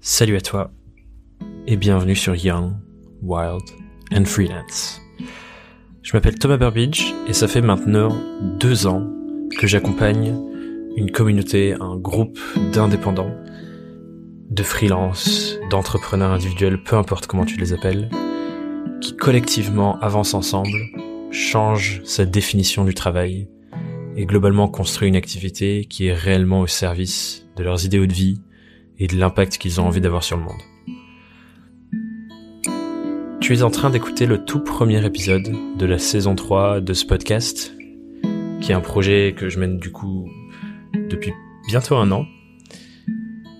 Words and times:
Salut 0.00 0.36
à 0.36 0.40
toi 0.40 0.70
et 1.66 1.76
bienvenue 1.76 2.14
sur 2.14 2.36
Young, 2.36 2.74
Wild 3.20 3.64
and 4.14 4.26
Freelance. 4.26 5.02
Je 6.02 6.16
m'appelle 6.16 6.38
Thomas 6.38 6.56
Burbidge 6.56 7.12
et 7.26 7.32
ça 7.32 7.48
fait 7.48 7.60
maintenant 7.60 8.16
deux 8.60 8.86
ans 8.86 9.04
que 9.58 9.66
j'accompagne 9.66 10.38
une 10.96 11.10
communauté, 11.10 11.74
un 11.80 11.96
groupe 11.96 12.38
d'indépendants, 12.72 13.34
de 14.48 14.62
freelance, 14.62 15.58
d'entrepreneurs 15.68 16.30
individuels, 16.30 16.80
peu 16.80 16.94
importe 16.94 17.26
comment 17.26 17.44
tu 17.44 17.56
les 17.56 17.72
appelles, 17.72 18.08
qui 19.00 19.16
collectivement 19.16 19.98
avancent 19.98 20.34
ensemble, 20.34 20.78
changent 21.32 22.02
sa 22.04 22.24
définition 22.24 22.84
du 22.84 22.94
travail 22.94 23.48
et 24.16 24.26
globalement 24.26 24.68
construisent 24.68 25.08
une 25.08 25.16
activité 25.16 25.86
qui 25.86 26.06
est 26.06 26.14
réellement 26.14 26.60
au 26.60 26.68
service 26.68 27.48
de 27.56 27.64
leurs 27.64 27.84
idéaux 27.84 28.06
de 28.06 28.12
vie 28.12 28.40
et 28.98 29.06
de 29.06 29.16
l'impact 29.16 29.58
qu'ils 29.58 29.80
ont 29.80 29.86
envie 29.86 30.00
d'avoir 30.00 30.24
sur 30.24 30.36
le 30.36 30.42
monde. 30.42 30.60
Tu 33.40 33.54
es 33.54 33.62
en 33.62 33.70
train 33.70 33.90
d'écouter 33.90 34.26
le 34.26 34.44
tout 34.44 34.60
premier 34.60 35.04
épisode 35.06 35.54
de 35.78 35.86
la 35.86 35.98
saison 35.98 36.34
3 36.34 36.80
de 36.80 36.92
ce 36.92 37.06
podcast, 37.06 37.72
qui 38.60 38.72
est 38.72 38.74
un 38.74 38.80
projet 38.80 39.34
que 39.36 39.48
je 39.48 39.58
mène 39.58 39.78
du 39.78 39.90
coup 39.90 40.28
depuis 41.08 41.32
bientôt 41.68 41.96
un 41.96 42.10
an, 42.10 42.26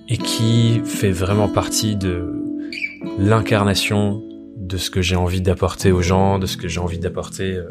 et 0.09 0.19
qui 0.19 0.81
fait 0.85 1.11
vraiment 1.11 1.49
partie 1.49 1.97
de 1.97 2.33
l'incarnation 3.19 4.23
de 4.57 4.77
ce 4.77 4.91
que 4.91 5.01
j'ai 5.01 5.17
envie 5.17 5.41
d'apporter 5.41 5.93
aux 5.93 6.03
gens, 6.03 6.39
de 6.39 6.47
ce 6.47 6.57
que 6.57 6.69
j'ai 6.69 6.81
envie 6.81 6.99
d'apporter 6.99 7.55
euh, 7.55 7.69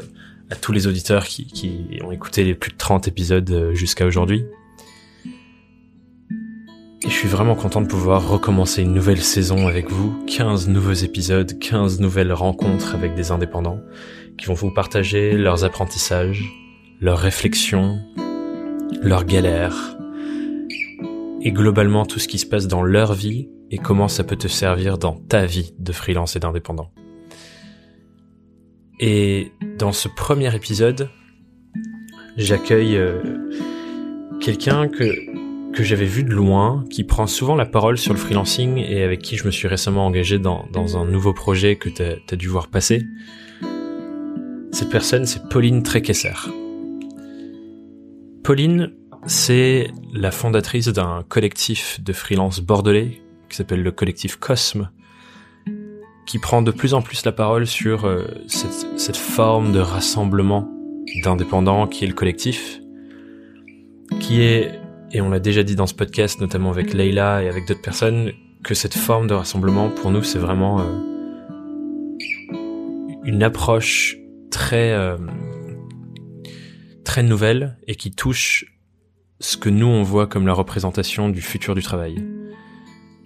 à 0.50 0.56
tous 0.56 0.72
les 0.72 0.86
auditeurs 0.86 1.26
qui, 1.26 1.46
qui, 1.46 2.00
ont 2.02 2.10
écouté 2.10 2.44
les 2.44 2.54
plus 2.54 2.72
de 2.72 2.76
30 2.76 3.06
épisodes 3.06 3.50
euh, 3.50 3.74
jusqu'à 3.74 4.06
aujourd'hui. 4.06 4.44
Et 7.04 7.10
je 7.10 7.14
suis 7.14 7.28
vraiment 7.28 7.54
content 7.54 7.80
de 7.80 7.86
pouvoir 7.86 8.28
recommencer 8.28 8.82
une 8.82 8.92
nouvelle 8.92 9.22
saison 9.22 9.68
avec 9.68 9.88
vous, 9.88 10.18
15 10.26 10.66
nouveaux 10.66 10.92
épisodes, 10.92 11.56
15 11.56 12.00
nouvelles 12.00 12.32
rencontres 12.32 12.96
avec 12.96 13.14
des 13.14 13.30
indépendants 13.30 13.80
qui 14.36 14.46
vont 14.46 14.54
vous 14.54 14.72
partager 14.72 15.36
leurs 15.36 15.62
apprentissages, 15.62 16.42
leurs 17.00 17.18
réflexions, 17.18 18.00
leurs 19.00 19.24
galères 19.24 19.96
et 21.40 21.52
globalement 21.52 22.04
tout 22.04 22.18
ce 22.18 22.26
qui 22.26 22.38
se 22.38 22.46
passe 22.46 22.66
dans 22.66 22.82
leur 22.82 23.14
vie 23.14 23.48
et 23.70 23.78
comment 23.78 24.08
ça 24.08 24.24
peut 24.24 24.36
te 24.36 24.48
servir 24.48 24.98
dans 24.98 25.14
ta 25.14 25.46
vie 25.46 25.74
de 25.78 25.92
freelance 25.92 26.34
et 26.34 26.40
d'indépendant. 26.40 26.90
Et 28.98 29.52
dans 29.78 29.92
ce 29.92 30.08
premier 30.08 30.52
épisode, 30.52 31.08
j'accueille 32.36 32.96
euh, 32.96 33.22
quelqu'un 34.40 34.88
que 34.88 35.37
que 35.78 35.84
j'avais 35.84 36.06
vu 36.06 36.24
de 36.24 36.32
loin, 36.32 36.84
qui 36.90 37.04
prend 37.04 37.28
souvent 37.28 37.54
la 37.54 37.64
parole 37.64 37.98
sur 37.98 38.12
le 38.12 38.18
freelancing 38.18 38.78
et 38.78 39.04
avec 39.04 39.22
qui 39.22 39.36
je 39.36 39.44
me 39.44 39.52
suis 39.52 39.68
récemment 39.68 40.06
engagé 40.06 40.40
dans, 40.40 40.66
un 40.96 41.04
nouveau 41.04 41.32
projet 41.32 41.76
que 41.76 41.88
tu 41.88 42.02
as, 42.02 42.36
dû 42.36 42.48
voir 42.48 42.66
passer. 42.66 43.06
Cette 44.72 44.90
personne, 44.90 45.24
c'est 45.24 45.48
Pauline 45.48 45.84
Tréquesser. 45.84 46.32
Pauline, 48.42 48.90
c'est 49.26 49.92
la 50.12 50.32
fondatrice 50.32 50.88
d'un 50.88 51.22
collectif 51.28 52.00
de 52.02 52.12
freelance 52.12 52.58
bordelais 52.58 53.22
qui 53.48 53.56
s'appelle 53.56 53.84
le 53.84 53.92
collectif 53.92 54.34
Cosme, 54.34 54.90
qui 56.26 56.40
prend 56.40 56.60
de 56.60 56.72
plus 56.72 56.92
en 56.92 57.02
plus 57.02 57.24
la 57.24 57.30
parole 57.30 57.68
sur 57.68 58.04
euh, 58.04 58.24
cette, 58.48 58.98
cette 58.98 59.16
forme 59.16 59.70
de 59.70 59.78
rassemblement 59.78 60.68
d'indépendants 61.22 61.86
qui 61.86 62.02
est 62.02 62.08
le 62.08 62.14
collectif, 62.14 62.80
qui 64.18 64.40
est 64.42 64.77
et 65.12 65.20
on 65.20 65.30
l'a 65.30 65.40
déjà 65.40 65.62
dit 65.62 65.74
dans 65.74 65.86
ce 65.86 65.94
podcast, 65.94 66.40
notamment 66.40 66.70
avec 66.70 66.92
Leila 66.92 67.42
et 67.42 67.48
avec 67.48 67.66
d'autres 67.66 67.82
personnes, 67.82 68.32
que 68.62 68.74
cette 68.74 68.94
forme 68.94 69.26
de 69.26 69.34
rassemblement, 69.34 69.88
pour 69.88 70.10
nous, 70.10 70.22
c'est 70.22 70.38
vraiment 70.38 70.80
euh, 70.80 70.84
une 73.24 73.42
approche 73.42 74.16
très 74.50 74.92
euh, 74.92 75.16
très 77.04 77.22
nouvelle 77.22 77.78
et 77.86 77.94
qui 77.94 78.10
touche 78.10 78.66
ce 79.40 79.56
que 79.56 79.68
nous 79.68 79.86
on 79.86 80.02
voit 80.02 80.26
comme 80.26 80.46
la 80.46 80.52
représentation 80.52 81.28
du 81.30 81.40
futur 81.40 81.74
du 81.74 81.82
travail. 81.82 82.16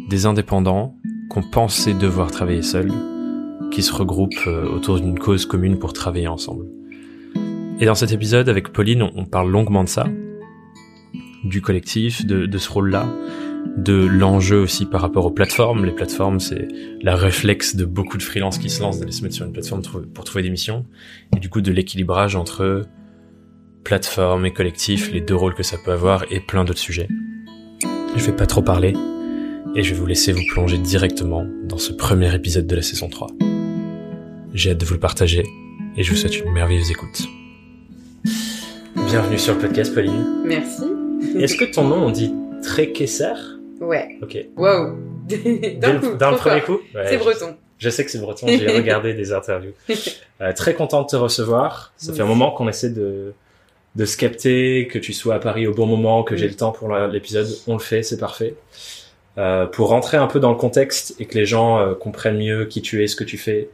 Des 0.08 0.26
indépendants 0.26 0.96
qu'on 1.30 1.42
pensait 1.42 1.94
devoir 1.94 2.30
travailler 2.30 2.62
seuls, 2.62 2.92
qui 3.72 3.82
se 3.82 3.92
regroupent 3.92 4.46
euh, 4.46 4.68
autour 4.68 5.00
d'une 5.00 5.18
cause 5.18 5.46
commune 5.46 5.78
pour 5.78 5.92
travailler 5.92 6.28
ensemble. 6.28 6.66
Et 7.80 7.86
dans 7.86 7.94
cet 7.94 8.12
épisode, 8.12 8.48
avec 8.48 8.72
Pauline, 8.72 9.02
on 9.02 9.24
parle 9.24 9.50
longuement 9.50 9.82
de 9.82 9.88
ça, 9.88 10.06
du 11.44 11.60
collectif, 11.60 12.24
de, 12.26 12.46
de 12.46 12.58
ce 12.58 12.70
rôle-là, 12.70 13.06
de 13.76 13.94
l'enjeu 13.94 14.60
aussi 14.60 14.86
par 14.86 15.00
rapport 15.00 15.24
aux 15.24 15.30
plateformes. 15.30 15.84
Les 15.84 15.92
plateformes, 15.92 16.40
c'est 16.40 16.68
la 17.02 17.16
réflexe 17.16 17.76
de 17.76 17.84
beaucoup 17.84 18.18
de 18.18 18.22
freelances 18.22 18.58
qui 18.58 18.70
se 18.70 18.80
lancent 18.80 19.00
d'aller 19.00 19.12
se 19.12 19.22
mettre 19.22 19.34
sur 19.34 19.46
une 19.46 19.52
plateforme 19.52 19.82
pour 20.14 20.24
trouver 20.24 20.42
des 20.42 20.50
missions, 20.50 20.86
et 21.36 21.40
du 21.40 21.48
coup 21.48 21.60
de 21.60 21.72
l'équilibrage 21.72 22.36
entre 22.36 22.86
plateforme 23.84 24.46
et 24.46 24.52
collectif, 24.52 25.10
les 25.12 25.20
deux 25.20 25.34
rôles 25.34 25.54
que 25.54 25.62
ça 25.62 25.76
peut 25.84 25.92
avoir, 25.92 26.24
et 26.30 26.40
plein 26.40 26.64
d'autres 26.64 26.78
sujets. 26.78 27.08
Je 28.16 28.24
vais 28.24 28.36
pas 28.36 28.46
trop 28.46 28.62
parler, 28.62 28.94
et 29.74 29.82
je 29.82 29.94
vais 29.94 30.00
vous 30.00 30.06
laisser 30.06 30.32
vous 30.32 30.44
plonger 30.50 30.78
directement 30.78 31.46
dans 31.64 31.78
ce 31.78 31.92
premier 31.92 32.34
épisode 32.34 32.66
de 32.66 32.76
la 32.76 32.82
saison 32.82 33.08
3. 33.08 33.28
J'ai 34.54 34.70
hâte 34.70 34.78
de 34.78 34.84
vous 34.84 34.94
le 34.94 35.00
partager, 35.00 35.44
et 35.96 36.02
je 36.02 36.10
vous 36.10 36.16
souhaite 36.16 36.38
une 36.38 36.52
merveilleuse 36.52 36.90
écoute. 36.90 37.26
Bienvenue 39.06 39.38
sur 39.38 39.54
le 39.54 39.60
podcast, 39.60 39.94
Pauline. 39.94 40.42
Merci. 40.44 41.01
Est-ce 41.38 41.56
que 41.56 41.64
ton 41.64 41.84
nom, 41.84 42.06
on 42.06 42.10
dit 42.10 42.34
Tréquesser 42.62 43.32
Ouais. 43.80 44.18
Ok. 44.22 44.38
Waouh. 44.56 44.96
D'un 45.78 45.98
coup. 45.98 46.14
Dans 46.14 46.30
le 46.30 46.36
premier 46.36 46.60
coup? 46.60 46.80
C'est 46.92 47.18
breton. 47.18 47.56
Je, 47.78 47.90
sais 47.90 48.04
que 48.04 48.10
c'est 48.10 48.20
breton, 48.20 48.46
j'ai 48.46 48.68
regardé 48.76 49.12
des 49.14 49.32
interviews. 49.32 49.72
Euh, 50.40 50.52
très 50.52 50.74
content 50.74 51.02
de 51.02 51.08
te 51.08 51.16
recevoir. 51.16 51.92
Ça 51.96 52.12
fait 52.12 52.22
un 52.22 52.26
moment 52.26 52.52
qu'on 52.52 52.68
essaie 52.68 52.90
de, 52.90 53.34
de 53.96 54.04
se 54.04 54.16
capter, 54.16 54.86
que 54.86 54.98
tu 54.98 55.12
sois 55.12 55.34
à 55.34 55.38
Paris 55.40 55.66
au 55.66 55.74
bon 55.74 55.86
moment, 55.86 56.22
que 56.22 56.36
j'ai 56.36 56.48
le 56.48 56.54
temps 56.54 56.70
pour 56.70 56.94
l'épisode. 56.94 57.48
On 57.66 57.74
le 57.74 57.80
fait, 57.80 58.02
c'est 58.02 58.18
parfait. 58.18 58.54
Euh, 59.38 59.66
pour 59.66 59.88
rentrer 59.88 60.16
un 60.16 60.26
peu 60.26 60.38
dans 60.38 60.50
le 60.50 60.58
contexte 60.58 61.16
et 61.18 61.26
que 61.26 61.36
les 61.38 61.46
gens 61.46 61.78
euh, 61.78 61.94
comprennent 61.94 62.38
mieux 62.38 62.66
qui 62.66 62.82
tu 62.82 63.02
es, 63.02 63.06
ce 63.06 63.16
que 63.16 63.24
tu 63.24 63.38
fais. 63.38 63.70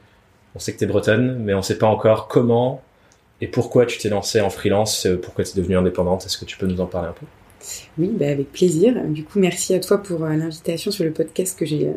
On 0.54 0.59
sait 0.59 0.72
que 0.72 0.78
tu 0.78 0.84
es 0.84 0.86
bretonne, 0.86 1.38
mais 1.41 1.53
on 1.53 1.62
sait 1.62 1.78
pas 1.78 1.88
encore 1.88 2.28
comment 2.28 2.82
et 3.41 3.47
pourquoi 3.47 3.84
tu 3.84 3.98
t'es 3.98 4.09
lancée 4.09 4.41
en 4.41 4.50
freelance, 4.50 5.06
pourquoi 5.22 5.44
tu 5.44 5.50
es 5.50 5.54
devenue 5.56 5.76
indépendante. 5.76 6.25
Est-ce 6.26 6.38
que 6.38 6.44
tu 6.44 6.56
peux 6.56 6.66
nous 6.66 6.80
en 6.80 6.86
parler 6.86 7.09
un 7.09 7.12
peu? 7.12 7.26
Oui, 7.98 8.10
bah 8.12 8.28
avec 8.28 8.52
plaisir. 8.52 8.94
Du 9.06 9.24
coup, 9.24 9.38
merci 9.38 9.74
à 9.74 9.80
toi 9.80 9.98
pour 9.98 10.24
euh, 10.24 10.34
l'invitation 10.34 10.91
sur 10.91 11.04
le 11.04 11.12
podcast 11.12 11.58
que 11.58 11.66
j'ai 11.66 11.88
euh, 11.88 11.92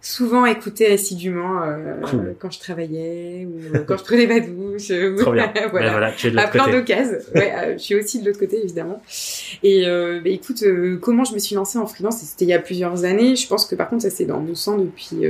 souvent 0.00 0.46
écouté 0.46 0.90
assidûment 0.92 1.62
euh, 1.62 2.32
quand 2.38 2.50
je 2.50 2.60
travaillais 2.60 3.46
ou 3.46 3.78
quand 3.86 3.98
je 3.98 4.04
prenais 4.04 4.26
ma 4.26 4.40
douche. 4.40 4.92
Trop 5.18 5.32
bien. 5.32 5.52
voilà. 5.70 5.90
voilà. 5.90 6.12
tu 6.12 6.28
es 6.28 6.30
de 6.30 6.38
à 6.38 6.48
plein 6.48 6.68
d'occasions. 6.68 7.18
Ouais, 7.34 7.74
je 7.74 7.78
suis 7.78 7.94
aussi 7.94 8.20
de 8.20 8.26
l'autre 8.26 8.38
côté 8.38 8.62
évidemment. 8.62 9.02
Et 9.62 9.84
bah, 9.86 10.30
écoute, 10.30 10.64
comment 11.00 11.24
je 11.24 11.34
me 11.34 11.38
suis 11.38 11.54
lancée 11.54 11.78
en 11.78 11.86
freelance 11.86 12.18
C'était 12.18 12.44
il 12.44 12.48
y 12.48 12.54
a 12.54 12.60
plusieurs 12.60 13.04
années. 13.04 13.36
Je 13.36 13.46
pense 13.46 13.66
que 13.66 13.74
par 13.74 13.88
contre 13.88 14.02
ça 14.02 14.10
c'est 14.10 14.24
dans 14.24 14.40
mon 14.40 14.54
sang 14.54 14.78
depuis 14.78 15.26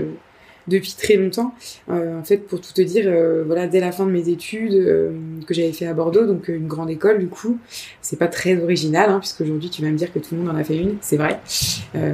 depuis 0.68 0.94
très 0.96 1.16
longtemps. 1.16 1.54
Euh, 1.90 2.18
en 2.18 2.24
fait, 2.24 2.38
pour 2.38 2.60
tout 2.60 2.72
te 2.72 2.82
dire, 2.82 3.04
euh, 3.06 3.42
voilà, 3.46 3.66
dès 3.66 3.80
la 3.80 3.92
fin 3.92 4.06
de 4.06 4.10
mes 4.10 4.28
études 4.28 4.74
euh, 4.74 5.10
que 5.46 5.54
j'avais 5.54 5.72
fait 5.72 5.86
à 5.86 5.94
Bordeaux, 5.94 6.26
donc 6.26 6.48
une 6.48 6.66
grande 6.66 6.90
école 6.90 7.18
du 7.18 7.28
coup, 7.28 7.58
c'est 8.00 8.18
pas 8.18 8.28
très 8.28 8.60
original, 8.60 9.10
hein, 9.10 9.18
puisque 9.18 9.40
aujourd'hui 9.40 9.70
tu 9.70 9.82
vas 9.82 9.88
me 9.88 9.96
dire 9.96 10.12
que 10.12 10.18
tout 10.18 10.34
le 10.34 10.42
monde 10.42 10.54
en 10.54 10.58
a 10.58 10.64
fait 10.64 10.76
une, 10.76 10.96
c'est 11.00 11.16
vrai. 11.16 11.40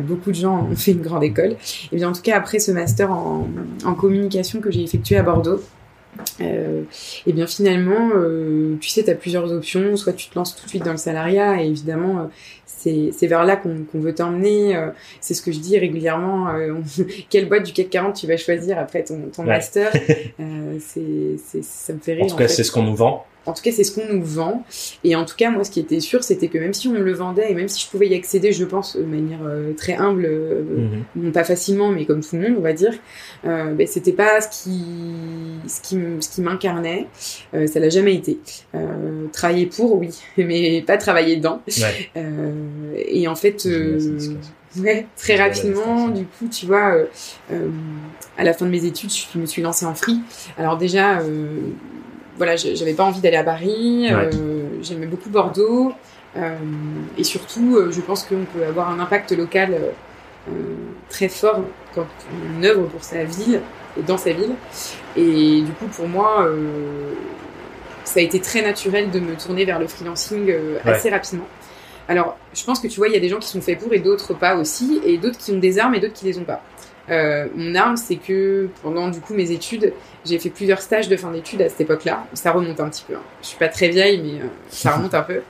beaucoup 0.06 0.30
de 0.30 0.36
gens 0.36 0.68
ont 0.70 0.76
fait 0.76 0.92
une 0.92 1.02
grande 1.02 1.24
école. 1.24 1.56
Et 1.92 1.96
bien 1.96 2.08
en 2.08 2.12
tout 2.12 2.22
cas 2.22 2.36
après 2.36 2.58
ce 2.58 2.72
master 2.72 3.10
en 3.10 3.94
communication 3.98 4.60
que 4.60 4.70
j'ai 4.70 4.82
effectué 4.82 5.16
à 5.16 5.22
Bordeaux, 5.22 5.60
euh, 6.40 6.82
et 7.26 7.32
bien 7.32 7.46
finalement, 7.46 8.10
euh, 8.14 8.76
tu 8.80 8.88
sais, 8.88 9.04
tu 9.04 9.10
as 9.10 9.14
plusieurs 9.14 9.52
options. 9.52 9.96
Soit 9.96 10.12
tu 10.12 10.28
te 10.28 10.34
lances 10.38 10.54
tout 10.54 10.64
de 10.64 10.68
suite 10.68 10.84
dans 10.84 10.92
le 10.92 10.96
salariat, 10.96 11.62
et 11.62 11.66
évidemment, 11.66 12.20
euh, 12.20 13.10
c'est 13.10 13.26
vers 13.26 13.44
là 13.44 13.56
qu'on 13.56 13.98
veut 13.98 14.14
t'emmener. 14.14 14.76
Euh, 14.76 14.90
c'est 15.20 15.34
ce 15.34 15.42
que 15.42 15.52
je 15.52 15.58
dis 15.58 15.78
régulièrement. 15.78 16.48
quelle 17.30 17.48
boîte 17.48 17.64
du 17.64 17.72
CAC 17.72 17.90
40 17.90 18.14
tu 18.14 18.26
vas 18.26 18.36
choisir 18.36 18.78
après 18.78 19.02
ton, 19.02 19.28
ton 19.34 19.42
master? 19.42 19.92
C'est 20.78 21.62
Ça 21.62 21.92
me 21.92 21.98
fait 21.98 22.14
rire. 22.14 22.24
En 22.24 22.28
tout 22.28 22.36
cas, 22.36 22.48
c'est 22.48 22.64
ce 22.64 22.70
qu'on 22.70 22.82
nous 22.82 22.94
vend. 22.94 23.26
En 23.46 23.52
tout 23.52 23.62
cas, 23.62 23.70
c'est 23.70 23.84
ce 23.84 23.92
qu'on 23.92 24.12
nous 24.12 24.24
vend. 24.24 24.64
Et 25.04 25.14
en 25.14 25.24
tout 25.24 25.36
cas, 25.36 25.50
moi, 25.50 25.64
ce 25.64 25.70
qui 25.70 25.80
était 25.80 26.00
sûr, 26.00 26.24
c'était 26.24 26.48
que 26.48 26.58
même 26.58 26.74
si 26.74 26.88
on 26.88 26.92
me 26.92 27.00
le 27.00 27.12
vendait 27.12 27.50
et 27.50 27.54
même 27.54 27.68
si 27.68 27.84
je 27.84 27.88
pouvais 27.88 28.08
y 28.08 28.14
accéder, 28.14 28.52
je 28.52 28.64
pense, 28.64 28.96
de 28.96 29.04
manière 29.04 29.40
euh, 29.44 29.72
très 29.72 29.94
humble, 29.94 30.26
euh, 30.28 30.62
mhm. 30.62 31.04
non 31.16 31.30
pas 31.30 31.44
facilement, 31.44 31.90
mais 31.90 32.04
comme 32.04 32.22
tout 32.22 32.36
le 32.36 32.42
monde, 32.42 32.56
on 32.58 32.62
va 32.62 32.72
dire, 32.72 32.92
euh, 33.44 33.72
ben, 33.72 33.86
c'était 33.86 34.12
pas 34.12 34.40
ce 34.40 34.64
qui, 34.64 34.82
ce 35.68 35.80
qui, 35.80 35.98
ce 36.20 36.28
qui 36.28 36.40
m'incarnait. 36.40 37.06
Ça 37.66 37.80
l'a 37.80 37.88
jamais 37.88 38.14
été. 38.14 38.38
travailler 39.32 39.66
pour, 39.66 39.98
oui, 39.98 40.10
mais 40.36 40.82
pas 40.82 40.96
travailler 40.98 41.36
dedans. 41.36 41.62
et 42.96 43.28
en 43.28 43.36
fait, 43.36 43.68
ouais, 44.78 45.06
très 45.16 45.36
rapidement, 45.36 46.08
du 46.08 46.24
coup, 46.24 46.48
tu 46.48 46.66
vois, 46.66 46.96
à 48.36 48.44
la 48.44 48.52
fin 48.52 48.66
de 48.66 48.70
mes 48.70 48.84
études, 48.84 49.10
je 49.10 49.38
me 49.38 49.46
suis 49.46 49.62
lancée 49.62 49.86
en 49.86 49.94
free. 49.94 50.18
Alors 50.58 50.76
déjà 50.76 51.20
voilà, 52.36 52.56
j'avais 52.56 52.94
pas 52.94 53.04
envie 53.04 53.20
d'aller 53.20 53.36
à 53.36 53.44
Paris. 53.44 54.08
Euh, 54.10 54.30
j'aimais 54.82 55.06
beaucoup 55.06 55.30
Bordeaux. 55.30 55.92
Euh, 56.36 56.56
et 57.16 57.24
surtout, 57.24 57.76
euh, 57.76 57.90
je 57.90 58.00
pense 58.00 58.24
qu'on 58.24 58.44
peut 58.44 58.64
avoir 58.64 58.90
un 58.90 58.98
impact 59.00 59.32
local 59.32 59.76
très 61.08 61.28
fort 61.28 61.62
quand 61.94 62.06
on 62.58 62.62
œuvre 62.62 62.86
pour 62.86 63.02
sa 63.02 63.24
ville 63.24 63.60
et 63.98 64.02
dans 64.02 64.18
sa 64.18 64.32
ville. 64.32 64.54
Et 65.16 65.62
du 65.62 65.72
coup, 65.72 65.86
pour 65.86 66.06
moi, 66.06 66.48
ça 68.04 68.20
a 68.20 68.22
été 68.22 68.40
très 68.40 68.62
naturel 68.62 69.10
de 69.10 69.18
me 69.18 69.34
tourner 69.34 69.64
vers 69.64 69.80
le 69.80 69.88
freelancing 69.88 70.54
assez 70.84 71.10
rapidement. 71.10 71.46
Alors, 72.08 72.38
je 72.54 72.62
pense 72.64 72.78
que 72.78 72.86
tu 72.86 72.98
vois, 72.98 73.08
il 73.08 73.14
y 73.14 73.16
a 73.16 73.20
des 73.20 73.28
gens 73.28 73.40
qui 73.40 73.48
sont 73.48 73.60
faits 73.60 73.80
pour 73.80 73.92
et 73.92 73.98
d'autres 73.98 74.34
pas 74.34 74.54
aussi, 74.54 75.00
et 75.04 75.18
d'autres 75.18 75.38
qui 75.38 75.50
ont 75.50 75.58
des 75.58 75.80
armes 75.80 75.96
et 75.96 76.00
d'autres 76.00 76.14
qui 76.14 76.26
les 76.26 76.38
ont 76.38 76.44
pas. 76.44 76.62
Euh, 77.10 77.46
mon 77.54 77.74
arme, 77.74 77.96
c'est 77.96 78.16
que 78.16 78.68
pendant 78.82 79.08
du 79.08 79.20
coup 79.20 79.34
mes 79.34 79.50
études, 79.50 79.92
j'ai 80.24 80.38
fait 80.38 80.50
plusieurs 80.50 80.80
stages 80.80 81.08
de 81.08 81.16
fin 81.16 81.30
d'études 81.30 81.62
à 81.62 81.68
cette 81.68 81.82
époque-là. 81.82 82.26
Ça 82.34 82.52
remonte 82.52 82.80
un 82.80 82.88
petit 82.88 83.04
peu. 83.06 83.14
Hein. 83.14 83.22
Je 83.42 83.48
suis 83.48 83.58
pas 83.58 83.68
très 83.68 83.88
vieille, 83.88 84.20
mais 84.22 84.40
euh, 84.40 84.48
ça 84.68 84.96
remonte 84.96 85.14
un 85.14 85.22
peu. 85.22 85.42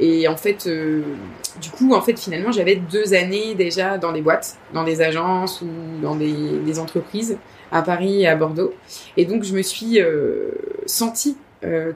Et 0.00 0.26
en 0.28 0.36
fait, 0.36 0.66
euh, 0.66 1.02
du 1.60 1.70
coup, 1.70 1.94
en 1.94 2.00
fait, 2.00 2.18
finalement, 2.18 2.52
j'avais 2.52 2.76
deux 2.76 3.14
années 3.14 3.54
déjà 3.54 3.98
dans 3.98 4.12
des 4.12 4.22
boîtes, 4.22 4.56
dans 4.72 4.84
des 4.84 5.02
agences 5.02 5.60
ou 5.60 5.68
dans 6.02 6.16
des, 6.16 6.32
des 6.64 6.78
entreprises 6.78 7.36
à 7.70 7.82
Paris 7.82 8.22
et 8.22 8.28
à 8.28 8.36
Bordeaux. 8.36 8.72
Et 9.16 9.24
donc, 9.24 9.44
je 9.44 9.54
me 9.54 9.62
suis 9.62 10.00
euh, 10.00 10.50
sentie 10.86 11.36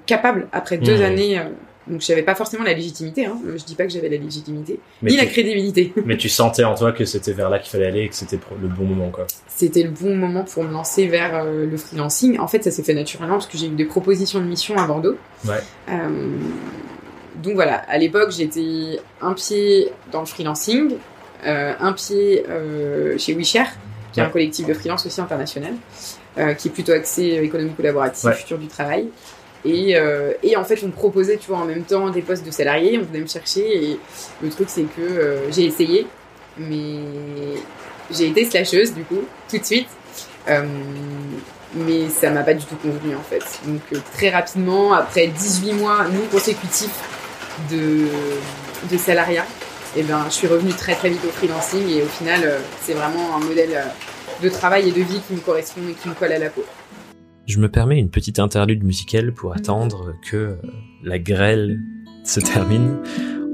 capable 0.07 0.49
après 0.51 0.79
deux 0.79 1.01
mmh. 1.01 1.03
années 1.03 1.43
donc 1.89 2.01
j'avais 2.01 2.23
pas 2.23 2.35
forcément 2.35 2.65
la 2.65 2.75
légitimité, 2.75 3.27
hein. 3.27 3.39
je 3.45 3.65
dis 3.65 3.75
pas 3.75 3.85
que 3.85 3.93
j'avais 3.93 4.09
la 4.09 4.17
légitimité, 4.17 4.79
ni 5.03 5.17
la 5.17 5.27
crédibilité. 5.27 5.93
mais 6.05 6.17
tu 6.17 6.29
sentais 6.29 6.65
en 6.65 6.75
toi 6.75 6.93
que 6.93 7.05
c'était 7.05 7.33
vers 7.33 7.51
là 7.51 7.59
qu'il 7.59 7.71
fallait 7.71 7.87
aller 7.87 8.03
et 8.03 8.09
que 8.09 8.15
c'était 8.15 8.39
le 8.61 8.69
bon 8.69 8.85
moment 8.85 9.11
quoi. 9.11 9.27
C'était 9.49 9.83
le 9.83 9.91
bon 9.91 10.15
moment 10.15 10.45
pour 10.45 10.65
me 10.65 10.73
lancer 10.73 11.07
vers 11.07 11.35
euh, 11.35 11.67
le 11.67 11.77
freelancing. 11.77 12.39
En 12.39 12.49
fait 12.49 12.63
ça 12.63 12.71
s'est 12.71 12.83
fait 12.83 12.95
naturellement 12.95 13.37
parce 13.37 13.47
que 13.47 13.59
j'ai 13.59 13.67
eu 13.67 13.71
des 13.71 13.85
propositions 13.85 14.41
de 14.41 14.45
mission 14.45 14.77
à 14.77 14.87
Bordeaux. 14.87 15.17
Ouais. 15.47 15.61
Euh, 15.89 16.37
donc 17.43 17.55
voilà, 17.55 17.77
à 17.89 17.99
l'époque 17.99 18.31
j'étais 18.31 19.01
un 19.21 19.33
pied 19.33 19.93
dans 20.13 20.21
le 20.21 20.27
freelancing, 20.27 20.95
euh, 21.47 21.73
un 21.79 21.93
pied 21.93 22.45
chez 23.19 23.35
WeShare, 23.35 23.71
qui 24.13 24.21
est 24.21 24.23
un 24.23 24.31
collectif 24.31 24.67
de 24.67 24.75
freelance 24.75 25.07
aussi 25.07 25.21
international, 25.21 25.75
qui 26.57 26.69
est 26.69 26.71
plutôt 26.73 26.93
axé 26.93 27.41
économie 27.43 27.73
collaborative, 27.73 28.31
futur 28.33 28.59
du 28.59 28.67
travail. 28.67 29.09
Et, 29.65 29.97
euh, 29.97 30.33
et, 30.43 30.57
en 30.57 30.65
fait, 30.65 30.79
on 30.83 30.87
me 30.87 30.93
proposait, 30.93 31.37
tu 31.37 31.49
vois, 31.49 31.59
en 31.59 31.65
même 31.65 31.83
temps 31.83 32.11
des 32.11 32.23
postes 32.23 32.45
de 32.45 32.51
salariés, 32.51 32.99
on 32.99 33.05
venait 33.05 33.21
me 33.21 33.27
chercher. 33.27 33.91
Et 33.91 34.01
le 34.43 34.51
truc, 34.51 34.69
c'est 34.71 34.83
que 34.83 35.01
euh, 35.01 35.51
j'ai 35.51 35.65
essayé, 35.65 36.07
mais 36.57 37.01
j'ai 38.11 38.29
été 38.29 38.45
slasheuse, 38.45 38.95
du 38.95 39.03
coup, 39.03 39.25
tout 39.51 39.59
de 39.59 39.65
suite. 39.65 39.89
Euh, 40.49 40.63
mais 41.75 42.09
ça 42.09 42.31
m'a 42.31 42.43
pas 42.43 42.55
du 42.55 42.65
tout 42.65 42.77
convenu, 42.77 43.15
en 43.15 43.23
fait. 43.23 43.45
Donc, 43.67 43.83
très 44.15 44.31
rapidement, 44.31 44.93
après 44.93 45.27
18 45.27 45.73
mois 45.75 46.05
non 46.05 46.23
consécutifs 46.31 46.99
de, 47.71 48.07
de 48.91 48.97
salariat, 48.97 49.45
eh 49.97 50.03
ben, 50.03 50.25
je 50.27 50.35
suis 50.35 50.47
revenue 50.47 50.73
très 50.73 50.95
très 50.95 51.11
vite 51.11 51.25
au 51.27 51.31
freelancing. 51.31 51.87
Et 51.91 52.03
au 52.03 52.07
final, 52.07 52.61
c'est 52.83 52.95
vraiment 52.95 53.37
un 53.37 53.41
modèle 53.41 53.85
de 54.43 54.49
travail 54.49 54.89
et 54.89 54.93
de 54.93 55.03
vie 55.03 55.21
qui 55.27 55.35
me 55.35 55.41
correspond 55.41 55.81
et 55.91 55.95
qui 55.95 56.09
me 56.09 56.15
colle 56.15 56.33
à 56.33 56.39
la 56.39 56.49
peau. 56.49 56.65
Je 57.49 57.59
me 57.61 57.71
permets 57.71 57.99
une 57.99 58.11
petite 58.11 58.41
interlude 58.41 58.85
musicale 58.85 59.33
pour 59.33 59.55
attendre 59.55 60.15
que 60.21 60.37
euh, 60.37 60.55
la 61.03 61.19
grêle 61.19 61.81
se 62.23 62.41
termine. 62.41 62.99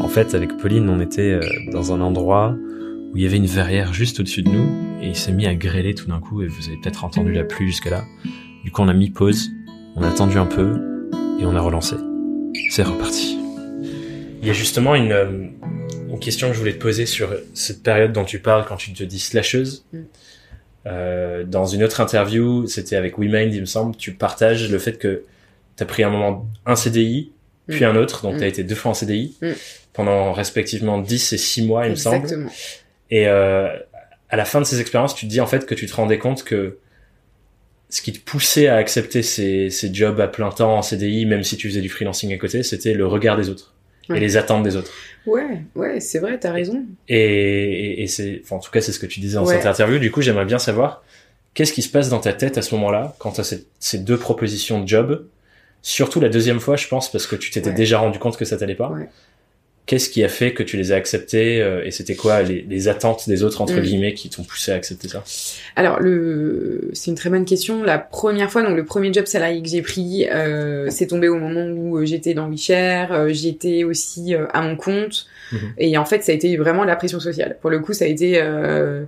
En 0.01 0.09
fait, 0.09 0.35
avec 0.35 0.57
Pauline, 0.57 0.89
on 0.89 0.99
était 0.99 1.31
euh, 1.31 1.41
dans 1.71 1.93
un 1.93 2.01
endroit 2.01 2.57
où 2.59 3.17
il 3.17 3.23
y 3.23 3.27
avait 3.27 3.37
une 3.37 3.47
verrière 3.47 3.95
juste 3.95 4.19
au-dessus 4.19 4.43
de 4.43 4.51
nous 4.51 5.01
et 5.01 5.07
il 5.07 5.15
s'est 5.17 5.31
mis 5.31 5.47
à 5.47 5.55
grêler 5.55 5.95
tout 5.95 6.09
d'un 6.09 6.19
coup 6.19 6.43
et 6.43 6.49
vous 6.49 6.67
avez 6.67 6.77
peut-être 6.83 7.05
entendu 7.05 7.33
la 7.33 7.45
pluie 7.45 7.69
jusque-là. 7.69 8.05
Du 8.65 8.73
coup, 8.73 8.83
on 8.83 8.89
a 8.89 8.95
mis 8.95 9.11
pause, 9.11 9.53
on 9.95 10.03
a 10.03 10.09
attendu 10.09 10.39
un 10.39 10.47
peu 10.47 11.09
et 11.39 11.47
on 11.47 11.55
a 11.55 11.61
relancé. 11.61 11.95
C'est 12.71 12.83
reparti. 12.83 13.39
Il 14.43 14.49
y 14.49 14.51
a 14.51 14.55
justement 14.55 14.97
une, 14.97 15.13
euh, 15.13 15.47
une 16.09 16.19
question 16.19 16.49
que 16.49 16.55
je 16.55 16.59
voulais 16.59 16.75
te 16.75 16.83
poser 16.83 17.07
sur 17.07 17.29
cette 17.55 17.85
période 17.85 18.13
dont 18.13 18.25
tu 18.25 18.41
parles 18.41 18.65
quand 18.67 18.77
tu 18.77 18.93
te 18.93 19.05
dis 19.05 19.21
slasheuse. 19.21 19.85
Mm. 19.93 19.99
Euh, 20.87 21.45
dans 21.45 21.65
une 21.65 21.83
autre 21.83 22.01
interview, 22.01 22.67
c'était 22.67 22.97
avec 22.97 23.19
WeMind, 23.19 23.55
il 23.55 23.61
me 23.61 23.67
semble, 23.67 23.97
tu 23.97 24.13
partages 24.13 24.71
le 24.71 24.79
fait 24.79 24.99
que 24.99 25.25
tu 25.77 25.83
as 25.83 25.87
pris 25.87 26.03
un 26.03 26.11
moment 26.11 26.47
un 26.67 26.77
CDI, 26.77 27.33
puis 27.69 27.85
mm. 27.85 27.89
un 27.89 27.97
autre, 27.97 28.23
donc 28.23 28.35
mm. 28.35 28.39
tu 28.39 28.45
as 28.45 28.47
été 28.47 28.65
deux 28.65 28.75
fois 28.75 28.91
en 28.91 28.95
CDI, 28.95 29.37
mm. 29.41 29.53
pendant 29.93 30.33
respectivement 30.33 30.99
10 30.99 31.33
et 31.33 31.39
6 31.39 31.63
mois, 31.63 31.87
il 31.87 31.91
me 31.91 31.97
semble. 31.97 32.29
Et 33.11 33.29
euh, 33.29 33.69
à 34.29 34.37
la 34.37 34.45
fin 34.45 34.61
de 34.61 34.67
ces 34.67 34.81
expériences, 34.81 35.15
tu 35.15 35.27
te 35.27 35.31
dis 35.31 35.41
en 35.41 35.47
fait 35.47 35.67
que 35.67 35.75
tu 35.75 35.87
te 35.87 35.95
rendais 35.95 36.19
compte 36.19 36.45
que 36.45 36.79
ce 37.89 38.03
qui 38.03 38.13
te 38.13 38.19
poussait 38.19 38.67
à 38.67 38.77
accepter 38.77 39.23
ces, 39.23 39.71
ces 39.71 39.95
jobs 39.95 40.21
à 40.21 40.27
plein 40.27 40.51
temps 40.51 40.77
en 40.77 40.83
CDI, 40.83 41.27
même 41.27 41.45
si 41.45 41.57
tu 41.57 41.69
faisais 41.69 41.81
du 41.81 41.89
freelancing 41.89 42.35
à 42.35 42.39
côté, 42.39 42.63
c'était 42.63 42.95
le 42.95 43.07
regard 43.07 43.37
des 43.37 43.49
autres 43.49 43.74
et 44.09 44.21
les 44.21 44.37
attentes 44.37 44.63
des 44.63 44.77
autres. 44.77 44.91
Ouais, 45.27 45.63
ouais, 45.75 46.01
c'est 46.01 46.19
vrai, 46.19 46.39
t'as 46.39 46.53
raison. 46.53 46.85
Et, 47.09 48.03
et, 48.03 48.07
c'est, 48.07 48.41
enfin, 48.45 48.57
en 48.57 48.59
tout 48.59 48.71
cas, 48.71 48.81
c'est 48.81 48.93
ce 48.93 48.99
que 48.99 49.07
tu 49.07 49.21
disais 49.21 49.37
dans 49.37 49.47
cette 49.47 49.67
interview. 49.67 49.99
Du 49.99 50.11
coup, 50.11 50.21
j'aimerais 50.21 50.45
bien 50.45 50.59
savoir 50.59 51.03
qu'est-ce 51.55 51.73
qui 51.73 51.83
se 51.83 51.89
passe 51.89 52.09
dans 52.09 52.21
ta 52.21 52.33
tête 52.33 52.59
à 52.59 52.63
ce 52.63 52.75
moment-là 52.75 53.15
quand 53.19 53.33
t'as 53.33 53.45
ces, 53.45 53.67
ces 53.79 53.99
deux 53.99 54.19
propositions 54.19 54.81
de 54.81 54.89
job? 54.89 55.27
Surtout 55.83 56.19
la 56.19 56.31
deuxième 56.31 56.61
fois, 56.61 56.77
je 56.77 56.89
pense, 56.89 57.13
parce 57.13 57.27
que 57.27 57.37
tu 57.37 57.51
t'étais 57.51 57.73
déjà 57.73 57.99
rendu 57.99 58.19
compte 58.19 58.37
que 58.37 58.45
ça 58.45 58.57
t'allait 58.57 58.75
pas. 58.75 58.93
Qu'est-ce 59.87 60.09
qui 60.09 60.25
a 60.25 60.29
fait 60.29 60.55
que 60.55 60.63
tu 60.63 60.79
les 60.79 60.93
as 60.93 60.97
acceptés 60.97 61.61
euh, 61.61 61.85
et 61.85 61.91
c'était 61.91 62.15
quoi 62.15 62.41
les, 62.41 62.63
les, 62.63 62.89
attentes 62.89 63.29
des 63.29 63.43
autres 63.43 63.61
entre 63.61 63.75
mm. 63.75 63.81
guillemets 63.81 64.15
qui 64.15 64.31
t'ont 64.31 64.43
poussé 64.43 64.73
à 64.73 64.77
accepter 64.77 65.09
ça? 65.09 65.23
Alors 65.77 66.01
le 66.01 66.89
c'est 66.95 67.11
une 67.11 67.19
très 67.19 67.29
bonne 67.29 67.45
question. 67.45 67.83
La 67.83 67.99
première 67.99 68.51
fois 68.51 68.63
donc 68.63 68.77
le 68.77 68.85
premier 68.87 69.13
job 69.13 69.27
salarié 69.27 69.61
que 69.63 69.69
j'ai 69.69 69.83
pris 69.83 70.27
euh, 70.31 70.89
c'est 70.89 71.09
tombé 71.09 71.29
au 71.29 71.37
moment 71.37 71.67
où 71.67 71.99
euh, 71.99 72.07
j'étais 72.07 72.33
dans 72.33 72.49
WeShare, 72.49 73.13
euh, 73.13 73.29
j'étais 73.31 73.85
aussi 73.85 74.35
à 74.35 74.63
mon 74.63 74.77
compte 74.77 75.27
mm-hmm. 75.53 75.59
et 75.77 75.99
en 75.99 76.07
fait 76.07 76.25
ça 76.25 76.33
a 76.33 76.35
été 76.35 76.57
vraiment 76.57 76.85
la 76.85 76.97
pression 76.97 77.21
sociale. 77.21 77.59
Pour 77.61 77.69
le 77.69 77.81
coup 77.81 77.93
ça 77.93 78.07
a 78.07 78.09
été 78.09 78.41
euh, 78.41 79.05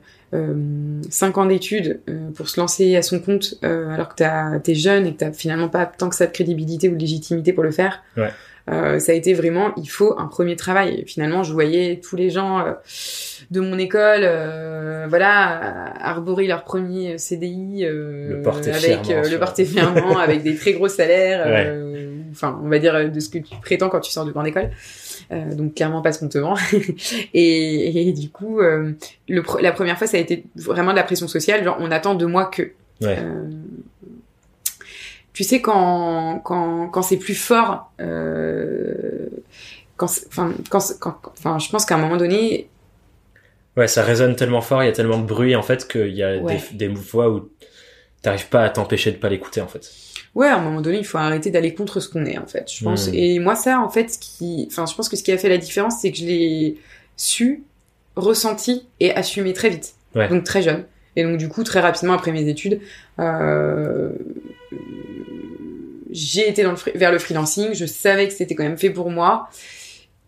cinq 1.08 1.38
ans 1.38 1.46
d'études 1.46 2.00
pour 2.34 2.50
se 2.50 2.60
lancer 2.60 2.96
à 2.96 3.02
son 3.02 3.18
compte 3.18 3.54
alors 3.62 4.14
que 4.14 4.58
t'es 4.58 4.74
jeune 4.74 5.06
et 5.06 5.14
que 5.14 5.20
t'as 5.20 5.32
finalement 5.32 5.70
pas 5.70 5.86
tant 5.86 6.10
que 6.10 6.16
ça 6.16 6.26
de 6.26 6.32
crédibilité 6.32 6.90
ou 6.90 6.96
de 6.96 7.00
légitimité 7.00 7.54
pour 7.54 7.64
le 7.64 7.70
faire. 7.70 8.02
Ouais. 8.18 8.28
Euh, 8.68 8.98
ça 8.98 9.12
a 9.12 9.14
été 9.14 9.32
vraiment, 9.32 9.72
il 9.76 9.88
faut 9.88 10.18
un 10.18 10.26
premier 10.26 10.56
travail. 10.56 11.04
Finalement, 11.06 11.42
je 11.44 11.52
voyais 11.52 12.00
tous 12.02 12.16
les 12.16 12.30
gens 12.30 12.60
euh, 12.60 12.72
de 13.50 13.60
mon 13.60 13.78
école, 13.78 14.22
euh, 14.22 15.06
voilà, 15.08 15.94
arborer 16.00 16.46
leur 16.46 16.64
premier 16.64 17.16
CDI 17.18 17.84
le 17.84 18.42
avec 18.72 19.06
le 19.06 19.38
porté 19.38 19.64
fermement, 19.64 20.18
avec 20.18 20.42
des 20.42 20.56
très 20.56 20.72
gros 20.72 20.88
salaires. 20.88 21.74
Enfin, 22.32 22.60
on 22.62 22.68
va 22.68 22.78
dire 22.78 23.10
de 23.10 23.20
ce 23.20 23.28
que 23.28 23.38
tu 23.38 23.54
prétends 23.62 23.88
quand 23.88 24.00
tu 24.00 24.10
sors 24.10 24.24
de 24.24 24.32
grande 24.32 24.48
école. 24.48 24.70
donc 25.30 25.74
clairement 25.74 26.02
pas 26.02 26.12
ce 26.12 26.18
qu'on 26.18 26.28
te 26.28 26.38
vend. 26.38 26.56
et, 27.34 28.08
et, 28.08 28.12
du 28.12 28.30
coup, 28.30 28.60
le, 28.60 29.42
la 29.60 29.72
première 29.72 29.96
fois, 29.96 30.06
ça 30.06 30.16
a 30.16 30.20
été 30.20 30.44
vraiment 30.56 30.90
de 30.90 30.96
la 30.96 31.04
pression 31.04 31.28
sociale. 31.28 31.62
Genre, 31.64 31.76
on 31.80 31.90
attend 31.90 32.14
de 32.14 32.26
moi 32.26 32.46
que. 32.46 32.72
Ouais 33.00 33.18
tu 35.36 35.44
sais 35.44 35.60
quand 35.60 36.40
quand 36.42 36.88
quand 36.88 37.02
c'est 37.02 37.18
plus 37.18 37.34
fort 37.34 37.92
euh, 38.00 39.28
quand 39.98 40.06
enfin 40.28 40.54
quand 40.70 40.80
enfin 41.26 41.58
je 41.58 41.68
pense 41.68 41.84
qu'à 41.84 41.96
un 41.96 41.98
moment 41.98 42.16
donné 42.16 42.70
ouais 43.76 43.86
ça 43.86 44.02
résonne 44.02 44.34
tellement 44.34 44.62
fort 44.62 44.82
il 44.82 44.86
y 44.86 44.88
a 44.88 44.92
tellement 44.92 45.18
de 45.18 45.26
bruit 45.26 45.54
en 45.54 45.62
fait 45.62 45.86
qu'il 45.86 46.14
y 46.14 46.22
a 46.22 46.38
des, 46.38 46.58
des 46.72 46.94
fois 46.94 47.28
où 47.28 47.50
t'arrives 48.22 48.48
pas 48.48 48.64
à 48.64 48.70
t'empêcher 48.70 49.12
de 49.12 49.18
pas 49.18 49.28
l'écouter 49.28 49.60
en 49.60 49.66
fait. 49.66 49.92
Ouais 50.34 50.48
à 50.48 50.56
un 50.56 50.62
moment 50.62 50.80
donné 50.80 50.96
il 50.96 51.04
faut 51.04 51.18
arrêter 51.18 51.50
d'aller 51.50 51.74
contre 51.74 52.00
ce 52.00 52.08
qu'on 52.08 52.24
est 52.24 52.38
en 52.38 52.46
fait 52.46 52.72
je 52.72 52.82
pense. 52.82 53.08
Hmm. 53.08 53.14
et 53.14 53.38
moi 53.38 53.56
ça 53.56 53.80
en 53.80 53.90
fait 53.90 54.08
ce 54.08 54.18
qui 54.18 54.66
enfin 54.70 54.86
je 54.86 54.94
pense 54.94 55.10
que 55.10 55.16
ce 55.16 55.22
qui 55.22 55.32
a 55.32 55.36
fait 55.36 55.50
la 55.50 55.58
différence 55.58 55.96
c'est 56.00 56.12
que 56.12 56.16
je 56.16 56.24
l'ai 56.24 56.78
su 57.18 57.62
ressenti 58.16 58.86
et 59.00 59.12
assumé 59.14 59.52
très 59.52 59.68
vite. 59.68 59.96
Donc 60.14 60.44
très 60.44 60.62
jeune. 60.62 60.86
Et 61.14 61.24
donc 61.24 61.36
du 61.36 61.50
coup 61.50 61.62
très 61.62 61.80
rapidement 61.80 62.14
après 62.14 62.32
mes 62.32 62.48
études 62.48 62.80
euh, 63.18 64.12
j'ai 66.10 66.48
été 66.48 66.62
dans 66.62 66.72
le, 66.72 66.98
vers 66.98 67.12
le 67.12 67.18
freelancing, 67.18 67.74
je 67.74 67.86
savais 67.86 68.28
que 68.28 68.34
c'était 68.34 68.54
quand 68.54 68.64
même 68.64 68.78
fait 68.78 68.90
pour 68.90 69.10
moi. 69.10 69.48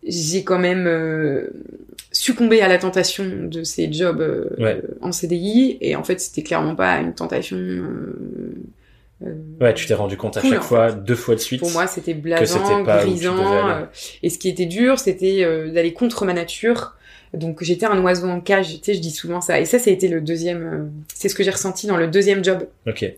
J'ai 0.03 0.43
quand 0.43 0.59
même 0.59 0.87
euh, 0.87 1.49
succombé 2.11 2.61
à 2.61 2.67
la 2.67 2.77
tentation 2.77 3.25
de 3.25 3.63
ces 3.63 3.91
jobs 3.91 4.21
euh, 4.21 4.81
en 5.01 5.11
CDI 5.11 5.77
et 5.81 5.95
en 5.95 6.03
fait 6.03 6.21
c'était 6.21 6.41
clairement 6.41 6.75
pas 6.75 6.97
une 6.99 7.13
tentation. 7.13 7.57
Euh, 7.57 9.33
ouais, 9.59 9.73
tu 9.73 9.85
t'es 9.87 9.93
rendu 9.93 10.15
compte 10.15 10.37
à 10.37 10.41
chaque 10.41 10.63
fois, 10.63 10.93
deux 10.93 11.15
fois 11.15 11.35
de 11.35 11.41
suite. 11.41 11.59
Pour 11.59 11.71
moi, 11.71 11.87
c'était 11.87 12.13
blasant, 12.13 12.83
grisant. 12.83 13.87
et 14.23 14.29
ce 14.29 14.37
qui 14.37 14.47
était 14.47 14.65
dur, 14.65 14.99
c'était 14.99 15.43
d'aller 15.69 15.91
contre 15.91 16.25
ma 16.25 16.33
nature. 16.33 16.95
Donc 17.33 17.61
j'étais 17.61 17.85
un 17.85 18.01
oiseau 18.01 18.27
en 18.27 18.39
cage. 18.39 18.79
Tu 18.79 18.85
sais, 18.85 18.93
je 18.93 19.01
dis 19.01 19.11
souvent 19.11 19.41
ça. 19.41 19.59
Et 19.59 19.65
ça, 19.65 19.77
ça 19.77 19.89
a 19.89 19.93
été 19.93 20.07
le 20.07 20.21
deuxième. 20.21 20.91
c'est 21.13 21.27
ce 21.27 21.35
que 21.35 21.43
j'ai 21.43 21.51
ressenti 21.51 21.87
dans 21.87 21.97
le 21.97 22.07
deuxième 22.07 22.43
job. 22.43 22.67
Ok 22.87 23.13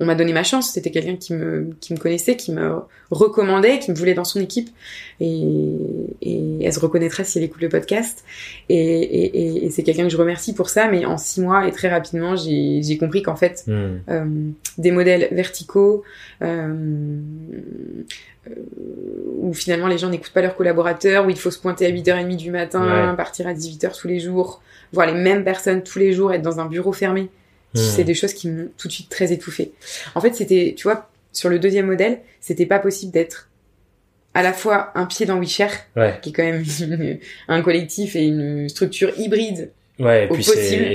on 0.00 0.06
m'a 0.06 0.14
donné 0.14 0.32
ma 0.32 0.42
chance. 0.42 0.72
C'était 0.72 0.90
quelqu'un 0.90 1.16
qui 1.16 1.32
me, 1.34 1.70
qui 1.80 1.92
me 1.92 1.98
connaissait, 1.98 2.36
qui 2.36 2.52
me 2.52 2.80
recommandait, 3.10 3.78
qui 3.78 3.90
me 3.90 3.96
voulait 3.96 4.14
dans 4.14 4.24
son 4.24 4.40
équipe. 4.40 4.70
Et, 5.20 5.42
et 6.22 6.64
elle 6.64 6.72
se 6.72 6.80
reconnaîtra 6.80 7.24
si 7.24 7.38
elle 7.38 7.44
écoute 7.44 7.62
le 7.62 7.68
podcast. 7.68 8.24
Et, 8.68 8.76
et, 8.76 9.64
et 9.66 9.70
c'est 9.70 9.82
quelqu'un 9.82 10.04
que 10.04 10.08
je 10.08 10.16
remercie 10.16 10.54
pour 10.54 10.68
ça. 10.68 10.88
Mais 10.88 11.04
en 11.04 11.16
six 11.18 11.40
mois 11.40 11.66
et 11.68 11.70
très 11.72 11.88
rapidement, 11.88 12.34
j'ai 12.36 12.96
compris 12.98 13.22
qu'en 13.22 13.36
fait, 13.36 13.64
Hmm. 13.66 13.98
euh, 14.10 14.24
des 14.78 14.90
modèles 14.90 15.28
verticaux 15.32 16.02
euh, 16.42 16.74
euh, 18.48 18.50
où 19.40 19.54
finalement 19.54 19.86
les 19.86 19.98
gens 19.98 20.08
n'écoutent 20.10 20.32
pas 20.32 20.42
leurs 20.42 20.56
collaborateurs, 20.56 21.26
où 21.26 21.30
il 21.30 21.38
faut 21.38 21.50
se 21.50 21.58
pointer 21.58 21.86
à 21.86 21.90
8h30 21.90 22.36
du 22.36 22.50
matin, 22.50 23.10
Ouais. 23.10 23.16
partir 23.16 23.46
à 23.46 23.54
18h 23.54 23.98
tous 23.98 24.08
les 24.08 24.18
jours, 24.20 24.60
voir 24.92 25.06
les 25.06 25.14
mêmes 25.14 25.44
personnes 25.44 25.82
tous 25.82 25.98
les 25.98 26.12
jours, 26.12 26.32
être 26.32 26.42
dans 26.42 26.60
un 26.60 26.66
bureau 26.66 26.92
fermé. 26.92 27.28
Hmm. 27.74 27.78
C'est 27.78 28.04
des 28.04 28.14
choses 28.14 28.32
qui 28.34 28.48
m'ont 28.48 28.68
tout 28.78 28.88
de 28.88 28.92
suite 28.92 29.08
très 29.08 29.32
étouffée. 29.32 29.72
En 30.14 30.20
fait, 30.20 30.34
c'était, 30.34 30.74
tu 30.76 30.84
vois, 30.84 31.10
sur 31.32 31.48
le 31.48 31.58
deuxième 31.58 31.86
modèle, 31.86 32.20
c'était 32.40 32.66
pas 32.66 32.78
possible 32.78 33.10
d'être 33.12 33.48
à 34.34 34.42
la 34.42 34.52
fois 34.52 34.90
un 34.96 35.06
pied 35.06 35.26
dans 35.26 35.38
WeShare, 35.38 35.72
Ouais. 35.96 36.18
qui 36.22 36.30
est 36.30 36.32
quand 36.32 36.42
même 36.44 36.62
une- 36.80 37.18
un 37.48 37.62
collectif 37.62 38.16
et 38.16 38.22
une 38.24 38.68
structure 38.68 39.12
hybride. 39.18 39.70
Ouais, 40.00 40.24
et 40.24 40.28
puis 40.28 40.42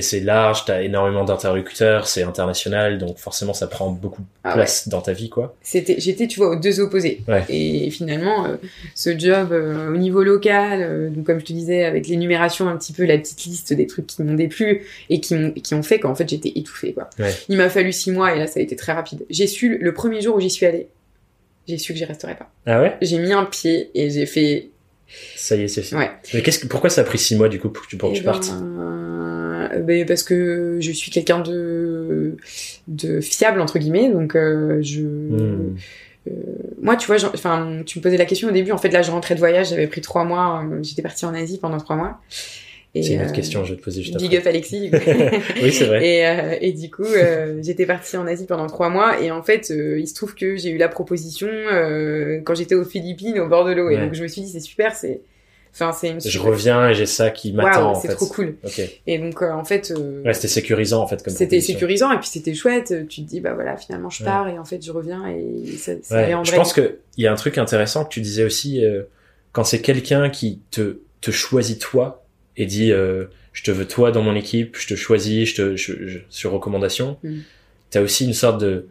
c'est 0.01 0.19
large, 0.19 0.65
t'as 0.65 0.81
énormément 0.81 1.23
d'interlocuteurs, 1.23 2.05
c'est 2.07 2.23
international, 2.23 2.97
donc 2.97 3.17
forcément 3.17 3.53
ça 3.53 3.67
prend 3.67 3.91
beaucoup 3.91 4.21
de 4.23 4.27
Ah 4.43 4.53
place 4.53 4.89
dans 4.89 4.99
ta 4.99 5.13
vie, 5.13 5.29
quoi. 5.29 5.55
C'était, 5.61 5.95
j'étais, 5.99 6.27
tu 6.27 6.37
vois, 6.39 6.49
aux 6.49 6.55
deux 6.57 6.81
opposés. 6.81 7.21
Ouais. 7.29 7.45
Et 7.47 7.89
finalement, 7.91 8.45
euh, 8.45 8.57
ce 8.95 9.17
job 9.17 9.53
euh, 9.53 9.93
au 9.93 9.95
niveau 9.97 10.21
local, 10.23 10.81
euh, 10.81 11.09
donc 11.09 11.25
comme 11.27 11.39
je 11.39 11.45
te 11.45 11.53
disais, 11.53 11.85
avec 11.85 12.07
l'énumération 12.07 12.67
un 12.67 12.75
petit 12.75 12.91
peu, 12.91 13.05
la 13.05 13.17
petite 13.17 13.45
liste 13.45 13.71
des 13.73 13.87
trucs 13.87 14.05
qui 14.05 14.21
m'ont 14.21 14.33
déplu 14.33 14.85
et 15.09 15.21
qui, 15.21 15.35
m'ont- 15.35 15.51
qui 15.51 15.73
ont 15.75 15.83
fait 15.83 15.99
qu'en 15.99 16.13
fait 16.13 16.27
j'étais 16.27 16.51
étouffée, 16.55 16.91
quoi. 16.91 17.09
Ouais. 17.19 17.33
Il 17.47 17.55
m'a 17.55 17.69
fallu 17.69 17.93
six 17.93 18.11
mois 18.11 18.35
et 18.35 18.39
là 18.39 18.47
ça 18.47 18.59
a 18.59 18.63
été 18.63 18.75
très 18.75 18.91
rapide. 18.91 19.25
J'ai 19.29 19.47
su 19.47 19.77
le 19.77 19.93
premier 19.93 20.19
jour 20.21 20.35
où 20.35 20.41
j'y 20.41 20.49
suis 20.49 20.65
allée, 20.65 20.87
j'ai 21.69 21.77
su 21.77 21.93
que 21.93 21.99
j'y 21.99 22.03
resterais 22.05 22.35
pas. 22.35 22.51
Ah 22.65 22.81
ouais? 22.81 22.97
J'ai 23.01 23.19
mis 23.19 23.31
un 23.31 23.45
pied 23.45 23.91
et 23.95 24.09
j'ai 24.09 24.25
fait, 24.25 24.67
Ça 25.35 25.55
y 25.55 25.63
est, 25.63 25.67
c'est 25.67 25.95
ouais. 25.95 26.11
Mais 26.33 26.41
qu'est-ce 26.41 26.59
que, 26.59 26.67
pourquoi 26.67 26.89
ça 26.89 27.01
a 27.01 27.03
pris 27.03 27.17
six 27.17 27.35
mois, 27.35 27.49
du 27.49 27.59
coup, 27.59 27.69
pour 27.69 27.83
que 27.85 27.89
tu, 27.89 27.97
pour 27.97 28.11
que 28.11 28.17
Eh 28.17 28.21
partes 28.21 28.51
ben, 28.51 29.85
ben, 29.85 30.05
parce 30.05 30.23
que 30.23 30.77
je 30.79 30.91
suis 30.91 31.11
quelqu'un 31.11 31.39
de 31.39 32.37
de 32.87 33.21
fiable 33.21 33.61
entre 33.61 33.79
guillemets, 33.79 34.09
donc 34.09 34.35
euh, 34.35 34.79
je 34.81 35.01
Hmm. 35.01 35.75
Euh, 36.27 36.31
moi, 36.81 36.95
tu 36.97 37.07
vois, 37.07 37.15
enfin, 37.33 37.81
tu 37.85 37.97
me 37.97 38.03
posais 38.03 38.17
la 38.17 38.25
question 38.25 38.49
au 38.49 38.51
début. 38.51 38.71
En 38.71 38.77
fait, 38.77 38.89
là, 38.89 39.01
je 39.01 39.09
rentrais 39.09 39.35
de 39.35 39.39
voyage, 39.39 39.69
j'avais 39.69 39.87
pris 39.87 40.01
trois 40.01 40.25
mois. 40.25 40.63
euh, 40.69 40.79
J'étais 40.83 41.01
partie 41.01 41.25
en 41.25 41.33
Asie 41.33 41.57
pendant 41.59 41.77
trois 41.77 41.95
mois. 41.95 42.19
C'est 42.95 43.13
une 43.13 43.21
autre 43.21 43.29
euh, 43.29 43.33
question, 43.33 43.63
je 43.63 43.73
vais 43.73 43.79
te 43.79 43.83
poser 43.83 44.01
juste 44.01 44.17
Big 44.17 44.35
après. 44.35 44.37
up 44.37 44.47
Alexis. 44.47 44.89
Oui, 45.61 45.71
c'est 45.71 45.85
vrai. 45.85 46.05
et, 46.07 46.25
euh, 46.27 46.57
et 46.59 46.71
du 46.73 46.89
coup, 46.89 47.03
euh, 47.03 47.59
j'étais 47.61 47.85
partie 47.85 48.17
en 48.17 48.25
Asie 48.25 48.45
pendant 48.47 48.65
trois 48.67 48.89
mois. 48.89 49.21
Et 49.21 49.29
en 49.31 49.43
fait, 49.43 49.69
il 49.69 50.07
se 50.07 50.15
trouve 50.15 50.33
que 50.35 50.55
j'ai 50.57 50.69
eu 50.71 50.77
la 50.77 50.87
proposition 50.89 51.47
quand 52.43 52.55
j'étais 52.55 52.75
aux 52.75 52.85
Philippines, 52.85 53.39
au 53.39 53.47
bord 53.47 53.65
de 53.65 53.73
l'eau. 53.73 53.89
Et 53.89 53.97
donc, 53.97 54.13
je 54.13 54.23
me 54.23 54.27
suis 54.27 54.41
dit, 54.41 54.49
c'est 54.49 54.59
super. 54.59 54.95
C'est, 54.95 55.21
enfin, 55.73 55.91
c'est 55.91 56.09
une. 56.09 56.19
Je 56.21 56.39
reviens 56.39 56.89
et 56.89 56.95
j'ai 56.95 57.05
ça 57.05 57.29
qui 57.29 57.53
m'attend, 57.53 57.91
en 57.91 57.95
c'est 57.95 58.07
trop 58.09 58.25
cool. 58.25 58.55
Et 59.05 59.19
donc, 59.19 59.41
euh, 59.43 59.51
en 59.51 59.63
fait. 59.63 59.91
euh, 59.95 60.23
Ouais, 60.23 60.33
c'était 60.33 60.47
sécurisant, 60.47 61.01
en 61.03 61.07
fait, 61.07 61.21
comme 61.23 61.33
c'était 61.33 61.61
sécurisant 61.61 62.11
et 62.11 62.17
puis 62.19 62.29
c'était 62.29 62.55
chouette. 62.55 63.07
Tu 63.07 63.21
te 63.23 63.29
dis, 63.29 63.39
bah 63.39 63.53
voilà, 63.53 63.77
finalement, 63.77 64.09
je 64.09 64.23
Ouais. 64.23 64.29
pars 64.29 64.47
et 64.49 64.57
en 64.57 64.65
fait, 64.65 64.83
je 64.83 64.91
reviens 64.91 65.27
et 65.27 65.77
ça, 65.77 65.91
ça 66.01 66.15
Ouais, 66.15 66.33
en 66.33 66.43
je 66.43 66.53
pense 66.55 66.73
que 66.73 66.97
il 67.17 67.23
y 67.23 67.27
a 67.27 67.31
un 67.31 67.35
truc 67.35 67.57
intéressant 67.59 68.03
que 68.03 68.09
tu 68.09 68.21
disais 68.21 68.43
aussi 68.43 68.83
euh, 68.83 69.03
quand 69.51 69.63
c'est 69.63 69.81
quelqu'un 69.81 70.29
qui 70.29 70.59
te 70.71 70.99
te 71.21 71.31
choisit 71.31 71.79
toi 71.81 72.25
et 72.59 72.65
dit 72.67 72.91
euh, 72.91 73.25
je 73.53 73.63
te 73.63 73.71
veux 73.71 73.87
toi 73.87 74.11
dans 74.11 74.21
mon 74.21 74.35
équipe, 74.35 74.77
je 74.77 74.87
te 74.87 74.93
choisis, 74.95 75.49
je 75.49 75.55
te 75.55 75.75
je- 75.75 76.07
je- 76.07 76.19
sur 76.29 76.51
recommandation. 76.51 77.17
Mm. 77.23 77.39
T'as 77.89 78.01
aussi 78.01 78.25
une 78.25 78.33
sorte 78.33 78.61
de 78.61 78.85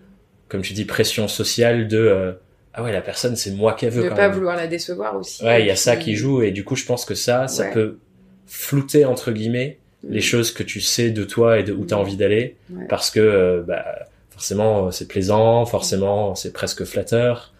comme 0.49 0.63
tu 0.63 0.73
dis 0.73 0.85
pression 0.85 1.29
sociale 1.29 1.87
de 1.87 1.99
euh, 1.99 2.33
ah 2.75 2.83
ouais 2.83 2.91
la 2.93 3.01
personne 3.03 3.37
c'est 3.37 3.53
moi 3.53 3.75
qu'elle 3.75 3.91
veut 3.91 4.05
ne 4.05 4.09
pas 4.09 4.17
même. 4.29 4.33
vouloir 4.33 4.57
la 4.57 4.67
décevoir 4.67 5.15
aussi. 5.17 5.45
Ouais, 5.45 5.63
il 5.63 5.67
y 5.67 5.71
a 5.71 5.77
ça 5.77 5.97
qui 5.97 6.17
joue 6.17 6.43
et 6.43 6.51
du 6.51 6.65
coup 6.65 6.75
je 6.75 6.85
pense 6.85 7.05
que 7.05 7.15
ça 7.15 7.47
ça 7.47 7.65
Ouais. 7.67 7.73
peut 7.73 7.99
flouter 8.47 9.05
entre 9.05 9.31
guillemets 9.31 9.79
Mm. 10.05 10.13
les 10.13 10.21
choses 10.21 10.53
que 10.53 10.63
tu 10.63 10.81
sais 10.81 11.11
de 11.11 11.25
toi 11.25 11.59
et 11.59 11.65
de 11.65 11.73
où 11.73 11.85
tu 11.85 11.93
as 11.93 11.97
Mm. 11.97 12.01
envie 12.01 12.17
d'aller 12.17 12.57
Ouais. 12.71 12.87
parce 12.89 13.11
que 13.11 13.21
euh, 13.21 13.63
bah, 13.67 13.85
forcément 14.31 14.87
euh, 14.87 14.91
c'est 14.93 15.09
plaisant, 15.09 15.67
forcément 15.67 16.35
c'est 16.37 16.53
presque 16.53 16.85
flatteur 16.85 17.53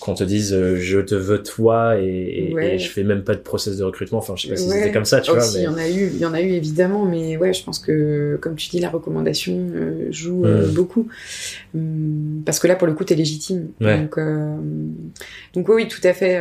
qu'on 0.00 0.14
te 0.14 0.24
dise 0.24 0.52
euh, 0.52 0.76
je 0.76 0.98
te 1.00 1.14
veux 1.14 1.42
toi 1.42 1.98
et, 2.00 2.04
et- 2.50 2.54
Ouais. 2.54 2.74
et 2.74 2.78
je 2.78 2.88
fais 2.90 3.02
même 3.04 3.22
pas 3.24 3.34
de 3.34 3.40
process 3.40 3.76
de 3.76 3.84
recrutement. 3.84 4.18
Enfin, 4.18 4.34
je 4.36 4.42
sais 4.42 4.48
pas 4.48 4.56
si 4.56 4.68
Ouais. 4.68 4.78
c'était 4.78 4.92
comme 4.92 5.04
ça, 5.04 5.20
tu 5.20 5.30
Oh, 5.30 5.34
vois. 5.34 5.42
si, 5.42 5.56
il 5.56 5.58
Mais... 5.60 5.64
y 5.64 5.68
en 5.68 5.76
a 5.76 5.88
eu, 5.88 6.10
il 6.12 6.18
y 6.18 6.24
en 6.24 6.34
a 6.34 6.40
eu 6.42 6.50
évidemment, 6.52 7.04
mais 7.04 7.36
ouais, 7.36 7.52
je 7.52 7.62
pense 7.64 7.78
que, 7.78 8.38
comme 8.40 8.56
tu 8.56 8.68
dis, 8.68 8.78
la 8.80 8.90
recommandation 8.90 9.54
euh, 9.74 10.08
joue 10.10 10.44
euh, 10.44 10.68
Mm. 10.68 10.74
beaucoup. 10.74 11.08
Hum, 11.74 12.42
parce 12.44 12.58
que 12.58 12.66
là, 12.66 12.76
pour 12.76 12.86
le 12.86 12.94
coup, 12.94 13.04
t'es 13.04 13.14
légitime. 13.14 13.68
Ouais. 13.80 13.98
Donc, 13.98 14.18
donc 15.54 15.68
oui, 15.68 15.88
tout 15.88 16.00
à 16.04 16.12
fait. 16.12 16.40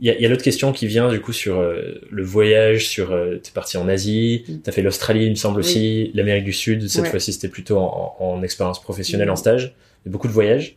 Il 0.00 0.06
y 0.06 0.10
a, 0.10 0.14
il 0.16 0.20
y 0.20 0.26
a 0.26 0.28
l'autre 0.28 0.42
question 0.42 0.72
qui 0.72 0.86
vient 0.86 1.08
du 1.08 1.20
coup 1.20 1.32
sur 1.32 1.60
le 1.62 2.22
voyage, 2.22 2.86
sur 2.88 3.16
t'es 3.42 3.50
parti 3.54 3.76
en 3.76 3.88
Asie, 3.88 4.44
Mm. 4.48 4.52
t'as 4.64 4.72
fait 4.72 4.82
l'Australie, 4.82 5.24
il 5.26 5.30
me 5.30 5.34
semble 5.36 5.60
Oui. 5.60 5.66
aussi, 5.66 6.10
l'Amérique 6.14 6.44
du 6.44 6.52
Sud. 6.52 6.88
Cette 6.88 7.06
fois-ci, 7.08 7.32
c'était 7.32 7.48
plutôt 7.48 7.78
en, 7.78 8.16
en, 8.18 8.24
en 8.38 8.42
expérience 8.42 8.82
professionnelle, 8.82 9.28
Mm. 9.28 9.32
en 9.32 9.36
stage, 9.36 9.74
mais 10.04 10.10
beaucoup 10.12 10.26
de 10.28 10.32
voyages. 10.32 10.76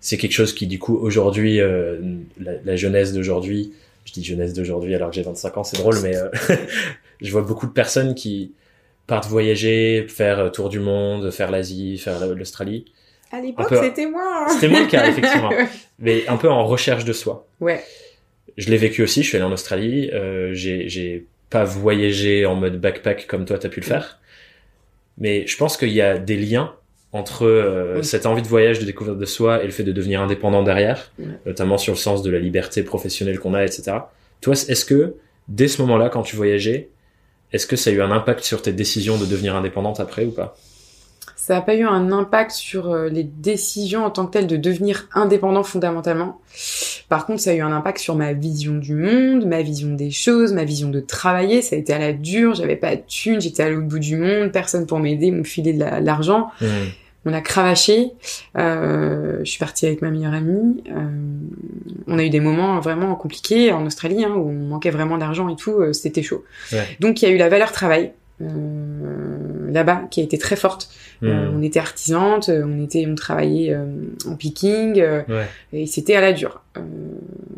C'est 0.00 0.16
quelque 0.18 0.32
chose 0.32 0.54
qui 0.54 0.66
du 0.66 0.78
coup 0.78 0.96
aujourd'hui, 0.96 1.60
euh, 1.60 1.98
la, 2.40 2.52
la 2.64 2.76
jeunesse 2.76 3.12
d'aujourd'hui, 3.12 3.72
je 4.04 4.12
dis 4.12 4.22
jeunesse 4.24 4.52
d'aujourd'hui 4.52 4.94
alors 4.94 5.10
que 5.10 5.16
j'ai 5.16 5.22
25 5.22 5.56
ans, 5.56 5.64
c'est 5.64 5.78
drôle, 5.78 5.96
mais 6.02 6.16
euh, 6.16 6.28
je 7.20 7.32
vois 7.32 7.42
beaucoup 7.42 7.66
de 7.66 7.72
personnes 7.72 8.14
qui 8.14 8.52
partent 9.06 9.26
voyager, 9.28 10.06
faire 10.08 10.38
euh, 10.38 10.50
tour 10.50 10.68
du 10.68 10.78
monde, 10.80 11.30
faire 11.30 11.50
l'Asie, 11.50 11.98
faire 11.98 12.20
la- 12.20 12.26
l'Australie. 12.34 12.84
À 13.32 13.40
l'époque, 13.40 13.68
peu- 13.68 13.80
c'était 13.82 14.06
moi. 14.06 14.46
hein. 14.46 14.48
C'était 14.52 14.68
moins 14.68 14.82
le 14.82 14.86
cas, 14.88 15.08
effectivement. 15.08 15.50
mais 15.98 16.26
un 16.28 16.36
peu 16.36 16.48
en 16.48 16.64
recherche 16.66 17.04
de 17.04 17.12
soi. 17.12 17.46
ouais. 17.60 17.82
Je 18.56 18.70
l'ai 18.70 18.78
vécu 18.78 19.02
aussi, 19.02 19.22
je 19.22 19.28
suis 19.28 19.36
allé 19.36 19.44
en 19.44 19.52
Australie, 19.52 20.08
euh, 20.14 20.54
j'ai, 20.54 20.88
j'ai 20.88 21.26
pas 21.50 21.64
voyagé 21.64 22.46
en 22.46 22.54
mode 22.54 22.80
backpack 22.80 23.26
comme 23.26 23.44
toi 23.44 23.58
t'as 23.58 23.68
pu 23.68 23.80
le 23.80 23.84
faire, 23.86 24.18
mais 25.18 25.46
je 25.46 25.56
pense 25.58 25.76
qu'il 25.76 25.90
y 25.90 26.00
a 26.00 26.16
des 26.18 26.38
liens 26.38 26.74
entre 27.12 27.46
euh, 27.46 27.96
Oui. 27.98 28.04
cette 28.04 28.26
envie 28.26 28.42
de 28.42 28.48
voyage, 28.48 28.78
de 28.78 28.84
découverte 28.84 29.18
de 29.18 29.24
soi 29.24 29.62
et 29.62 29.66
le 29.66 29.72
fait 29.72 29.84
de 29.84 29.92
devenir 29.92 30.20
indépendant 30.20 30.62
derrière, 30.62 31.10
notamment 31.46 31.78
sur 31.78 31.92
le 31.94 31.98
sens 31.98 32.22
de 32.22 32.30
la 32.30 32.38
liberté 32.38 32.82
professionnelle 32.82 33.38
qu'on 33.38 33.54
a, 33.54 33.64
etc. 33.64 33.98
Toi, 34.40 34.52
est-ce 34.54 34.84
que 34.84 35.14
dès 35.48 35.68
ce 35.68 35.80
moment-là, 35.82 36.08
quand 36.08 36.22
tu 36.22 36.36
voyageais, 36.36 36.90
est-ce 37.52 37.66
que 37.66 37.76
ça 37.76 37.90
a 37.90 37.92
eu 37.92 38.02
un 38.02 38.10
impact 38.10 38.44
sur 38.44 38.60
tes 38.60 38.72
décisions 38.72 39.16
de 39.18 39.24
devenir 39.24 39.54
indépendante 39.56 40.00
après 40.00 40.24
ou 40.24 40.30
pas? 40.32 40.56
Ça 41.36 41.54
n'a 41.54 41.60
pas 41.60 41.76
eu 41.76 41.84
un 41.84 42.10
impact 42.10 42.50
sur 42.50 42.90
euh, 42.90 43.08
les 43.08 43.22
décisions 43.22 44.04
en 44.04 44.10
tant 44.10 44.26
que 44.26 44.32
telles 44.32 44.48
de 44.48 44.56
devenir 44.56 45.06
indépendant 45.14 45.62
fondamentalement. 45.62 46.40
Par 47.08 47.24
contre, 47.26 47.40
ça 47.40 47.50
a 47.50 47.54
eu 47.54 47.60
un 47.60 47.70
impact 47.72 47.98
sur 47.98 48.16
ma 48.16 48.32
vision 48.32 48.74
du 48.74 48.94
monde, 48.94 49.46
ma 49.46 49.62
vision 49.62 49.94
des 49.94 50.10
choses, 50.10 50.52
ma 50.52 50.64
vision 50.64 50.90
de 50.90 50.98
travailler. 51.00 51.62
Ça 51.62 51.76
a 51.76 51.78
été 51.78 51.92
à 51.92 51.98
la 51.98 52.12
dure, 52.12 52.54
j'avais 52.54 52.74
pas 52.76 52.96
de 52.96 53.02
thunes, 53.06 53.40
j'étais 53.40 53.62
à 53.62 53.70
l'autre 53.70 53.86
bout 53.86 53.98
du 54.00 54.16
monde, 54.16 54.50
personne 54.50 54.86
pour 54.86 54.98
m'aider, 54.98 55.30
me 55.30 55.44
filer 55.44 55.72
de 55.72 55.78
la- 55.80 56.00
de 56.00 56.06
l'argent. 56.06 56.48
On 57.28 57.32
a 57.32 57.40
cravaché. 57.40 58.10
Euh, 58.56 59.38
je 59.40 59.50
suis 59.50 59.58
partie 59.58 59.86
avec 59.86 60.00
ma 60.02 60.10
meilleure 60.10 60.32
amie. 60.34 60.82
Euh, 60.90 61.06
on 62.06 62.18
a 62.18 62.24
eu 62.24 62.30
des 62.30 62.38
moments 62.40 62.78
vraiment 62.80 63.14
compliqués 63.16 63.72
en 63.72 63.84
Australie 63.86 64.24
hein, 64.24 64.32
où 64.36 64.48
on 64.48 64.68
manquait 64.68 64.90
vraiment 64.90 65.18
d'argent 65.18 65.48
et 65.48 65.56
tout. 65.56 65.72
euh, 65.80 65.92
C'était 65.92 66.22
chaud. 66.22 66.44
Ouais. 66.72 66.86
Donc 67.00 67.22
il 67.22 67.28
y 67.28 67.28
a 67.28 67.34
eu 67.34 67.38
la 67.38 67.48
valeur 67.48 67.72
travail 67.72 68.12
euh, 68.42 69.35
là-bas 69.76 70.02
qui 70.10 70.20
a 70.20 70.24
été 70.24 70.36
très 70.38 70.56
forte. 70.56 70.88
Euh, 71.22 71.48
Hmm. 71.50 71.56
on 71.56 71.62
était 71.62 71.78
artisantes, 71.78 72.50
euh, 72.50 72.62
on 72.66 72.84
était, 72.84 73.06
on 73.08 73.14
travaillait 73.14 73.72
euh, 73.72 73.86
en 74.28 74.34
picking 74.36 75.00
Ouais. 75.00 75.46
et 75.72 75.86
c'était 75.86 76.14
à 76.14 76.20
la 76.20 76.32
dure. 76.34 76.60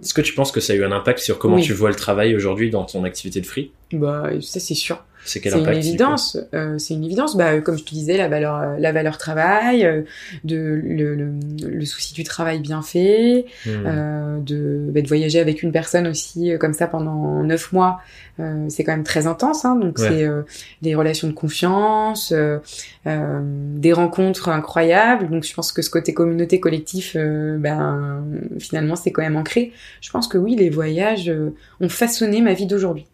Est-ce 0.01 0.15
que 0.15 0.21
tu 0.21 0.33
penses 0.35 0.53
que 0.53 0.61
ça 0.61 0.75
a 0.75 0.77
eu 0.77 0.85
un 0.85 0.93
impact 0.93 1.19
sur 1.19 1.39
comment 1.41 1.57
Oui. 1.57 1.63
tu 1.63 1.73
vois 1.73 1.89
le 1.89 1.97
travail 1.97 2.37
aujourd'hui 2.37 2.71
dans 2.71 2.85
ton 2.85 3.03
activité 3.03 3.41
de 3.41 3.47
free 3.47 3.73
bah 3.93 4.31
ça 4.41 4.61
c'est 4.61 4.75
sûr. 4.75 5.03
C'est 5.25 5.41
quel 5.41 5.55
une 5.57 5.69
évidence. 5.75 6.39
euh, 6.55 6.79
c'est 6.79 6.95
une 6.95 7.05
évidence. 7.05 7.37
Bah, 7.37 7.53
euh, 7.53 7.61
comme 7.61 7.77
je 7.79 7.85
te 7.85 7.91
disais, 7.91 8.17
la 8.17 8.29
valeur, 8.29 8.57
euh, 8.57 8.77
la 8.79 8.93
valeur 8.93 9.19
travail, 9.19 9.85
euh, 9.85 10.03
de 10.45 10.57
le, 10.57 11.15
le, 11.15 11.33
le 11.69 11.85
souci 11.85 12.15
du 12.15 12.25
travail 12.25 12.61
bien 12.61 12.83
fait, 12.83 13.45
Hmm. 13.67 13.69
euh, 13.87 14.39
de, 14.41 14.87
bah, 14.91 15.01
de 15.03 15.09
voyager 15.09 15.39
avec 15.41 15.63
une 15.63 15.73
personne 15.73 16.07
aussi 16.07 16.53
euh, 16.53 16.59
comme 16.59 16.73
ça 16.73 16.87
pendant 16.87 17.43
neuf 17.43 17.73
mois. 17.73 18.01
euh, 18.41 18.67
c'est 18.69 18.85
quand 18.85 18.93
même 18.93 19.03
très 19.05 19.27
intense. 19.27 19.65
Hein, 19.65 19.75
donc 19.77 19.99
Ouais. 19.99 20.09
c'est 20.09 20.25
euh, 20.25 20.43
des 20.83 20.95
relations 20.95 21.27
de 21.29 21.33
confiance, 21.33 22.33
euh, 22.33 22.59
euh, 23.07 23.41
des 23.77 23.93
rencontres 23.93 24.49
incroyables. 24.49 25.29
Donc 25.29 25.43
je 25.45 25.53
pense 25.53 25.73
que 25.73 25.83
ce 25.83 25.91
côté 25.91 26.15
communauté 26.15 26.61
collectif, 26.61 27.17
euh, 27.17 27.59
ben 27.59 28.25
finalement 28.61 28.95
c'est 28.97 29.11
quand 29.11 29.23
même 29.23 29.37
ancré. 29.37 29.73
Je 30.01 30.11
pense 30.11 30.29
que 30.29 30.39
oui, 30.39 30.55
les 30.57 30.71
voyages 30.71 31.29
euh, 31.29 31.51
ont 31.81 31.89
façonné 31.89 32.41
ma 32.41 32.55
vie 32.55 32.67
d'aujourd'hui. 32.67 33.07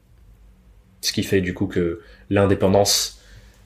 Ce 1.04 1.12
qui 1.12 1.22
fait 1.22 1.40
du 1.42 1.52
coup 1.52 1.66
que 1.66 2.00
l'indépendance 2.30 3.20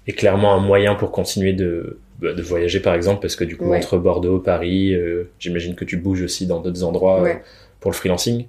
est 0.08 0.12
clairement 0.12 0.54
un 0.54 0.58
moyen 0.60 0.96
pour 0.96 1.12
continuer 1.12 1.52
de, 1.52 1.98
bah, 2.20 2.32
de 2.32 2.42
voyager 2.42 2.80
par 2.80 2.94
exemple, 2.94 3.20
parce 3.20 3.36
que 3.36 3.44
du 3.44 3.56
coup 3.56 3.68
Ouais. 3.70 3.78
entre 3.78 3.96
Bordeaux, 3.98 4.40
Paris, 4.40 4.92
euh, 4.94 5.30
j'imagine 5.38 5.76
que 5.76 5.84
tu 5.84 5.96
bouges 5.96 6.22
aussi 6.22 6.46
dans 6.48 6.60
d'autres 6.60 6.82
endroits 6.82 7.22
Ouais. 7.22 7.36
euh, 7.36 7.48
pour 7.80 7.90
le 7.92 7.96
freelancing. 7.96 8.46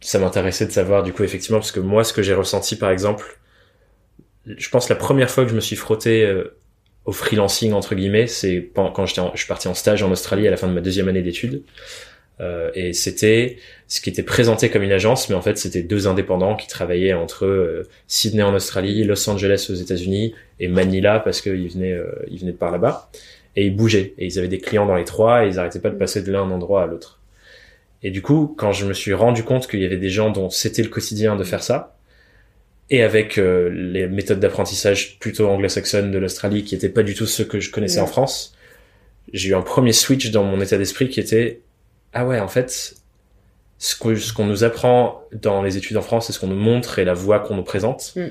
Ça 0.00 0.20
m'intéressait 0.20 0.66
de 0.66 0.70
savoir 0.70 1.02
du 1.02 1.12
coup 1.12 1.24
effectivement, 1.24 1.58
parce 1.58 1.72
que 1.72 1.80
moi 1.80 2.04
ce 2.04 2.12
que 2.12 2.22
j'ai 2.22 2.34
ressenti 2.34 2.76
par 2.76 2.90
exemple, 2.90 3.38
je 4.46 4.68
pense 4.70 4.88
la 4.88 4.94
première 4.96 5.28
fois 5.30 5.42
que 5.44 5.50
je 5.50 5.56
me 5.56 5.60
suis 5.60 5.74
frotté 5.76 6.24
euh, 6.24 6.56
au 7.04 7.10
freelancing 7.12 7.72
entre 7.72 7.94
guillemets, 7.96 8.28
c'est 8.28 8.70
quand 8.76 9.06
j'étais, 9.06 9.22
je 9.34 9.38
suis 9.38 9.48
parti 9.48 9.66
en 9.66 9.74
stage 9.74 10.02
en 10.04 10.10
Australie 10.12 10.46
à 10.46 10.50
la 10.52 10.56
fin 10.56 10.68
de 10.68 10.72
ma 10.72 10.80
deuxième 10.80 11.08
année 11.08 11.22
d'études. 11.22 11.64
Euh, 12.40 12.70
et 12.74 12.92
c'était 12.92 13.56
ce 13.88 14.00
qui 14.00 14.10
était 14.10 14.22
présenté 14.22 14.70
comme 14.70 14.82
une 14.82 14.92
agence, 14.92 15.28
mais 15.28 15.34
en 15.34 15.42
fait 15.42 15.58
c'était 15.58 15.82
deux 15.82 16.06
indépendants 16.06 16.54
qui 16.54 16.68
travaillaient 16.68 17.12
entre 17.12 17.46
euh, 17.46 17.88
Sydney 18.06 18.42
en 18.42 18.54
Australie, 18.54 19.02
Los 19.04 19.28
Angeles 19.28 19.66
aux 19.70 19.74
États-Unis 19.74 20.34
et 20.60 20.68
Manila 20.68 21.20
parce 21.20 21.40
qu'ils 21.40 21.68
venaient, 21.68 21.92
euh, 21.92 22.12
ils 22.30 22.38
venaient 22.40 22.52
de 22.52 22.56
par 22.56 22.70
là-bas. 22.70 23.10
Et 23.56 23.66
ils 23.66 23.74
bougeaient 23.74 24.14
et 24.18 24.26
ils 24.26 24.38
avaient 24.38 24.48
des 24.48 24.58
clients 24.58 24.86
dans 24.86 24.96
les 24.96 25.04
trois 25.04 25.44
et 25.44 25.48
ils 25.48 25.58
arrêtaient 25.58 25.80
pas 25.80 25.90
de 25.90 25.96
passer 25.96 26.22
de 26.22 26.30
l'un 26.30 26.48
endroit 26.50 26.82
à 26.82 26.86
l'autre. 26.86 27.18
Et 28.04 28.10
du 28.10 28.22
coup, 28.22 28.54
quand 28.56 28.70
je 28.70 28.86
me 28.86 28.92
suis 28.92 29.12
rendu 29.14 29.42
compte 29.42 29.66
qu'il 29.66 29.80
y 29.80 29.84
avait 29.84 29.96
des 29.96 30.10
gens 30.10 30.30
dont 30.30 30.50
c'était 30.50 30.84
le 30.84 30.88
quotidien 30.88 31.34
de 31.34 31.42
faire 31.42 31.64
ça, 31.64 31.96
et 32.90 33.02
avec 33.02 33.36
les 33.36 34.06
méthodes 34.06 34.40
d'apprentissage 34.40 35.18
plutôt 35.18 35.48
anglo-saxonnes 35.48 36.10
de 36.10 36.18
l'Australie 36.18 36.64
qui 36.64 36.74
étaient 36.74 36.88
pas 36.88 37.02
du 37.02 37.14
tout 37.14 37.26
ceux 37.26 37.44
que 37.44 37.60
je 37.60 37.70
connaissais 37.70 38.00
en 38.00 38.06
France, 38.06 38.56
j'ai 39.32 39.50
eu 39.50 39.54
un 39.54 39.60
premier 39.62 39.92
switch 39.92 40.30
dans 40.30 40.44
mon 40.44 40.60
état 40.60 40.78
d'esprit 40.78 41.08
qui 41.08 41.20
était 41.20 41.60
ah 42.18 42.26
ouais, 42.26 42.40
en 42.40 42.48
fait, 42.48 42.96
ce 43.78 43.96
qu'on 43.96 44.16
ce 44.16 44.42
nous 44.42 44.64
apprend 44.64 45.22
dans 45.40 45.62
les 45.62 45.76
études 45.76 45.96
en 45.96 46.02
France 46.02 46.28
et 46.28 46.32
ce 46.32 46.40
qu'on 46.40 46.48
nous 46.48 46.56
montre 46.56 46.98
et 46.98 47.04
la 47.04 47.14
voie 47.14 47.38
qu'on 47.38 47.54
nous 47.54 47.62
présente, 47.62 48.12
mm. 48.16 48.26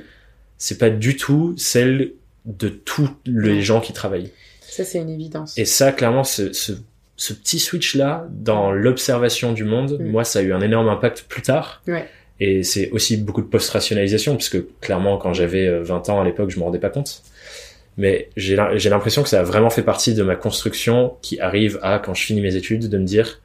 c'est 0.58 0.77
pas 0.77 0.89
du 0.89 1.15
tout 1.15 1.56
celle 1.58 2.12
de 2.44 2.67
tous 2.67 3.10
les 3.25 3.62
gens 3.62 3.79
qui 3.79 3.94
travaillent. 3.94 4.32
Ça, 4.60 4.84
c'est 4.84 4.98
une 4.98 5.10
évidence. 5.10 5.58
Et 5.58 5.63
ça, 5.63 5.94
clairement, 5.94 6.25
ce, 6.25 6.51
ce, 6.51 6.74
ce 7.15 7.32
petit 7.32 7.60
switch-là, 7.60 8.27
dans 8.29 8.74
l'observation 8.74 9.53
du 9.53 9.63
monde, 9.63 9.98
mm. 9.98 10.06
moi, 10.06 10.25
ça 10.25 10.39
a 10.39 10.41
eu 10.41 10.51
un 10.51 10.62
énorme 10.62 10.89
impact 10.89 11.27
plus 11.29 11.41
tard. 11.41 11.82
Ouais. 11.88 12.10
Et 12.41 12.63
c'est 12.63 12.89
aussi 12.91 13.15
beaucoup 13.15 13.41
de 13.41 13.48
post-rationalisation, 13.48 14.36
puisque 14.36 14.58
clairement, 14.82 15.17
quand 15.17 15.32
j'avais 15.32 15.79
20 15.79 16.10
euh, 16.10 16.12
ans 16.12 16.20
à 16.20 16.25
l'époque, 16.25 16.50
je 16.50 16.60
me 16.60 16.65
rendais 16.65 16.77
pas 16.77 16.89
compte. 16.89 17.24
Mais 17.96 18.29
j'ai 18.36 18.58
l'impression 18.58 19.24
que 19.24 19.29
ça 19.29 19.39
a 19.39 19.44
vraiment 19.44 19.70
fait 19.70 19.82
partie 19.82 20.13
de 20.13 20.24
ma 20.24 20.36
construction 20.36 21.15
qui 21.22 21.39
arrive 21.39 21.79
à, 21.82 22.00
quand 22.00 22.13
je 22.13 22.25
finis 22.25 22.41
mes 22.41 22.58
études, 22.58 22.89
de 22.89 22.98
me 22.98 23.06
dire, 23.06 23.41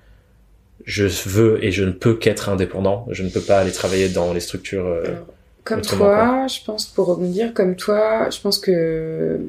je 0.85 1.05
veux 1.29 1.65
et 1.65 1.71
je 1.71 1.85
ne 1.85 1.93
peux 1.93 2.15
qu'être 2.15 2.49
indépendant. 2.49 3.07
Je 3.11 3.23
ne 3.23 3.29
peux 3.29 3.41
pas 3.41 3.61
aller 3.61 3.73
travailler 3.73 4.09
dans 4.09 4.33
les 4.33 4.41
structures. 4.41 4.87
Euh, 4.87 5.05
comme 5.65 5.81
toi, 5.81 6.47
je 6.49 6.59
pense, 6.65 6.87
pour 6.87 7.07
rebondir, 7.07 7.55
comme 7.55 7.77
toi, 7.77 8.29
je 8.31 8.41
pense 8.41 8.59
que 8.59 9.41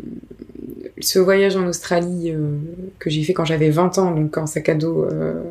ce 0.99 1.19
voyage 1.19 1.55
en 1.55 1.65
Australie 1.67 2.31
euh, 2.31 2.57
que 2.99 3.09
j'ai 3.09 3.23
fait 3.23 3.33
quand 3.33 3.45
j'avais 3.45 3.71
20 3.71 3.97
ans, 3.97 4.11
donc 4.11 4.37
en 4.37 4.45
sac 4.45 4.69
à 4.69 4.75
dos, 4.75 5.05
euh, 5.05 5.41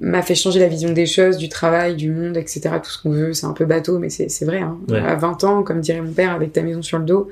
m'a 0.00 0.20
fait 0.20 0.34
changer 0.34 0.60
la 0.60 0.68
vision 0.68 0.92
des 0.92 1.06
choses, 1.06 1.38
du 1.38 1.48
travail, 1.48 1.96
du 1.96 2.10
monde, 2.10 2.36
etc. 2.36 2.70
Tout 2.82 2.90
ce 2.90 3.02
qu'on 3.02 3.10
veut, 3.10 3.32
c'est 3.32 3.46
un 3.46 3.52
peu 3.52 3.64
bateau, 3.64 3.98
mais 3.98 4.10
c'est 4.10 4.44
vrai. 4.44 4.58
Hein. 4.58 4.78
À 4.92 5.14
20 5.14 5.44
ans, 5.44 5.62
comme 5.62 5.80
dirait 5.80 6.02
mon 6.02 6.12
père, 6.12 6.32
avec 6.32 6.52
ta 6.52 6.62
maison 6.62 6.82
sur 6.82 6.98
le 6.98 7.04
dos, 7.04 7.30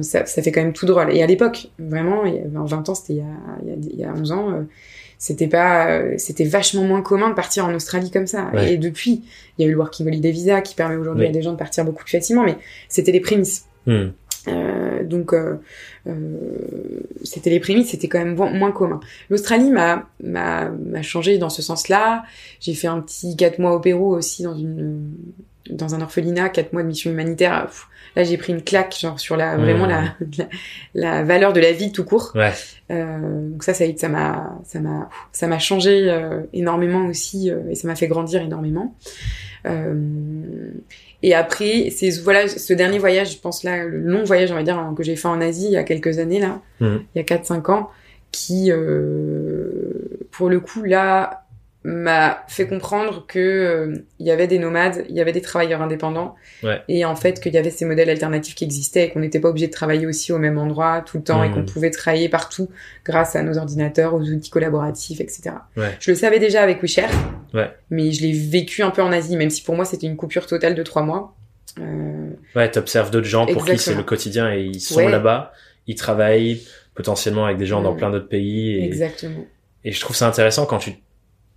ça, 0.00 0.24
ça, 0.24 0.42
fait 0.42 0.52
quand 0.52 0.62
même 0.62 0.72
tout 0.72 0.86
drôle. 0.86 1.14
Et 1.14 1.22
à 1.22 1.26
l'époque, 1.26 1.68
vraiment, 1.78 2.22
a 2.22 2.64
20 2.64 2.88
ans, 2.88 2.94
c'était 2.94 3.14
il, 3.14 3.24
il, 3.66 3.92
il, 3.92 4.00
y 4.00 4.04
a 4.04 4.14
11 4.14 4.32
ans 4.32 4.66
c'était 5.18 5.46
pas 5.46 5.90
euh, 5.90 6.14
c'était 6.18 6.44
vachement 6.44 6.84
moins 6.84 7.02
commun 7.02 7.30
de 7.30 7.34
partir 7.34 7.64
en 7.64 7.74
Australie 7.74 8.10
comme 8.10 8.26
ça. 8.26 8.50
Et 8.62 8.76
depuis 8.76 9.22
il 9.58 9.64
y 9.64 9.64
a 9.64 9.68
eu 9.68 9.72
le 9.72 9.78
working 9.78 10.06
holiday 10.06 10.30
visa 10.30 10.60
qui 10.60 10.74
permet 10.74 10.96
aujourd'hui 10.96 11.26
à 11.26 11.30
des 11.30 11.42
gens 11.42 11.52
de 11.52 11.56
partir 11.56 11.84
beaucoup 11.84 12.04
plus 12.04 12.18
facilement 12.18 12.44
mais 12.44 12.56
c'était 12.88 13.12
les 13.12 13.20
prémices. 13.20 13.66
Hmm. 13.86 14.08
euh, 14.48 15.04
donc 15.04 15.32
euh, 15.32 15.60
euh, 16.08 16.48
c'était 17.22 17.50
les 17.50 17.60
prémices 17.60 17.90
c'était 17.90 18.08
quand 18.08 18.18
même 18.18 18.34
moins 18.34 18.72
commun. 18.72 18.98
l'Australie 19.30 19.70
m'a 19.70 20.08
m'a 20.22 20.70
m'a 20.70 21.02
changé 21.02 21.38
dans 21.38 21.50
ce 21.50 21.62
sens-là. 21.62 22.24
J'ai 22.60 22.74
fait 22.74 22.88
un 22.88 23.00
petit 23.00 23.36
quatre 23.36 23.58
mois 23.58 23.74
au 23.74 23.80
Pérou 23.80 24.14
aussi 24.14 24.42
dans 24.42 24.56
une 24.56 25.12
dans 25.70 25.94
un 25.94 26.00
orphelinat 26.00 26.48
quatre 26.48 26.72
mois 26.72 26.82
de 26.82 26.88
mission 26.88 27.10
humanitaire 27.10 27.68
Là, 28.16 28.24
j'ai 28.24 28.38
pris 28.38 28.54
une 28.54 28.62
claque, 28.62 28.96
genre 28.98 29.20
sur 29.20 29.36
la 29.36 29.58
vraiment 29.58 29.84
la, 29.84 30.00
mmh. 30.00 30.42
la, 30.94 31.22
valeur 31.22 31.52
de 31.52 31.60
la 31.60 31.72
vie 31.72 31.92
tout 31.92 32.04
court. 32.04 32.32
Ouais. 32.34 32.52
Euh, 32.90 33.50
donc 33.50 33.62
ça, 33.62 33.74
ça 33.74 33.84
ça 33.94 34.08
m'a 34.08 34.58
ça 34.64 34.80
m'a 34.80 35.10
ça 35.32 35.46
m'a 35.46 35.58
changé 35.58 36.10
euh, 36.10 36.40
énormément 36.54 37.06
aussi 37.06 37.50
euh, 37.50 37.60
et 37.70 37.74
ça 37.74 37.86
m'a 37.86 37.94
fait 37.94 38.08
grandir 38.08 38.40
énormément. 38.40 38.94
Euh, 39.66 40.70
et 41.22 41.34
après, 41.34 41.90
c'est 41.94 42.08
voilà 42.22 42.48
ce 42.48 42.72
dernier 42.72 42.98
voyage, 42.98 43.32
je 43.32 43.38
pense 43.38 43.64
là, 43.64 43.84
le 43.84 43.98
long 43.98 44.24
voyage, 44.24 44.50
on 44.50 44.54
va 44.54 44.62
dire, 44.62 44.92
que 44.96 45.02
j'ai 45.02 45.16
fait 45.16 45.28
en 45.28 45.42
Asie 45.42 45.66
il 45.66 45.72
y 45.72 45.76
a 45.76 45.84
quelques 45.84 46.18
années 46.18 46.40
là, 46.40 46.62
mmh. 46.80 46.96
il 47.14 47.18
y 47.18 47.20
a 47.20 47.24
4-5 47.24 47.70
ans, 47.70 47.90
qui 48.32 48.70
pour 50.30 50.48
le 50.48 50.60
coup 50.60 50.84
là 50.84 51.45
m'a 51.88 52.42
fait 52.48 52.66
comprendre 52.66 53.26
que 53.28 53.38
euh, 53.38 54.04
il 54.18 54.26
y 54.26 54.32
avait 54.32 54.48
des 54.48 54.58
nomades, 54.58 55.04
il 55.08 55.14
y 55.14 55.20
avait 55.20 55.32
des 55.32 55.40
travailleurs 55.40 55.82
indépendants, 55.82 56.34
et 56.88 57.04
en 57.04 57.14
fait 57.14 57.40
qu'il 57.40 57.54
y 57.54 57.58
avait 57.58 57.70
ces 57.70 57.84
modèles 57.84 58.10
alternatifs 58.10 58.56
qui 58.56 58.64
existaient 58.64 59.04
et 59.04 59.10
qu'on 59.10 59.20
n'était 59.20 59.38
pas 59.38 59.50
obligé 59.50 59.68
de 59.68 59.72
travailler 59.72 60.04
aussi 60.04 60.32
au 60.32 60.38
même 60.38 60.58
endroit 60.58 61.00
tout 61.02 61.18
le 61.18 61.22
temps 61.22 61.44
et 61.44 61.50
qu'on 61.52 61.60
mmh. 61.60 61.66
pouvait 61.66 61.90
travailler 61.90 62.28
partout 62.28 62.68
grâce 63.04 63.36
à 63.36 63.42
nos 63.44 63.56
ordinateurs, 63.56 64.14
aux 64.14 64.20
outils 64.20 64.50
collaboratifs, 64.50 65.20
etc. 65.20 65.52
Je 66.00 66.10
le 66.10 66.16
savais 66.16 66.40
déjà 66.40 66.60
avec 66.60 66.82
WeShare, 66.82 67.10
mais 67.90 68.10
je 68.10 68.22
l'ai 68.22 68.32
vécu 68.32 68.82
un 68.82 68.90
peu 68.90 69.02
en 69.02 69.12
Asie, 69.12 69.36
même 69.36 69.50
si 69.50 69.62
pour 69.62 69.76
moi 69.76 69.84
c'était 69.84 70.08
une 70.08 70.16
coupure 70.16 70.46
totale 70.46 70.74
de 70.74 70.82
trois 70.82 71.02
mois. 71.02 71.36
Euh... 71.78 72.30
Ouais, 72.56 72.68
t'observes 72.68 73.12
d'autres 73.12 73.28
gens 73.28 73.46
pour 73.46 73.64
qui 73.64 73.78
c'est 73.78 73.94
le 73.94 74.02
quotidien 74.02 74.52
et 74.52 74.62
ils 74.62 74.80
sont 74.80 75.06
là-bas, 75.06 75.52
ils 75.86 75.94
travaillent 75.94 76.62
potentiellement 76.96 77.44
avec 77.44 77.58
des 77.58 77.66
gens 77.66 77.80
dans 77.80 77.94
mmh. 77.94 77.96
plein 77.96 78.10
d'autres 78.10 78.28
pays. 78.28 78.82
Exactement. 78.82 79.44
Et 79.84 79.92
je 79.92 80.00
trouve 80.00 80.16
ça 80.16 80.26
intéressant 80.26 80.66
quand 80.66 80.78
tu 80.78 80.94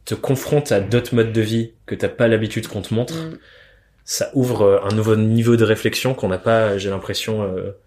te 0.06 0.16
confrontes 0.16 0.72
à 0.72 0.80
d'autres 0.80 1.16
modes 1.16 1.34
de 1.34 1.42
vie 1.42 1.74
que 1.86 1.96
t'as 1.96 2.10
pas 2.10 2.28
l'habitude 2.28 2.68
qu'on 2.68 2.82
te 2.82 2.94
montre, 2.94 3.16
mm. 3.16 3.38
ça 4.06 4.32
ouvre 4.34 4.62
euh, 4.64 4.80
un 4.84 4.96
nouveau 4.96 5.16
niveau 5.16 5.56
de 5.56 5.64
réflexion 5.64 6.14
qu'on 6.14 6.30
n'a 6.30 6.38
pas, 6.38 6.78
j'ai 6.78 6.90
l'impression, 6.90 7.44
euh, 7.44 7.78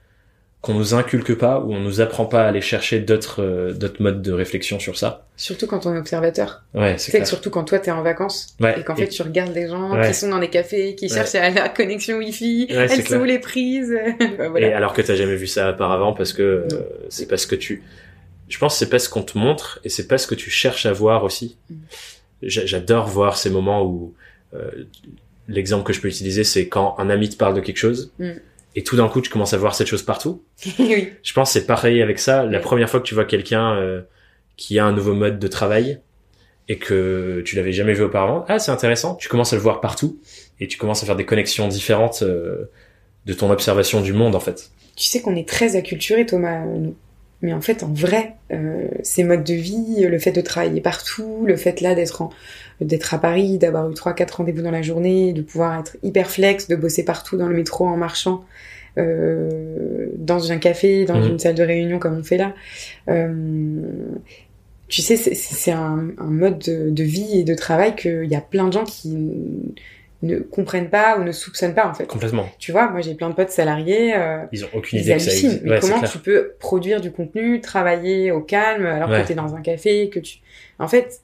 qu'on 0.60 0.74
nous 0.74 0.94
inculque 0.94 1.34
pas 1.34 1.58
ou 1.58 1.72
on 1.72 1.80
nous 1.80 2.00
apprend 2.00 2.24
pas 2.24 2.44
à 2.44 2.48
aller 2.48 2.60
chercher 2.60 3.00
d'autres 3.00 3.42
euh, 3.42 3.72
d'autres 3.72 4.00
modes 4.00 4.22
de 4.22 4.30
réflexion 4.30 4.78
sur 4.78 4.96
ça. 4.96 5.26
Surtout 5.36 5.66
quand 5.66 5.86
on 5.86 5.94
est 5.94 5.98
observateur. 5.98 6.62
Ouais, 6.74 6.94
c'est 6.98 7.10
clair. 7.10 7.26
Surtout 7.26 7.50
quand 7.50 7.64
toi 7.64 7.80
t'es 7.80 7.90
en 7.90 8.02
vacances 8.02 8.56
et 8.60 8.84
qu'en 8.84 8.94
fait 8.94 9.08
tu 9.08 9.22
regardes 9.22 9.52
des 9.52 9.68
gens 9.68 10.00
qui 10.00 10.14
sont 10.14 10.28
dans 10.28 10.38
des 10.38 10.50
cafés, 10.50 10.94
qui 10.94 11.08
cherchent 11.08 11.34
à 11.34 11.50
la 11.50 11.68
connexion 11.68 12.18
wifi, 12.18 12.68
elles 12.70 13.04
sont 13.04 13.16
où 13.16 13.24
les 13.24 13.40
prises. 13.40 13.92
voilà. 14.38 14.68
Et 14.68 14.72
alors 14.72 14.92
que 14.92 15.02
t'as 15.02 15.16
jamais 15.16 15.34
vu 15.34 15.48
ça 15.48 15.72
auparavant 15.72 16.12
parce 16.12 16.32
que 16.32 16.68
c'est 17.08 17.26
parce 17.26 17.46
que 17.46 17.56
tu 17.56 17.82
je 18.48 18.58
pense 18.58 18.74
que 18.74 18.78
c'est 18.78 18.90
pas 18.90 18.98
ce 18.98 19.08
qu'on 19.08 19.22
te 19.22 19.36
montre 19.38 19.80
et 19.84 19.88
c'est 19.88 20.06
pas 20.06 20.18
ce 20.18 20.26
que 20.26 20.34
tu 20.34 20.50
cherches 20.50 20.86
à 20.86 20.92
voir 20.92 21.24
aussi. 21.24 21.56
Mm. 21.70 21.74
J'adore 22.42 23.06
voir 23.06 23.36
ces 23.36 23.50
moments 23.50 23.84
où 23.84 24.14
euh, 24.54 24.70
l'exemple 25.48 25.84
que 25.84 25.92
je 25.92 26.00
peux 26.00 26.08
utiliser, 26.08 26.44
c'est 26.44 26.68
quand 26.68 26.96
un 26.98 27.08
ami 27.08 27.28
te 27.28 27.36
parle 27.36 27.54
de 27.54 27.60
quelque 27.60 27.78
chose 27.78 28.12
mm. 28.18 28.32
et 28.74 28.82
tout 28.82 28.96
d'un 28.96 29.08
coup 29.08 29.20
tu 29.20 29.30
commences 29.30 29.54
à 29.54 29.58
voir 29.58 29.74
cette 29.74 29.86
chose 29.86 30.02
partout. 30.02 30.42
oui. 30.78 31.12
Je 31.22 31.32
pense 31.32 31.52
c'est 31.52 31.66
pareil 31.66 32.02
avec 32.02 32.18
ça. 32.18 32.44
La 32.44 32.60
première 32.60 32.90
fois 32.90 33.00
que 33.00 33.06
tu 33.06 33.14
vois 33.14 33.24
quelqu'un 33.24 33.76
euh, 33.76 34.02
qui 34.56 34.78
a 34.78 34.84
un 34.84 34.92
nouveau 34.92 35.14
mode 35.14 35.38
de 35.38 35.48
travail 35.48 36.00
et 36.68 36.78
que 36.78 37.42
tu 37.44 37.56
l'avais 37.56 37.72
jamais 37.72 37.94
vu 37.94 38.04
auparavant, 38.04 38.44
ah 38.48 38.58
c'est 38.58 38.70
intéressant. 38.70 39.14
Tu 39.16 39.28
commences 39.28 39.52
à 39.52 39.56
le 39.56 39.62
voir 39.62 39.80
partout 39.80 40.20
et 40.60 40.68
tu 40.68 40.78
commences 40.78 41.02
à 41.02 41.06
faire 41.06 41.16
des 41.16 41.26
connexions 41.26 41.68
différentes 41.68 42.22
euh, 42.22 42.70
de 43.26 43.32
ton 43.32 43.50
observation 43.50 44.00
du 44.00 44.12
monde 44.12 44.34
en 44.34 44.40
fait. 44.40 44.70
Tu 44.96 45.04
sais 45.04 45.22
qu'on 45.22 45.36
est 45.36 45.48
très 45.48 45.76
acculturé 45.76 46.26
Thomas, 46.26 46.64
nous. 46.64 46.94
Mais 47.42 47.52
en 47.52 47.60
fait, 47.60 47.82
en 47.82 47.92
vrai, 47.92 48.36
euh, 48.52 48.86
ces 49.02 49.24
modes 49.24 49.42
de 49.42 49.54
vie, 49.54 50.06
le 50.08 50.18
fait 50.18 50.30
de 50.30 50.40
travailler 50.40 50.80
partout, 50.80 51.44
le 51.44 51.56
fait 51.56 51.80
là 51.80 51.94
d'être 51.94 52.30
d'être 52.80 53.14
à 53.14 53.18
Paris, 53.18 53.58
d'avoir 53.58 53.90
eu 53.90 53.94
trois 53.94 54.12
quatre 54.12 54.38
rendez-vous 54.38 54.62
dans 54.62 54.70
la 54.70 54.82
journée, 54.82 55.32
de 55.32 55.42
pouvoir 55.42 55.80
être 55.80 55.96
hyper 56.02 56.30
flex, 56.30 56.68
de 56.68 56.76
bosser 56.76 57.04
partout 57.04 57.36
dans 57.36 57.48
le 57.48 57.54
métro 57.54 57.86
en 57.86 57.96
marchant, 57.96 58.44
euh, 58.98 60.08
dans 60.16 60.52
un 60.52 60.58
café, 60.58 61.04
dans 61.04 61.18
mmh. 61.18 61.30
une 61.30 61.38
salle 61.38 61.54
de 61.54 61.62
réunion 61.62 61.98
comme 61.98 62.18
on 62.18 62.24
fait 62.24 62.38
là. 62.38 62.54
Euh, 63.08 63.82
tu 64.88 65.00
sais, 65.00 65.16
c'est 65.16 65.72
un, 65.72 66.10
un, 66.18 66.30
mode 66.30 66.58
de, 66.58 66.90
de, 66.90 67.02
vie 67.02 67.38
et 67.38 67.44
de 67.44 67.54
travail 67.54 67.96
qu'il 67.96 68.26
y 68.26 68.34
a 68.34 68.40
plein 68.40 68.66
de 68.66 68.72
gens 68.72 68.84
qui 68.84 69.16
ne 70.22 70.38
comprennent 70.38 70.90
pas 70.90 71.18
ou 71.18 71.24
ne 71.24 71.32
soupçonnent 71.32 71.74
pas 71.74 71.86
en 71.86 71.94
fait. 71.94 72.06
Complètement. 72.06 72.48
Tu 72.58 72.72
vois, 72.72 72.88
moi 72.90 73.00
j'ai 73.00 73.14
plein 73.14 73.28
de 73.28 73.34
potes 73.34 73.50
salariés. 73.50 74.14
Euh, 74.14 74.44
ils 74.52 74.64
ont 74.64 74.68
aucune 74.72 75.00
idée 75.00 75.14
que 75.14 75.18
ça 75.18 75.32
existe. 75.32 75.62
Mais 75.64 75.80
comment 75.80 76.00
tu 76.02 76.18
peux 76.18 76.54
produire 76.58 77.00
du 77.00 77.10
contenu, 77.10 77.60
travailler 77.60 78.30
au 78.30 78.40
calme 78.40 78.86
alors 78.86 79.10
que 79.10 79.26
t'es 79.26 79.34
dans 79.34 79.54
un 79.54 79.60
café, 79.60 80.08
que 80.08 80.20
tu. 80.20 80.38
En 80.78 80.88
fait, 80.88 81.20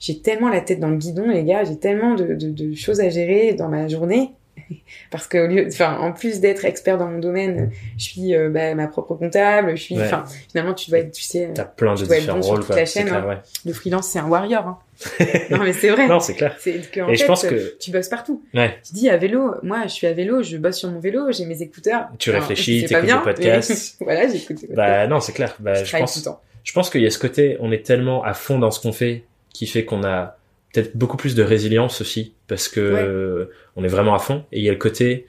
j'ai 0.00 0.20
tellement 0.20 0.48
la 0.48 0.60
tête 0.60 0.80
dans 0.80 0.88
le 0.88 0.96
guidon, 0.96 1.28
les 1.28 1.44
gars. 1.44 1.64
J'ai 1.64 1.78
tellement 1.78 2.14
de, 2.14 2.34
de, 2.34 2.50
de, 2.50 2.74
choses 2.74 3.00
à 3.00 3.08
gérer 3.08 3.52
dans 3.52 3.68
ma 3.68 3.88
journée 3.88 4.32
parce 5.10 5.26
que 5.26 5.38
au 5.38 5.46
lieu, 5.46 5.66
enfin, 5.68 5.98
en 5.98 6.12
plus 6.12 6.40
d'être 6.40 6.64
expert 6.64 6.98
dans 6.98 7.08
mon 7.08 7.18
domaine, 7.18 7.70
je 7.96 8.04
suis 8.04 8.34
euh, 8.34 8.50
bah, 8.50 8.74
ma 8.74 8.86
propre 8.86 9.14
comptable. 9.14 9.76
Je 9.76 9.82
suis, 9.82 10.00
enfin, 10.00 10.24
finalement, 10.50 10.74
tu 10.74 10.90
dois 10.90 11.00
être, 11.00 11.12
tu 11.12 11.22
sais, 11.22 11.50
t'as 11.54 11.64
plein 11.64 11.94
de 11.94 12.04
différents 12.04 12.40
rôles. 12.40 12.64
Quoi. 12.64 12.76
La 12.76 12.86
chaîne, 12.86 13.08
clair, 13.08 13.28
hein. 13.28 13.42
Le 13.64 13.72
freelance, 13.72 14.08
c'est 14.08 14.18
un 14.18 14.28
warrior. 14.28 14.66
Hein. 14.66 14.78
non 15.50 15.58
mais 15.62 15.72
c'est 15.72 15.90
vrai. 15.90 16.08
non 16.08 16.18
c'est 16.18 16.34
clair. 16.34 16.56
C'est 16.58 16.90
que, 16.90 17.00
en 17.00 17.08
Et 17.08 17.10
fait, 17.12 17.22
je 17.22 17.24
pense 17.26 17.46
que 17.46 17.76
tu 17.78 17.92
bosses 17.92 18.08
partout. 18.08 18.42
Ouais. 18.52 18.78
Tu 18.84 18.94
dis 18.94 19.08
à 19.08 19.16
vélo, 19.16 19.54
moi 19.62 19.84
je 19.84 19.92
suis 19.92 20.08
à 20.08 20.12
vélo, 20.12 20.42
je 20.42 20.56
bosse 20.56 20.78
sur 20.78 20.90
mon 20.90 20.98
vélo, 20.98 21.30
j'ai 21.30 21.46
mes 21.46 21.62
écouteurs. 21.62 22.08
Tu 22.18 22.30
réfléchis, 22.30 22.84
t'écoutes 22.84 23.06
des 23.06 23.14
podcasts. 23.22 23.96
voilà, 24.00 24.26
j'écoute 24.26 24.60
des 24.60 24.66
podcasts. 24.66 24.74
Bah 24.74 25.06
non 25.06 25.20
c'est 25.20 25.32
clair. 25.32 25.54
Bah, 25.60 25.84
je, 25.84 25.96
pense. 25.96 26.14
Tout 26.14 26.18
le 26.18 26.24
temps. 26.24 26.42
Je 26.64 26.72
pense 26.72 26.90
qu'il 26.90 27.00
y 27.00 27.06
a 27.06 27.10
ce 27.10 27.18
côté, 27.18 27.56
on 27.60 27.70
est 27.70 27.86
tellement 27.86 28.24
à 28.24 28.34
fond 28.34 28.58
dans 28.58 28.72
ce 28.72 28.80
qu'on 28.80 28.92
fait, 28.92 29.24
qui 29.52 29.68
fait 29.68 29.84
qu'on 29.84 30.02
a 30.02 30.37
peut-être 30.72 30.96
beaucoup 30.96 31.16
plus 31.16 31.34
de 31.34 31.42
résilience 31.42 32.00
aussi, 32.00 32.34
parce 32.46 32.68
que 32.68 33.50
on 33.76 33.84
est 33.84 33.88
vraiment 33.88 34.14
à 34.14 34.18
fond. 34.18 34.44
Et 34.52 34.58
il 34.58 34.64
y 34.64 34.68
a 34.68 34.72
le 34.72 34.78
côté, 34.78 35.26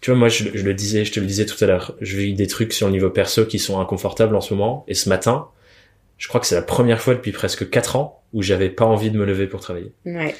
tu 0.00 0.10
vois, 0.10 0.18
moi, 0.18 0.28
je, 0.28 0.44
je, 0.54 0.64
le 0.64 0.74
disais, 0.74 1.04
je 1.04 1.12
te 1.12 1.20
le 1.20 1.26
disais 1.26 1.46
tout 1.46 1.62
à 1.62 1.66
l'heure, 1.66 1.94
je 2.00 2.16
vis 2.16 2.32
des 2.34 2.46
trucs 2.46 2.72
sur 2.72 2.86
le 2.86 2.92
niveau 2.92 3.10
perso 3.10 3.44
qui 3.44 3.58
sont 3.58 3.80
inconfortables 3.80 4.34
en 4.34 4.40
ce 4.40 4.54
moment. 4.54 4.84
Et 4.88 4.94
ce 4.94 5.08
matin, 5.08 5.48
je 6.18 6.28
crois 6.28 6.40
que 6.40 6.46
c'est 6.46 6.54
la 6.54 6.62
première 6.62 7.00
fois 7.00 7.14
depuis 7.14 7.32
presque 7.32 7.68
quatre 7.70 7.96
ans 7.96 8.22
où 8.32 8.42
j'avais 8.42 8.70
pas 8.70 8.84
envie 8.84 9.10
de 9.10 9.18
me 9.18 9.24
lever 9.24 9.46
pour 9.46 9.60
travailler. 9.60 9.92
Ouais. 10.04 10.34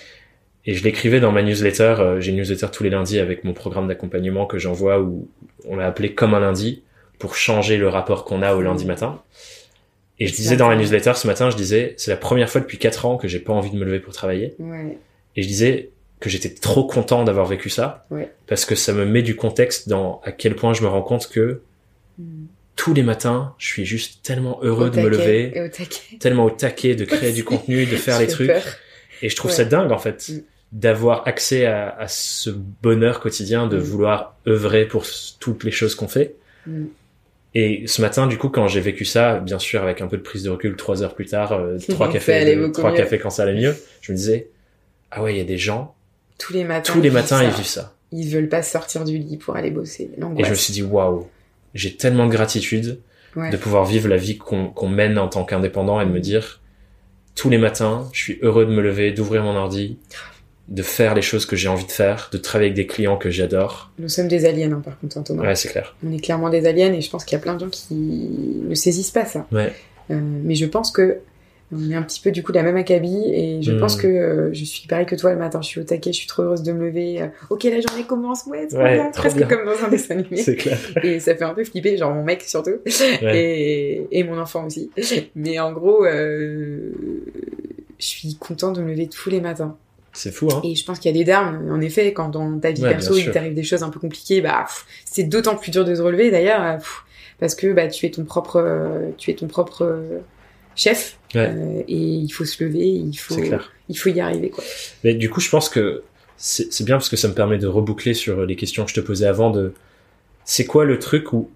Et 0.66 0.75
je 0.75 0.85
l'écrivais 0.85 1.20
dans 1.20 1.33
ma 1.33 1.42
newsletter. 1.42 1.96
euh, 1.99 2.20
J'ai 2.20 2.31
une 2.31 2.37
newsletter 2.37 2.66
tous 2.73 2.83
les 2.85 2.90
lundis 2.90 3.18
avec 3.18 3.44
mon 3.44 3.53
programme 3.55 3.88
d'accompagnement 3.88 4.46
que 4.46 4.59
j'envoie 4.59 5.01
où 5.01 5.29
on 5.66 5.77
l'a 5.77 5.87
appelé 5.87 6.14
comme 6.14 6.35
un 6.35 6.40
lundi 6.40 6.83
pour 7.18 7.35
changer 7.35 7.77
le 7.77 7.88
rapport 7.88 8.25
qu'on 8.25 8.42
a 8.42 8.55
au 8.55 8.62
lundi 8.62 8.85
matin. 8.87 9.23
Et 10.20 10.26
je 10.26 10.35
disais 10.35 10.56
dans 10.56 10.68
la 10.68 10.76
newsletter 10.76 11.14
ce 11.16 11.26
matin, 11.26 11.48
je 11.50 11.56
disais, 11.56 11.94
c'est 11.96 12.11
la 12.11 12.16
première 12.16 12.48
fois 12.50 12.61
depuis 12.61 12.76
quatre 12.78 13.06
ans 13.06 13.16
que 13.16 13.26
j'ai 13.26 13.38
pas 13.40 13.52
envie 13.54 13.70
de 13.70 13.76
me 13.76 13.85
lever 13.85 14.00
pour 14.00 14.12
travailler. 14.12 14.54
Ouais. 14.59 14.98
Et 15.37 15.42
je 15.42 15.48
disais 15.48 15.90
que 16.20 16.28
j'étais 16.28 16.50
trop 16.50 16.85
content 16.87 17.24
d'avoir 17.24 17.46
vécu 17.46 17.70
ça. 17.70 18.04
Ouais. 18.11 18.30
Parce 18.46 18.66
que 18.66 18.74
ça 18.74 18.92
me 18.92 19.06
met 19.06 19.22
du 19.22 19.35
contexte 19.35 19.88
dans 19.88 20.20
à 20.24 20.33
quel 20.33 20.54
point 20.54 20.74
je 20.74 20.83
me 20.83 20.88
rends 20.88 21.02
compte 21.02 21.28
que 21.28 21.62
Mm. 22.18 22.44
tous 22.76 22.92
les 22.92 23.02
matins, 23.02 23.54
je 23.56 23.66
suis 23.66 23.87
juste 23.87 24.22
tellement 24.22 24.59
heureux 24.62 24.88
Au 24.88 24.90
de 24.90 25.00
me 25.00 25.09
lever, 25.09 25.52
au 25.59 25.68
taquet. 25.68 26.18
tellement 26.18 26.44
au 26.44 26.50
taquet 26.50 26.94
de 26.94 27.06
créer 27.06 27.33
du 27.33 27.44
contenu, 27.50 27.87
de 27.87 27.96
faire 27.96 28.18
les 28.20 28.26
trucs. 28.26 28.48
peur. 28.48 28.62
Et 29.22 29.30
je 29.30 29.37
trouve 29.37 29.50
Ouais. 29.52 29.56
ça 29.56 29.64
dingue, 29.64 29.90
en 29.92 29.98
fait, 29.98 30.28
Mm. 30.28 30.40
d'avoir 30.72 31.26
accès 31.26 31.64
à, 31.64 31.88
à 31.88 32.09
ce 32.09 32.50
bonheur 32.50 33.20
quotidien 33.20 33.66
de 33.68 33.78
Mm. 33.78 33.80
vouloir 33.80 34.37
œuvrer 34.46 34.85
pour 34.87 35.06
toutes 35.38 35.64
les 35.64 35.70
choses 35.70 35.94
qu'on 35.94 36.09
fait. 36.09 36.35
Et 37.55 37.85
ce 37.87 38.01
matin, 38.01 38.27
du 38.29 38.39
coup, 38.39 38.49
quand 38.49 38.69
j'ai 38.69 38.81
vécu 38.81 39.05
ça, 39.05 39.41
bien 39.41 39.59
sûr, 39.59 39.83
avec 39.83 40.01
un 40.01 40.07
peu 40.07 40.17
de 40.17 40.23
prise 40.23 40.45
de 40.45 40.51
recul, 40.51 40.77
trois 40.77 41.03
heures 41.03 41.15
plus 41.15 41.27
tard, 41.27 41.53
euh, 41.53 41.79
trois 41.89 42.11
cafés, 42.11 42.57
trois 42.73 42.91
mieux. 42.93 42.97
cafés 42.97 43.19
quand 43.19 43.31
ça 43.31 43.43
allait 43.43 43.61
mieux, 43.61 43.77
je 44.01 44.13
me 44.13 44.17
disais, 44.17 44.49
ah 45.11 45.23
ouais, 45.23 45.35
il 45.35 45.39
y 45.39 45.41
a 45.41 45.45
des 45.45 45.59
gens, 45.59 45.95
Tous 46.39 46.53
les 46.53 46.63
matins. 46.65 46.93
tous 46.93 47.01
les 47.01 47.09
ils 47.09 47.13
matins, 47.13 47.41
vivent 47.41 47.49
ils 47.51 47.53
ça. 47.53 47.59
vivent 47.59 47.67
ça. 47.67 47.95
Ils 48.13 48.29
veulent 48.29 48.49
pas 48.49 48.63
sortir 48.63 49.05
du 49.05 49.19
lit 49.19 49.37
pour 49.37 49.57
aller 49.57 49.71
bosser. 49.71 50.11
Et 50.39 50.45
je 50.45 50.51
me 50.51 50.55
suis 50.55 50.73
dit, 50.73 50.83
waouh, 50.83 51.29
j'ai 51.75 51.97
tellement 51.97 52.27
de 52.27 52.33
gratitude 52.33 53.01
Ouais. 53.37 53.51
de 53.51 53.57
pouvoir 53.57 53.85
vivre 53.85 54.09
la 54.09 54.17
vie 54.17 54.37
qu'on 54.39 54.67
qu'on 54.71 54.89
mène 54.89 55.17
en 55.17 55.29
tant 55.29 55.45
qu'indépendant 55.45 56.01
et 56.01 56.05
de 56.05 56.11
me 56.11 56.19
dire, 56.19 56.61
tous 57.37 57.49
les 57.49 57.59
matins, 57.59 58.09
je 58.13 58.19
suis 58.19 58.39
heureux 58.43 58.67
de 58.67 58.73
me 58.73 58.81
lever, 58.83 59.13
d'ouvrir 59.13 59.45
mon 59.45 59.55
ordi, 59.55 59.99
de 60.70 60.83
faire 60.83 61.14
les 61.14 61.22
choses 61.22 61.46
que 61.46 61.56
j'ai 61.56 61.68
envie 61.68 61.85
de 61.87 61.90
faire, 61.92 62.28
de 62.33 62.38
travailler 62.38 62.70
avec 62.70 62.76
des 62.76 62.87
clients 62.87 63.16
que 63.16 63.28
j'adore. 63.30 63.90
Nous 63.98 64.09
sommes 64.09 64.28
des 64.28 64.44
aliens, 64.46 64.70
hein, 64.72 64.83
par 64.85 64.98
contre, 65.00 65.18
hein, 65.18 65.22
Thomas. 65.22 65.42
Ouais, 65.42 65.56
c'est 65.56 65.68
clair. 65.68 65.96
On 66.06 66.12
est 66.12 66.20
clairement 66.20 66.48
des 66.48 66.64
aliens 66.66 66.92
et 66.92 67.00
je 67.00 67.11
pense 67.11 67.24
qu'il 67.24 67.37
y 67.37 67.40
a 67.40 67.42
plein 67.42 67.54
de 67.54 67.61
gens 67.61 67.68
qui 67.70 67.94
ne 67.94 68.74
saisissent 68.76 69.11
pas 69.11 69.24
ça. 69.24 69.46
Ouais. 69.50 69.72
Euh, 70.12 70.18
mais 70.20 70.54
je 70.54 70.66
pense 70.66 70.92
que 70.92 71.18
on 71.72 71.88
est 71.88 71.94
un 71.94 72.02
petit 72.02 72.20
peu 72.20 72.33
du 72.33 72.42
coup 72.42 72.50
de 72.50 72.56
la 72.56 72.64
même 72.64 72.76
acabit 72.76 73.30
et 73.33 73.62
je 73.62 73.70
pense 73.72 73.94
que 73.94 74.09
euh, 74.09 74.50
je 74.52 74.64
suis 74.64 74.88
pareil 74.88 75.06
que 75.06 75.14
toi 75.14 75.30
le 75.33 75.38
matin, 75.38 75.61
je 75.62 75.68
suis 75.68 75.80
au 75.80 75.85
taquet, 75.85 76.12
je 76.12 76.18
suis 76.18 76.26
trop 76.26 76.42
heureuse 76.42 76.62
de 76.64 76.72
me 76.72 76.87
lever. 76.87 77.22
Euh, 77.22 77.26
ok, 77.48 77.62
la 77.64 77.80
journée 77.80 78.04
commence, 78.09 78.44
ouais, 78.46 78.66
trop 78.66 78.78
Ouais, 78.78 78.94
bien, 78.94 79.11
presque 79.12 79.37
bien. 79.37 79.46
comme 79.46 79.64
dans 79.64 79.85
un 79.85 79.88
dessin 79.88 80.14
animé. 80.18 80.37
C'est 80.37 80.56
clair. 80.56 80.78
Et 81.04 81.20
ça 81.20 81.37
fait 81.37 81.44
un 81.44 81.54
peu 81.54 81.62
flipper, 81.62 81.96
genre 81.96 82.12
mon 82.12 82.24
mec 82.24 82.42
surtout, 82.42 82.78
Ouais. 83.22 83.38
et, 83.38 84.06
et 84.18 84.24
mon 84.24 84.38
enfant 84.38 84.66
aussi. 84.66 84.90
Mais 85.37 85.61
en 85.61 85.72
gros, 85.72 86.04
euh, 86.04 86.90
je 88.00 88.06
suis 88.06 88.35
contente 88.35 88.76
de 88.76 88.83
me 88.83 88.90
lever 88.90 89.06
tous 89.09 89.30
les 89.30 89.40
matins. 89.40 89.76
C'est 90.12 90.33
fou, 90.33 90.49
hein. 90.53 90.61
Et 90.64 90.75
je 90.75 90.85
pense 90.85 90.99
qu'il 90.99 91.11
y 91.11 91.14
a 91.14 91.18
des 91.18 91.25
darmes, 91.25 91.70
en 91.70 91.81
effet, 91.81 92.12
quand 92.12 92.29
dans 92.31 92.59
ta 92.59 92.73
vie 92.73 92.83
Ouais, 92.83 92.90
perso 92.90 93.16
il 93.16 93.31
t'arrive 93.31 93.55
des 93.55 93.62
choses 93.62 93.83
un 93.85 93.90
peu 93.90 94.01
compliquées, 94.01 94.40
bah 94.40 94.66
c'est 95.05 95.23
d'autant 95.25 95.57
plus 95.57 95.70
dur 95.70 95.85
de 95.85 95.94
se 95.94 96.03
relever 96.03 96.31
d'ailleurs, 96.33 96.62
euh, 96.62 96.77
parce 97.38 97.55
que 97.55 97.73
bah 97.73 97.87
tu 97.88 98.07
es 98.07 98.11
ton 98.11 98.25
propre, 98.25 98.57
euh, 98.57 99.11
tu 99.18 99.31
es 99.31 99.35
ton 99.35 99.46
propre 99.46 99.83
euh, 99.85 100.18
chef, 100.75 101.16
Ouais. 101.35 101.46
euh, 101.49 101.83
et 101.87 101.96
il 101.96 102.29
faut 102.31 102.44
se 102.44 102.62
lever, 102.64 102.87
il 102.88 103.14
faut, 103.16 103.37
il 103.88 103.96
faut 103.99 104.09
y 104.09 104.18
arriver 104.20 104.51
quoi. 104.51 104.64
Mais 105.05 105.14
du 105.14 105.31
coup, 105.31 105.38
je 105.40 105.49
pense 105.49 105.68
que 105.68 106.03
c'est 106.37 106.73
c'est 106.73 106.83
bien 106.85 106.96
parce 106.96 107.09
que 107.09 107.16
ça 107.16 107.29
me 107.29 107.35
permet 107.35 107.59
de 107.59 107.68
reboucler 107.68 108.14
sur 108.14 108.44
les 108.44 108.57
questions 108.57 108.85
que 108.85 108.90
je 108.90 108.96
te 108.96 109.01
posais 109.01 109.27
avant 109.27 109.51
de 109.51 109.75
c'est 110.44 110.64
quoi 110.66 110.85
le 110.85 110.99
truc 110.99 111.33
où 111.33 111.49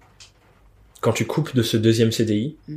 quand 1.01 1.11
tu 1.11 1.25
coupes 1.25 1.53
de 1.55 1.61
ce 1.61 1.75
deuxième 1.77 2.11
CDI, 2.13 2.55
Mm. 2.69 2.75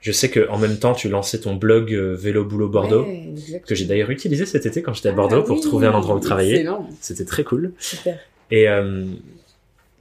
Je 0.00 0.12
sais 0.12 0.30
que 0.30 0.48
en 0.50 0.58
même 0.58 0.78
temps 0.78 0.94
tu 0.94 1.08
lançais 1.08 1.40
ton 1.40 1.54
blog 1.54 1.92
euh, 1.92 2.14
Vélo 2.14 2.44
Boulot 2.44 2.68
Bordeaux 2.68 3.04
Ouais, 3.04 3.62
que 3.66 3.74
j'ai 3.74 3.84
d'ailleurs 3.86 4.10
utilisé 4.10 4.46
cet 4.46 4.66
été 4.66 4.82
quand 4.82 4.92
j'étais 4.94 5.08
à 5.08 5.12
Ah 5.12 5.16
Bordeaux 5.16 5.42
pour 5.42 5.56
oui, 5.56 5.62
trouver 5.62 5.86
un 5.86 5.92
endroit 5.92 6.14
où 6.16 6.20
travailler. 6.20 6.66
C'était 7.00 7.24
très 7.24 7.44
cool. 7.44 7.72
super. 7.78 8.18
Et 8.50 8.68
euh, 8.68 9.04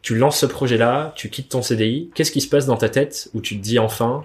tu 0.01 0.15
lances 0.15 0.39
ce 0.39 0.45
projet-là, 0.45 1.13
tu 1.15 1.29
quittes 1.29 1.49
ton 1.49 1.61
CDI. 1.63 2.11
Qu'est-ce 2.13 2.31
qui 2.31 2.41
se 2.41 2.49
passe 2.49 2.67
dans 2.67 2.77
ta 2.77 2.89
tête 2.89 3.29
où 3.33 3.41
tu 3.41 3.57
te 3.57 3.63
dis 3.63 3.79
enfin, 3.79 4.23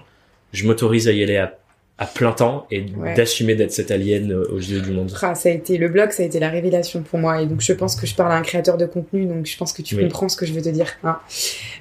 je 0.53 0.67
m'autorise 0.67 1.07
à 1.07 1.11
y 1.11 1.23
aller 1.23 1.37
à, 1.37 1.57
à 2.01 2.07
plein 2.07 2.31
temps 2.31 2.65
et 2.71 2.83
Ouais. 2.97 3.13
d'assumer 3.13 3.53
d'être 3.55 3.71
cette 3.71 3.91
alien 3.91 4.31
euh, 4.31 4.43
aux 4.51 4.57
yeux 4.57 4.81
du 4.81 4.89
monde 4.91 5.13
Ah, 5.21 5.35
ça 5.35 5.49
a 5.49 5.51
été 5.51 5.77
le 5.77 5.87
blog, 5.87 6.09
ça 6.11 6.23
a 6.23 6.25
été 6.25 6.39
la 6.39 6.49
révélation 6.49 7.03
pour 7.03 7.19
moi, 7.19 7.41
et 7.41 7.45
donc 7.45 7.61
je 7.61 7.73
pense 7.73 7.95
que 7.95 8.07
je 8.07 8.15
parle 8.15 8.31
à 8.31 8.35
un 8.35 8.41
créateur 8.41 8.77
de 8.77 8.87
contenu, 8.87 9.25
donc 9.25 9.45
je 9.45 9.55
pense 9.55 9.71
que 9.71 9.83
tu 9.83 9.95
Oui. 9.95 10.01
comprends 10.03 10.27
ce 10.27 10.35
que 10.35 10.45
je 10.47 10.53
veux 10.53 10.63
te 10.63 10.69
dire. 10.69 10.87
hein. 11.03 11.19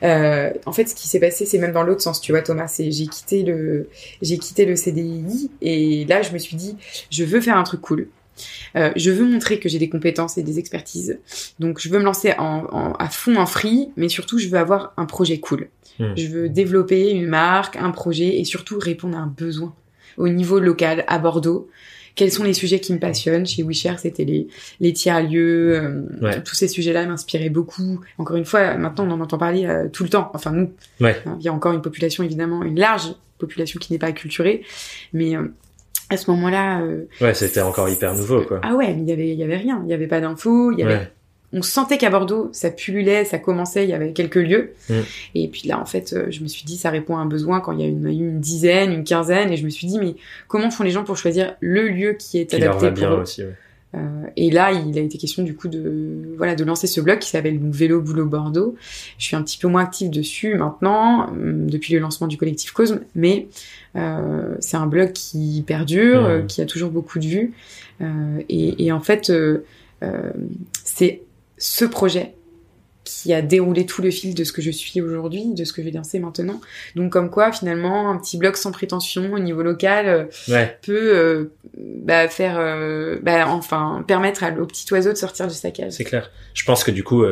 Euh, 0.02 0.50
en 0.66 0.72
fait, 0.72 0.86
ce 0.88 0.94
qui 0.94 1.08
s'est 1.08 1.20
passé, 1.20 1.46
c'est 1.46 1.58
même 1.58 1.72
dans 1.72 1.82
l'autre 1.82 2.02
sens, 2.02 2.20
tu 2.20 2.32
vois, 2.32 2.42
Thomas. 2.42 2.68
C'est 2.68 2.90
j'ai 2.90 3.06
quitté 3.06 3.42
le, 3.44 3.88
j'ai 4.22 4.36
quitté 4.38 4.66
le 4.66 4.76
CDI, 4.76 5.50
et 5.62 6.04
là, 6.04 6.20
je 6.22 6.32
me 6.32 6.38
suis 6.38 6.56
dit, 6.56 6.76
je 7.10 7.24
veux 7.24 7.40
faire 7.40 7.56
un 7.56 7.62
truc 7.64 7.80
cool. 7.80 8.08
Euh, 8.76 8.90
je 8.96 9.10
veux 9.10 9.24
montrer 9.26 9.58
que 9.58 9.68
j'ai 9.68 9.78
des 9.78 9.88
compétences 9.88 10.36
et 10.38 10.42
des 10.42 10.58
expertises. 10.58 11.18
Donc, 11.58 11.78
je 11.80 11.88
veux 11.88 11.98
me 11.98 12.04
lancer 12.04 12.32
en, 12.38 12.64
en- 12.70 12.92
à 12.92 13.08
fond 13.08 13.36
en 13.36 13.46
free, 13.46 13.90
mais 13.96 14.08
surtout, 14.08 14.38
je 14.38 14.48
veux 14.48 14.58
avoir 14.58 14.92
un 14.96 15.06
projet 15.06 15.38
cool. 15.38 15.68
Hmm. 15.98 16.12
Je 16.16 16.26
veux 16.28 16.48
développer 16.48 17.10
une 17.10 17.26
marque, 17.26 17.76
un 17.76 17.90
projet, 17.90 18.38
et 18.38 18.44
surtout 18.44 18.78
répondre 18.78 19.16
à 19.16 19.20
un 19.20 19.26
besoin 19.34 19.74
au 20.20 20.28
niveau 20.28 20.58
local, 20.60 21.04
à 21.08 21.18
Bordeaux. 21.18 21.68
Quels 22.16 22.32
sont 22.32 22.42
les 22.42 22.52
sujets 22.54 22.80
qui 22.80 22.92
me 22.92 22.98
passionnent 22.98 23.46
Chez 23.46 23.62
WeShare, 23.62 23.98
c'était 23.98 24.24
les, 24.24 24.48
les 24.80 24.92
tiers-lieux. 24.92 25.74
euh, 25.76 26.02
Ouais. 26.20 26.42
Tous 26.42 26.54
ces 26.56 26.66
sujets-là 26.68 27.06
m'inspiraient 27.06 27.50
beaucoup. 27.50 28.00
Encore 28.18 28.36
une 28.36 28.44
fois, 28.44 28.74
maintenant, 28.76 29.06
on 29.08 29.12
en 29.12 29.20
entend 29.20 29.38
parler 29.38 29.64
euh, 29.66 29.88
tout 29.88 30.02
le 30.02 30.08
temps. 30.10 30.30
Enfin, 30.34 30.50
nous, 30.50 30.72
Ouais. 31.00 31.16
Hein, 31.24 31.36
Il 31.38 31.44
y 31.44 31.48
a 31.48 31.52
encore 31.52 31.72
une 31.72 31.82
population, 31.82 32.24
évidemment, 32.24 32.62
une 32.64 32.78
large 32.78 33.14
population 33.38 33.78
qui 33.78 33.92
n'est 33.92 33.98
pas 33.98 34.08
acculturée. 34.08 34.64
Mais 35.12 35.36
euh, 35.36 35.44
à 36.10 36.16
ce 36.16 36.28
moment-là... 36.32 36.82
Ouais, 37.20 37.32
c'était 37.34 37.60
encore 37.62 37.88
hyper 37.88 38.12
nouveau, 38.14 38.42
quoi. 38.42 38.60
Ah 38.64 38.74
ouais, 38.74 38.92
mais 38.92 39.02
il 39.02 39.08
y 39.08 39.12
avait, 39.12 39.28
il 39.28 39.38
y 39.38 39.44
avait 39.44 39.56
rien. 39.56 39.80
Il 39.86 39.90
y 39.90 39.94
avait 39.94 40.08
pas 40.08 40.20
d'infos. 40.20 40.72
Il 40.72 40.80
y 40.80 40.82
avait... 40.82 41.10
On 41.52 41.62
sentait 41.62 41.98
qu'à 41.98 42.10
Bordeaux, 42.10 42.48
ça 42.52 42.70
pullulait, 42.70 43.24
ça 43.24 43.38
commençait, 43.38 43.82
il 43.84 43.90
y 43.90 43.92
avait 43.92 44.12
quelques 44.12 44.36
lieux. 44.36 44.72
Mm. 44.88 44.94
Et 45.34 45.48
puis 45.48 45.66
là, 45.66 45.80
en 45.80 45.84
fait, 45.86 46.12
euh, 46.12 46.26
je 46.30 46.42
me 46.42 46.48
suis 46.48 46.64
dit, 46.64 46.76
ça 46.76 46.90
répond 46.90 47.16
à 47.16 47.20
un 47.20 47.26
besoin 47.26 47.60
quand 47.60 47.72
il 47.72 47.80
y 47.80 47.84
a 47.84 47.88
une, 47.88 48.06
une 48.06 48.38
dizaine, 48.40 48.92
une 48.92 49.02
quinzaine. 49.04 49.52
Et 49.52 49.56
je 49.56 49.64
me 49.64 49.70
suis 49.70 49.86
dit, 49.88 49.98
mais 49.98 50.14
comment 50.46 50.70
font 50.70 50.84
les 50.84 50.90
gens 50.92 51.02
pour 51.02 51.16
choisir 51.16 51.56
le 51.60 51.88
lieu 51.88 52.12
qui 52.12 52.38
est 52.38 52.46
Qui 52.46 52.58
leur 52.58 52.76
adapté 52.76 52.86
va 52.86 52.90
pour 52.92 52.98
bien 53.00 53.18
eux 53.18 53.22
aussi. 53.22 53.42
ouais. 53.42 53.54
euh, 53.96 53.98
et 54.36 54.52
là, 54.52 54.70
il 54.70 54.96
a 54.96 55.00
été 55.00 55.18
question 55.18 55.42
du 55.42 55.56
coup 55.56 55.66
de 55.66 56.34
voilà 56.36 56.54
de 56.54 56.62
lancer 56.62 56.86
ce 56.86 57.00
blog 57.00 57.18
qui 57.18 57.28
s'appelle 57.30 57.58
Vélo 57.60 58.00
Boulot 58.00 58.26
Bordeaux. 58.26 58.76
Je 59.18 59.24
suis 59.26 59.34
un 59.34 59.42
petit 59.42 59.58
peu 59.58 59.66
moins 59.66 59.82
active 59.82 60.08
dessus 60.10 60.54
maintenant 60.54 61.26
hum, 61.30 61.68
depuis 61.68 61.92
le 61.94 61.98
lancement 61.98 62.28
du 62.28 62.36
collectif 62.36 62.70
Cosme, 62.70 63.00
mais 63.16 63.48
euh, 63.96 64.54
c'est 64.60 64.76
un 64.76 64.86
blog 64.86 65.10
qui 65.12 65.64
perdure, 65.66 66.20
Mhm. 66.20 66.26
euh, 66.30 66.42
qui 66.42 66.60
a 66.62 66.66
toujours 66.66 66.90
beaucoup 66.90 67.18
de 67.18 67.26
vues. 67.26 67.52
Euh, 68.02 68.38
et, 68.48 68.84
et 68.86 68.92
en 68.92 69.00
fait, 69.00 69.32
c'est 70.84 71.22
ce 71.60 71.84
projet 71.84 72.34
qui 73.04 73.32
a 73.32 73.42
déroulé 73.42 73.86
tout 73.86 74.02
le 74.02 74.10
fil 74.10 74.34
de 74.34 74.44
ce 74.44 74.52
que 74.52 74.62
je 74.62 74.70
suis 74.70 75.00
aujourd'hui, 75.00 75.54
de 75.54 75.64
ce 75.64 75.72
que 75.72 75.82
je 75.82 75.86
vais 75.86 75.92
lancer 75.92 76.18
maintenant. 76.18 76.60
Donc 76.96 77.12
comme 77.12 77.30
quoi, 77.30 77.50
finalement, 77.50 78.10
un 78.10 78.18
petit 78.18 78.36
blog 78.36 78.56
sans 78.56 78.72
prétention 78.72 79.32
au 79.32 79.38
niveau 79.38 79.62
local. 79.62 80.06
euh, 80.06 80.24
Ouais, 80.48 80.78
peut 80.82 81.16
euh, 81.16 81.44
bah, 81.76 82.28
faire 82.28 82.56
euh, 82.58 83.18
bah, 83.22 83.46
enfin 83.48 84.04
permettre 84.06 84.44
à, 84.44 84.50
au 84.52 84.66
petit 84.66 84.92
oiseau 84.92 85.12
de 85.12 85.16
sortir 85.16 85.46
de 85.46 85.52
sa 85.52 85.70
cage. 85.70 85.92
c'est 85.92 86.04
clair. 86.04 86.30
Je 86.54 86.64
pense 86.64 86.84
que 86.84 86.90
du 86.90 87.02
coup, 87.04 87.24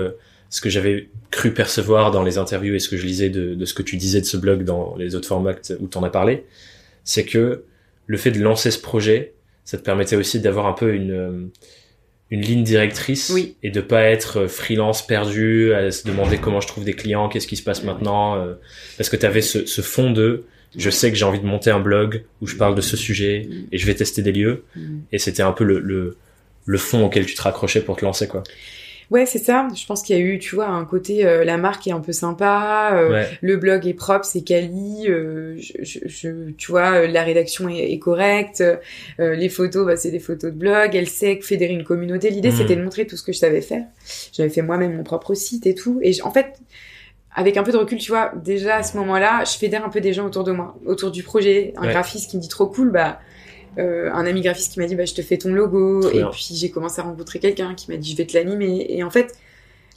ce 0.50 0.60
que 0.60 0.70
j'avais 0.70 1.10
cru 1.30 1.52
percevoir 1.52 2.10
dans 2.10 2.22
les 2.22 2.38
interviews 2.38 2.74
et 2.74 2.78
ce 2.78 2.88
que 2.88 2.96
je 2.96 3.04
lisais 3.06 3.28
de, 3.28 3.54
de 3.54 3.64
ce 3.64 3.74
que 3.74 3.82
tu 3.82 3.96
disais 3.96 4.20
de 4.20 4.26
ce 4.26 4.36
blog 4.36 4.64
dans 4.64 4.96
les 4.96 5.14
autres 5.14 5.28
formats 5.28 5.54
où 5.80 5.86
t'en 5.86 6.02
as 6.02 6.10
parlé, 6.10 6.44
c'est 7.04 7.24
que 7.24 7.64
le 8.06 8.16
fait 8.16 8.30
de 8.30 8.40
lancer 8.40 8.70
ce 8.70 8.80
projet, 8.80 9.34
ça 9.64 9.76
te 9.76 9.82
permettait 9.82 10.16
aussi 10.16 10.40
d'avoir 10.40 10.66
un 10.66 10.72
peu 10.72 10.94
une 10.94 11.50
une 12.30 12.42
ligne 12.42 12.62
directrice 12.62 13.30
Oui. 13.34 13.56
et 13.62 13.70
de 13.70 13.80
pas 13.80 14.02
être 14.02 14.40
euh, 14.40 14.48
freelance 14.48 15.06
perdu 15.06 15.72
à 15.72 15.90
se 15.90 16.06
demander 16.06 16.38
comment 16.38 16.60
je 16.60 16.66
trouve 16.68 16.84
des 16.84 16.92
clients, 16.92 17.28
qu'est-ce 17.28 17.46
qui 17.46 17.56
se 17.56 17.62
passe 17.62 17.82
maintenant, 17.84 18.36
euh, 18.36 18.54
parce 18.98 19.08
que 19.08 19.16
tu 19.16 19.24
avais 19.26 19.40
ce, 19.42 19.64
ce 19.66 19.80
fond 19.80 20.10
de 20.10 20.44
je 20.76 20.90
sais 20.90 21.10
que 21.10 21.16
j'ai 21.16 21.24
envie 21.24 21.40
de 21.40 21.46
monter 21.46 21.70
un 21.70 21.80
blog 21.80 22.24
où 22.42 22.46
je 22.46 22.56
parle 22.56 22.74
de 22.74 22.82
ce 22.82 22.96
sujet 22.98 23.46
Mm. 23.48 23.54
et 23.72 23.78
je 23.78 23.86
vais 23.86 23.94
tester 23.94 24.20
des 24.22 24.32
lieux 24.32 24.64
Mm. 24.76 24.98
et 25.12 25.18
c'était 25.18 25.42
un 25.42 25.52
peu 25.52 25.64
le, 25.64 25.78
le 25.78 26.16
le 26.66 26.76
fond 26.76 27.02
auquel 27.06 27.24
tu 27.24 27.34
te 27.34 27.40
raccrochais 27.40 27.80
pour 27.80 27.96
te 27.96 28.04
lancer 28.04 28.28
quoi. 28.28 28.42
Ouais, 29.10 29.24
c'est 29.24 29.38
ça. 29.38 29.66
Je 29.74 29.86
pense 29.86 30.02
qu'il 30.02 30.14
y 30.16 30.20
a 30.20 30.22
eu, 30.22 30.38
tu 30.38 30.54
vois, 30.54 30.66
un 30.66 30.84
côté 30.84 31.24
euh, 31.24 31.42
la 31.42 31.56
marque 31.56 31.86
est 31.86 31.92
un 31.92 32.00
peu 32.00 32.12
sympa, 32.12 32.90
euh, 32.92 33.10
Ouais. 33.12 33.38
le 33.40 33.56
blog 33.56 33.86
est 33.86 33.94
propre, 33.94 34.26
c'est 34.26 34.42
quali, 34.42 35.06
euh, 35.08 35.56
je, 35.58 35.72
je, 35.82 35.98
je- 36.06 36.50
tu 36.50 36.70
vois, 36.70 36.92
euh, 36.92 37.06
la 37.06 37.22
rédaction 37.22 37.70
est, 37.70 37.90
est 37.90 37.98
correcte, 37.98 38.62
euh, 39.18 39.34
les 39.34 39.48
photos, 39.48 39.86
bah, 39.86 39.96
c'est 39.96 40.10
des 40.10 40.18
photos 40.18 40.52
de 40.52 40.56
blog, 40.58 40.94
elle 40.94 41.08
sait 41.08 41.38
que 41.38 41.46
fédérer 41.46 41.72
une 41.72 41.84
communauté. 41.84 42.28
L'idée, 42.28 42.50
Mhm. 42.50 42.56
c'était 42.56 42.76
de 42.76 42.82
montrer 42.82 43.06
tout 43.06 43.16
ce 43.16 43.22
que 43.22 43.32
je 43.32 43.38
savais 43.38 43.62
faire. 43.62 43.84
J'avais 44.34 44.50
fait 44.50 44.62
moi-même 44.62 44.94
mon 44.94 45.04
propre 45.04 45.32
site 45.32 45.66
et 45.66 45.74
tout. 45.74 46.00
Et 46.02 46.12
en 46.22 46.30
fait, 46.30 46.58
avec 47.34 47.56
un 47.56 47.62
peu 47.62 47.72
de 47.72 47.76
recul, 47.78 47.96
tu 47.98 48.10
vois, 48.10 48.32
déjà 48.44 48.76
à 48.76 48.82
ce 48.82 48.96
moment-là, 48.98 49.42
je 49.44 49.56
fédère 49.56 49.86
un 49.86 49.90
peu 49.90 50.00
des 50.02 50.12
gens 50.12 50.26
autour 50.26 50.44
de 50.44 50.52
moi, 50.52 50.76
autour 50.84 51.10
du 51.12 51.22
projet. 51.22 51.72
Un 51.76 51.86
Ouais. 51.86 51.92
graphiste 51.92 52.30
qui 52.30 52.36
me 52.36 52.42
dit 52.42 52.48
trop 52.48 52.66
cool, 52.66 52.90
bah, 52.90 53.20
euh, 53.78 54.10
un 54.12 54.24
ami 54.26 54.40
graphiste 54.40 54.72
qui 54.72 54.80
m'a 54.80 54.86
dit, 54.86 54.94
bah, 54.94 55.04
je 55.04 55.14
te 55.14 55.22
fais 55.22 55.36
ton 55.38 55.52
logo. 55.52 56.08
Et 56.10 56.18
bien. 56.18 56.30
puis 56.30 56.48
j'ai 56.54 56.70
commencé 56.70 57.00
à 57.00 57.04
rencontrer 57.04 57.38
quelqu'un 57.38 57.74
qui 57.74 57.90
m'a 57.90 57.96
dit, 57.96 58.10
je 58.12 58.16
vais 58.16 58.26
te 58.26 58.36
l'animer. 58.36 58.86
Et 58.88 59.02
en 59.02 59.10
fait, 59.10 59.34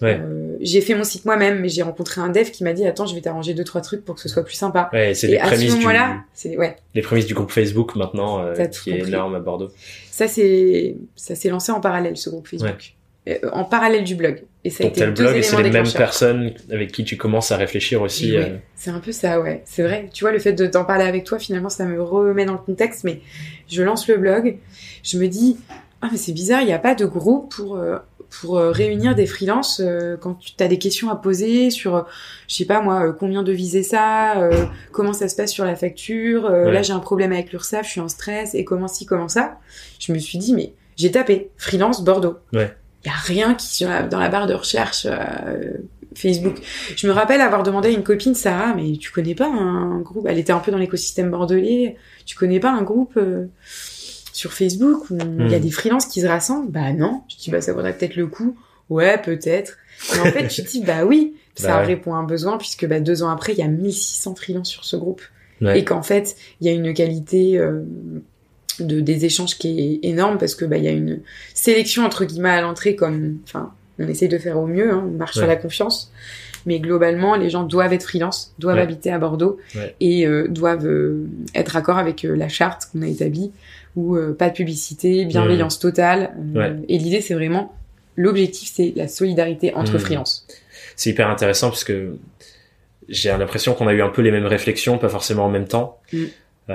Ouais. 0.01 0.19
Euh, 0.19 0.57
j'ai 0.59 0.81
fait 0.81 0.95
mon 0.95 1.03
site 1.03 1.25
moi-même, 1.25 1.59
mais 1.59 1.69
j'ai 1.69 1.83
rencontré 1.83 2.21
un 2.21 2.29
dev 2.29 2.49
qui 2.49 2.63
m'a 2.63 2.73
dit 2.73 2.87
attends, 2.87 3.05
je 3.05 3.13
vais 3.13 3.21
t'arranger 3.21 3.53
deux 3.53 3.63
trois 3.63 3.81
trucs 3.81 4.03
pour 4.03 4.15
que 4.15 4.21
ce 4.21 4.29
soit 4.29 4.43
plus 4.43 4.55
sympa. 4.55 4.89
Ouais, 4.91 5.13
c'est 5.13 5.27
Et 5.27 5.31
les 5.33 5.37
à 5.37 5.43
ce 5.43 5.49
prémices 5.51 5.73
du 5.75 5.79
moment-là, 5.81 6.23
c'est 6.33 6.57
ouais, 6.57 6.75
les 6.95 7.03
prémices 7.03 7.27
du 7.27 7.35
groupe 7.35 7.51
Facebook 7.51 7.95
maintenant 7.95 8.43
euh, 8.43 8.55
qui 8.55 8.89
est 8.89 8.93
compris. 8.97 9.09
énorme 9.09 9.35
à 9.35 9.39
Bordeaux. 9.39 9.69
ça 10.09 10.27
c'est 10.27 10.95
ça 11.15 11.35
s'est 11.35 11.49
lancé 11.49 11.71
en 11.71 11.81
parallèle 11.81 12.17
ce 12.17 12.31
groupe 12.31 12.47
Facebook, 12.47 12.95
en 13.51 13.63
parallèle 13.63 14.03
du 14.03 14.15
blog. 14.15 14.43
Et 14.63 14.69
ça 14.69 14.83
a 14.83 14.87
Donc 14.87 14.97
été 14.97 15.05
le 15.05 15.11
blog 15.11 15.35
et 15.35 15.41
c'est 15.41 15.61
les 15.61 15.69
mêmes 15.71 15.91
personnes 15.91 16.51
avec 16.71 16.91
qui 16.91 17.03
tu 17.03 17.17
commences 17.17 17.51
à 17.51 17.57
réfléchir 17.57 18.01
aussi. 18.01 18.37
Ouais, 18.37 18.43
euh, 18.51 18.57
C'est 18.75 18.91
un 18.91 18.99
peu 18.99 19.11
ça, 19.11 19.39
ouais. 19.41 19.61
C'est 19.65 19.81
vrai. 19.83 20.09
Tu 20.13 20.23
vois, 20.23 20.31
le 20.31 20.39
fait 20.39 20.53
de 20.53 20.67
t'en 20.67 20.85
parler 20.85 21.05
avec 21.05 21.23
toi, 21.23 21.39
finalement, 21.39 21.69
ça 21.69 21.85
me 21.85 22.01
remet 22.01 22.45
dans 22.45 22.53
le 22.53 22.59
contexte. 22.59 23.03
Mais 23.03 23.21
je 23.69 23.81
lance 23.83 24.07
le 24.07 24.17
blog, 24.17 24.57
je 25.03 25.17
me 25.17 25.27
dis, 25.27 25.57
ah 26.01 26.09
mais 26.11 26.17
c'est 26.17 26.31
bizarre, 26.33 26.61
il 26.61 26.67
n'y 26.67 26.73
a 26.73 26.79
pas 26.79 26.93
de 26.95 27.05
groupe 27.05 27.53
pour 27.55 27.75
euh, 27.75 27.97
pour 28.41 28.57
euh, 28.57 28.71
réunir 28.71 29.13
des 29.13 29.25
freelances 29.25 29.81
euh, 29.83 30.15
quand 30.15 30.35
tu 30.39 30.53
as 30.63 30.67
des 30.69 30.77
questions 30.79 31.09
à 31.09 31.17
poser 31.17 31.69
sur, 31.69 31.95
euh, 31.97 32.01
je 32.47 32.55
sais 32.55 32.65
pas 32.65 32.81
moi, 32.81 33.07
euh, 33.07 33.11
combien 33.11 33.43
de 33.43 33.51
viser 33.51 33.83
ça, 33.83 34.39
euh, 34.41 34.65
comment 34.93 35.11
ça 35.11 35.27
se 35.27 35.35
passe 35.35 35.51
sur 35.51 35.65
la 35.65 35.75
facture. 35.75 36.45
euh, 36.45 36.65
Ouais. 36.67 36.71
Là, 36.71 36.81
j'ai 36.81 36.93
un 36.93 36.99
problème 36.99 37.33
avec 37.33 37.51
l'URSSAF, 37.51 37.85
je 37.85 37.91
suis 37.91 37.99
en 37.99 38.07
stress 38.07 38.55
et 38.55 38.63
comment 38.63 38.87
ci, 38.87 39.05
comment 39.05 39.27
ça. 39.27 39.57
Je 39.99 40.13
me 40.13 40.17
suis 40.19 40.37
dit, 40.37 40.53
mais 40.53 40.71
j'ai 40.95 41.11
tapé 41.11 41.49
freelance 41.57 42.03
Bordeaux. 42.05 42.37
Ouais. 42.53 42.73
Il 43.03 43.07
y 43.07 43.11
a 43.11 43.15
rien 43.17 43.53
qui 43.55 43.67
sur 43.67 43.89
la- 43.89 44.03
dans 44.03 44.19
la 44.19 44.29
barre 44.29 44.47
de 44.47 44.53
recherche 44.53 45.07
euh, 45.09 45.73
Facebook. 46.15 46.57
Je 46.95 47.07
me 47.07 47.11
rappelle 47.13 47.41
avoir 47.41 47.63
demandé 47.63 47.89
à 47.89 47.91
une 47.91 48.03
copine, 48.03 48.35
Sarah, 48.35 48.73
mais 48.75 48.91
tu 48.97 49.11
connais 49.11 49.33
pas 49.35 49.47
un 49.47 49.99
groupe? 50.01 50.25
Elle 50.29 50.37
était 50.37 50.51
un 50.53 50.59
peu 50.59 50.71
dans 50.71 50.77
l'écosystème 50.77 51.31
bordelais. 51.31 51.95
Tu 52.25 52.35
connais 52.35 52.59
pas 52.59 52.71
un 52.71 52.81
groupe 52.83 53.13
euh, 53.17 53.45
sur 54.33 54.53
Facebook 54.53 55.09
où 55.09 55.17
il 55.39 55.49
y 55.51 55.55
a 55.55 55.59
Hmm. 55.59 55.61
des 55.61 55.71
freelances 55.71 56.05
qui 56.05 56.21
se 56.21 56.27
rassemblent? 56.27 56.69
Bah 56.71 56.93
non. 56.93 57.21
Je 57.29 57.37
dis 57.37 57.49
bah 57.51 57.61
ça 57.61 57.73
vaudrait 57.73 57.93
peut-être 57.97 58.15
le 58.15 58.27
coup. 58.27 58.55
Ouais, 58.89 59.17
peut-être. 59.21 59.77
Mais 60.13 60.19
en 60.19 60.25
fait, 60.31 60.47
tu 60.47 60.63
te 60.63 60.69
dis 60.69 60.83
bah 60.83 61.05
oui, 61.05 61.35
ça 61.55 61.69
Bah 61.69 61.79
ouais. 61.79 61.85
répond 61.85 62.13
à 62.13 62.17
un 62.17 62.23
besoin 62.23 62.57
puisque 62.57 62.85
bah 62.87 62.99
deux 62.99 63.23
ans 63.23 63.29
après, 63.29 63.53
il 63.53 63.59
y 63.59 63.63
a 63.63 63.67
1600 63.67 64.35
freelances 64.35 64.69
sur 64.69 64.83
ce 64.85 64.95
groupe 64.97 65.21
ouais. 65.61 65.79
et 65.79 65.85
qu'en 65.85 66.01
fait, 66.03 66.35
il 66.59 66.67
y 66.67 66.69
a 66.69 66.73
une 66.73 66.93
qualité 66.93 67.57
euh, 67.57 67.81
de 68.81 68.99
des 69.01 69.25
échanges 69.25 69.57
qui 69.57 69.99
est 70.03 70.07
énorme 70.07 70.37
parce 70.37 70.55
que 70.55 70.65
bah 70.65 70.77
il 70.77 70.83
y 70.83 70.87
a 70.87 70.91
une 70.91 71.19
sélection 71.53 72.03
entre 72.05 72.25
guillemets 72.25 72.49
à 72.49 72.61
l'entrée 72.61 72.95
comme 72.95 73.37
enfin 73.45 73.71
on 73.99 74.07
essaye 74.07 74.29
de 74.29 74.37
faire 74.37 74.57
au 74.57 74.65
mieux, 74.67 74.91
hein, 74.91 75.03
on 75.07 75.17
marche 75.17 75.33
sur 75.33 75.41
Ouais. 75.43 75.47
la 75.47 75.55
confiance. 75.55 76.11
Mais 76.67 76.79
globalement, 76.79 77.35
les 77.35 77.49
gens 77.49 77.63
doivent 77.63 77.91
être 77.93 78.03
freelance, 78.03 78.53
doivent 78.59 78.75
Ouais. 78.77 78.81
habiter 78.83 79.11
à 79.11 79.17
Bordeaux 79.19 79.57
Ouais. 79.75 79.95
et 79.99 80.27
euh, 80.27 80.47
doivent 80.47 80.85
euh, 80.87 81.25
être 81.55 81.75
accord 81.75 81.97
avec 81.97 82.23
euh, 82.23 82.35
la 82.35 82.49
charte 82.49 82.87
qu'on 82.91 83.01
a 83.01 83.07
établie, 83.07 83.51
où 83.95 84.15
pas 84.37 84.49
de 84.49 84.53
publicité, 84.55 85.25
bienveillance 85.25 85.77
totale. 85.79 86.31
Mmh. 86.39 86.83
Et 86.87 86.97
l'idée, 86.99 87.19
c'est 87.21 87.33
vraiment 87.33 87.75
l'objectif, 88.15 88.71
c'est 88.73 88.93
la 88.95 89.07
solidarité 89.07 89.73
entre 89.75 89.95
Mmh. 89.95 89.99
freelance. 89.99 90.47
c'est 90.95 91.09
hyper 91.09 91.29
intéressant 91.29 91.69
parce 91.69 91.83
que 91.83 92.15
j'ai 93.09 93.29
l'impression 93.29 93.73
qu'on 93.73 93.87
a 93.87 93.93
eu 93.93 94.01
un 94.01 94.09
peu 94.09 94.21
les 94.21 94.31
mêmes 94.31 94.45
réflexions, 94.45 94.97
pas 94.97 95.09
forcément 95.09 95.45
en 95.45 95.49
même 95.49 95.67
temps. 95.67 95.99
Mm. 96.13 96.23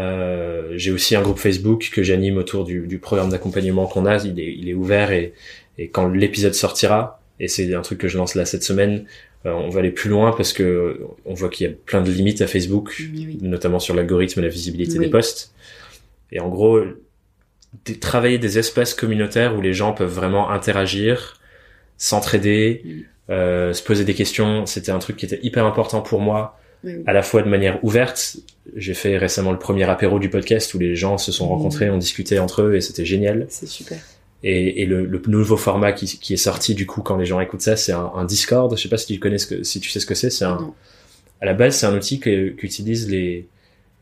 Euh, 0.01 0.73
j'ai 0.77 0.93
aussi 0.93 1.17
un 1.17 1.23
groupe 1.23 1.39
Facebook 1.39 1.91
que 1.93 2.03
j'anime 2.03 2.37
autour 2.37 2.65
du, 2.65 2.87
du 2.87 2.99
programme 2.99 3.31
d'accompagnement 3.31 3.87
qu'on 3.87 4.05
a. 4.07 4.17
Il 4.25 4.39
est, 4.39 4.53
il 4.61 4.69
est 4.69 4.75
ouvert 4.75 5.11
et, 5.13 5.33
et 5.79 5.89
quand 5.89 6.09
l'épisode 6.09 6.55
sortira, 6.55 7.21
et 7.41 7.49
c'est 7.49 7.73
un 7.75 7.83
truc 7.83 7.99
que 7.99 8.09
je 8.09 8.19
lance 8.19 8.35
là 8.35 8.45
cette 8.45 8.63
semaine, 8.63 9.05
euh, 9.47 9.53
on 9.53 9.71
va 9.71 9.81
aller 9.81 9.91
plus 9.91 10.11
loin 10.11 10.33
parce 10.37 10.53
que 10.53 11.01
on 11.25 11.35
voit 11.35 11.49
qu'il 11.49 11.67
y 11.67 11.71
a 11.71 11.73
plein 11.87 12.03
de 12.03 12.11
limites 12.11 12.43
à 12.43 12.47
Facebook, 12.47 12.95
Oui, 12.99 13.39
notamment 13.43 13.79
sur 13.79 13.95
l'algorithme 13.95 14.41
et 14.41 14.43
la 14.43 14.49
visibilité 14.49 14.99
Oui. 14.99 15.07
des 15.07 15.11
posts. 15.11 15.53
Et 16.33 16.41
en 16.41 16.49
gros, 16.49 16.81
des- 17.85 17.99
travailler 17.99 18.39
des 18.39 18.59
espaces 18.59 18.93
communautaires 18.95 19.57
où 19.57 19.61
les 19.61 19.73
gens 19.73 19.93
peuvent 19.93 20.13
vraiment 20.13 20.51
interagir, 20.51 21.41
s'entraider, 21.97 22.83
euh, 23.31 23.73
se 23.73 23.83
poser 23.83 24.05
des 24.05 24.15
questions, 24.15 24.67
c'était 24.67 24.93
un 24.93 24.99
truc 24.99 25.17
qui 25.17 25.27
était 25.27 25.41
hyper 25.43 25.65
important 25.65 26.01
pour 26.03 26.21
moi, 26.21 26.59
à 27.07 27.13
la 27.13 27.23
fois 27.23 27.43
de 27.43 27.49
manière 27.49 27.83
ouverte. 27.85 28.37
J'ai 28.75 28.95
fait 28.95 29.17
récemment 29.19 29.53
le 29.53 29.59
premier 29.59 29.85
apéro 29.85 30.19
du 30.19 30.29
podcast 30.29 30.75
où 30.75 30.79
les 30.79 30.97
gens 30.97 31.19
se 31.19 31.31
sont 31.33 31.49
rencontrés, 31.49 31.89
ont 31.91 31.99
discuté 31.99 32.39
entre 32.39 32.63
eux 32.63 32.75
et 32.75 32.81
c'était 32.81 33.05
génial. 33.05 33.47
C'est 33.49 33.69
super. 33.69 33.99
Et, 34.43 34.83
et 34.83 34.87
le, 34.87 35.05
le 35.05 35.21
nouveau 35.29 35.57
format 35.57 35.93
qui, 35.93 36.07
qui 36.07 36.35
est 36.35 36.39
sorti 36.39 36.75
du 36.75 36.85
coup 36.87 37.01
quand 37.03 37.17
les 37.17 37.27
gens 37.27 37.41
écoutent 37.41 37.63
ça, 37.63 37.77
c'est 37.77 37.93
un, 37.93 38.11
un 38.15 38.25
Discord. 38.25 38.77
Je 38.77 38.83
sais 38.83 38.89
pas 38.89 38.99
si 38.99 39.07
tu 39.07 39.19
connais 39.21 39.39
ce 39.39 39.47
que, 39.47 39.63
si 39.63 39.81
tu 39.81 39.89
sais 39.91 40.01
ce 40.01 40.07
que 40.07 40.15
c'est. 40.15 40.31
C'est 40.31 40.45
un, 40.45 40.73
à 41.41 41.47
la 41.47 41.55
base, 41.55 41.77
c'est 41.77 41.87
un 41.87 41.95
outil 41.97 42.19
qu'utilisent 42.21 43.09
les, 43.11 43.47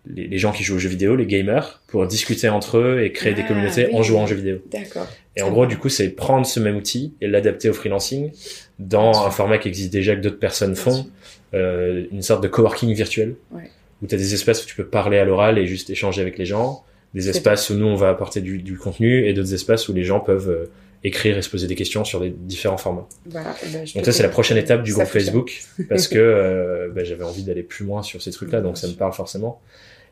les, 0.06 0.26
les 0.28 0.38
gens 0.38 0.52
qui 0.52 0.62
jouent 0.64 0.76
aux 0.76 0.78
jeux 0.80 0.88
vidéo, 0.88 1.14
les 1.16 1.26
gamers, 1.26 1.82
pour 1.86 2.06
discuter 2.06 2.48
entre 2.48 2.78
eux 2.78 3.02
et 3.02 3.12
créer 3.12 3.34
des 3.34 3.42
Ah, 3.44 3.48
communautés 3.48 3.86
oui. 3.86 3.94
en 3.94 4.02
jouant 4.02 4.24
aux 4.24 4.26
jeux 4.26 4.36
vidéo. 4.36 4.58
D'accord. 4.72 5.06
Et 5.36 5.42
en 5.42 5.50
gros, 5.50 5.66
du 5.66 5.76
coup, 5.78 5.88
c'est 5.88 6.10
prendre 6.10 6.46
ce 6.46 6.60
même 6.60 6.76
outil 6.76 7.14
et 7.20 7.26
l'adapter 7.26 7.68
au 7.68 7.72
freelancing 7.72 8.30
dans 8.78 9.24
un 9.26 9.30
format 9.30 9.58
qui 9.58 9.68
existe 9.68 9.92
déjà 9.92 10.14
que 10.16 10.20
d'autres 10.20 10.38
personnes 10.38 10.76
font, 10.76 11.06
euh, 11.54 12.04
une 12.12 12.22
sorte 12.22 12.42
de 12.42 12.48
coworking 12.48 12.92
virtuel, 12.94 13.36
Ouais. 13.52 13.70
Où 14.04 14.06
tu 14.06 14.14
as 14.14 14.18
des 14.18 14.34
espaces 14.34 14.62
où 14.62 14.66
tu 14.66 14.76
peux 14.76 14.84
parler 14.84 15.18
à 15.18 15.24
l'oral 15.24 15.58
et 15.58 15.66
juste 15.66 15.88
échanger 15.90 16.20
avec 16.22 16.38
les 16.38 16.44
gens, 16.44 16.84
des 17.14 17.30
espaces 17.30 17.70
où 17.70 17.74
nous 17.74 17.86
on 17.86 17.96
va 17.96 18.10
apporter 18.10 18.40
du, 18.42 18.58
du 18.58 18.76
contenu 18.76 19.26
et 19.26 19.32
d'autres 19.32 19.54
espaces 19.54 19.88
où 19.88 19.94
les 19.94 20.04
gens 20.04 20.20
peuvent 20.20 20.50
euh, 20.50 20.70
écrire 21.04 21.36
et 21.38 21.42
se 21.42 21.48
poser 21.48 21.66
des 21.66 21.74
questions 21.74 22.04
sur 22.04 22.20
des 22.20 22.30
différents 22.30 22.76
formats. 22.76 23.08
Voilà. 23.26 23.54
eh 23.64 23.68
ben, 23.72 23.86
je 23.86 23.94
Donc 23.94 24.04
ça, 24.04 24.12
c'est 24.12 24.22
la 24.22 24.28
prochaine 24.28 24.56
étape 24.58 24.82
du 24.82 24.92
groupe. 24.92 25.06
Facebook, 25.06 25.62
parce 25.88 26.06
que 26.08 26.18
euh, 26.18 26.88
bah, 26.94 27.02
j'avais 27.04 27.24
envie 27.24 27.42
d'aller 27.42 27.62
plus 27.62 27.84
loin 27.86 28.02
sur 28.02 28.20
ces 28.22 28.30
trucs-là, 28.30 28.60
donc 28.60 28.76
ça 28.78 28.86
me 28.88 28.92
parle 28.94 29.12
forcément. 29.12 29.60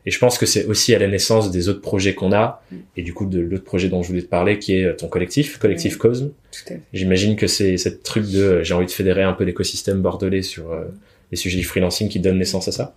Et 0.05 0.11
je 0.11 0.19
pense 0.19 0.37
que 0.37 0.45
c'est 0.45 0.65
aussi 0.65 0.93
à 0.93 0.99
la 0.99 1.07
naissance 1.07 1.49
des 1.49 1.69
autres 1.69 1.79
projets 1.79 2.13
qu'on 2.13 2.33
a, 2.33 2.61
Mm. 2.71 2.75
et 2.97 3.03
du 3.03 3.13
coup 3.13 3.25
de 3.25 3.39
l'autre 3.39 3.63
projet 3.63 3.87
dont 3.89 4.01
je 4.03 4.09
voulais 4.09 4.21
te 4.21 4.27
parler, 4.27 4.59
qui 4.59 4.75
est 4.75 4.95
ton 4.97 5.07
collectif, 5.07 5.57
Collectif. 5.59 5.97
Cosme. 5.97 6.31
J'imagine 6.93 7.35
que 7.35 7.47
c'est 7.47 7.77
cette 7.77 8.03
truc 8.03 8.29
de 8.29 8.41
euh, 8.41 8.63
j'ai 8.63 8.73
envie 8.73 8.85
de 8.85 8.91
fédérer 8.91 9.23
un 9.23 9.33
peu 9.33 9.43
l'écosystème 9.45 10.01
bordelais 10.01 10.41
sur 10.41 10.71
euh, 10.73 10.83
les 11.33 11.37
sujets 11.37 11.57
du 11.57 11.63
freelancing 11.65 12.09
qui 12.09 12.19
donne 12.19 12.37
naissance 12.37 12.67
à 12.67 12.71
ça? 12.71 12.95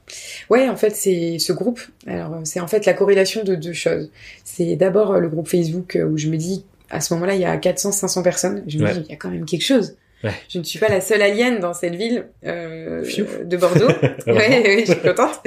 Ouais, 0.50 0.68
en 0.68 0.76
fait, 0.76 0.94
c'est 0.94 1.38
ce 1.38 1.52
groupe. 1.52 1.80
Alors, 2.06 2.34
euh, 2.34 2.40
c'est 2.44 2.60
en 2.60 2.66
fait 2.68 2.84
la 2.86 2.92
corrélation 2.92 3.42
de 3.44 3.54
deux 3.54 3.72
choses. 3.72 4.10
C'est 4.44 4.76
d'abord 4.76 5.12
euh, 5.14 5.20
le 5.20 5.28
groupe 5.28 5.48
Facebook 5.48 5.96
euh, 5.96 6.04
où 6.04 6.18
je 6.18 6.28
me 6.28 6.36
dis, 6.36 6.64
à 6.90 7.00
ce 7.00 7.14
moment-là, 7.14 7.34
il 7.34 7.40
y 7.40 7.44
a 7.46 7.56
400, 7.56 7.92
500 7.92 8.22
personnes. 8.22 8.62
Je 8.66 8.78
me 8.78 8.84
Ouais. 8.84 8.92
dis, 8.92 9.00
il 9.06 9.10
y 9.10 9.14
a 9.14 9.16
quand 9.16 9.30
même 9.30 9.44
quelque 9.46 9.64
chose. 9.64 9.96
Ouais. 10.24 10.32
Je 10.48 10.58
ne 10.58 10.64
suis 10.64 10.78
pas 10.78 10.88
la 10.88 11.00
seule 11.00 11.20
alien 11.22 11.60
dans 11.60 11.74
cette 11.74 11.94
ville 11.94 12.26
euh, 12.46 13.02
de 13.44 13.56
Bordeaux. 13.56 13.88
ouais, 14.26 14.34
ouais, 14.34 14.84
je 14.86 14.92
suis 14.92 15.00
contente. 15.00 15.40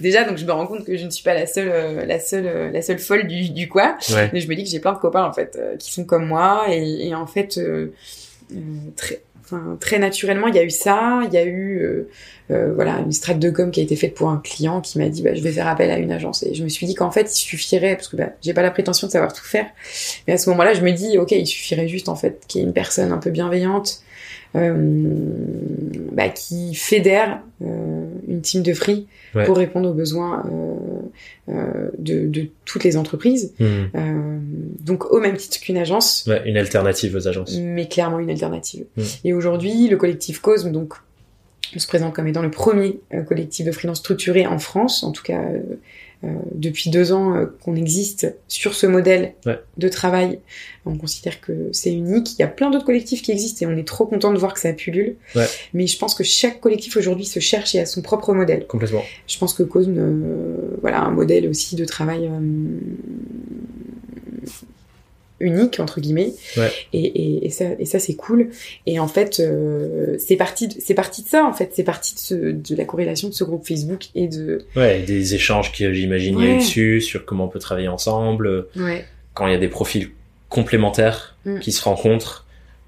Déjà, 0.00 0.24
donc 0.24 0.36
je 0.36 0.44
me 0.44 0.52
rends 0.52 0.66
compte 0.66 0.84
que 0.84 0.96
je 0.96 1.04
ne 1.04 1.10
suis 1.10 1.22
pas 1.22 1.32
la 1.34 1.46
seule, 1.46 1.68
euh, 1.72 2.04
la 2.06 2.18
seule, 2.20 2.46
euh, 2.46 2.70
la 2.70 2.82
seule 2.82 2.98
folle 2.98 3.26
du, 3.28 3.50
du 3.50 3.68
coin. 3.68 3.96
Ouais. 4.10 4.30
Mais 4.32 4.40
je 4.40 4.48
me 4.48 4.54
dis 4.56 4.64
que 4.64 4.68
j'ai 4.70 4.80
plein 4.80 4.92
de 4.92 4.98
copains 4.98 5.24
en 5.24 5.32
fait 5.32 5.58
qui 5.78 5.92
sont 5.92 6.04
comme 6.04 6.26
moi 6.26 6.66
et, 6.70 7.08
et 7.08 7.14
en 7.14 7.26
fait 7.26 7.58
très, 8.96 9.20
très 9.80 9.98
naturellement 9.98 10.48
il 10.48 10.54
y 10.54 10.58
a 10.58 10.64
eu 10.64 10.70
ça, 10.70 11.20
il 11.26 11.32
y 11.32 11.36
a 11.38 11.44
eu 11.44 12.06
euh, 12.50 12.72
voilà 12.74 12.98
une 13.00 13.12
strat 13.12 13.34
de 13.34 13.50
com 13.50 13.70
qui 13.70 13.80
a 13.80 13.82
été 13.82 13.96
faite 13.96 14.14
pour 14.14 14.28
un 14.30 14.38
client 14.38 14.80
qui 14.80 14.98
m'a 14.98 15.08
dit 15.08 15.22
bah, 15.22 15.34
je 15.34 15.40
vais 15.42 15.50
faire 15.52 15.66
appel 15.66 15.90
à 15.90 15.98
une 15.98 16.12
agence 16.12 16.42
et 16.44 16.54
je 16.54 16.62
me 16.62 16.68
suis 16.68 16.86
dit 16.86 16.94
qu'en 16.94 17.10
fait 17.10 17.22
il 17.32 17.36
suffirait 17.38 17.96
parce 17.96 18.08
que 18.08 18.16
bah, 18.16 18.30
j'ai 18.42 18.54
pas 18.54 18.62
la 18.62 18.70
prétention 18.70 19.06
de 19.08 19.12
savoir 19.12 19.32
tout 19.32 19.44
faire 19.44 19.66
mais 20.28 20.34
à 20.34 20.38
ce 20.38 20.48
moment-là 20.50 20.72
je 20.74 20.82
me 20.82 20.92
dis 20.92 21.18
ok 21.18 21.32
il 21.32 21.46
suffirait 21.46 21.88
juste 21.88 22.08
en 22.08 22.14
fait 22.16 22.42
qu'il 22.46 22.60
y 22.60 22.64
ait 22.64 22.66
une 22.66 22.72
personne 22.72 23.10
un 23.12 23.18
peu 23.18 23.30
bienveillante 23.30 24.00
euh, 24.54 24.74
bah, 26.12 26.28
qui 26.28 26.74
fédère 26.74 27.40
euh, 27.62 28.06
une 28.28 28.40
team 28.40 28.62
de 28.62 28.72
free 28.74 29.06
Ouais. 29.34 29.44
pour 29.44 29.58
répondre 29.58 29.90
aux 29.90 29.92
besoins 29.92 30.46
euh, 30.50 31.52
euh, 31.52 31.90
de, 31.98 32.26
de 32.26 32.46
toutes 32.64 32.84
les 32.84 32.96
entreprises 32.96 33.52
Mhm. 33.60 33.66
euh, 33.94 34.38
donc 34.80 35.12
au 35.12 35.20
même 35.20 35.36
titre 35.36 35.60
qu'une 35.60 35.76
agence, 35.76 36.24
Ouais, 36.26 36.40
une 36.48 36.56
alternative 36.56 37.14
aux 37.16 37.28
agences. 37.28 37.54
mais 37.60 37.86
clairement 37.86 38.18
une 38.18 38.30
alternative. 38.30 38.86
Mm. 38.96 39.02
Et 39.24 39.32
aujourd'hui, 39.34 39.88
le 39.88 39.96
collectif 39.98 40.40
Cosme, 40.40 40.72
donc, 40.72 40.94
on 41.76 41.78
se 41.78 41.86
présente 41.86 42.14
comme 42.14 42.26
étant 42.26 42.42
le 42.42 42.50
premier 42.50 43.00
euh, 43.14 43.22
collectif 43.22 43.66
de 43.66 43.72
freelance 43.72 43.98
structuré 43.98 44.46
en 44.46 44.58
France, 44.58 45.02
en 45.02 45.12
tout 45.12 45.22
cas 45.22 45.42
euh, 45.42 45.60
euh, 46.24 46.28
depuis 46.54 46.88
deux 46.88 47.12
ans 47.12 47.36
euh, 47.36 47.44
qu'on 47.62 47.76
existe 47.76 48.34
sur 48.48 48.72
ce 48.74 48.86
modèle 48.86 49.34
Ouais. 49.44 49.58
de 49.76 49.88
travail. 49.88 50.40
On 50.86 50.96
considère 50.96 51.40
que 51.42 51.68
c'est 51.72 51.92
unique. 51.92 52.32
Il 52.34 52.40
y 52.40 52.44
a 52.44 52.48
plein 52.48 52.70
d'autres 52.70 52.86
collectifs 52.86 53.20
qui 53.22 53.30
existent 53.32 53.66
et 53.66 53.72
on 53.72 53.76
est 53.76 53.86
trop 53.86 54.06
content 54.06 54.32
de 54.32 54.38
voir 54.38 54.54
que 54.54 54.60
ça 54.60 54.72
pullule. 54.72 55.16
Ouais. 55.34 55.44
Mais 55.74 55.86
je 55.86 55.98
pense 55.98 56.14
que 56.14 56.24
chaque 56.24 56.60
collectif 56.60 56.96
aujourd'hui 56.96 57.26
se 57.26 57.38
cherche 57.40 57.74
et 57.74 57.80
a 57.80 57.86
son 57.86 58.00
propre 58.00 58.32
modèle. 58.32 58.66
Complètement. 58.66 59.02
Je 59.28 59.36
pense 59.38 59.52
que 59.52 59.62
Cosme, 59.62 59.94
euh, 59.98 60.76
voilà, 60.80 61.02
un 61.02 61.10
modèle 61.10 61.46
aussi 61.48 61.76
de 61.76 61.84
travail 61.84 62.30
unique 65.40 65.80
entre 65.80 66.00
guillemets. 66.00 66.32
Ouais. 66.56 66.70
Et, 66.92 67.04
et, 67.04 67.46
et 67.46 67.50
ça, 67.50 67.64
et 67.78 67.84
ça 67.84 67.98
c'est 67.98 68.14
cool. 68.14 68.50
Et 68.86 68.98
en 68.98 69.08
fait, 69.08 69.40
euh, 69.40 70.16
c'est 70.18 70.36
parti, 70.36 70.68
de, 70.68 70.74
c'est 70.78 70.94
parti 70.94 71.22
de 71.22 71.28
ça 71.28 71.44
en 71.44 71.52
fait. 71.52 71.70
C'est 71.74 71.84
parti 71.84 72.14
de, 72.14 72.20
ce, 72.20 72.34
de 72.34 72.74
la 72.76 72.84
corrélation 72.84 73.28
de 73.28 73.34
ce 73.34 73.44
groupe 73.44 73.66
Facebook 73.66 74.06
et 74.14 74.28
de. 74.28 74.64
Ouais, 74.76 75.00
des 75.02 75.34
échanges 75.34 75.72
qui 75.72 75.92
j'imagine 75.94 76.38
il 76.38 76.44
y 76.44 76.46
a 76.48 76.50
eu 76.50 76.52
Ouais. 76.54 76.58
dessus 76.60 77.00
sur 77.00 77.24
comment 77.24 77.44
on 77.44 77.48
peut 77.48 77.58
travailler 77.58 77.88
ensemble, 77.88 78.66
Ouais. 78.76 79.04
quand 79.34 79.46
il 79.46 79.52
y 79.52 79.56
a 79.56 79.58
des 79.58 79.68
profils 79.68 80.10
complémentaires 80.48 81.36
Mm. 81.44 81.60
qui 81.60 81.70
se 81.70 81.82
rencontrent 81.84 82.44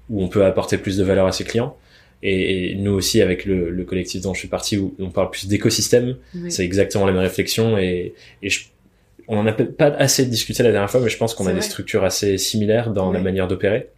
où 0.09 0.21
on 0.23 0.27
peut 0.27 0.43
apporter 0.43 0.77
plus 0.77 0.97
de 0.97 1.03
valeur 1.03 1.27
à 1.27 1.31
ses 1.31 1.43
clients. 1.45 1.77
Et, 2.23 2.71
et 2.71 2.75
nous 2.75 2.91
aussi 2.91 3.21
avec 3.21 3.45
le, 3.45 3.69
le 3.69 3.83
collectif 3.85 4.21
dont 4.21 4.33
je 4.33 4.39
suis 4.39 4.49
parti 4.49 4.77
où 4.77 4.93
on 4.99 5.09
parle 5.11 5.29
plus 5.29 5.47
d'écosystème, 5.47 6.17
c'est 6.49 6.65
exactement 6.65 7.05
la 7.05 7.13
même 7.13 7.21
réflexion 7.21 7.77
et, 7.77 8.13
et 8.43 8.49
je, 8.49 8.65
on 9.29 9.37
en 9.37 9.45
a 9.45 9.53
pas 9.53 9.85
assez 9.85 10.25
discuté 10.25 10.63
la 10.63 10.71
dernière 10.71 10.89
fois, 10.89 10.99
mais 10.99 11.09
je 11.09 11.17
pense 11.17 11.35
qu'on 11.35 11.45
a 11.45 11.53
des 11.53 11.61
structures 11.61 12.03
assez 12.03 12.37
similaires 12.39 12.89
dans 12.89 13.11
la 13.11 13.19
manière 13.19 13.47
d'opérer. 13.47 13.89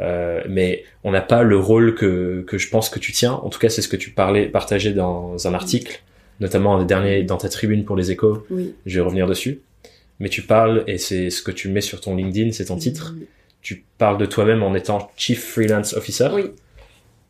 Euh, 0.00 0.42
mais 0.48 0.84
on 1.02 1.10
n'a 1.10 1.22
pas 1.22 1.42
le 1.42 1.58
rôle 1.58 1.94
que, 1.94 2.44
que 2.46 2.58
je 2.58 2.68
pense 2.68 2.90
que 2.90 2.98
tu 2.98 3.10
tiens. 3.12 3.32
En 3.32 3.48
tout 3.48 3.58
cas, 3.58 3.70
c'est 3.70 3.82
ce 3.82 3.88
que 3.88 3.96
tu 3.96 4.10
parlais, 4.10 4.46
partagé 4.46 4.92
dans 4.92 5.48
un 5.48 5.54
article, 5.54 6.02
notamment 6.38 6.82
dernier, 6.84 7.22
dans 7.24 7.38
ta 7.38 7.48
tribune 7.48 7.86
pour 7.86 7.96
les 7.96 8.10
échos. 8.10 8.44
Oui. 8.50 8.74
Je 8.84 8.96
vais 8.96 9.04
revenir 9.04 9.26
dessus. 9.26 9.62
Mais 10.20 10.28
tu 10.28 10.42
parles, 10.42 10.84
et 10.86 10.98
c'est 10.98 11.30
ce 11.30 11.42
que 11.42 11.50
tu 11.50 11.68
mets 11.68 11.80
sur 11.80 12.02
ton 12.02 12.14
LinkedIn, 12.14 12.52
c'est 12.52 12.66
ton 12.66 12.76
titre. 12.76 13.14
Tu 13.62 13.84
parles 13.96 14.18
de 14.18 14.26
toi-même 14.26 14.62
en 14.62 14.74
étant 14.74 15.10
Chief 15.16 15.42
Freelance 15.42 15.94
Officer. 15.94 16.28
Oui. 16.32 16.50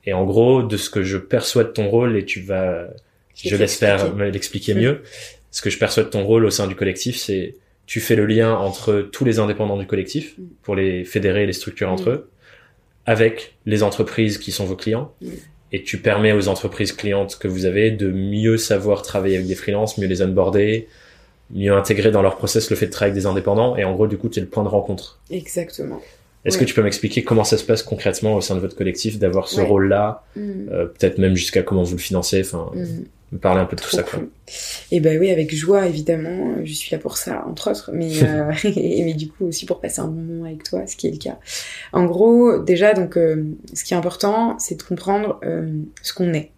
Et 0.05 0.13
en 0.13 0.25
gros, 0.25 0.65
de 0.65 0.77
ce 0.77 0.91
que 0.91 1.05
je 1.05 1.19
perçois 1.19 1.63
de 1.65 1.69
ton 1.69 1.89
rôle, 1.89 2.17
et 2.17 2.25
tu 2.25 2.41
vas, 2.41 2.89
je, 3.37 3.55
t'expliquer. 3.55 4.11
me 4.17 4.29
l'expliquer 4.29 4.75
mieux. 4.75 5.03
Ce 5.51 5.63
que 5.63 5.71
je 5.71 5.79
perçois 5.79 6.03
de 6.05 6.09
ton 6.09 6.25
rôle 6.25 6.45
au 6.45 6.51
sein 6.51 6.67
du 6.67 6.75
collectif, 6.75 7.17
c'est 7.17 7.55
tu 7.87 8.01
fais 8.01 8.17
le 8.17 8.27
lien 8.27 8.55
entre 8.55 9.01
tous 9.13 9.25
les 9.25 9.39
indépendants 9.39 9.79
du 9.79 9.87
collectif 9.87 10.37
Mm. 10.39 10.43
pour 10.63 10.75
les 10.77 11.05
fédérer 11.05 11.45
et 11.45 11.47
les 11.47 11.53
structurer 11.55 11.91
entre 11.91 12.11
Mm. 12.11 12.13
eux, 12.15 12.29
avec 13.07 13.57
les 13.67 13.83
entreprises 13.83 14.39
qui 14.39 14.53
sont 14.53 14.67
vos 14.67 14.77
clients. 14.77 15.13
Mm. 15.23 15.29
Et 15.73 15.83
tu 15.83 15.99
permets 15.99 16.33
aux 16.33 16.49
entreprises 16.49 16.93
clientes 16.93 17.37
que 17.39 17.49
vous 17.49 17.65
avez 17.67 17.91
de 17.91 18.11
mieux 18.11 18.57
savoir 18.57 19.03
travailler 19.03 19.37
avec 19.37 19.47
des 19.49 19.55
freelances, 19.55 19.99
mieux 19.99 20.07
les 20.07 20.23
onboarder, 20.23 20.89
mieux 21.51 21.73
intégrer 21.73 22.11
dans 22.11 22.23
leur 22.23 22.37
process 22.37 22.69
le 22.71 22.77
fait 22.77 22.87
de 22.87 22.91
travailler 22.91 23.13
avec 23.13 23.23
des 23.23 23.27
indépendants. 23.27 23.77
Et 23.77 23.85
en 23.85 23.95
gros, 23.95 24.07
du 24.07 24.17
coup, 24.19 24.29
tu 24.29 24.39
es 24.39 24.43
le 24.43 24.49
point 24.49 24.63
de 24.65 24.69
rencontre. 24.69 25.19
Exactement. 25.31 26.01
Est-ce 26.45 26.57
Ouais. 26.57 26.65
que 26.65 26.69
tu 26.69 26.75
peux 26.75 26.83
m'expliquer 26.83 27.23
comment 27.25 27.45
ça 27.45 27.57
se 27.59 27.65
passe 27.65 27.83
concrètement 27.83 28.35
au 28.37 28.41
sein 28.41 28.55
de 28.55 28.61
votre 28.61 28.77
collectif 28.77 29.19
d'avoir 29.19 29.49
ce 29.49 29.61
Ouais. 29.61 29.67
rôle-là, 29.67 30.25
euh, 30.39 30.87
peut-être 30.87 31.19
même 31.19 31.35
jusqu'à 31.37 31.63
comment 31.63 31.83
vous 31.83 31.97
le 31.97 32.01
financez, 32.03 32.41
enfin. 32.43 32.71
Me 33.33 33.39
parler 33.39 33.61
un 33.61 33.67
peu 33.67 33.77
de 33.77 33.83
tout 33.83 33.91
ça, 33.91 34.03
quoi. 34.03 34.21
cool. 34.21 34.31
Et 34.91 35.01
ben 35.01 35.19
oui, 35.19 35.31
avec 35.31 35.55
joie 35.55 35.87
évidemment. 35.87 36.57
Je 36.65 36.73
suis 36.73 36.91
là 36.93 36.99
pour 36.99 37.17
ça, 37.17 37.45
entre 37.47 37.71
autres, 37.71 37.91
mais 37.93 38.11
euh, 38.23 38.53
et, 38.65 39.05
mais 39.05 39.15
du 39.15 39.29
coup 39.29 39.47
aussi 39.47 39.67
pour 39.67 39.81
passer 39.81 40.01
un 40.01 40.09
bon 40.09 40.23
moment 40.23 40.45
avec 40.45 40.63
toi, 40.63 40.87
ce 40.87 40.97
qui 40.97 41.09
est 41.09 41.13
le 41.13 41.19
cas. 41.19 41.39
En 41.93 42.07
gros, 42.07 42.59
déjà 42.59 42.95
donc, 42.95 43.17
euh, 43.17 43.45
ce 43.75 43.85
qui 43.85 43.95
est 43.95 43.97
important, 43.97 44.59
c'est 44.59 44.77
de 44.77 44.83
comprendre 44.83 45.41
euh, 45.45 45.71
ce 46.03 46.13
qu'on 46.13 46.33
est. 46.33 46.51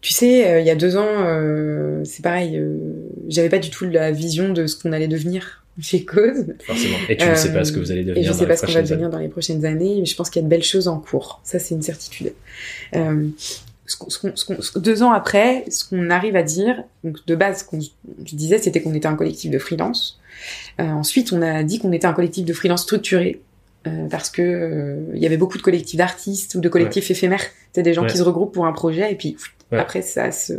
Tu 0.00 0.12
sais, 0.12 0.60
il 0.60 0.66
y 0.66 0.70
a 0.70 0.74
deux 0.74 0.98
ans, 0.98 2.04
c'est 2.04 2.20
pareil. 2.20 2.62
J'avais 3.28 3.48
pas 3.48 3.58
du 3.58 3.70
tout 3.70 3.86
la 3.86 4.10
vision 4.12 4.52
de 4.52 4.66
ce 4.66 4.76
qu'on 4.76 4.92
allait 4.92 5.08
devenir 5.08 5.64
chez 5.80 6.04
Cause. 6.04 6.44
Forcément. 6.66 6.98
Et 7.08 7.16
tu 7.16 7.26
ne 7.26 7.34
sais 7.34 7.54
pas 7.54 7.64
ce 7.64 7.72
que 7.72 7.78
vous 7.78 7.90
allez 7.90 8.02
Et 8.02 8.04
devenir 8.04 8.24
je 8.24 8.32
dans 8.32 8.38
sais 8.38 8.46
pas 8.46 8.56
ce 8.56 8.66
qu'on 8.66 8.72
va 8.72 8.82
devenir 8.82 9.08
dans 9.08 9.18
les 9.18 9.28
prochaines 9.28 9.64
années, 9.64 10.00
mais 10.00 10.04
je 10.04 10.14
pense 10.14 10.28
qu'il 10.28 10.42
y 10.42 10.44
a 10.44 10.46
de 10.46 10.50
belles 10.50 10.62
choses 10.62 10.88
en 10.88 10.98
cours. 10.98 11.40
Ça, 11.42 11.58
c'est 11.58 11.74
une 11.74 11.80
certitude. 11.80 12.34
Deux 14.76 15.02
ans 15.02 15.12
après, 15.12 15.64
ce 15.70 15.84
qu'on 15.88 16.08
arrive 16.10 16.36
à 16.36 16.42
dire, 16.42 16.84
donc 17.02 17.24
de 17.26 17.34
base, 17.34 17.60
ce 17.60 17.64
qu'on 17.64 17.78
disais, 18.18 18.58
c'était 18.58 18.80
qu'on 18.80 18.94
était 18.94 19.08
un 19.08 19.14
collectif 19.16 19.50
de 19.50 19.58
freelance. 19.58 20.18
Euh, 20.80 20.84
ensuite, 20.84 21.32
on 21.32 21.42
a 21.42 21.62
dit 21.62 21.78
qu'on 21.78 21.92
était 21.92 22.06
un 22.06 22.14
collectif 22.14 22.44
de 22.44 22.52
freelance 22.52 22.82
structuré. 22.82 23.42
Euh, 23.86 24.08
parce 24.08 24.30
que 24.30 24.42
euh, 24.42 24.96
il 25.14 25.22
y 25.22 25.26
avait 25.26 25.36
beaucoup 25.36 25.58
de 25.58 25.62
collectifs 25.62 25.96
d'artistes 25.98 26.54
ou 26.54 26.60
de 26.60 26.68
collectifs 26.68 27.10
éphémères, 27.10 27.42
c'est 27.72 27.82
des 27.82 27.92
gens 27.92 28.02
Ouais. 28.02 28.08
qui 28.08 28.16
se 28.18 28.22
regroupent 28.22 28.54
pour 28.54 28.66
un 28.66 28.72
projet 28.72 29.10
et 29.12 29.14
puis 29.14 29.36
Ouais. 29.72 29.78
après 29.78 30.02
ça 30.02 30.30
se 30.30 30.52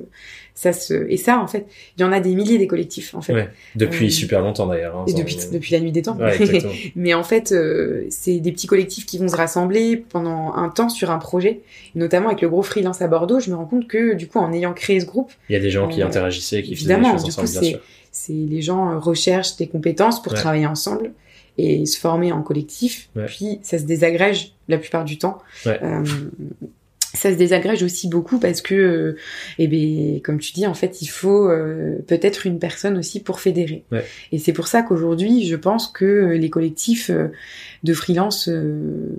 ça 0.55 0.73
se 0.73 0.93
et 1.09 1.17
ça 1.17 1.39
en 1.39 1.47
fait, 1.47 1.65
il 1.97 2.01
y 2.01 2.03
en 2.03 2.11
a 2.11 2.19
des 2.19 2.33
milliers 2.33 2.57
des 2.57 2.65
collectifs 2.67 3.13
en 3.13 3.21
fait. 3.21 3.33
Ouais. 3.33 3.49
Depuis 3.75 4.07
Euh, 4.07 4.09
super 4.09 4.41
longtemps 4.41 4.65
d'ailleurs. 4.67 4.95
hein, 4.97 5.05
depuis, 5.15 5.37
depuis 5.51 5.73
la 5.73 5.79
nuit 5.79 5.91
des 5.91 6.01
temps. 6.01 6.17
Mais 6.95 7.13
en 7.13 7.23
fait, 7.23 7.51
euh, 7.51 8.05
c'est 8.09 8.39
des 8.39 8.51
petits 8.51 8.67
collectifs 8.67 9.05
qui 9.05 9.17
vont 9.17 9.27
se 9.27 9.35
rassembler 9.35 9.97
pendant 9.97 10.53
un 10.53 10.69
temps 10.69 10.89
sur 10.89 11.11
un 11.11 11.17
projet. 11.19 11.61
Et 11.95 11.99
notamment 11.99 12.27
avec 12.29 12.41
le 12.41 12.49
gros 12.49 12.61
freelance 12.63 13.01
à 13.01 13.07
Bordeaux, 13.07 13.39
je 13.39 13.49
me 13.51 13.55
rends 13.55 13.65
compte 13.65 13.87
que 13.87 14.13
du 14.15 14.27
coup, 14.27 14.39
en 14.39 14.51
ayant 14.53 14.73
créé 14.73 14.99
ce 14.99 15.05
groupe, 15.05 15.31
Il 15.49 15.53
y 15.53 15.55
a 15.57 15.59
des 15.61 15.69
gens 15.71 15.87
qui 15.87 16.01
interagissaient, 16.01 16.63
qui 16.63 16.75
faisaient 16.75 16.87
des 16.87 16.93
évidemment, 16.93 17.13
choses 17.13 17.23
du 17.25 17.29
ensemble, 17.31 17.47
coup, 17.47 17.51
bien 17.53 17.61
c'est 17.61 17.69
sûr. 17.69 17.79
c'est 18.11 18.33
les 18.33 18.61
gens 18.61 18.99
recherchent 18.99 19.57
des 19.57 19.67
compétences 19.67 20.21
pour 20.21 20.33
travailler 20.33 20.67
ensemble 20.67 21.11
et 21.57 21.85
se 21.85 21.99
former 21.99 22.31
en 22.31 22.41
collectif. 22.41 23.09
Ouais. 23.15 23.25
Puis 23.25 23.59
ça 23.63 23.77
se 23.77 23.83
désagrège 23.83 24.53
la 24.67 24.77
plupart 24.77 25.05
du 25.05 25.17
temps. 25.17 25.37
Ouais. 25.65 25.79
Euh, 25.83 26.03
ça 27.15 27.31
se 27.31 27.37
désagrège 27.37 27.81
aussi 27.81 28.07
beaucoup 28.07 28.39
parce 28.39 28.61
que, 28.61 28.75
euh, 28.75 29.17
eh 29.57 29.67
ben, 29.67 30.21
comme 30.21 30.39
tu 30.39 30.53
dis, 30.53 30.67
en 30.67 30.73
fait, 30.73 31.01
il 31.01 31.07
faut 31.07 31.49
euh, 31.49 31.97
peut-être 32.07 32.45
une 32.45 32.59
personne 32.59 32.97
aussi 32.97 33.21
pour 33.21 33.39
fédérer. 33.39 33.83
Ouais. 33.91 34.05
Et 34.31 34.37
c'est 34.37 34.53
pour 34.53 34.67
ça 34.67 34.83
qu'aujourd'hui, 34.83 35.47
je 35.47 35.55
pense 35.55 35.87
que 35.87 36.35
les 36.37 36.49
collectifs 36.49 37.09
euh, 37.09 37.29
de 37.83 37.93
freelance 37.93 38.49
euh, 38.49 39.13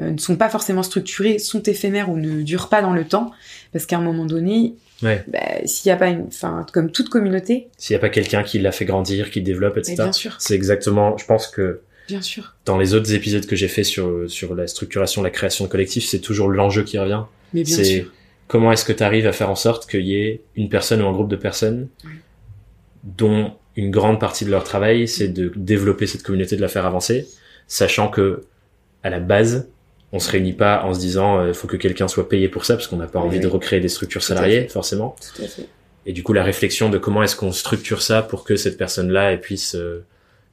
euh, 0.00 0.10
ne 0.10 0.18
sont 0.18 0.36
pas 0.36 0.48
forcément 0.48 0.82
structurés, 0.82 1.38
sont 1.38 1.62
éphémères 1.62 2.10
ou 2.10 2.16
ne 2.16 2.42
durent 2.42 2.68
pas 2.68 2.82
dans 2.82 2.92
le 2.92 3.04
temps, 3.04 3.30
parce 3.72 3.86
qu'à 3.86 3.96
un 3.96 4.02
moment 4.02 4.26
donné, 4.26 4.74
Ouais. 5.04 5.22
bah, 5.28 5.38
s'il 5.66 5.90
n'y 5.90 5.92
a 5.94 5.96
pas 5.96 6.08
une, 6.08 6.24
enfin, 6.28 6.64
comme 6.72 6.90
toute 6.90 7.08
communauté, 7.10 7.68
S'il 7.78 7.94
n'y 7.94 7.98
a 7.98 8.00
pas 8.00 8.08
quelqu'un 8.08 8.42
qui 8.42 8.58
l'a 8.58 8.72
fait 8.72 8.84
grandir, 8.84 9.30
qui 9.30 9.40
le 9.40 9.44
développe, 9.44 9.76
etc. 9.76 9.94
bien 9.96 10.12
sûr, 10.12 10.34
C'est 10.38 10.54
exactement, 10.54 11.16
je 11.18 11.24
pense 11.26 11.46
que 11.46 11.80
bien 12.08 12.22
sûr, 12.22 12.54
dans 12.64 12.78
les 12.78 12.94
autres 12.94 13.12
épisodes 13.14 13.46
que 13.46 13.56
j'ai 13.56 13.68
fait 13.68 13.84
sur, 13.84 14.28
sur 14.30 14.54
la 14.54 14.66
structuration, 14.66 15.22
la 15.22 15.30
création 15.30 15.64
de 15.66 15.70
collectif, 15.70 16.04
c'est 16.06 16.18
toujours 16.20 16.48
l'enjeu 16.48 16.82
qui 16.84 16.98
revient. 16.98 17.22
mais 17.52 17.62
bien 17.64 17.76
C'est 17.76 17.84
sûr, 17.84 18.12
comment 18.48 18.72
est-ce 18.72 18.84
que 18.84 18.92
tu 18.92 19.02
arrives 19.02 19.26
à 19.26 19.32
faire 19.32 19.50
en 19.50 19.54
sorte 19.56 19.88
qu'il 19.88 20.06
y 20.06 20.16
ait 20.16 20.42
une 20.56 20.68
personne 20.68 21.00
ou 21.02 21.06
un 21.06 21.12
groupe 21.12 21.28
de 21.28 21.36
personnes 21.36 21.88
Oui. 22.04 22.10
dont 23.04 23.52
une 23.76 23.90
grande 23.90 24.20
partie 24.20 24.44
de 24.44 24.50
leur 24.50 24.64
travail, 24.64 25.08
c'est 25.08 25.28
de 25.28 25.52
développer 25.56 26.06
cette 26.06 26.22
communauté, 26.22 26.56
de 26.56 26.60
la 26.60 26.68
faire 26.68 26.86
avancer, 26.86 27.26
sachant 27.66 28.08
que 28.08 28.44
à 29.02 29.10
la 29.10 29.18
base, 29.20 29.68
on 30.14 30.20
se 30.20 30.30
réunit 30.30 30.52
pas 30.52 30.82
en 30.84 30.94
se 30.94 31.00
disant 31.00 31.44
il 31.46 31.54
faut 31.54 31.66
que 31.66 31.76
quelqu'un 31.76 32.06
soit 32.08 32.28
payé 32.28 32.48
pour 32.48 32.64
ça 32.64 32.74
parce 32.76 32.86
qu'on 32.86 32.96
n'a 32.96 33.06
pas 33.08 33.18
Oui, 33.20 33.26
envie 33.26 33.36
oui. 33.38 33.42
de 33.42 33.48
recréer 33.48 33.80
des 33.80 33.88
structures 33.88 34.22
salariées 34.22 34.68
forcément. 34.68 35.16
tout 35.36 35.42
à 35.42 35.46
fait. 35.48 35.66
Et 36.06 36.12
du 36.12 36.22
coup, 36.22 36.32
la 36.34 36.44
réflexion 36.44 36.88
de 36.88 36.98
comment 36.98 37.22
est-ce 37.22 37.34
qu'on 37.34 37.50
structure 37.52 38.00
ça 38.00 38.22
pour 38.22 38.44
que 38.44 38.56
cette 38.56 38.76
personne-là 38.78 39.32
elle 39.32 39.40
puisse 39.40 39.74
euh, 39.74 40.04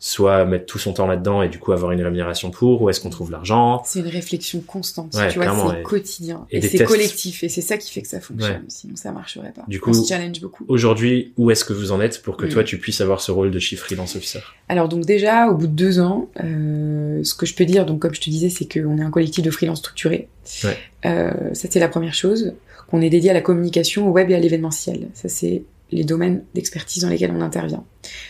soit 0.03 0.45
mettre 0.45 0.65
tout 0.65 0.79
son 0.79 0.93
temps 0.93 1.05
là-dedans 1.05 1.43
et 1.43 1.47
du 1.47 1.59
coup 1.59 1.73
avoir 1.73 1.91
une 1.91 2.01
rémunération 2.01 2.49
pour, 2.49 2.81
où 2.81 2.89
est-ce 2.89 2.99
qu'on 2.99 3.11
trouve 3.11 3.29
l'argent? 3.29 3.83
C'est 3.85 3.99
une 3.99 4.07
réflexion 4.07 4.59
constante, 4.61 5.13
Ouais, 5.13 5.27
tu 5.29 5.37
vois, 5.37 5.73
c'est 5.75 5.83
quotidien. 5.83 6.47
Et 6.49 6.59
c'est 6.59 6.69
tests. 6.79 6.85
collectif, 6.85 7.43
et 7.43 7.49
c'est 7.49 7.61
ça 7.61 7.77
qui 7.77 7.91
fait 7.91 8.01
que 8.01 8.07
ça 8.07 8.19
fonctionne. 8.19 8.51
Ouais. 8.51 8.67
Sinon, 8.67 8.95
ça 8.95 9.11
marcherait 9.11 9.51
pas. 9.55 9.63
Du 9.67 9.77
On 9.77 9.81
coup- 9.81 9.93
se 9.93 10.07
challenge 10.07 10.41
beaucoup. 10.41 10.65
Aujourd'hui, 10.67 11.33
où 11.37 11.51
est-ce 11.51 11.63
que 11.63 11.73
vous 11.73 11.91
en 11.91 12.01
êtes 12.01 12.23
pour 12.23 12.35
que 12.35 12.47
toi 12.47 12.63
tu 12.63 12.79
puisses 12.79 12.99
avoir 12.99 13.21
ce 13.21 13.31
rôle 13.31 13.51
de 13.51 13.59
chief 13.59 13.79
freelance 13.81 14.15
officer? 14.15 14.39
Alors 14.69 14.89
donc 14.89 15.05
déjà, 15.05 15.49
au 15.49 15.53
bout 15.55 15.67
de 15.67 15.73
deux 15.73 15.99
ans, 15.99 16.29
euh, 16.43 17.23
ce 17.23 17.35
que 17.35 17.45
je 17.45 17.53
peux 17.53 17.65
dire, 17.65 17.85
donc 17.85 17.99
comme 17.99 18.15
je 18.15 18.21
te 18.21 18.29
disais, 18.31 18.49
c'est 18.49 18.65
qu'on 18.65 18.97
est 18.97 19.03
un 19.03 19.11
collectif 19.11 19.43
de 19.43 19.51
freelance 19.51 19.77
structuré. 19.79 20.27
Ouais. 20.63 20.77
Euh, 21.05 21.53
ça 21.53 21.67
c'est 21.69 21.79
la 21.79 21.89
première 21.89 22.15
chose. 22.15 22.53
Qu'on 22.89 23.01
est 23.01 23.09
dédié 23.11 23.29
à 23.29 23.33
la 23.33 23.41
communication, 23.41 24.09
au 24.09 24.11
web 24.11 24.31
et 24.31 24.35
à 24.35 24.39
l'événementiel. 24.39 25.09
Ça 25.13 25.29
c'est 25.29 25.61
les 25.91 26.03
domaines 26.05 26.43
d'expertise 26.55 27.03
dans 27.03 27.09
lesquels 27.09 27.31
on 27.35 27.41
intervient. 27.41 27.83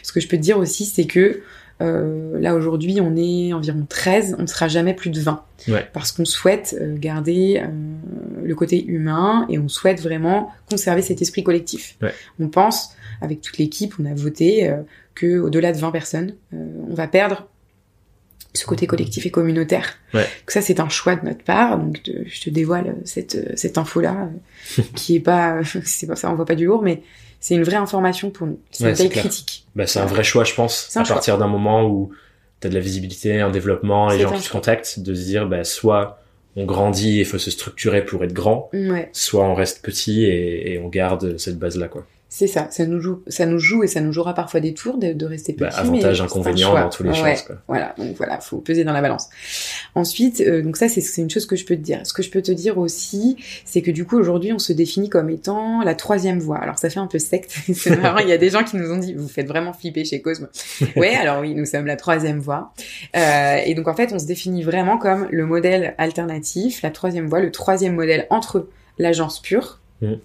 Ce 0.03 0.11
que 0.11 0.19
je 0.19 0.27
peux 0.27 0.35
te 0.35 0.41
dire 0.41 0.57
aussi, 0.57 0.83
c'est 0.85 1.05
que 1.05 1.41
euh, 1.81 2.39
là 2.39 2.55
aujourd'hui, 2.55 2.99
on 3.01 3.15
est 3.15 3.53
environ 3.53 3.85
13, 3.87 4.35
on 4.39 4.43
ne 4.43 4.47
sera 4.47 4.67
jamais 4.67 4.93
plus 4.93 5.09
de 5.09 5.19
20. 5.19 5.43
Ouais. 5.67 5.87
Parce 5.93 6.11
qu'on 6.11 6.25
souhaite 6.25 6.75
euh, 6.79 6.95
garder 6.97 7.61
euh, 7.63 7.67
le 8.43 8.55
côté 8.55 8.83
humain 8.85 9.45
et 9.49 9.59
on 9.59 9.67
souhaite 9.67 10.01
vraiment 10.01 10.51
conserver 10.69 11.01
cet 11.01 11.21
esprit 11.21 11.43
collectif. 11.43 11.97
Ouais. 12.01 12.13
On 12.39 12.47
pense, 12.47 12.95
avec 13.21 13.41
toute 13.41 13.57
l'équipe, 13.57 13.93
on 13.99 14.05
a 14.05 14.13
voté 14.13 14.69
euh, 14.69 14.77
que 15.15 15.39
au-delà 15.39 15.71
de 15.71 15.77
20 15.77 15.91
personnes, 15.91 16.35
on 16.53 16.93
va 16.93 17.07
perdre 17.07 17.47
ce 18.53 18.65
côté 18.65 18.85
collectif 18.85 19.25
et 19.25 19.31
communautaire. 19.31 19.93
Ouais. 20.13 20.21
Donc 20.23 20.51
ça, 20.51 20.61
c'est 20.61 20.79
un 20.79 20.89
choix 20.89 21.15
de 21.15 21.25
notre 21.25 21.43
part. 21.43 21.77
Donc 21.79 22.03
de- 22.03 22.23
je 22.25 22.41
te 22.41 22.49
dévoile 22.49 22.95
cette, 23.05 23.57
cette 23.57 23.77
info-là, 23.77 24.29
qui 24.95 25.15
est 25.15 25.19
pas, 25.21 25.61
c'est 25.85 26.07
pas 26.07 26.15
ça, 26.15 26.31
on 26.31 26.35
voit 26.35 26.45
pas 26.45 26.55
du 26.55 26.65
lourd, 26.65 26.81
mais 26.81 27.01
c'est 27.41 27.55
une 27.55 27.63
vraie 27.63 27.75
information 27.75 28.29
pour 28.29 28.47
nous. 28.47 28.59
C'est 28.71 28.85
Ouais, 28.85 28.91
une 28.91 28.95
taille 28.97 29.09
critique. 29.09 29.65
bah, 29.75 29.85
C'est 29.87 29.99
un 29.99 30.05
vrai 30.05 30.23
choix, 30.23 30.45
je 30.45 30.53
pense, 30.53 30.95
à 30.95 31.03
choix. 31.03 31.15
partir 31.15 31.37
d'un 31.37 31.47
moment 31.47 31.83
où 31.85 32.11
tu 32.61 32.67
as 32.67 32.69
de 32.69 32.75
la 32.75 32.79
visibilité, 32.79 33.41
un 33.41 33.49
développement, 33.49 34.07
les 34.09 34.19
gens 34.19 34.31
qui 34.31 34.43
choix. 34.43 34.59
contactent, 34.59 34.99
de 34.99 35.13
se 35.13 35.23
dire 35.25 35.47
bah, 35.47 35.63
soit 35.65 36.19
on 36.55 36.65
grandit 36.65 37.19
et 37.19 37.23
faut 37.25 37.37
se 37.39 37.49
structurer 37.51 38.05
pour 38.05 38.23
être 38.23 38.33
grand, 38.33 38.69
Ouais. 38.73 39.09
soit 39.13 39.43
on 39.45 39.53
reste 39.55 39.83
petit 39.83 40.23
et, 40.25 40.73
et 40.73 40.79
on 40.79 40.87
garde 40.87 41.37
cette 41.37 41.57
base-là. 41.59 41.87
quoi. 41.87 42.05
C'est 42.33 42.47
ça, 42.47 42.69
ça 42.71 42.85
nous 42.85 43.01
joue, 43.01 43.23
ça 43.27 43.45
nous 43.45 43.59
joue 43.59 43.83
et 43.83 43.87
ça 43.87 43.99
nous 43.99 44.13
jouera 44.13 44.33
parfois 44.33 44.61
des 44.61 44.73
tours 44.73 44.97
de, 44.97 45.11
de 45.11 45.25
rester 45.25 45.51
petit. 45.51 45.69
Bah, 45.69 45.75
avantage, 45.75 46.21
inconvénient 46.21 46.73
dans 46.73 46.89
tous 46.89 47.03
les 47.03 47.09
Ouais, 47.09 47.35
choses. 47.35 47.41
Quoi. 47.41 47.57
Voilà, 47.67 47.93
donc 47.97 48.15
voilà, 48.15 48.39
faut 48.39 48.59
peser 48.59 48.85
dans 48.85 48.93
la 48.93 49.01
balance. 49.01 49.27
Ensuite, 49.95 50.39
euh, 50.39 50.61
donc 50.61 50.77
ça 50.77 50.87
c'est 50.87 51.21
une 51.21 51.29
chose 51.29 51.45
que 51.45 51.57
je 51.57 51.65
peux 51.65 51.75
te 51.75 51.81
dire. 51.81 51.99
Ce 52.05 52.13
que 52.13 52.23
je 52.23 52.29
peux 52.29 52.41
te 52.41 52.53
dire 52.53 52.77
aussi, 52.77 53.35
c'est 53.65 53.81
que 53.81 53.91
du 53.91 54.05
coup 54.05 54.17
aujourd'hui 54.17 54.53
on 54.53 54.59
se 54.59 54.71
définit 54.71 55.09
comme 55.09 55.29
étant 55.29 55.81
la 55.83 55.93
troisième 55.93 56.39
voie. 56.39 56.59
Alors 56.59 56.79
ça 56.79 56.89
fait 56.89 57.01
un 57.01 57.07
peu 57.07 57.19
secte, 57.19 57.51
c'est 57.73 57.97
marrant. 57.97 58.19
Il 58.19 58.29
y 58.29 58.31
a 58.33 58.37
des 58.37 58.49
gens 58.49 58.63
qui 58.63 58.77
nous 58.77 58.89
ont 58.93 58.97
dit 58.97 59.13
vous 59.13 59.27
faites 59.27 59.47
vraiment 59.47 59.73
flipper 59.73 60.05
chez 60.05 60.21
Cosme. 60.21 60.47
ouais, 60.95 61.13
alors 61.13 61.41
oui, 61.41 61.53
nous 61.53 61.65
sommes 61.65 61.85
la 61.85 61.97
troisième 61.97 62.39
voie. 62.39 62.71
Euh, 63.13 63.57
et 63.65 63.73
donc 63.75 63.89
en 63.89 63.93
fait 63.93 64.13
on 64.13 64.19
se 64.19 64.25
définit 64.25 64.63
vraiment 64.63 64.97
comme 64.97 65.27
le 65.31 65.45
modèle 65.45 65.95
alternatif, 65.97 66.81
la 66.81 66.91
troisième 66.91 67.27
voie, 67.27 67.41
le 67.41 67.51
troisième 67.51 67.95
modèle 67.95 68.25
entre 68.29 68.69
l'agence 68.99 69.41
pure. 69.41 69.79
Mhm. 70.01 70.19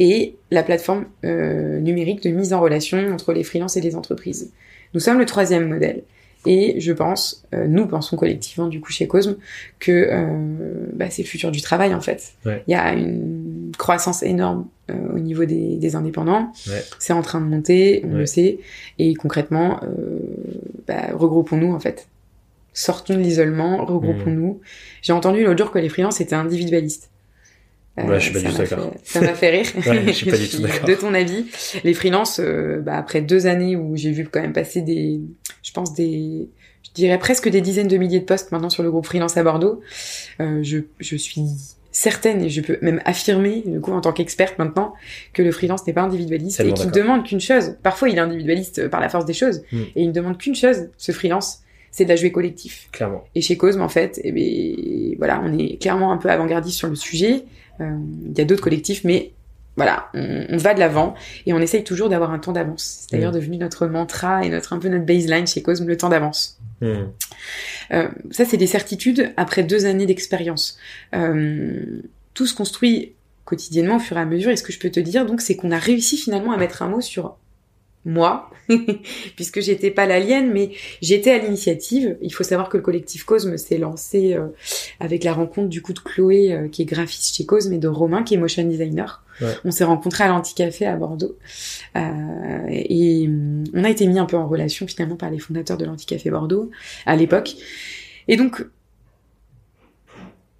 Et 0.00 0.34
la 0.50 0.62
plateforme 0.64 1.04
euh, 1.24 1.78
numérique 1.78 2.22
de 2.24 2.30
mise 2.30 2.52
en 2.52 2.60
relation 2.60 2.98
entre 3.12 3.32
les 3.32 3.44
freelances 3.44 3.76
et 3.76 3.80
les 3.80 3.94
entreprises. 3.94 4.50
Nous 4.94 5.00
sommes 5.00 5.18
le 5.18 5.26
troisième 5.26 5.68
modèle. 5.68 6.02
Et 6.46 6.80
je 6.80 6.92
pense, 6.94 7.44
euh, 7.54 7.66
nous 7.68 7.86
pensons 7.86 8.16
collectivement 8.16 8.66
du 8.68 8.80
coup 8.80 8.90
chez 8.92 9.06
Cosme, 9.06 9.36
que 9.78 9.92
euh, 10.10 10.86
bah, 10.94 11.10
c'est 11.10 11.20
le 11.22 11.28
futur 11.28 11.50
du 11.50 11.60
travail 11.60 11.92
en 11.94 12.00
fait. 12.00 12.32
Ouais. 12.46 12.62
Il 12.66 12.70
y 12.70 12.74
a 12.74 12.94
une 12.94 13.72
croissance 13.76 14.22
énorme 14.22 14.66
euh, 14.90 14.94
au 15.14 15.18
niveau 15.18 15.44
des, 15.44 15.76
des 15.76 15.96
indépendants. 15.96 16.50
Ouais. 16.66 16.82
C'est 16.98 17.12
en 17.12 17.20
train 17.20 17.42
de 17.42 17.46
monter, 17.46 18.02
on 18.06 18.12
Ouais. 18.14 18.20
le 18.20 18.26
sait. 18.26 18.58
Et 18.98 19.12
concrètement, 19.14 19.80
euh, 19.82 20.18
bah, 20.88 21.08
regroupons-nous 21.12 21.74
en 21.74 21.78
fait. 21.78 22.08
sortons 22.72 23.14
de 23.16 23.20
l'isolement, 23.20 23.84
regroupons-nous. 23.84 24.60
J'ai 25.02 25.12
entendu 25.12 25.44
l'autre 25.44 25.58
jour 25.58 25.70
que 25.70 25.78
les 25.78 25.90
freelances 25.90 26.22
étaient 26.22 26.34
individualistes. 26.36 27.09
Euh, 27.98 28.04
ouais, 28.04 28.20
je 28.20 28.24
suis 28.24 28.32
pas 28.32 28.40
du 28.40 28.46
tout 28.46 28.56
d'accord. 28.56 28.94
Ça 29.02 29.20
m'a 29.20 29.34
fait 29.34 29.50
rire. 29.50 29.66
ouais, 29.74 30.04
je 30.06 30.12
suis 30.12 30.26
pas 30.30 30.36
du 30.36 30.48
tout 30.48 30.62
d'accord. 30.62 30.88
De 30.88 30.94
ton 30.94 31.12
avis, 31.14 31.46
les 31.84 31.94
freelances, 31.94 32.40
euh, 32.40 32.80
bah, 32.80 32.96
après 32.96 33.20
deux 33.20 33.46
années 33.46 33.76
où 33.76 33.96
j'ai 33.96 34.12
vu 34.12 34.26
quand 34.26 34.40
même 34.40 34.52
passer 34.52 34.82
des, 34.82 35.20
je 35.62 35.72
pense 35.72 35.92
des, 35.94 36.48
je 36.84 36.90
dirais 36.94 37.18
presque 37.18 37.48
des 37.48 37.60
dizaines 37.60 37.88
de 37.88 37.96
milliers 37.96 38.20
de 38.20 38.24
postes 38.24 38.52
maintenant 38.52 38.70
sur 38.70 38.82
le 38.82 38.90
groupe 38.90 39.06
freelance 39.06 39.36
à 39.36 39.42
Bordeaux, 39.42 39.80
euh, 40.40 40.60
je, 40.62 40.78
je 41.00 41.16
suis 41.16 41.44
certaine 41.92 42.42
et 42.44 42.48
je 42.48 42.60
peux 42.60 42.78
même 42.82 43.00
affirmer, 43.04 43.62
du 43.66 43.80
coup, 43.80 43.92
en 43.92 44.00
tant 44.00 44.12
qu'experte 44.12 44.58
maintenant, 44.58 44.94
que 45.32 45.42
le 45.42 45.50
freelance 45.50 45.84
n'est 45.86 45.92
pas 45.92 46.02
individualiste 46.02 46.60
et 46.60 46.72
qu'il 46.72 46.92
demande 46.92 47.24
qu'une 47.24 47.40
chose. 47.40 47.76
Parfois, 47.82 48.08
il 48.08 48.16
est 48.16 48.20
individualiste 48.20 48.88
par 48.88 49.00
la 49.00 49.08
force 49.08 49.24
des 49.24 49.32
choses 49.32 49.62
mm. 49.72 49.82
et 49.96 50.02
il 50.02 50.08
ne 50.08 50.12
demande 50.12 50.38
qu'une 50.38 50.54
chose, 50.54 50.88
ce 50.96 51.10
freelance, 51.10 51.62
c'est 51.90 52.04
de 52.04 52.08
la 52.08 52.16
jouer 52.16 52.32
collectif. 52.32 52.88
Clairement. 52.92 53.24
Et 53.34 53.40
chez 53.40 53.56
Cosme, 53.56 53.82
en 53.82 53.88
fait, 53.88 54.20
eh 54.24 54.32
bien, 54.32 55.14
voilà, 55.18 55.42
on 55.44 55.58
est 55.58 55.80
clairement 55.80 56.12
un 56.12 56.16
peu 56.16 56.30
avant-gardiste 56.30 56.78
sur 56.78 56.88
le 56.88 56.94
sujet. 56.94 57.44
Euh, 57.80 57.96
il 58.30 58.38
y 58.38 58.40
a 58.40 58.44
d'autres 58.44 58.62
collectifs, 58.62 59.04
mais 59.04 59.32
voilà, 59.76 60.10
on, 60.14 60.46
on 60.50 60.56
va 60.56 60.74
de 60.74 60.80
l'avant 60.80 61.14
et 61.46 61.52
on 61.52 61.58
essaye 61.58 61.84
toujours 61.84 62.08
d'avoir 62.08 62.32
un 62.32 62.38
temps 62.38 62.52
d'avance. 62.52 63.06
C'est 63.08 63.16
d'ailleurs 63.16 63.32
mmh. 63.32 63.36
devenu 63.36 63.56
notre 63.56 63.86
mantra 63.86 64.44
et 64.44 64.48
notre 64.50 64.72
un 64.72 64.78
peu 64.78 64.88
notre 64.88 65.06
baseline 65.06 65.46
chez 65.46 65.62
Cosme, 65.62 65.86
le 65.86 65.96
temps 65.96 66.08
d'avance. 66.08 66.58
Mmh. 66.80 66.94
Euh, 67.92 68.08
ça, 68.30 68.44
c'est 68.44 68.56
des 68.56 68.66
certitudes 68.66 69.32
après 69.36 69.62
deux 69.62 69.86
années 69.86 70.06
d'expérience. 70.06 70.78
Euh, 71.14 72.02
tout 72.34 72.46
se 72.46 72.54
construit 72.54 73.14
quotidiennement 73.44 73.96
au 73.96 74.00
fur 74.00 74.16
et 74.16 74.20
à 74.20 74.26
mesure. 74.26 74.50
Et 74.50 74.56
ce 74.56 74.62
que 74.62 74.72
je 74.72 74.78
peux 74.78 74.90
te 74.90 75.00
dire, 75.00 75.26
donc, 75.26 75.40
c'est 75.40 75.56
qu'on 75.56 75.70
a 75.70 75.78
réussi 75.78 76.16
finalement 76.16 76.52
à 76.52 76.56
mettre 76.56 76.82
un 76.82 76.88
mot 76.88 77.00
sur 77.00 77.36
moi, 78.04 78.50
puisque 79.36 79.60
j'étais 79.60 79.90
pas 79.90 80.06
l'alien, 80.06 80.50
mais 80.50 80.70
j'étais 81.02 81.32
à 81.32 81.38
l'initiative. 81.38 82.16
Il 82.22 82.32
faut 82.32 82.44
savoir 82.44 82.68
que 82.68 82.78
le 82.78 82.82
collectif 82.82 83.24
Cosme 83.24 83.58
s'est 83.58 83.76
lancé 83.76 84.34
euh, 84.34 84.46
avec 85.00 85.22
la 85.22 85.34
rencontre 85.34 85.68
du 85.68 85.82
coup 85.82 85.92
de 85.92 85.98
Chloé, 85.98 86.52
euh, 86.52 86.68
qui 86.68 86.82
est 86.82 86.86
graphiste 86.86 87.36
chez 87.36 87.44
Cosme, 87.44 87.74
et 87.74 87.78
de 87.78 87.88
Romain, 87.88 88.22
qui 88.22 88.34
est 88.34 88.38
motion 88.38 88.64
designer. 88.64 89.22
On 89.64 89.70
s'est 89.70 89.84
rencontrés 89.84 90.24
à 90.24 90.28
l'Anticafé 90.28 90.84
à 90.86 90.96
Bordeaux, 90.96 91.38
euh, 91.96 92.00
et 92.68 93.26
mm, 93.26 93.64
on 93.74 93.84
a 93.84 93.90
été 93.90 94.06
mis 94.06 94.18
un 94.18 94.26
peu 94.26 94.36
en 94.36 94.46
relation 94.46 94.86
finalement 94.86 95.16
par 95.16 95.30
les 95.30 95.38
fondateurs 95.38 95.78
de 95.78 95.84
l'Anticafé 95.84 96.30
Bordeaux 96.30 96.70
à 97.06 97.16
l'époque. 97.16 97.54
Et 98.28 98.36
donc, 98.36 98.64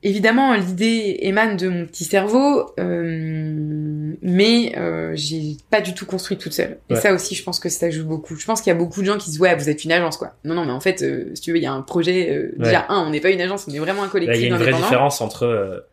Évidemment, 0.02 0.54
l'idée 0.54 1.18
émane 1.20 1.56
de 1.58 1.68
mon 1.68 1.84
petit 1.84 2.04
cerveau, 2.04 2.72
euh, 2.78 4.14
mais 4.22 4.72
euh, 4.78 5.12
j'ai 5.14 5.58
pas 5.70 5.82
du 5.82 5.92
tout 5.92 6.06
construit 6.06 6.38
toute 6.38 6.54
seule. 6.54 6.78
Et 6.88 6.96
ça 6.96 7.12
aussi, 7.12 7.34
je 7.34 7.42
pense 7.42 7.60
que 7.60 7.68
ça 7.68 7.90
joue 7.90 8.06
beaucoup. 8.06 8.34
Je 8.34 8.46
pense 8.46 8.62
qu'il 8.62 8.72
y 8.72 8.76
a 8.76 8.78
beaucoup 8.78 9.02
de 9.02 9.06
gens 9.06 9.18
qui 9.18 9.26
se 9.26 9.30
disent 9.32 9.40
ouais, 9.40 9.54
vous 9.56 9.68
êtes 9.68 9.84
une 9.84 9.92
agence 9.92 10.16
quoi. 10.16 10.32
Non, 10.44 10.54
non, 10.54 10.64
mais 10.64 10.72
en 10.72 10.80
fait, 10.80 11.02
euh, 11.02 11.30
si 11.34 11.42
tu 11.42 11.52
veux, 11.52 11.58
il 11.58 11.62
y 11.62 11.66
a 11.66 11.72
un 11.72 11.82
projet. 11.82 12.30
Euh, 12.30 12.52
déjà 12.56 12.86
un, 12.88 13.06
on 13.06 13.10
n'est 13.10 13.20
pas 13.20 13.30
une 13.30 13.42
agence, 13.42 13.66
on 13.68 13.74
est 13.74 13.78
vraiment 13.78 14.02
un 14.02 14.08
collectif. 14.08 14.38
Il 14.38 14.48
y 14.48 14.52
a 14.52 14.56
une 14.56 14.62
vraie 14.62 14.72
différence 14.72 15.20
entre 15.20 15.84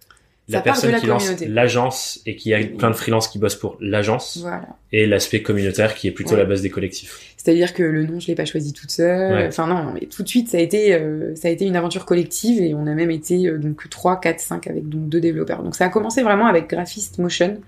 euh, 0.50 0.54
la 0.54 0.62
personne 0.62 0.96
qui 0.96 1.06
lance 1.06 1.42
l'agence 1.42 2.22
et 2.26 2.36
qui 2.36 2.54
a 2.54 2.64
plein 2.66 2.90
de 2.90 2.96
freelances 2.96 3.28
qui 3.28 3.40
bossent 3.40 3.56
pour 3.56 3.78
l'agence 3.82 4.38
voilà. 4.42 4.68
et 4.92 5.06
l'aspect 5.06 5.42
communautaire 5.42 5.96
qui 5.96 6.08
est 6.08 6.12
plutôt 6.12 6.36
la 6.36 6.46
base 6.46 6.62
des 6.62 6.70
collectifs. 6.70 7.36
C'est-à-dire 7.48 7.74
que 7.74 7.84
le 7.84 8.06
nom, 8.06 8.20
je 8.20 8.28
l'ai 8.28 8.36
pas 8.36 8.44
choisi 8.44 8.74
toute 8.74 8.92
seule. 8.92 9.48
Enfin 9.48 9.68
non, 9.68 9.94
mais 9.94 10.08
tout 10.08 10.22
de 10.22 10.28
suite, 10.28 10.50
ça 10.50 10.58
a 10.58 10.60
été 10.60 10.94
euh, 10.94 11.34
ça 11.36 11.48
a 11.48 11.52
été 11.52 11.66
une 11.66 11.78
aventure 11.78 12.06
collective 12.06 12.62
et 12.62 12.74
on 12.74 12.88
a 12.88 12.94
même 12.94 13.10
été 13.10 13.48
euh, 13.48 13.58
donc 13.58 13.90
3, 13.90 14.20
4, 14.20 14.40
5 14.42 14.68
avec 14.68 14.90
donc 14.90 15.08
deux 15.08 15.22
développeurs. 15.22 15.64
Donc 15.64 15.76
ça 15.76 15.86
a 15.86 15.90
commencé 15.90 16.24
vraiment 16.24 16.48
avec 16.48 16.70
graphiste 16.70 17.20
motion, 17.20 17.62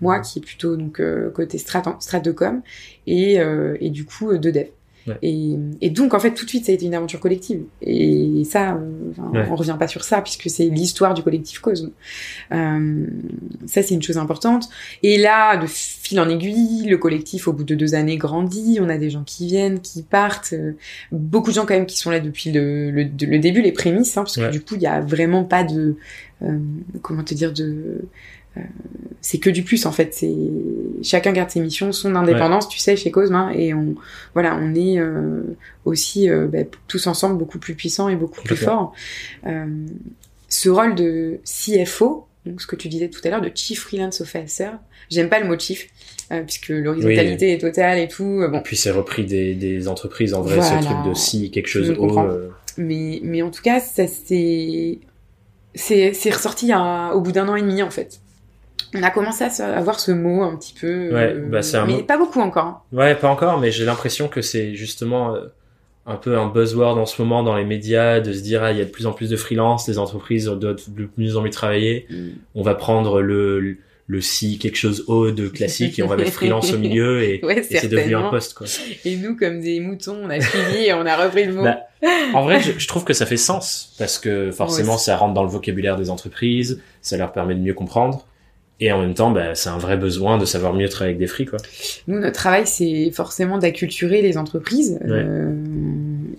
moi 0.00 0.18
qui 0.18 0.40
est 0.40 0.42
plutôt 0.42 0.74
donc 0.74 0.98
euh, 0.98 1.30
côté 1.30 1.58
strat 1.58 1.96
strat 2.00 2.18
de 2.18 2.32
com 2.32 2.60
et 3.06 3.38
et 3.80 3.90
du 3.90 4.04
coup 4.04 4.36
deux 4.36 4.50
devs. 4.50 4.70
Et, 5.22 5.56
et, 5.80 5.90
donc, 5.90 6.14
en 6.14 6.20
fait, 6.20 6.32
tout 6.32 6.44
de 6.44 6.50
suite, 6.50 6.66
ça 6.66 6.72
a 6.72 6.74
été 6.74 6.86
une 6.86 6.94
aventure 6.94 7.20
collective. 7.20 7.62
Et 7.82 8.42
ça, 8.44 8.78
on 9.18 9.54
revient 9.56 9.76
pas 9.78 9.88
sur 9.88 10.04
ça, 10.04 10.20
puisque 10.20 10.48
c'est 10.50 10.66
l'histoire 10.66 11.14
du 11.14 11.22
collectif 11.22 11.60
Cosme. 11.60 11.90
Euh, 12.52 13.06
ça, 13.66 13.82
c'est 13.82 13.94
une 13.94 14.02
chose 14.02 14.18
importante. 14.18 14.68
Et 15.02 15.18
là, 15.18 15.56
de 15.56 15.66
fil 15.66 16.20
en 16.20 16.28
aiguille, 16.28 16.86
le 16.88 16.98
collectif, 16.98 17.48
au 17.48 17.52
bout 17.52 17.64
de 17.64 17.74
deux 17.74 17.94
années, 17.94 18.16
grandit. 18.16 18.78
On 18.80 18.88
a 18.88 18.98
des 18.98 19.10
gens 19.10 19.24
qui 19.24 19.46
viennent, 19.46 19.80
qui 19.80 20.02
partent. 20.02 20.54
Beaucoup 21.12 21.50
de 21.50 21.54
gens, 21.54 21.66
quand 21.66 21.74
même, 21.74 21.86
qui 21.86 21.98
sont 21.98 22.10
là 22.10 22.20
depuis 22.20 22.52
le, 22.52 22.90
le, 22.90 23.04
le 23.04 23.38
début, 23.38 23.62
les 23.62 23.72
prémices, 23.72 24.16
hein, 24.16 24.22
parce 24.22 24.36
que 24.36 24.50
du 24.50 24.60
coup, 24.60 24.74
il 24.74 24.82
y 24.82 24.86
a 24.86 25.00
vraiment 25.00 25.44
pas 25.44 25.64
de... 25.64 25.96
Euh, 26.42 26.58
comment 27.02 27.22
te 27.22 27.34
dire 27.34 27.52
de 27.52 28.00
euh, 28.56 28.60
c'est 29.20 29.38
que 29.38 29.50
du 29.50 29.62
plus 29.62 29.86
en 29.86 29.92
fait. 29.92 30.14
C'est 30.14 30.34
chacun 31.02 31.32
garde 31.32 31.50
ses 31.50 31.60
missions, 31.60 31.92
son 31.92 32.14
indépendance, 32.14 32.68
tu 32.68 32.78
sais, 32.78 32.96
chez 32.96 33.10
Cosme, 33.10 33.34
hein, 33.34 33.50
et 33.54 33.74
on 33.74 33.94
voilà, 34.34 34.58
on 34.60 34.74
est 34.74 34.98
euh, 34.98 35.42
aussi 35.84 36.30
euh, 36.30 36.46
bah, 36.46 36.58
tous 36.88 37.06
ensemble 37.06 37.38
beaucoup 37.38 37.58
plus 37.58 37.74
puissants 37.74 38.08
et 38.08 38.16
beaucoup 38.16 38.42
plus 38.42 38.56
forts. 38.56 38.94
ce 40.48 40.68
rôle 40.68 40.94
de 40.94 41.40
CFO, 41.44 42.26
donc 42.46 42.60
ce 42.60 42.66
que 42.66 42.76
tu 42.76 42.88
disais 42.88 43.08
tout 43.08 43.20
à 43.24 43.30
l'heure, 43.30 43.40
de 43.40 43.50
Chief 43.54 43.80
Freelance 43.80 44.20
Officer, 44.20 44.70
j'aime 45.10 45.28
pas 45.28 45.40
le 45.40 45.46
mot 45.46 45.58
chief. 45.58 45.88
puisque 46.46 46.68
l'horizontalité 46.68 47.52
est 47.52 47.58
totale 47.58 47.98
et 47.98 48.08
tout. 48.08 48.44
bon. 48.50 48.60
Puis 48.62 48.76
c'est 48.76 48.90
repris 48.90 49.24
des, 49.24 49.54
des 49.54 49.88
entreprises 49.88 50.34
en 50.34 50.42
vrai, 50.42 50.60
ce 50.60 50.84
truc 50.84 51.08
de 51.08 51.14
si 51.14 51.50
quelque 51.50 51.68
chose 51.68 51.90
haut. 51.98 52.28
Mais, 52.76 53.20
mais 53.22 53.42
en 53.42 53.50
tout 53.50 53.62
cas, 53.62 53.80
ça 53.80 54.06
c'est 54.06 54.98
c'est 55.74 56.30
ressorti 56.30 56.72
au 57.14 57.20
bout 57.20 57.32
d'un 57.32 57.48
an 57.48 57.56
et 57.56 57.62
demi 57.62 57.82
en 57.82 57.90
fait 57.90 58.20
on 58.94 59.02
a 59.02 59.10
commencé 59.10 59.44
à 59.44 59.76
avoir 59.76 60.00
ce 60.00 60.10
mot 60.10 60.42
un 60.42 60.56
petit 60.56 60.74
peu, 60.74 61.14
ouais, 61.14 61.34
bah 61.34 61.62
c'est 61.62 61.76
un 61.76 61.86
mais 61.86 62.02
pas 62.02 62.18
beaucoup 62.18 62.40
encore. 62.40 62.64
Hein. 62.64 62.82
Ouais, 62.92 63.14
pas 63.14 63.28
encore, 63.28 63.58
mais 63.58 63.70
j'ai 63.70 63.84
l'impression 63.84 64.28
que 64.28 64.42
c'est 64.42 64.74
justement 64.74 65.34
euh, 65.34 65.46
un 66.06 66.16
peu 66.16 66.38
un 66.38 66.48
buzzword 66.48 66.98
en 66.98 67.06
ce 67.06 67.20
moment 67.22 67.42
dans 67.42 67.56
les 67.56 67.64
médias 67.64 68.20
de 68.20 68.32
se 68.32 68.40
dire 68.40 68.64
ah 68.64 68.72
il 68.72 68.78
y 68.78 68.80
a 68.80 68.84
de 68.84 68.90
plus 68.90 69.06
en 69.06 69.12
plus 69.12 69.30
de 69.30 69.36
freelance, 69.36 69.86
les 69.88 69.98
entreprises 69.98 70.48
ont 70.48 70.56
de 70.56 70.74
plus 71.14 71.36
en 71.36 71.42
plus 71.42 71.50
travailler. 71.50 72.06
Mm. 72.10 72.28
On 72.54 72.62
va 72.62 72.74
prendre 72.74 73.20
le 73.20 73.78
le 74.10 74.20
si 74.20 74.58
quelque 74.58 74.76
chose 74.76 75.04
haut 75.06 75.30
de 75.30 75.46
classique 75.46 76.00
et 76.00 76.02
on 76.02 76.08
va 76.08 76.16
mettre 76.16 76.32
freelance 76.32 76.72
au 76.72 76.78
milieu 76.78 77.22
et, 77.22 77.40
c'est 77.70 77.86
devenu 77.86 78.16
un 78.16 78.28
poste 78.28 78.54
quoi. 78.54 78.66
Et 79.04 79.16
nous 79.16 79.36
comme 79.36 79.60
des 79.60 79.78
moutons 79.78 80.16
on 80.24 80.30
a 80.30 80.40
fini 80.40 80.86
et 80.86 80.94
on 80.94 81.06
a 81.06 81.16
repris 81.16 81.44
le 81.44 81.54
mot. 81.54 81.62
Bah, 81.62 81.78
en 82.34 82.42
vrai 82.42 82.60
je, 82.60 82.72
je, 82.76 82.88
trouve 82.88 83.04
que 83.04 83.12
ça 83.12 83.24
fait 83.24 83.36
sens 83.36 83.94
parce 83.98 84.18
que 84.18 84.50
forcément 84.50 84.98
ça 84.98 85.16
rentre 85.16 85.34
dans 85.34 85.44
le 85.44 85.48
vocabulaire 85.48 85.96
des 85.96 86.10
entreprises, 86.10 86.80
ça 87.02 87.16
leur 87.16 87.32
permet 87.32 87.54
de 87.54 87.60
mieux 87.60 87.74
comprendre. 87.74 88.26
Et 88.80 88.90
en 88.92 89.00
même 89.00 89.14
temps, 89.14 89.30
bah, 89.30 89.54
c'est 89.54 89.68
un 89.68 89.78
vrai 89.78 89.96
besoin 89.96 90.38
de 90.38 90.46
savoir 90.46 90.72
mieux 90.72 90.88
travailler 90.88 91.14
avec 91.14 91.18
des 91.18 91.26
frics. 91.26 91.50
Quoi. 91.50 91.58
Nous, 92.06 92.18
notre 92.18 92.34
travail, 92.34 92.66
c'est 92.66 93.10
forcément 93.10 93.58
d'acculturer 93.58 94.22
les 94.22 94.38
entreprises 94.38 94.98
euh, 95.06 95.52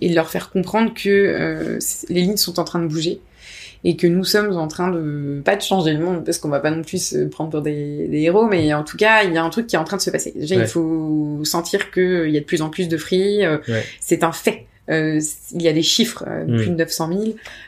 et 0.00 0.10
de 0.10 0.14
leur 0.14 0.28
faire 0.28 0.50
comprendre 0.50 0.92
que 0.92 1.08
euh, 1.08 1.78
les 2.08 2.22
lignes 2.22 2.36
sont 2.36 2.58
en 2.58 2.64
train 2.64 2.80
de 2.80 2.88
bouger 2.88 3.20
et 3.84 3.96
que 3.96 4.06
nous 4.06 4.24
sommes 4.24 4.56
en 4.56 4.68
train 4.68 4.90
de 4.90 5.42
pas 5.44 5.56
de 5.56 5.62
changer 5.62 5.92
le 5.92 6.04
monde 6.04 6.24
parce 6.24 6.38
qu'on 6.38 6.48
va 6.48 6.60
pas 6.60 6.70
non 6.70 6.82
plus 6.82 7.04
se 7.04 7.24
prendre 7.24 7.50
pour 7.50 7.62
des, 7.62 8.06
des, 8.08 8.20
héros 8.20 8.46
mais 8.46 8.72
en 8.74 8.84
tout 8.84 8.96
cas 8.96 9.24
il 9.24 9.32
y 9.32 9.36
a 9.36 9.42
un 9.42 9.50
truc 9.50 9.66
qui 9.66 9.74
est 9.74 9.78
en 9.78 9.82
train 9.84 9.96
de 9.96 10.02
se 10.02 10.10
passer 10.10 10.32
déjà 10.36 10.54
il 10.54 10.66
faut 10.68 11.40
sentir 11.42 11.90
que 11.90 12.28
il 12.28 12.32
y 12.32 12.36
a 12.36 12.40
de 12.40 12.44
plus 12.44 12.62
en 12.62 12.70
plus 12.70 12.86
de 12.86 12.96
free 12.96 13.44
euh, 13.44 13.58
c'est 13.98 14.22
un 14.22 14.30
fait 14.30 14.66
euh, 14.90 15.20
il 15.52 15.62
y 15.62 15.68
a 15.68 15.72
des 15.72 15.82
chiffres, 15.82 16.24
euh, 16.26 16.44
plus 16.44 16.70
de 16.70 16.74
900 16.74 17.08
000, 17.08 17.22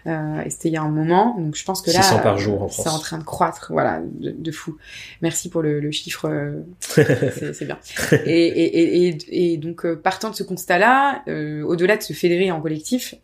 euh, 0.06 0.42
et 0.42 0.50
c'était 0.50 0.68
il 0.68 0.72
y 0.72 0.76
a 0.76 0.82
un 0.82 0.88
moment, 0.88 1.36
donc 1.38 1.54
je 1.54 1.64
pense 1.64 1.80
que 1.80 1.92
là, 1.92 2.00
par 2.18 2.38
jour 2.38 2.62
en 2.62 2.68
c'est 2.68 2.88
en 2.88 2.98
train 2.98 3.18
de 3.18 3.24
croître, 3.24 3.68
voilà, 3.70 4.02
de, 4.02 4.50
fou. 4.50 4.76
Merci 5.22 5.48
pour 5.48 5.62
le, 5.62 5.78
le 5.78 5.90
chiffre, 5.92 6.28
euh, 6.28 6.60
c'est 6.80 7.66
bien. 7.66 7.78
Et, 8.26 8.46
et, 8.46 9.08
et, 9.08 9.52
et, 9.52 9.56
donc 9.58 9.86
partant 9.94 10.30
de 10.30 10.34
ce 10.34 10.42
constat-là, 10.42 11.22
au-delà 11.64 11.96
de 11.96 12.02
se 12.02 12.12
fédérer 12.12 12.50
en 12.50 12.60
collectif, 12.60 13.14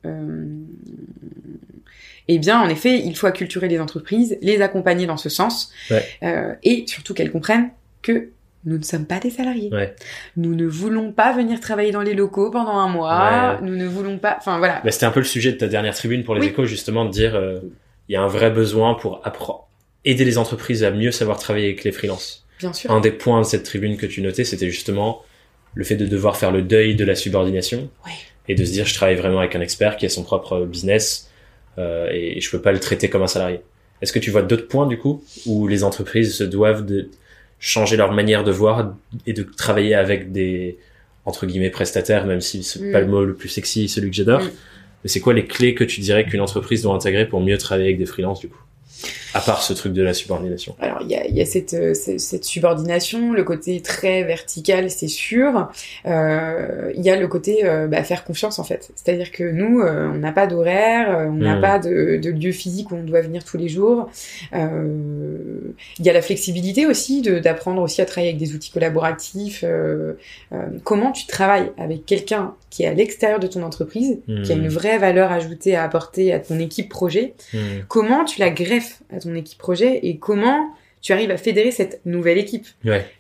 eh 2.29 2.39
bien, 2.39 2.61
en 2.61 2.69
effet, 2.69 3.01
il 3.01 3.17
faut 3.17 3.27
acculturer 3.27 3.67
les 3.67 3.81
entreprises, 3.81 4.39
les 4.41 4.63
accompagner 4.63 5.07
dans 5.07 5.17
ce 5.17 5.29
sens, 5.29 5.73
et 6.63 6.85
surtout 6.87 7.13
qu'elles 7.13 7.33
comprennent 7.33 7.71
que 8.03 8.31
nous 8.65 8.77
ne 8.77 8.83
sommes 8.83 9.07
pas 9.07 9.19
des 9.19 9.31
salariés. 9.31 9.71
Ouais. 9.73 9.95
Nous 10.37 10.55
ne 10.55 10.67
voulons 10.67 11.13
pas 11.13 11.33
venir 11.33 11.61
travailler 11.61 11.93
dans 11.93 12.03
les 12.03 12.15
locaux 12.15 12.51
pendant 12.51 12.77
un 12.77 12.89
mois. 12.89 13.59
Nous 13.63 13.75
ne 13.75 13.87
voulons 13.87 14.19
pas. 14.19 14.37
Enfin 14.39 14.59
voilà. 14.59 14.81
Bah, 14.85 14.91
C'était 14.91 15.07
un 15.07 15.11
peu 15.11 15.21
le 15.21 15.27
sujet 15.27 15.53
de 15.53 15.57
ta 15.57 15.67
dernière 15.67 15.95
tribune 15.95 16.25
pour 16.25 16.35
les 16.35 16.47
échos, 16.47 16.67
justement, 16.67 17.05
de 17.05 17.11
dire 17.11 17.35
euh, 17.35 17.61
il 18.09 18.13
y 18.13 18.17
a 18.17 18.23
un 18.23 18.29
vrai 18.29 18.51
besoin 18.51 18.95
pour 18.95 19.23
aider 20.05 20.25
les 20.25 20.39
entreprises 20.39 20.85
à 20.85 20.91
mieux 20.91 21.11
savoir 21.11 21.39
travailler 21.39 21.67
avec 21.67 21.85
les 21.85 21.93
freelances. 21.93 22.47
Bien 22.59 22.73
sûr. 22.73 22.91
Un 22.91 23.01
des 23.01 23.13
points 23.13 23.41
de 23.41 23.47
cette 23.47 23.63
tribune 23.63 23.97
que 23.97 24.07
tu 24.07 24.21
notais, 24.21 24.45
c'était 24.45 24.69
justement 24.69 25.23
le 25.75 25.85
fait 25.85 25.97
de 25.97 26.07
devoir 26.07 26.37
faire 26.37 26.51
le 26.51 26.63
deuil 26.63 26.95
de 26.95 27.05
la 27.05 27.15
subordination 27.15 27.89
ouais. 28.05 28.13
et 28.49 28.55
de 28.55 28.65
se 28.65 28.73
dire 28.73 28.87
je 28.87 28.95
travaille 28.95 29.15
vraiment 29.15 29.39
avec 29.39 29.55
un 29.55 29.61
expert 29.61 29.97
qui 29.97 30.05
a 30.05 30.09
son 30.09 30.25
propre 30.25 30.67
business 30.67 31.31
euh, 31.79 32.09
et 32.11 32.41
je 32.41 32.51
peux 32.51 32.61
pas 32.61 32.73
le 32.73 32.81
traiter 32.81 33.09
comme 33.09 33.23
un 33.23 33.29
salarié. 33.29 33.61
Est-ce 34.03 34.13
que 34.13 34.19
tu 34.19 34.31
vois 34.31 34.43
d'autres 34.43 34.67
points 34.67 34.87
du 34.87 34.99
coup 34.99 35.23
où 35.47 35.69
les 35.69 35.85
entreprises 35.85 36.35
se 36.35 36.45
doivent 36.45 36.85
de 36.85 37.11
changer 37.61 37.97
leur 37.97 38.13
manière 38.13 38.43
de 38.43 38.51
voir 38.51 38.95
et 39.27 39.33
de 39.33 39.43
travailler 39.43 39.95
avec 39.95 40.33
des 40.33 40.79
entre 41.27 41.47
guillemets 41.47 41.71
prestataires, 41.71 42.27
même 42.27 42.41
si 42.41 42.63
c'est 42.65 42.81
mm. 42.81 42.93
pas 42.93 43.01
le 43.01 43.07
mot 43.07 43.25
le 43.25 43.35
plus 43.35 43.51
sexy, 43.51 43.89
celui 43.89 44.11
que 44.11 44.17
j'adore. 44.17 44.43
Mm. 44.43 44.51
Mais 45.05 45.09
c'est 45.09 45.21
quoi 45.21 45.35
les 45.35 45.47
clés 45.47 45.75
que 45.75 45.85
tu 45.85 46.01
dirais 46.01 46.25
qu'une 46.27 46.41
entreprise 46.41 46.83
doit 46.83 46.95
intégrer 46.95 47.27
pour 47.27 47.41
mieux 47.41 47.59
travailler 47.59 47.89
avec 47.89 47.99
des 47.99 48.07
freelances 48.07 48.41
du 48.41 48.49
coup? 48.49 48.63
À 49.33 49.41
part 49.41 49.63
ce 49.63 49.73
truc 49.73 49.93
de 49.93 50.03
la 50.03 50.13
subordination. 50.13 50.75
Alors 50.81 50.99
il 51.03 51.09
y 51.09 51.15
a, 51.15 51.27
y 51.27 51.41
a 51.41 51.47
cette, 51.47 51.75
euh, 51.75 51.95
cette, 51.95 52.45
subordination, 52.45 53.33
le 53.33 53.45
côté 53.45 53.81
très 53.81 54.25
vertical, 54.25 54.91
c'est 54.91 55.09
sûr. 55.09 55.69
Euh, 56.07 56.93
il 56.97 57.03
y 57.03 57.11
a 57.11 57.17
le 57.17 57.29
côté 57.29 57.65
euh, 57.65 57.87
bah, 57.87 58.03
faire 58.03 58.25
confiance 58.25 58.59
en 58.59 58.65
fait. 58.65 58.91
C'est-à-dire 58.97 59.31
que 59.31 59.45
nous, 59.45 59.83
on 59.83 60.19
n'a 60.19 60.33
pas 60.33 60.47
d'horaire, 60.47 61.29
on 61.29 61.35
n'a 61.35 61.57
hmm. 61.57 61.61
pas 61.61 61.79
de, 61.79 62.19
de, 62.21 62.31
lieu 62.31 62.53
physique 62.53 62.91
où 62.91 62.97
on 62.97 63.05
doit 63.05 63.21
venir 63.21 63.45
tous 63.45 63.57
les 63.57 63.69
jours. 63.69 64.11
Il 64.53 66.05
y 66.05 66.11
a 66.11 66.13
la 66.13 66.23
flexibilité 66.23 66.87
aussi 66.87 67.23
d'apprendre 67.23 67.83
aussi 67.83 68.01
à 68.01 68.07
travailler 68.07 68.31
avec 68.31 68.41
des 68.41 68.55
outils 68.55 68.71
collaboratifs. 68.71 69.65
comment 70.85 71.13
tu 71.13 71.27
travailles 71.27 71.71
avec 71.79 72.05
quelqu'un 72.07 72.55
qui 72.71 72.85
est 72.85 72.87
à 72.87 72.95
l'extérieur 72.95 73.41
de 73.41 73.47
ton 73.47 73.63
entreprise, 73.63 74.21
qui 74.27 74.53
a 74.53 74.55
une 74.55 74.67
hmm. 74.67 74.69
vraie 74.69 74.99
valeur 74.99 75.31
ajoutée 75.33 75.77
à 75.77 75.85
apporter 75.85 76.33
à 76.33 76.41
ton 76.41 76.59
équipe 76.59 76.89
projet, 76.89 77.35
hmm. 77.53 77.59
comment 77.89 78.25
tu 78.25 78.41
la 78.41 78.51
greffes? 78.51 78.90
À 79.15 79.21
ton 79.21 79.35
équipe 79.35 79.59
projet 79.59 80.01
et 80.03 80.19
comment 80.19 80.71
tu 81.01 81.13
arrives 81.13 81.31
à 81.31 81.39
fédérer 81.39 81.71
cette 81.71 82.01
nouvelle 82.05 82.37
équipe. 82.37 82.67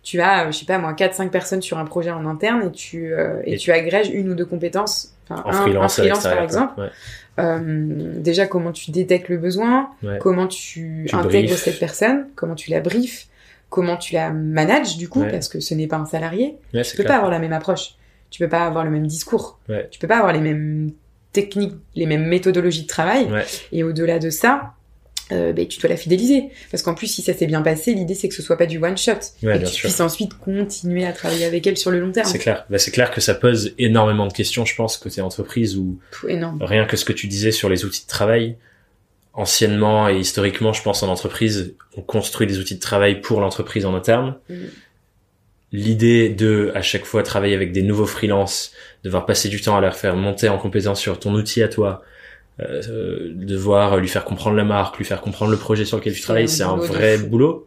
Tu 0.02 0.20
as, 0.20 0.46
euh, 0.46 0.52
je 0.52 0.58
sais 0.58 0.66
pas 0.66 0.78
moi, 0.78 0.92
4-5 0.92 1.30
personnes 1.30 1.62
sur 1.62 1.78
un 1.78 1.86
projet 1.86 2.10
en 2.10 2.26
interne 2.26 2.64
et 2.66 2.72
tu, 2.72 3.14
euh, 3.14 3.40
et, 3.44 3.56
tu 3.56 3.72
agrèges 3.72 4.10
une 4.10 4.28
ou 4.28 4.34
deux 4.34 4.44
compétences, 4.44 5.14
enfin 5.30 5.42
un, 5.46 5.88
freelance, 5.88 6.24
par 6.24 6.42
exemple. 6.42 6.90
Euh, 7.38 8.12
déjà, 8.18 8.46
comment 8.46 8.72
tu 8.72 8.90
détectes 8.90 9.30
le 9.30 9.38
besoin, 9.38 9.90
comment 10.20 10.46
tu, 10.46 11.08
intègres 11.12 11.56
cette 11.56 11.78
personne, 11.78 12.26
comment 12.34 12.54
tu 12.54 12.70
la 12.70 12.80
briefes, 12.80 13.28
comment 13.70 13.96
tu 13.96 14.14
la 14.14 14.30
manages 14.30 14.98
du 14.98 15.08
coup, 15.08 15.24
parce 15.30 15.48
que 15.48 15.60
ce 15.60 15.72
n'est 15.74 15.86
pas 15.86 15.96
un 15.96 16.06
salarié. 16.06 16.56
tu 16.72 16.96
peux 16.96 17.04
pas 17.04 17.16
avoir 17.16 17.30
la 17.30 17.38
même 17.38 17.54
approche 17.54 17.94
tu 18.30 18.38
peux 18.38 18.48
pas 18.48 18.64
avoir 18.64 18.84
le 18.84 18.90
même 18.90 19.06
discours. 19.06 19.58
Tu 19.90 19.98
peux 19.98 20.06
pas 20.08 20.18
avoir 20.18 20.32
les 20.32 20.40
mêmes 20.40 20.92
techniques, 21.32 21.74
les 21.94 22.06
mêmes 22.06 22.26
méthodologies 22.26 22.82
de 22.82 22.88
travail. 22.88 23.28
Et 23.72 23.82
au-delà 23.82 24.18
de 24.18 24.30
ça, 24.30 24.74
euh, 25.32 25.52
ben, 25.52 25.66
tu 25.66 25.80
dois 25.80 25.90
la 25.90 25.96
fidéliser. 25.96 26.50
Parce 26.70 26.82
qu'en 26.82 26.94
plus, 26.94 27.06
si 27.06 27.22
ça 27.22 27.32
s'est 27.34 27.46
bien 27.46 27.62
passé, 27.62 27.94
l'idée 27.94 28.14
c'est 28.14 28.28
que 28.28 28.34
ce 28.34 28.42
soit 28.42 28.56
pas 28.56 28.66
du 28.66 28.78
one 28.78 28.96
shot. 28.96 29.12
et 29.42 29.46
que 29.46 29.70
tu 29.70 29.82
puisses 29.82 30.00
ensuite 30.00 30.34
continuer 30.34 31.06
à 31.06 31.12
travailler 31.12 31.44
avec 31.44 31.66
elle 31.66 31.76
sur 31.76 31.90
le 31.90 32.00
long 32.00 32.12
terme. 32.12 32.28
C'est 32.28 32.38
clair. 32.38 32.64
Ben, 32.70 32.78
c'est 32.78 32.90
clair 32.90 33.10
que 33.10 33.20
ça 33.20 33.34
pose 33.34 33.74
énormément 33.78 34.26
de 34.26 34.32
questions, 34.32 34.64
je 34.64 34.74
pense, 34.74 34.96
côté 34.96 35.20
entreprise 35.20 35.76
ou 35.76 35.98
rien 36.60 36.84
que 36.86 36.96
ce 36.96 37.04
que 37.04 37.12
tu 37.12 37.26
disais 37.26 37.52
sur 37.52 37.68
les 37.68 37.84
outils 37.84 38.02
de 38.02 38.08
travail. 38.08 38.56
Anciennement 39.32 40.08
et 40.08 40.18
historiquement, 40.18 40.72
je 40.72 40.82
pense 40.82 41.04
en 41.04 41.08
entreprise, 41.08 41.74
on 41.96 42.02
construit 42.02 42.48
des 42.48 42.58
outils 42.58 42.74
de 42.74 42.80
travail 42.80 43.20
pour 43.20 43.40
l'entreprise 43.40 43.86
en 43.86 43.94
interne. 43.94 44.36
Mm 44.48 44.54
l'idée 45.72 46.28
de 46.28 46.72
à 46.74 46.82
chaque 46.82 47.04
fois 47.04 47.22
travailler 47.22 47.54
avec 47.54 47.72
des 47.72 47.82
nouveaux 47.82 48.06
freelances, 48.06 48.72
devoir 49.04 49.26
passer 49.26 49.48
du 49.48 49.60
temps 49.60 49.76
à 49.76 49.80
leur 49.80 49.96
faire 49.96 50.16
monter 50.16 50.48
en 50.48 50.58
compétence 50.58 51.00
sur 51.00 51.18
ton 51.18 51.34
outil 51.34 51.62
à 51.62 51.68
toi, 51.68 52.02
euh, 52.62 53.32
devoir 53.34 53.98
lui 53.98 54.08
faire 54.08 54.24
comprendre 54.24 54.56
la 54.56 54.64
marque, 54.64 54.98
lui 54.98 55.04
faire 55.04 55.20
comprendre 55.20 55.50
le 55.50 55.56
projet 55.56 55.84
sur 55.84 55.96
lequel 55.96 56.12
tu 56.12 56.20
travailles, 56.20 56.48
c'est 56.48 56.62
un 56.62 56.76
vrai 56.76 57.18
boulot. 57.18 57.66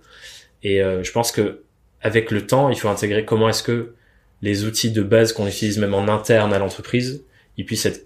Et 0.64 0.82
euh, 0.82 1.04
je 1.04 1.12
pense 1.12 1.32
que 1.32 1.62
avec 2.02 2.32
le 2.32 2.46
temps, 2.46 2.70
il 2.70 2.78
faut 2.78 2.90
intégrer 2.90 3.26
comment 3.26 3.50
est-ce 3.50 3.64
que 3.64 3.94
les 4.42 4.66
outils 4.66 4.92
de 4.92 5.02
base 5.02 5.34
qu'on 5.34 5.48
utilise 5.48 5.78
même 5.78 5.94
en 5.94 6.08
interne 6.08 6.54
à 6.54 6.60
l'entreprise, 6.60 7.24
ils 7.58 7.66
puissent 7.66 7.86
être 7.86 8.06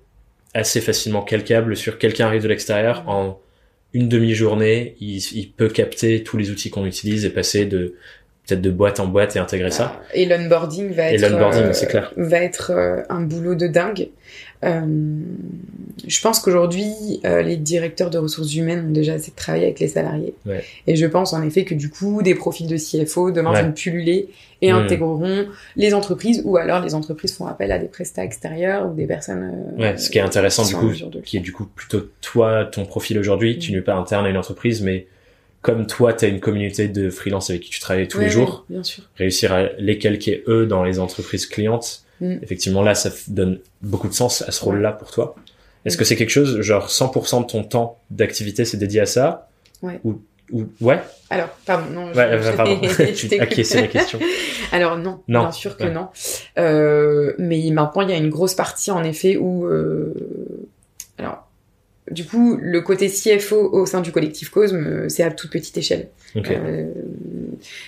assez 0.54 0.82
facilement 0.82 1.24
calcables 1.24 1.76
sur 1.76 1.98
quelqu'un 1.98 2.28
arrive 2.28 2.44
de 2.44 2.48
l'extérieur. 2.48 3.04
En 3.08 3.40
une 3.94 4.08
demi-journée, 4.08 4.96
il, 5.00 5.18
il, 5.18 5.52
peut 5.52 5.70
capter 5.70 6.24
tous 6.24 6.38
les 6.38 6.52
outils 6.52 6.70
qu'on 6.70 6.86
utilise 6.86 7.26
et 7.26 7.30
passer 7.30 7.66
de 7.66 7.96
peut-être 8.48 8.62
de 8.62 8.72
boîte 8.72 9.00
en 9.00 9.08
boîte 9.08 9.36
et 9.36 9.40
intégrer 9.40 9.72
ça. 9.72 10.02
Et 10.14 10.26
l'onboarding 10.26 10.92
va 10.92 11.12
être, 11.12 11.24
euh, 11.24 12.02
va 12.16 12.38
être 12.38 12.72
euh, 12.72 13.02
un 13.10 13.22
boulot 13.22 13.56
de 13.56 13.68
dingue. 13.68 14.10
Euh, 14.64 14.82
je 16.08 16.22
pense 16.22 16.40
qu'aujourd'hui, 16.40 16.92
les 17.24 17.58
directeurs 17.58 18.10
de 18.10 18.18
ressources 18.18 18.56
humaines 18.56 18.88
ont 18.88 18.92
déjà 18.92 19.14
assez 19.14 19.32
de 19.32 19.36
travail 19.36 19.64
avec 19.64 19.80
les 19.80 19.88
salariés. 19.88 20.34
Ouais. 20.46 20.64
Et 20.88 20.96
je 20.96 21.06
pense 21.06 21.34
en 21.34 21.44
effet 21.44 21.66
que 21.66 21.76
du 21.76 21.90
coup, 21.90 22.22
des 22.24 22.36
profils 22.36 22.68
de 22.68 22.78
CFO 22.78 23.32
demain 23.32 23.62
vont 23.62 23.72
pulluler 23.72 24.30
et 24.62 24.72
hmm. 24.72 24.78
intégreront 24.78 25.48
les 25.76 25.94
entreprises 25.94 26.42
ou 26.44 26.58
alors 26.58 26.82
les 26.82 26.96
entreprises 26.96 27.36
font 27.36 27.46
appel 27.46 27.72
à 27.72 27.78
des 27.78 27.88
prestats 27.88 28.24
extérieurs 28.24 28.90
ou 28.90 28.96
des 28.96 29.06
personnes. 29.06 29.52
ouais, 29.78 29.98
ce 29.98 30.10
qui 30.10 30.18
est 30.18 30.22
intéressant 30.22 30.66
du 30.66 30.76
coup, 30.76 30.92
qui 31.24 31.38
est 31.38 31.42
du 31.42 31.52
coup 31.52 31.66
plutôt 31.66 32.10
toi, 32.22 32.66
ton 32.66 32.86
profil 32.86 33.20
aujourd'hui. 33.20 33.60
Tu 33.60 33.72
hmm. 33.72 33.76
n'es 33.76 33.82
pas 33.82 33.94
interne 33.94 34.26
à 34.26 34.30
une 34.30 34.38
entreprise, 34.38 34.82
mais 34.82 35.06
comme 35.62 35.88
toi, 35.88 36.14
tu 36.14 36.26
as 36.26 36.28
une 36.28 36.40
communauté 36.40 36.88
de 36.88 37.10
freelance 37.10 37.50
avec 37.50 37.64
qui 37.64 37.70
tu 37.70 37.80
travailles 37.80 38.08
tous 38.08 38.20
les 38.20 38.30
jours, 38.30 38.66
bien 38.70 38.84
sûr. 38.84 39.04
réussir 39.16 39.52
à 39.54 39.64
les 39.78 39.98
calquer 39.98 40.44
eux 40.48 40.66
dans 40.66 40.84
les 40.84 41.00
entreprises 41.00 41.46
clientes, 41.46 42.04
mm. 42.22 42.38
effectivement 42.42 42.84
là, 42.84 42.96
ça 42.96 43.10
donne 43.28 43.60
beaucoup 43.82 44.08
de 44.08 44.14
sens 44.14 44.44
à 44.44 44.52
ce 44.52 44.64
rôle-là 44.64 44.92
pour 44.92 45.12
toi. 45.12 45.36
Est-ce 45.86 45.96
mm. 45.96 46.00
que 46.00 46.06
c'est 46.06 46.16
quelque 46.16 46.30
chose, 46.30 46.62
genre 46.62 46.88
100% 46.88 47.42
de 47.42 47.48
ton 47.48 47.64
temps 47.64 48.00
d'activité, 48.12 48.66
c'est 48.66 48.78
dédié 48.78 49.02
à 49.02 49.06
ça 49.06 49.50
Ouais. 49.82 50.00
Ou, 50.04 50.22
ou 50.52 50.66
ouais 50.82 51.02
Alors, 51.30 51.50
pardon, 51.66 51.92
non. 51.92 52.14
Ouais, 52.14 52.40
je, 52.42 52.52
pardon. 52.56 52.80
tu 53.16 53.40
acquiescé 53.40 53.82
la 53.82 53.88
question. 53.88 54.20
Alors 54.72 54.98
non, 54.98 55.22
non, 55.28 55.42
bien 55.42 55.52
sûr 55.52 55.78
que 55.78 55.86
non. 55.86 56.08
Euh, 56.58 57.34
mais 57.38 57.70
maintenant, 57.72 58.02
il 58.02 58.10
y 58.10 58.14
a 58.14 58.18
une 58.18 58.30
grosse 58.30 58.56
partie 58.56 58.92
en 58.92 59.04
effet 59.04 59.38
où, 59.38 59.66
euh, 59.66 60.14
du 62.12 62.26
coup, 62.26 62.58
le 62.62 62.82
côté 62.82 63.10
CFO 63.10 63.70
au 63.72 63.86
sein 63.86 64.02
du 64.02 64.12
collectif 64.12 64.50
Cosme, 64.50 64.78
euh, 64.78 65.10
c'est 65.10 65.24
à 65.24 65.32
toute 65.32 65.52
petite 65.52 65.78
échelle. 65.78 66.08
Euh, 66.36 66.86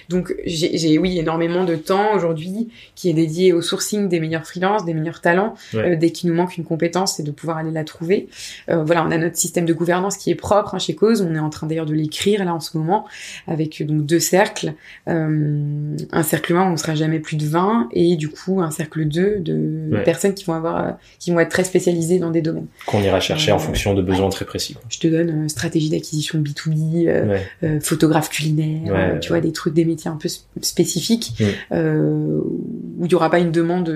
donc, 0.10 0.34
j'ai, 0.46 0.98
oui, 0.98 1.20
énormément 1.20 1.64
de 1.64 1.76
temps 1.76 2.16
aujourd'hui 2.16 2.70
qui 2.96 3.10
est 3.10 3.14
dédié 3.14 3.54
au 3.54 3.62
sourcing 3.62 4.10
des 4.10 4.20
meilleurs 4.20 4.46
freelances, 4.46 4.86
des 4.86 4.94
meilleurs 4.94 5.22
talents. 5.22 5.54
Euh, 5.76 5.96
dès 5.96 6.12
qu'il 6.12 6.30
nous 6.30 6.36
manque 6.36 6.58
une 6.58 6.64
compétence, 6.64 7.18
c'est 7.18 7.24
de 7.24 7.32
pouvoir 7.32 7.58
aller 7.58 7.72
la 7.72 7.84
trouver. 7.84 8.28
voilà, 8.68 9.06
on 9.06 9.12
a 9.12 9.18
notre 9.18 9.38
système 9.38 9.66
de 9.66 9.74
gouvernance 9.74 10.18
qui 10.18 10.32
est 10.32 10.36
propre 10.36 10.76
hein, 10.76 10.80
chez 10.80 10.96
Cosme. 10.96 11.28
On 11.30 11.36
est 11.36 11.40
en 11.40 11.50
train 11.50 11.68
d'ailleurs 11.68 11.86
de 11.86 11.94
l'écrire 11.94 12.44
là 12.44 12.54
en 12.54 12.60
ce 12.60 12.78
moment 12.78 13.06
avec 13.48 13.86
donc 13.86 14.06
deux 14.06 14.20
cercles. 14.20 14.74
un 15.08 16.24
cercle 16.24 16.56
1 16.56 16.70
où 16.70 16.74
on 16.74 16.78
sera 16.78 16.96
jamais 16.96 17.20
plus 17.20 17.38
de 17.38 17.46
20 17.46 17.90
et 17.92 18.16
du 18.16 18.30
coup 18.30 18.62
un 18.62 18.72
cercle 18.72 19.06
2 19.06 19.40
de 19.40 20.02
personnes 20.04 20.34
qui 20.34 20.46
vont 20.46 20.54
avoir, 20.54 20.98
qui 21.20 21.32
vont 21.32 21.40
être 21.40 21.50
très 21.50 21.64
spécialisées 21.64 22.20
dans 22.20 22.32
des 22.32 22.42
domaines. 22.42 22.68
Qu'on 22.86 23.02
ira 23.02 23.20
chercher 23.20 23.52
en 23.52 23.60
fonction 23.60 23.94
de 23.94 24.02
besoins 24.10 24.30
très 24.30 24.46
précis. 24.46 24.76
Je 24.90 25.00
te 25.00 25.08
donne 25.08 25.46
euh, 25.46 25.48
stratégie 25.48 25.90
d'acquisition 25.90 26.40
B2B, 26.40 27.08
euh, 27.08 27.38
euh, 27.64 27.80
photographe 27.80 28.30
culinaire, 28.30 29.20
tu 29.20 29.30
vois, 29.30 29.42
des 29.42 29.52
trucs, 29.52 29.74
des 29.74 29.86
métiers 29.86 30.10
un 30.10 30.18
peu 30.18 30.30
spécifiques, 30.62 31.34
mm. 31.40 31.76
où 31.76 33.06
il 33.06 33.08
n'y 33.08 33.16
aura 33.16 33.30
pas 33.30 33.40
une 33.40 33.52
demande 33.52 33.90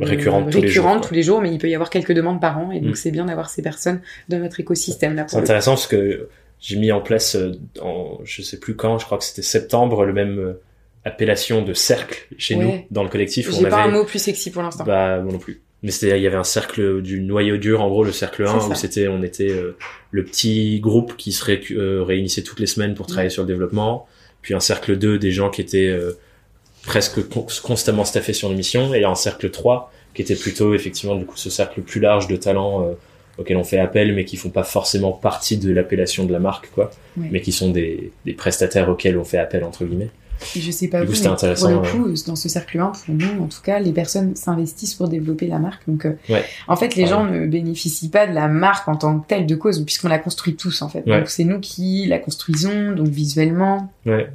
récurrente, 0.00 0.50
tous, 0.50 0.60
les 0.60 0.68
jours, 0.68 1.00
tous, 1.00 1.14
les 1.14 1.22
jours, 1.22 1.40
mais 1.40 1.52
il 1.52 1.58
peut 1.58 1.68
y 1.68 1.74
avoir 1.74 1.90
quelques 1.90 2.12
demandes 2.12 2.40
par 2.40 2.58
an, 2.58 2.70
et 2.70 2.80
donc 2.80 2.92
mm. 2.92 2.96
c'est 2.96 3.10
bien 3.10 3.26
d'avoir 3.26 3.48
ces 3.48 3.62
personnes 3.62 4.00
dans 4.28 4.38
notre 4.38 4.60
écosystème. 4.60 5.14
là. 5.14 5.26
C'est 5.28 5.36
intéressant 5.36 5.72
parce 5.72 5.86
que 5.86 6.28
j'ai 6.60 6.76
mis 6.76 6.92
en 6.92 7.00
place, 7.00 7.36
en, 7.80 8.18
je 8.24 8.42
sais 8.42 8.58
plus 8.58 8.74
quand, 8.74 8.98
je 8.98 9.04
crois 9.04 9.18
que 9.18 9.24
c'était 9.24 9.42
septembre, 9.42 10.04
le 10.04 10.12
même 10.12 10.54
appellation 11.04 11.62
de 11.62 11.74
cercle 11.74 12.26
chez 12.38 12.56
nous 12.56 12.72
dans 12.90 13.02
le 13.02 13.10
collectif. 13.10 13.50
J'ai 13.52 13.68
pas 13.68 13.84
un 13.84 13.90
mot 13.90 14.04
plus 14.04 14.18
sexy 14.18 14.50
pour 14.50 14.62
l'instant. 14.62 14.84
Bah 14.84 15.20
moi 15.20 15.32
non 15.32 15.38
plus 15.38 15.62
mais 15.84 15.90
c'était 15.90 16.16
il 16.18 16.22
y 16.22 16.26
avait 16.26 16.36
un 16.36 16.44
cercle 16.44 17.02
du 17.02 17.20
noyau 17.20 17.58
dur 17.58 17.82
en 17.82 17.88
gros 17.88 18.04
le 18.04 18.10
cercle 18.10 18.46
1 18.46 18.70
où 18.70 18.74
c'était 18.74 19.06
on 19.06 19.22
était 19.22 19.50
euh, 19.50 19.76
le 20.10 20.24
petit 20.24 20.80
groupe 20.80 21.14
qui 21.16 21.30
se 21.30 21.44
euh, 21.74 22.02
réunissait 22.02 22.42
toutes 22.42 22.58
les 22.58 22.66
semaines 22.66 22.94
pour 22.94 23.06
travailler 23.06 23.28
sur 23.28 23.42
le 23.42 23.48
développement 23.48 24.08
puis 24.40 24.54
un 24.54 24.60
cercle 24.60 24.96
2 24.96 25.18
des 25.18 25.30
gens 25.30 25.50
qui 25.50 25.60
étaient 25.60 25.88
euh, 25.88 26.18
presque 26.86 27.20
constamment 27.62 28.06
staffés 28.06 28.32
sur 28.32 28.48
l'émission 28.48 28.94
et 28.94 29.04
un 29.04 29.14
cercle 29.14 29.50
3 29.50 29.92
qui 30.14 30.22
était 30.22 30.36
plutôt 30.36 30.74
effectivement 30.74 31.16
du 31.16 31.26
coup 31.26 31.36
ce 31.36 31.50
cercle 31.50 31.82
plus 31.82 32.00
large 32.00 32.28
de 32.28 32.36
talents 32.36 32.96
auxquels 33.36 33.58
on 33.58 33.64
fait 33.64 33.78
appel 33.78 34.14
mais 34.14 34.24
qui 34.24 34.38
font 34.38 34.50
pas 34.50 34.64
forcément 34.64 35.12
partie 35.12 35.58
de 35.58 35.70
l'appellation 35.70 36.24
de 36.24 36.32
la 36.32 36.38
marque 36.38 36.70
quoi 36.70 36.92
mais 37.16 37.42
qui 37.42 37.52
sont 37.52 37.70
des, 37.70 38.10
des 38.24 38.32
prestataires 38.32 38.88
auxquels 38.88 39.18
on 39.18 39.24
fait 39.24 39.38
appel 39.38 39.64
entre 39.64 39.84
guillemets 39.84 40.10
je 40.54 40.70
sais 40.70 40.88
pas 40.88 41.04
vous, 41.04 41.12
mais 41.12 41.54
pour 41.54 41.68
le 41.68 41.90
coup, 41.90 42.14
dans 42.26 42.36
ce 42.36 42.48
cercle 42.48 42.78
1, 42.78 42.92
pour 43.04 43.14
nous, 43.14 43.42
en 43.42 43.46
tout 43.46 43.62
cas, 43.62 43.78
les 43.78 43.92
personnes 43.92 44.36
s'investissent 44.36 44.94
pour 44.94 45.08
développer 45.08 45.46
la 45.46 45.58
marque. 45.58 45.82
Donc, 45.88 46.06
euh, 46.06 46.40
en 46.68 46.76
fait, 46.76 46.96
les 46.96 47.06
gens 47.06 47.24
ne 47.24 47.46
bénéficient 47.46 48.08
pas 48.08 48.26
de 48.26 48.32
la 48.32 48.48
marque 48.48 48.88
en 48.88 48.96
tant 48.96 49.18
que 49.18 49.26
telle 49.26 49.46
de 49.46 49.54
cause, 49.54 49.84
puisqu'on 49.84 50.08
la 50.08 50.18
construit 50.18 50.56
tous, 50.56 50.82
en 50.82 50.88
fait. 50.88 51.02
Donc, 51.06 51.28
c'est 51.28 51.44
nous 51.44 51.60
qui 51.60 52.06
la 52.06 52.18
construisons, 52.18 52.92
donc 52.92 53.08
visuellement. 53.08 53.92
Ouais. 54.06 54.28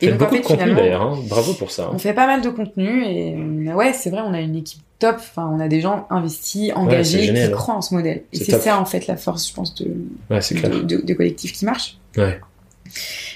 Et 0.00 0.10
donc, 0.10 0.22
en 0.22 0.30
fait, 0.30 0.46
finalement, 0.46 0.76
d'ailleurs, 0.76 1.02
hein. 1.02 1.18
bravo 1.28 1.52
pour 1.54 1.70
ça. 1.70 1.84
Hein. 1.84 1.90
On 1.92 1.98
fait 1.98 2.14
pas 2.14 2.26
mal 2.26 2.40
de 2.40 2.48
contenu 2.48 3.04
et 3.04 3.36
ouais, 3.72 3.92
c'est 3.92 4.10
vrai, 4.10 4.22
on 4.24 4.32
a 4.32 4.40
une 4.40 4.56
équipe 4.56 4.80
top. 4.98 5.16
Enfin, 5.18 5.48
on 5.52 5.60
a 5.60 5.68
des 5.68 5.80
gens 5.80 6.06
investis, 6.10 6.72
engagés, 6.74 7.32
qui 7.32 7.50
croient 7.52 7.74
en 7.74 7.82
ce 7.82 7.94
modèle. 7.94 8.22
Et 8.32 8.38
c'est 8.38 8.58
ça, 8.58 8.80
en 8.80 8.84
fait, 8.84 9.06
la 9.06 9.16
force, 9.16 9.48
je 9.48 9.54
pense, 9.54 9.74
de, 9.74 9.84
de, 10.30 10.82
de, 10.82 11.04
de 11.04 11.14
collectifs 11.14 11.52
qui 11.52 11.64
marchent. 11.64 11.98
Ouais. 12.16 12.40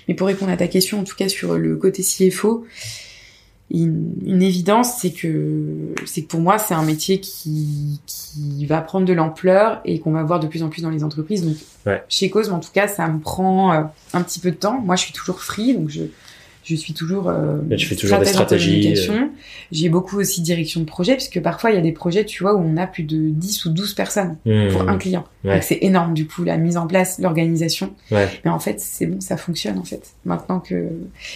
Mais 0.08 0.14
pour 0.14 0.26
répondre 0.26 0.50
à 0.50 0.56
ta 0.56 0.68
question, 0.68 1.00
en 1.00 1.04
tout 1.04 1.16
cas 1.16 1.28
sur 1.28 1.56
le 1.56 1.76
côté 1.76 2.02
CFO, 2.02 2.66
une, 3.70 4.14
une 4.26 4.42
évidence, 4.42 4.98
c'est 5.00 5.12
que 5.12 5.94
c'est 6.04 6.22
que 6.22 6.28
pour 6.28 6.40
moi 6.40 6.58
c'est 6.58 6.74
un 6.74 6.84
métier 6.84 7.20
qui, 7.20 8.00
qui 8.06 8.66
va 8.66 8.82
prendre 8.82 9.06
de 9.06 9.12
l'ampleur 9.12 9.80
et 9.84 9.98
qu'on 9.98 10.12
va 10.12 10.22
voir 10.22 10.40
de 10.40 10.46
plus 10.46 10.62
en 10.62 10.68
plus 10.68 10.82
dans 10.82 10.90
les 10.90 11.04
entreprises. 11.04 11.44
Donc 11.44 11.56
chez 12.08 12.30
Cosme, 12.30 12.52
en 12.52 12.60
tout 12.60 12.72
cas, 12.72 12.86
ça 12.86 13.08
me 13.08 13.18
prend 13.18 13.72
euh, 13.72 13.82
un 14.12 14.22
petit 14.22 14.40
peu 14.40 14.50
de 14.50 14.56
temps. 14.56 14.80
Moi, 14.80 14.96
je 14.96 15.04
suis 15.04 15.12
toujours 15.12 15.40
free, 15.40 15.74
donc 15.74 15.88
je 15.88 16.02
je 16.64 16.74
suis 16.76 16.92
toujours, 16.94 17.28
euh, 17.28 17.56
Là, 17.68 17.76
tu 17.76 17.86
fais 17.86 17.96
toujours 17.96 18.18
des 18.18 18.24
stratégies. 18.26 18.94
euh. 19.10 19.26
J'ai 19.72 19.88
beaucoup 19.88 20.18
aussi 20.18 20.42
direction 20.42 20.80
de 20.80 20.84
projet, 20.86 21.14
puisque 21.14 21.40
parfois 21.40 21.70
il 21.70 21.74
y 21.74 21.78
a 21.78 21.82
des 21.82 21.92
projets, 21.92 22.24
tu 22.24 22.42
vois, 22.42 22.54
où 22.54 22.58
on 22.60 22.76
a 22.76 22.86
plus 22.86 23.02
de 23.02 23.30
10 23.30 23.64
ou 23.64 23.70
12 23.70 23.94
personnes 23.94 24.36
pour 24.44 24.82
Hmm. 24.84 24.88
un 24.88 24.96
client. 24.98 25.24
Ouais. 25.44 25.54
Donc 25.54 25.62
c'est 25.64 25.78
énorme, 25.82 26.14
du 26.14 26.26
coup, 26.26 26.44
la 26.44 26.56
mise 26.56 26.76
en 26.76 26.86
place, 26.86 27.18
l'organisation. 27.18 27.92
Ouais. 28.10 28.28
Mais 28.44 28.50
en 28.50 28.58
fait, 28.60 28.78
c'est 28.80 29.06
bon, 29.06 29.20
ça 29.20 29.36
fonctionne, 29.36 29.78
en 29.78 29.84
fait. 29.84 30.10
Maintenant 30.24 30.60
que, 30.60 30.88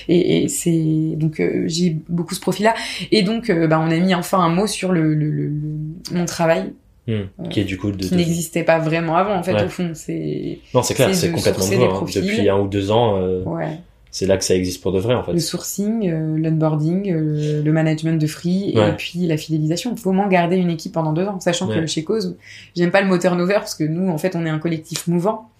et, 0.08 0.44
et 0.44 0.48
c'est, 0.48 1.14
donc, 1.16 1.40
euh, 1.40 1.64
j'ai 1.66 1.96
beaucoup 2.08 2.34
ce 2.34 2.40
profil-là. 2.40 2.74
Et 3.10 3.22
donc, 3.22 3.50
euh, 3.50 3.66
bah, 3.66 3.80
on 3.84 3.90
a 3.90 3.96
mis 3.98 4.14
enfin 4.14 4.38
un 4.38 4.48
mot 4.50 4.66
sur 4.66 4.92
le, 4.92 5.14
le, 5.14 5.30
le- 5.30 5.48
le- 5.48 6.16
mon 6.18 6.24
travail, 6.24 6.72
Hmm. 7.08 7.48
Qui 7.50 7.60
est 7.60 7.64
du 7.64 7.78
coup 7.78 7.92
de. 7.92 7.98
qui 8.02 8.10
de- 8.10 8.16
n'existait 8.16 8.64
pas 8.64 8.80
vraiment 8.80 9.14
avant, 9.14 9.36
en 9.36 9.42
fait, 9.44 9.52
Ouais. 9.54 9.62
au 9.64 9.68
fond. 9.68 9.92
C'est, 9.94 10.58
Non, 10.74 10.82
c'est 10.82 10.94
clair, 10.94 11.14
c'est 11.14 11.30
complètement 11.30 11.64
nouveau. 11.64 11.84
hein. 11.84 12.04
Depuis 12.12 12.48
un 12.48 12.58
ou 12.58 12.66
deux 12.66 12.90
ans, 12.90 13.16
euh, 13.16 13.44
ouais. 13.44 13.78
C'est 14.18 14.24
là 14.24 14.38
que 14.38 14.44
ça 14.44 14.54
existe 14.54 14.80
pour 14.82 14.92
de 14.92 14.98
vrai 14.98 15.14
en 15.14 15.22
fait. 15.22 15.34
Le 15.34 15.40
sourcing, 15.40 16.08
euh, 16.10 16.38
l'onboarding, 16.38 17.12
euh, 17.12 17.62
le 17.62 17.70
management 17.72 18.18
de 18.18 18.26
free 18.26 18.72
Ouais. 18.74 18.88
et 18.88 18.92
puis 18.92 19.26
la 19.26 19.36
fidélisation. 19.36 19.92
Il 19.94 19.98
faut 20.00 20.08
au 20.08 20.14
moins 20.14 20.26
garder 20.28 20.56
une 20.56 20.70
équipe 20.70 20.92
pendant 20.92 21.12
deux 21.12 21.26
ans, 21.26 21.38
sachant 21.38 21.68
Ouais. 21.68 21.80
que 21.80 21.86
chez 21.86 22.02
Cause, 22.02 22.34
j'aime 22.74 22.90
pas 22.90 23.02
le 23.02 23.08
mot 23.08 23.18
turnover 23.18 23.54
parce 23.56 23.74
que 23.74 23.84
nous, 23.84 24.08
en 24.08 24.16
fait, 24.16 24.34
on 24.34 24.46
est 24.46 24.48
un 24.48 24.58
collectif 24.58 25.06
mouvant. 25.06 25.50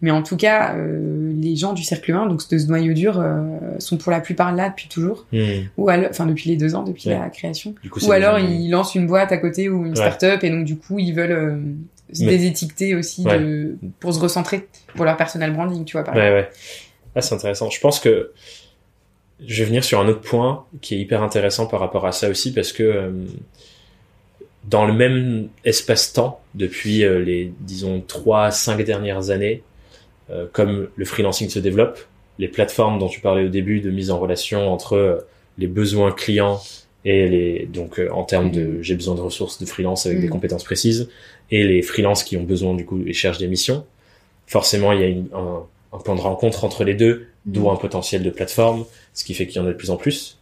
Mais 0.00 0.12
en 0.12 0.22
tout 0.22 0.36
cas, 0.36 0.74
euh, 0.76 1.32
les 1.40 1.56
gens 1.56 1.72
du 1.72 1.82
cercle 1.82 2.12
1, 2.12 2.26
donc 2.26 2.48
de 2.48 2.58
ce 2.58 2.66
noyau 2.68 2.92
dur, 2.92 3.18
euh, 3.18 3.40
sont 3.80 3.96
pour 3.96 4.12
la 4.12 4.20
plupart 4.20 4.54
là 4.54 4.68
depuis 4.68 4.86
toujours, 4.88 5.26
Hmm. 5.32 5.62
ou 5.76 5.88
alors, 5.88 6.08
enfin 6.10 6.26
depuis 6.26 6.50
les 6.50 6.56
deux 6.56 6.76
ans, 6.76 6.84
depuis 6.84 7.08
Ouais. 7.08 7.18
la 7.18 7.30
création. 7.30 7.74
Du 7.82 7.90
coup, 7.90 7.98
c'est 7.98 8.06
Ou 8.08 8.12
alors 8.12 8.38
ils 8.38 8.70
lancent 8.70 8.94
une 8.94 9.06
boîte 9.08 9.32
à 9.32 9.38
côté 9.38 9.68
ou 9.68 9.86
une 9.86 9.90
Ouais. 9.90 9.96
start-up 9.96 10.44
et 10.44 10.50
donc 10.50 10.64
du 10.64 10.76
coup 10.76 10.98
ils 11.00 11.14
veulent 11.14 11.32
euh, 11.32 11.56
se 12.12 12.22
Mais- 12.24 12.30
désétiqueter 12.32 12.94
aussi 12.94 13.24
de, 13.24 13.76
pour 13.98 14.14
se 14.14 14.20
recentrer 14.20 14.68
pour 14.94 15.04
leur 15.04 15.16
personal 15.16 15.52
branding, 15.52 15.84
tu 15.84 15.96
vois. 15.96 16.04
Par 16.04 16.14
Ouais, 16.14 16.30
ouais. 16.32 16.48
Ah, 17.14 17.20
c'est 17.22 17.34
intéressant. 17.34 17.70
Je 17.70 17.80
pense 17.80 18.00
que 18.00 18.32
je 19.44 19.62
vais 19.62 19.66
venir 19.66 19.84
sur 19.84 20.00
un 20.00 20.08
autre 20.08 20.20
point 20.20 20.64
qui 20.80 20.94
est 20.94 20.98
hyper 20.98 21.22
intéressant 21.22 21.66
par 21.66 21.80
rapport 21.80 22.06
à 22.06 22.12
ça 22.12 22.28
aussi 22.28 22.52
parce 22.52 22.72
que 22.72 22.82
euh, 22.82 23.10
dans 24.64 24.86
le 24.86 24.92
même 24.92 25.48
espace-temps, 25.64 26.40
depuis 26.54 27.04
euh, 27.04 27.18
les, 27.20 27.52
disons, 27.60 28.02
trois, 28.06 28.50
cinq 28.50 28.82
dernières 28.82 29.30
années, 29.30 29.62
euh, 30.30 30.46
comme 30.52 30.88
le 30.96 31.04
freelancing 31.04 31.48
se 31.50 31.58
développe, 31.58 31.98
les 32.38 32.48
plateformes 32.48 32.98
dont 32.98 33.08
tu 33.08 33.20
parlais 33.20 33.44
au 33.44 33.48
début 33.48 33.80
de 33.80 33.90
mise 33.90 34.10
en 34.10 34.18
relation 34.18 34.72
entre 34.72 35.26
les 35.58 35.66
besoins 35.66 36.12
clients 36.12 36.60
et 37.04 37.28
les, 37.28 37.66
donc, 37.66 37.98
euh, 38.00 38.08
en 38.10 38.24
termes 38.24 38.50
de, 38.50 38.80
j'ai 38.80 38.94
besoin 38.94 39.14
de 39.14 39.20
ressources 39.20 39.60
de 39.60 39.66
freelance 39.66 40.06
avec 40.06 40.18
des 40.20 40.26
Mhm. 40.26 40.32
compétences 40.32 40.64
précises 40.64 41.10
et 41.50 41.64
les 41.64 41.82
freelances 41.82 42.24
qui 42.24 42.36
ont 42.38 42.42
besoin, 42.42 42.74
du 42.74 42.86
coup, 42.86 43.02
et 43.06 43.12
cherchent 43.12 43.38
des 43.38 43.46
missions. 43.48 43.84
Forcément, 44.46 44.92
il 44.92 45.00
y 45.00 45.04
a 45.04 45.08
une, 45.08 45.28
un, 45.34 45.64
un 45.94 45.98
point 45.98 46.14
de 46.16 46.20
rencontre 46.20 46.64
entre 46.64 46.84
les 46.84 46.94
deux, 46.94 47.26
d'où 47.46 47.62
Mhm. 47.62 47.68
un 47.68 47.76
potentiel 47.76 48.22
de 48.22 48.30
plateforme, 48.30 48.84
ce 49.14 49.24
qui 49.24 49.34
fait 49.34 49.46
qu'il 49.46 49.56
y 49.60 49.64
en 49.64 49.66
a 49.66 49.70
de 49.70 49.74
plus 49.76 49.90
en 49.90 49.96
plus. 49.96 50.38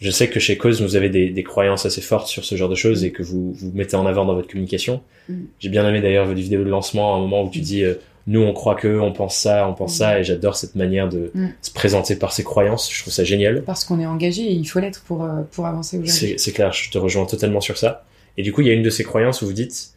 Je 0.00 0.10
sais 0.10 0.28
que 0.28 0.40
chez 0.40 0.56
Cause, 0.58 0.82
vous 0.82 0.96
avez 0.96 1.08
des, 1.08 1.30
des 1.30 1.42
croyances 1.44 1.86
assez 1.86 2.00
fortes 2.00 2.26
sur 2.26 2.44
ce 2.44 2.56
genre 2.56 2.68
de 2.68 2.74
choses 2.74 3.02
Mhm. 3.02 3.08
et 3.08 3.12
que 3.12 3.22
vous 3.22 3.52
vous 3.52 3.70
mettez 3.74 3.96
en 3.96 4.06
avant 4.06 4.24
dans 4.24 4.34
votre 4.34 4.48
communication. 4.48 5.02
Mhm. 5.28 5.46
J'ai 5.60 5.68
bien 5.68 5.88
aimé 5.88 6.00
d'ailleurs 6.00 6.26
votre 6.26 6.38
vidéo 6.40 6.64
de 6.64 6.68
lancement 6.70 7.14
à 7.14 7.18
un 7.18 7.20
moment 7.20 7.42
où 7.44 7.50
tu 7.50 7.60
dis 7.60 7.84
euh, 7.84 7.94
nous 8.26 8.40
on 8.40 8.52
croit 8.54 8.74
que, 8.74 8.98
on 9.00 9.12
pense 9.12 9.36
ça, 9.36 9.68
on 9.68 9.74
pense 9.74 9.96
ça, 9.96 10.18
et 10.18 10.24
j'adore 10.24 10.56
cette 10.56 10.74
manière 10.76 11.08
de 11.10 11.30
se 11.60 11.70
présenter 11.70 12.16
par 12.16 12.32
ses 12.32 12.42
croyances. 12.42 12.90
Je 12.92 13.00
trouve 13.02 13.12
ça 13.12 13.22
génial. 13.22 13.62
Parce 13.64 13.84
qu'on 13.84 14.00
est 14.00 14.06
engagé 14.06 14.42
et 14.42 14.52
il 14.52 14.64
faut 14.64 14.80
l'être 14.80 15.02
pour, 15.04 15.24
euh, 15.24 15.42
pour 15.52 15.66
avancer 15.66 15.98
aujourd'hui. 15.98 16.34
C'est 16.38 16.52
clair, 16.52 16.72
je 16.72 16.90
te 16.90 16.96
rejoins 16.96 17.26
totalement 17.26 17.60
sur 17.60 17.76
ça. 17.76 18.04
Et 18.38 18.42
du 18.42 18.52
coup, 18.52 18.62
il 18.62 18.66
y 18.66 18.70
a 18.70 18.72
une 18.72 18.82
de 18.82 18.88
ces 18.90 19.04
croyances 19.04 19.42
où 19.42 19.46
vous 19.46 19.52
dites, 19.52 19.90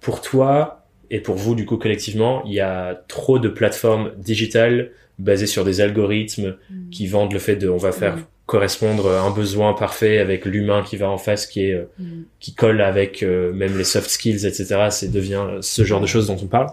pour 0.00 0.20
toi 0.20 0.83
et 1.14 1.20
pour 1.20 1.36
vous, 1.36 1.54
du 1.54 1.64
coup, 1.64 1.76
collectivement, 1.76 2.42
il 2.44 2.52
y 2.54 2.60
a 2.60 3.02
trop 3.08 3.38
de 3.38 3.48
plateformes 3.48 4.10
digitales 4.18 4.90
basées 5.20 5.46
sur 5.46 5.64
des 5.64 5.80
algorithmes 5.80 6.56
Mhm. 6.70 6.90
qui 6.90 7.06
vendent 7.06 7.32
le 7.32 7.38
fait 7.38 7.54
de, 7.56 7.68
on 7.68 7.76
va 7.76 7.92
faire 7.92 8.16
Mhm. 8.16 8.24
correspondre 8.46 9.10
un 9.12 9.30
besoin 9.30 9.74
parfait 9.74 10.18
avec 10.18 10.44
l'humain 10.44 10.82
qui 10.82 10.96
va 10.96 11.08
en 11.08 11.16
face, 11.18 11.46
qui 11.46 11.66
est, 11.66 11.72
euh, 11.74 11.84
Mhm. 12.00 12.24
qui 12.40 12.54
colle 12.54 12.80
avec 12.80 13.22
euh, 13.22 13.52
même 13.52 13.78
les 13.78 13.84
soft 13.84 14.10
skills, 14.10 14.44
etc. 14.44 14.88
C'est 14.90 15.10
devient 15.12 15.44
ce 15.60 15.84
genre 15.84 16.00
de 16.00 16.06
choses 16.06 16.26
dont 16.26 16.36
on 16.42 16.46
parle. 16.46 16.66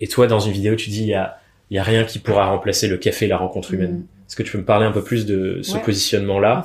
Et 0.00 0.08
toi, 0.08 0.26
dans 0.26 0.40
une 0.40 0.52
vidéo, 0.52 0.74
tu 0.76 0.88
dis, 0.90 1.02
il 1.02 1.08
y 1.08 1.14
a, 1.14 1.38
il 1.70 1.74
y 1.76 1.78
a 1.78 1.82
rien 1.82 2.04
qui 2.04 2.18
pourra 2.18 2.46
remplacer 2.46 2.88
le 2.88 2.96
café 2.96 3.26
et 3.26 3.28
la 3.28 3.36
rencontre 3.36 3.74
humaine. 3.74 4.04
Est-ce 4.26 4.36
que 4.36 4.42
tu 4.42 4.52
peux 4.52 4.58
me 4.58 4.64
parler 4.64 4.86
un 4.86 4.90
peu 4.92 5.02
plus 5.02 5.26
de 5.26 5.60
ce 5.62 5.74
Ouais. 5.74 5.82
positionnement-là 5.82 6.64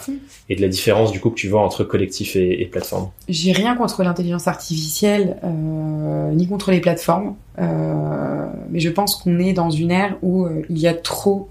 et 0.50 0.56
de 0.56 0.62
la 0.62 0.70
différence 0.70 1.12
du 1.12 1.20
coup 1.20 1.30
que 1.30 1.36
tu 1.36 1.50
vois 1.50 1.62
entre 1.62 1.84
collectif 1.84 2.36
et, 2.36 2.62
et 2.62 2.66
plateforme? 2.66 3.10
J'ai 3.28 3.52
rien 3.52 3.76
contre 3.76 4.02
l'intelligence 4.04 4.48
artificielle, 4.48 5.38
euh, 5.44 6.32
ni 6.32 6.48
contre 6.48 6.72
les 6.72 6.80
plateformes, 6.80 7.36
euh, 7.60 8.48
mais 8.70 8.80
je 8.80 8.90
pense 8.90 9.18
qu'on 9.18 9.40
est 9.40 9.54
dans 9.54 9.70
une 9.70 9.92
ère 9.92 10.18
où 10.22 10.46
euh, 10.46 10.62
il 10.70 10.78
y 10.80 10.88
a 10.88 10.94
trop, 10.94 11.50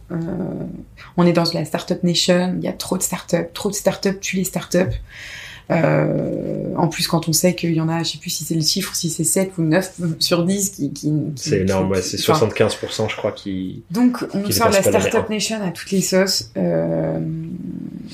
on 1.16 1.26
est 1.26 1.32
dans 1.34 1.44
la 1.52 1.64
startup 1.66 2.02
nation, 2.02 2.54
il 2.58 2.64
y 2.64 2.68
a 2.68 2.72
trop 2.72 2.96
de 2.96 3.02
startups, 3.02 3.48
trop 3.52 3.68
de 3.68 3.74
startups 3.74 4.18
tuent 4.20 4.36
les 4.38 4.44
startups. 4.44 4.96
Euh, 5.70 6.72
en 6.76 6.88
plus, 6.88 7.06
quand 7.08 7.28
on 7.28 7.32
sait 7.32 7.54
qu'il 7.54 7.74
y 7.74 7.80
en 7.80 7.88
a, 7.88 8.02
je 8.02 8.12
sais 8.12 8.18
plus 8.18 8.30
si 8.30 8.44
c'est 8.44 8.54
le 8.54 8.62
chiffre, 8.62 8.94
si 8.94 9.10
c'est 9.10 9.24
7 9.24 9.58
ou 9.58 9.62
9 9.62 10.00
sur 10.18 10.44
10 10.44 10.70
qui... 10.70 10.92
qui, 10.92 11.10
qui- 11.10 11.32
C'est 11.36 11.60
énorme, 11.60 11.90
ouais, 11.90 12.00
c'est 12.00 12.18
enfin, 12.30 12.46
75% 12.48 13.10
je 13.10 13.16
crois 13.16 13.32
qui... 13.32 13.82
Donc, 13.90 14.24
on 14.32 14.42
qui 14.42 14.52
sort 14.52 14.70
de 14.70 14.74
la 14.74 14.82
Startup. 14.82 15.28
Nation 15.28 15.60
à 15.62 15.70
toutes 15.70 15.90
les 15.90 16.00
sauces. 16.00 16.50
Euh, 16.56 17.18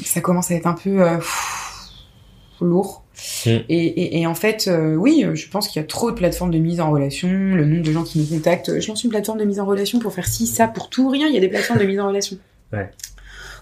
ça 0.04 0.20
commence 0.20 0.50
à 0.50 0.54
être 0.54 0.66
un 0.66 0.72
peu 0.72 1.00
euh, 1.02 1.18
lourd. 2.60 3.04
Mm. 3.46 3.50
Et, 3.50 3.60
et, 3.68 4.20
et 4.20 4.26
en 4.26 4.34
fait, 4.34 4.66
euh, 4.66 4.96
oui, 4.96 5.24
je 5.34 5.48
pense 5.48 5.68
qu'il 5.68 5.80
y 5.80 5.84
a 5.84 5.86
trop 5.86 6.10
de 6.10 6.16
plateformes 6.16 6.50
de 6.50 6.58
mise 6.58 6.80
en 6.80 6.90
relation, 6.90 7.28
le 7.28 7.64
nombre 7.64 7.82
de 7.84 7.92
gens 7.92 8.02
qui 8.02 8.18
nous 8.18 8.26
contactent. 8.26 8.80
Je 8.80 8.88
lance 8.88 9.04
une 9.04 9.10
plateforme 9.10 9.38
de 9.38 9.44
mise 9.44 9.60
en 9.60 9.66
relation 9.66 9.98
pour 10.00 10.12
faire 10.12 10.26
ci, 10.26 10.46
ça, 10.46 10.66
pour 10.66 10.88
tout, 10.90 11.08
rien. 11.08 11.28
Il 11.28 11.34
y 11.34 11.38
a 11.38 11.40
des 11.40 11.48
plateformes 11.48 11.78
de 11.78 11.84
mise 11.84 12.00
en 12.00 12.08
relation. 12.08 12.36
Ouais. 12.72 12.90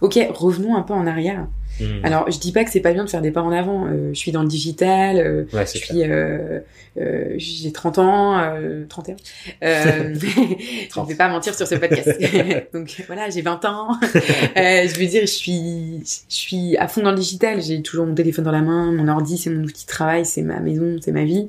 Ok, 0.00 0.18
revenons 0.30 0.76
un 0.76 0.82
peu 0.82 0.94
en 0.94 1.06
arrière. 1.06 1.46
Hmm. 1.82 2.04
Alors, 2.04 2.30
je 2.30 2.38
dis 2.38 2.52
pas 2.52 2.64
que 2.64 2.70
c'est 2.70 2.80
pas 2.80 2.92
bien 2.92 3.04
de 3.04 3.10
faire 3.10 3.22
des 3.22 3.30
pas 3.30 3.42
en 3.42 3.52
avant. 3.52 3.86
Euh, 3.86 4.10
je 4.12 4.18
suis 4.18 4.32
dans 4.32 4.42
le 4.42 4.48
digital, 4.48 5.18
euh, 5.18 5.44
ouais, 5.52 5.66
je 5.66 5.78
suis, 5.78 6.02
euh, 6.02 6.60
euh, 6.98 7.34
j'ai 7.36 7.72
30 7.72 7.98
ans, 7.98 8.38
euh, 8.38 8.84
31. 8.88 9.16
Euh, 9.62 10.14
je 10.20 11.00
ne 11.00 11.06
vais 11.06 11.14
pas 11.14 11.28
mentir 11.28 11.54
sur 11.54 11.66
ce 11.66 11.74
podcast. 11.74 12.10
Donc 12.74 13.02
voilà, 13.06 13.30
j'ai 13.30 13.42
20 13.42 13.64
ans. 13.64 13.96
Euh, 14.02 14.88
je 14.88 14.98
veux 14.98 15.06
dire, 15.06 15.22
je 15.22 15.26
suis, 15.26 16.02
je 16.04 16.34
suis 16.34 16.76
à 16.76 16.88
fond 16.88 17.02
dans 17.02 17.10
le 17.10 17.18
digital. 17.18 17.62
J'ai 17.62 17.82
toujours 17.82 18.06
mon 18.06 18.14
téléphone 18.14 18.44
dans 18.44 18.52
la 18.52 18.62
main, 18.62 18.92
mon 18.92 19.08
ordi, 19.08 19.38
c'est 19.38 19.50
mon 19.50 19.64
outil 19.64 19.84
de 19.84 19.90
travail, 19.90 20.26
c'est 20.26 20.42
ma 20.42 20.60
maison, 20.60 20.96
c'est 21.00 21.12
ma 21.12 21.24
vie. 21.24 21.48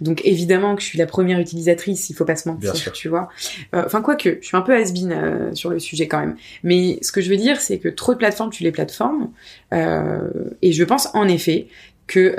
Donc 0.00 0.22
évidemment 0.24 0.76
que 0.76 0.82
je 0.82 0.86
suis 0.86 0.98
la 0.98 1.06
première 1.06 1.38
utilisatrice, 1.38 2.08
il 2.10 2.14
faut 2.14 2.24
pas 2.24 2.36
se 2.36 2.48
mentir, 2.48 2.72
Bien 2.72 2.92
tu 2.92 3.08
vois. 3.08 3.28
Euh, 3.74 3.82
Enfin 3.84 4.00
quoi 4.02 4.16
que, 4.16 4.38
je 4.40 4.46
suis 4.46 4.56
un 4.56 4.62
peu 4.62 4.74
has-been 4.74 5.12
euh, 5.12 5.54
sur 5.54 5.70
le 5.70 5.78
sujet 5.78 6.08
quand 6.08 6.20
même. 6.20 6.36
Mais 6.62 6.98
ce 7.02 7.12
que 7.12 7.20
je 7.20 7.28
veux 7.30 7.36
dire, 7.36 7.60
c'est 7.60 7.78
que 7.78 7.88
trop 7.88 8.12
de 8.14 8.18
plateformes 8.18 8.50
tuent 8.50 8.64
les 8.64 8.72
plateformes. 8.72 9.30
Euh, 9.74 10.20
et 10.62 10.72
je 10.72 10.84
pense 10.84 11.08
en 11.14 11.28
effet 11.28 11.68
que 12.06 12.34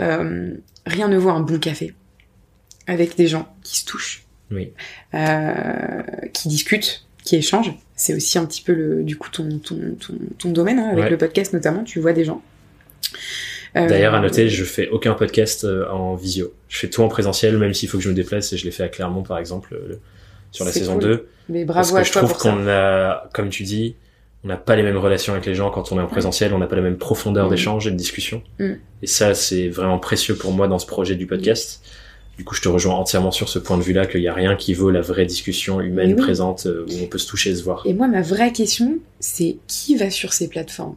rien 0.85 1.07
ne 1.07 1.17
vaut 1.17 1.29
un 1.29 1.41
bon 1.41 1.59
café 1.59 1.93
avec 2.87 3.15
des 3.15 3.27
gens 3.27 3.47
qui 3.63 3.77
se 3.77 3.85
touchent, 3.85 4.25
Oui. 4.51 4.71
qui 6.33 6.47
discutent, 6.49 7.05
qui 7.23 7.35
échangent. 7.35 7.73
C'est 7.95 8.15
aussi 8.15 8.39
un 8.39 8.45
petit 8.45 8.63
peu 8.63 8.73
le, 8.73 9.03
du 9.03 9.15
coup 9.15 9.29
ton, 9.29 9.59
ton, 9.59 9.95
ton, 9.99 10.15
ton 10.39 10.49
domaine 10.51 10.79
hein, 10.79 10.89
avec 10.89 11.03
Ouais. 11.03 11.09
le 11.11 11.17
podcast 11.17 11.53
notamment. 11.53 11.83
Tu 11.83 11.99
vois 11.99 12.13
des 12.13 12.25
gens. 12.25 12.41
Euh, 13.75 13.87
D'ailleurs, 13.87 14.13
à 14.13 14.19
noter, 14.19 14.49
je 14.49 14.63
fais 14.63 14.89
aucun 14.89 15.13
podcast 15.13 15.63
euh, 15.63 15.87
en 15.89 16.15
visio. 16.15 16.53
Je 16.67 16.77
fais 16.77 16.89
tout 16.89 17.01
en 17.03 17.07
présentiel, 17.07 17.57
même 17.57 17.73
s'il 17.73 17.87
faut 17.87 17.97
que 17.97 18.03
je 18.03 18.09
me 18.09 18.13
déplace, 18.13 18.51
et 18.53 18.57
je 18.57 18.65
l'ai 18.65 18.71
fait 18.71 18.83
à 18.83 18.89
Clermont, 18.89 19.23
par 19.23 19.37
exemple, 19.37 19.73
euh, 19.73 19.95
sur 20.51 20.65
la 20.65 20.71
saison 20.71 20.93
cool. 20.93 21.03
2. 21.03 21.27
Mais 21.49 21.65
Parce 21.65 21.89
bravo 21.91 21.95
à 21.97 22.01
que 22.01 22.07
je 22.07 22.11
toi 22.11 22.21
trouve 22.23 22.37
qu'on 22.37 22.67
a, 22.67 23.29
comme 23.33 23.49
tu 23.49 23.63
dis, 23.63 23.95
on 24.43 24.47
n'a 24.49 24.57
pas 24.57 24.75
les 24.75 24.83
mêmes 24.83 24.97
relations 24.97 25.33
avec 25.33 25.45
les 25.45 25.55
gens 25.55 25.69
quand 25.69 25.91
on 25.91 25.99
est 25.99 26.01
en 26.01 26.07
présentiel, 26.07 26.53
on 26.53 26.57
n'a 26.57 26.67
pas 26.67 26.75
la 26.75 26.81
même 26.81 26.97
profondeur 26.97 27.47
Mm. 27.47 27.49
d'échange 27.51 27.87
et 27.87 27.91
de 27.91 27.95
discussion. 27.95 28.41
Mm. 28.59 28.71
Et 29.03 29.07
ça, 29.07 29.33
c'est 29.33 29.69
vraiment 29.69 29.99
précieux 29.99 30.35
pour 30.35 30.51
moi 30.51 30.67
dans 30.67 30.79
ce 30.79 30.85
projet 30.87 31.15
du 31.15 31.25
podcast. 31.27 31.81
Du 32.37 32.43
coup, 32.43 32.55
je 32.55 32.61
te 32.61 32.69
rejoins 32.69 32.95
entièrement 32.95 33.31
sur 33.31 33.49
ce 33.49 33.59
point 33.59 33.77
de 33.77 33.83
vue-là, 33.83 34.05
qu'il 34.07 34.21
n'y 34.21 34.27
a 34.27 34.33
rien 34.33 34.55
qui 34.55 34.73
vaut 34.73 34.89
la 34.89 35.01
vraie 35.01 35.25
discussion 35.25 35.79
humaine 35.79 36.13
oui. 36.15 36.21
présente 36.21 36.65
euh, 36.65 36.85
où 36.89 37.03
on 37.03 37.07
peut 37.07 37.19
se 37.19 37.27
toucher 37.27 37.51
et 37.51 37.55
se 37.55 37.63
voir. 37.63 37.83
Et 37.85 37.93
moi, 37.93 38.07
ma 38.07 38.21
vraie 38.21 38.51
question, 38.51 38.97
c'est 39.19 39.57
qui 39.67 39.95
va 39.95 40.09
sur 40.09 40.33
ces 40.33 40.47
plateformes? 40.47 40.95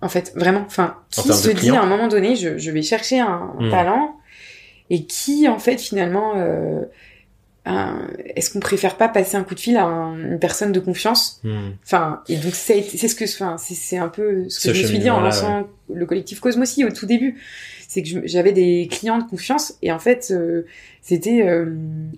En 0.00 0.08
fait, 0.08 0.32
vraiment, 0.36 0.64
enfin, 0.66 0.96
En 1.16 1.22
qui 1.22 1.32
se 1.32 1.48
dit 1.50 1.54
clients 1.54 1.80
à 1.80 1.84
un 1.84 1.86
moment 1.88 2.08
donné, 2.08 2.36
je, 2.36 2.58
je 2.58 2.70
vais 2.70 2.82
chercher 2.82 3.20
un, 3.20 3.52
un 3.58 3.66
Hmm. 3.66 3.70
talent, 3.70 4.16
et 4.90 5.04
qui, 5.06 5.48
en 5.48 5.58
fait, 5.58 5.80
finalement, 5.80 6.34
euh, 6.36 6.82
est-ce 8.36 8.50
qu'on 8.50 8.60
préfère 8.60 8.96
pas 8.96 9.08
passer 9.08 9.36
un 9.38 9.42
coup 9.44 9.54
de 9.54 9.60
fil 9.60 9.76
à 9.78 9.84
un- 9.86 10.18
une 10.18 10.38
personne 10.38 10.70
de 10.72 10.80
confiance 10.80 11.40
Hmm. 11.44 11.70
Enfin, 11.84 12.20
et 12.28 12.36
donc 12.36 12.54
c'est 12.54 12.82
c'est 12.82 13.08
ce 13.08 13.14
que, 13.14 13.24
enfin, 13.24 13.56
c'est 13.58 13.96
un 13.96 14.08
peu 14.08 14.44
ce 14.50 14.68
que 14.68 14.74
Ce 14.74 14.74
je 14.74 14.82
me 14.82 14.86
suis 14.88 14.98
dit 14.98 15.08
en 15.08 15.20
lançant 15.20 15.66
le 15.92 16.04
collectif 16.04 16.40
Cosmosi 16.40 16.84
au 16.84 16.90
tout 16.90 17.06
début. 17.06 17.40
C'est 17.88 18.02
que 18.02 18.26
j'avais 18.26 18.52
des 18.52 18.88
clients 18.90 19.18
de 19.18 19.24
confiance 19.24 19.74
et 19.80 19.92
en 19.92 19.98
fait, 19.98 20.28
euh, 20.30 20.66
c'était, 21.00 21.42
euh, 21.46 21.66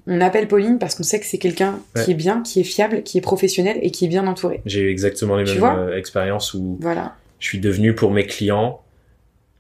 on 0.09 0.20
appelle 0.20 0.49
Pauline 0.49 0.79
parce 0.79 0.95
qu'on 0.97 1.03
sait 1.05 1.20
que 1.20 1.27
c'est 1.27 1.39
quelqu'un 1.39 1.79
Ouais. 1.95 2.05
qui 2.05 2.11
est 2.12 2.14
bien, 2.14 2.43
qui 2.43 2.61
est 2.61 2.64
fiable, 2.64 3.03
qui 3.05 3.18
est 3.18 3.20
professionnel 3.20 3.79
et 3.83 3.91
qui 3.93 4.07
est 4.07 4.09
bien 4.09 4.27
entouré. 4.27 4.62
J'ai 4.66 4.81
eu 4.81 4.91
exactement 4.91 5.37
les 5.37 5.45
Tu 5.45 5.61
mêmes 5.61 5.93
expériences 5.97 6.55
où 6.55 6.77
Voilà. 6.81 7.14
Je 7.39 7.47
suis 7.49 7.59
devenu 7.59 7.95
pour 7.95 8.11
mes 8.11 8.26
clients 8.26 8.82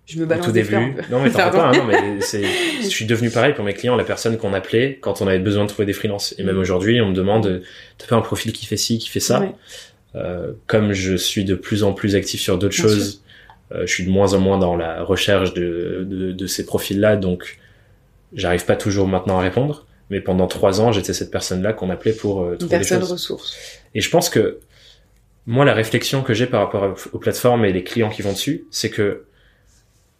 Je 0.06 0.18
me 0.18 0.24
au 0.24 0.26
balance 0.26 0.46
tout 0.46 0.52
des 0.52 0.62
début. 0.62 0.92
fleurs. 0.92 1.06
Non 1.10 1.20
mais 1.20 1.30
t'en 1.30 1.50
pas, 1.50 1.68
hein, 1.68 1.72
non 1.72 1.84
mais 1.84 2.20
c'est, 2.20 2.44
je 2.82 2.86
suis 2.88 3.04
devenu 3.06 3.30
pareil 3.30 3.54
pour 3.54 3.64
mes 3.64 3.74
clients, 3.74 3.96
la 3.96 4.04
personne 4.04 4.36
qu'on 4.38 4.54
appelait 4.54 4.98
quand 5.00 5.20
on 5.22 5.26
avait 5.26 5.38
besoin 5.38 5.64
de 5.64 5.68
trouver 5.68 5.86
des 5.86 5.92
freelances. 5.92 6.34
Et 6.38 6.42
même 6.44 6.58
aujourd'hui, 6.58 7.00
on 7.00 7.08
me 7.10 7.14
demande, 7.14 7.62
t'as 7.98 8.06
pas 8.06 8.16
un 8.16 8.20
profil 8.22 8.52
qui 8.52 8.66
fait 8.66 8.76
ci, 8.76 8.98
qui 8.98 9.08
fait 9.08 9.20
ça. 9.20 9.40
Ouais. 9.40 9.52
euh, 10.14 10.52
comme 10.66 10.92
je 10.92 11.14
suis 11.16 11.44
de 11.44 11.54
plus 11.54 11.82
en 11.84 11.92
plus 11.92 12.14
actif 12.16 12.40
sur 12.40 12.56
d'autres 12.58 12.74
choses, 12.74 13.22
euh, 13.72 13.82
je 13.86 13.92
suis 13.92 14.04
de 14.04 14.10
moins 14.10 14.32
en 14.34 14.38
moins 14.40 14.58
dans 14.58 14.76
la 14.76 15.02
recherche 15.02 15.52
de, 15.54 16.06
de, 16.08 16.32
de 16.32 16.46
ces 16.46 16.64
profils-là, 16.64 17.16
donc 17.16 17.58
j'arrive 18.32 18.64
pas 18.64 18.76
toujours 18.76 19.08
maintenant 19.08 19.38
à 19.38 19.42
répondre. 19.42 19.84
Mais 20.08 20.20
pendant 20.20 20.46
trois 20.46 20.80
ans, 20.80 20.92
j'étais 20.92 21.12
cette 21.12 21.32
personne-là 21.32 21.72
qu'on 21.72 21.90
appelait 21.90 22.12
pour 22.12 22.42
euh, 22.42 22.52
Une 22.52 22.58
trouver 22.58 22.76
des 22.76 22.78
personne 22.78 23.00
choses. 23.00 23.10
ressource. 23.12 23.56
Et 23.94 24.00
je 24.00 24.08
pense 24.08 24.30
que 24.30 24.60
moi, 25.46 25.64
la 25.64 25.74
réflexion 25.74 26.22
que 26.22 26.34
j'ai 26.34 26.46
par 26.46 26.60
rapport 26.60 26.96
aux 27.12 27.18
plateformes 27.18 27.64
et 27.64 27.72
les 27.72 27.84
clients 27.84 28.10
qui 28.10 28.22
vont 28.22 28.32
dessus, 28.32 28.64
c'est 28.70 28.90
que 28.90 29.24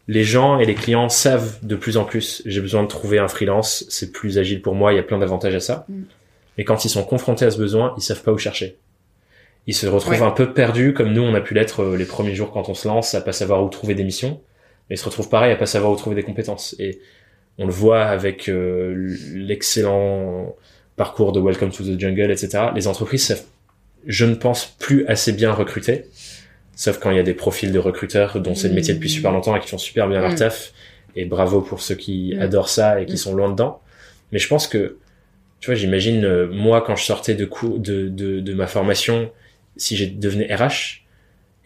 les 0.09 0.23
gens 0.23 0.61
et 0.61 0.67
les 0.67 0.75
clients 0.75 1.09
savent 1.09 1.59
de 1.63 1.75
plus 1.75 1.97
en 1.97 2.05
plus, 2.05 2.43
j'ai 2.47 2.61
besoin 2.61 2.83
de 2.85 2.89
trouver 2.89 3.19
un 3.19 3.27
freelance, 3.27 3.85
c'est 3.89 4.13
plus 4.13 4.39
agile 4.39 4.63
pour 4.63 4.77
moi, 4.77 4.93
il 4.93 4.97
y 4.97 5.01
a 5.01 5.03
plein 5.03 5.19
d'avantages 5.19 5.55
à 5.55 5.61
ça. 5.61 5.85
Mm. 5.89 6.03
Mais 6.59 6.65
quand 6.65 6.85
ils 6.85 6.89
sont 6.89 7.03
confrontés 7.03 7.45
à 7.45 7.51
ce 7.51 7.59
besoin, 7.59 7.93
ils 7.97 8.03
savent 8.03 8.23
pas 8.23 8.33
où 8.33 8.39
chercher. 8.39 8.77
Ils 9.67 9.75
se 9.75 9.87
retrouvent 9.89 10.13
Ouais. 10.13 10.23
un 10.23 10.31
peu 10.31 10.53
perdus, 10.53 10.95
comme 10.95 11.13
nous, 11.13 11.23
on 11.23 11.35
a 11.35 11.41
pu 11.41 11.55
l'être 11.55 11.81
euh, 11.83 11.97
les 11.97 12.05
premiers 12.05 12.37
jours 12.37 12.53
quand 12.53 12.69
on 12.69 12.75
se 12.75 12.87
lance, 12.87 13.15
à 13.17 13.21
pas 13.21 13.33
savoir 13.33 13.65
où 13.65 13.69
trouver 13.69 13.95
des 13.95 14.05
missions. 14.05 14.41
Mais 14.89 14.95
ils 14.95 14.99
se 14.99 15.05
retrouvent 15.05 15.29
pareil, 15.29 15.53
à 15.53 15.57
pas 15.57 15.67
savoir 15.67 15.91
où 15.91 15.97
trouver 15.97 16.15
des 16.15 16.23
compétences. 16.23 16.77
Et 16.79 17.01
on 17.59 17.67
le 17.67 17.73
voit 17.73 18.05
avec 18.05 18.49
euh, 18.49 19.17
l'excellent 19.35 20.55
parcours 20.95 21.33
de 21.33 21.41
Welcome 21.41 21.71
to 21.73 21.83
the 21.83 21.99
Jungle, 21.99 22.31
etc. 22.31 22.67
Les 22.77 22.87
entreprises 22.87 23.25
savent, 23.27 23.43
je 24.07 24.25
ne 24.25 24.35
pense 24.35 24.67
plus 24.79 25.07
assez 25.07 25.33
bien 25.33 25.53
recruter, 25.53 26.07
sauf 26.75 26.99
quand 26.99 27.11
il 27.11 27.17
y 27.17 27.21
a 27.21 27.25
des 27.25 27.35
profils 27.35 27.73
de 27.73 27.79
recruteurs 27.79 28.41
dont 28.41 28.55
c'est 28.55 28.69
le 28.69 28.75
métier 28.75 28.95
depuis 28.95 29.11
super 29.11 29.33
longtemps 29.33 29.57
et 29.57 29.61
qui 29.61 29.69
font 29.69 29.79
super 29.79 30.09
bien 30.09 30.21
leur 30.21 30.33
Mm. 30.33 30.37
taf. 30.37 30.73
Et 31.17 31.25
bravo 31.25 31.61
pour 31.63 31.81
ceux 31.81 31.95
qui 31.95 32.35
Mm. 32.37 32.41
adorent 32.43 32.69
ça 32.69 33.01
et 33.01 33.07
qui 33.07 33.15
Mm. 33.15 33.17
sont 33.19 33.35
loin 33.35 33.51
dedans. 33.51 33.81
Mais 34.33 34.39
je 34.39 34.49
pense 34.49 34.67
que, 34.69 34.97
tu 35.61 35.67
vois, 35.67 35.75
j'imagine 35.75 36.25
euh, 36.25 36.47
moi 36.53 36.83
quand 36.83 36.97
je 36.97 37.05
sortais 37.05 37.35
de, 37.35 37.45
cours, 37.47 37.79
de, 37.79 38.09
de, 38.09 38.41
de 38.41 38.53
ma 38.55 38.67
formation, 38.67 39.31
si 39.77 39.97
j'ai 39.97 40.07
devenu 40.07 40.45
RH, 40.53 41.03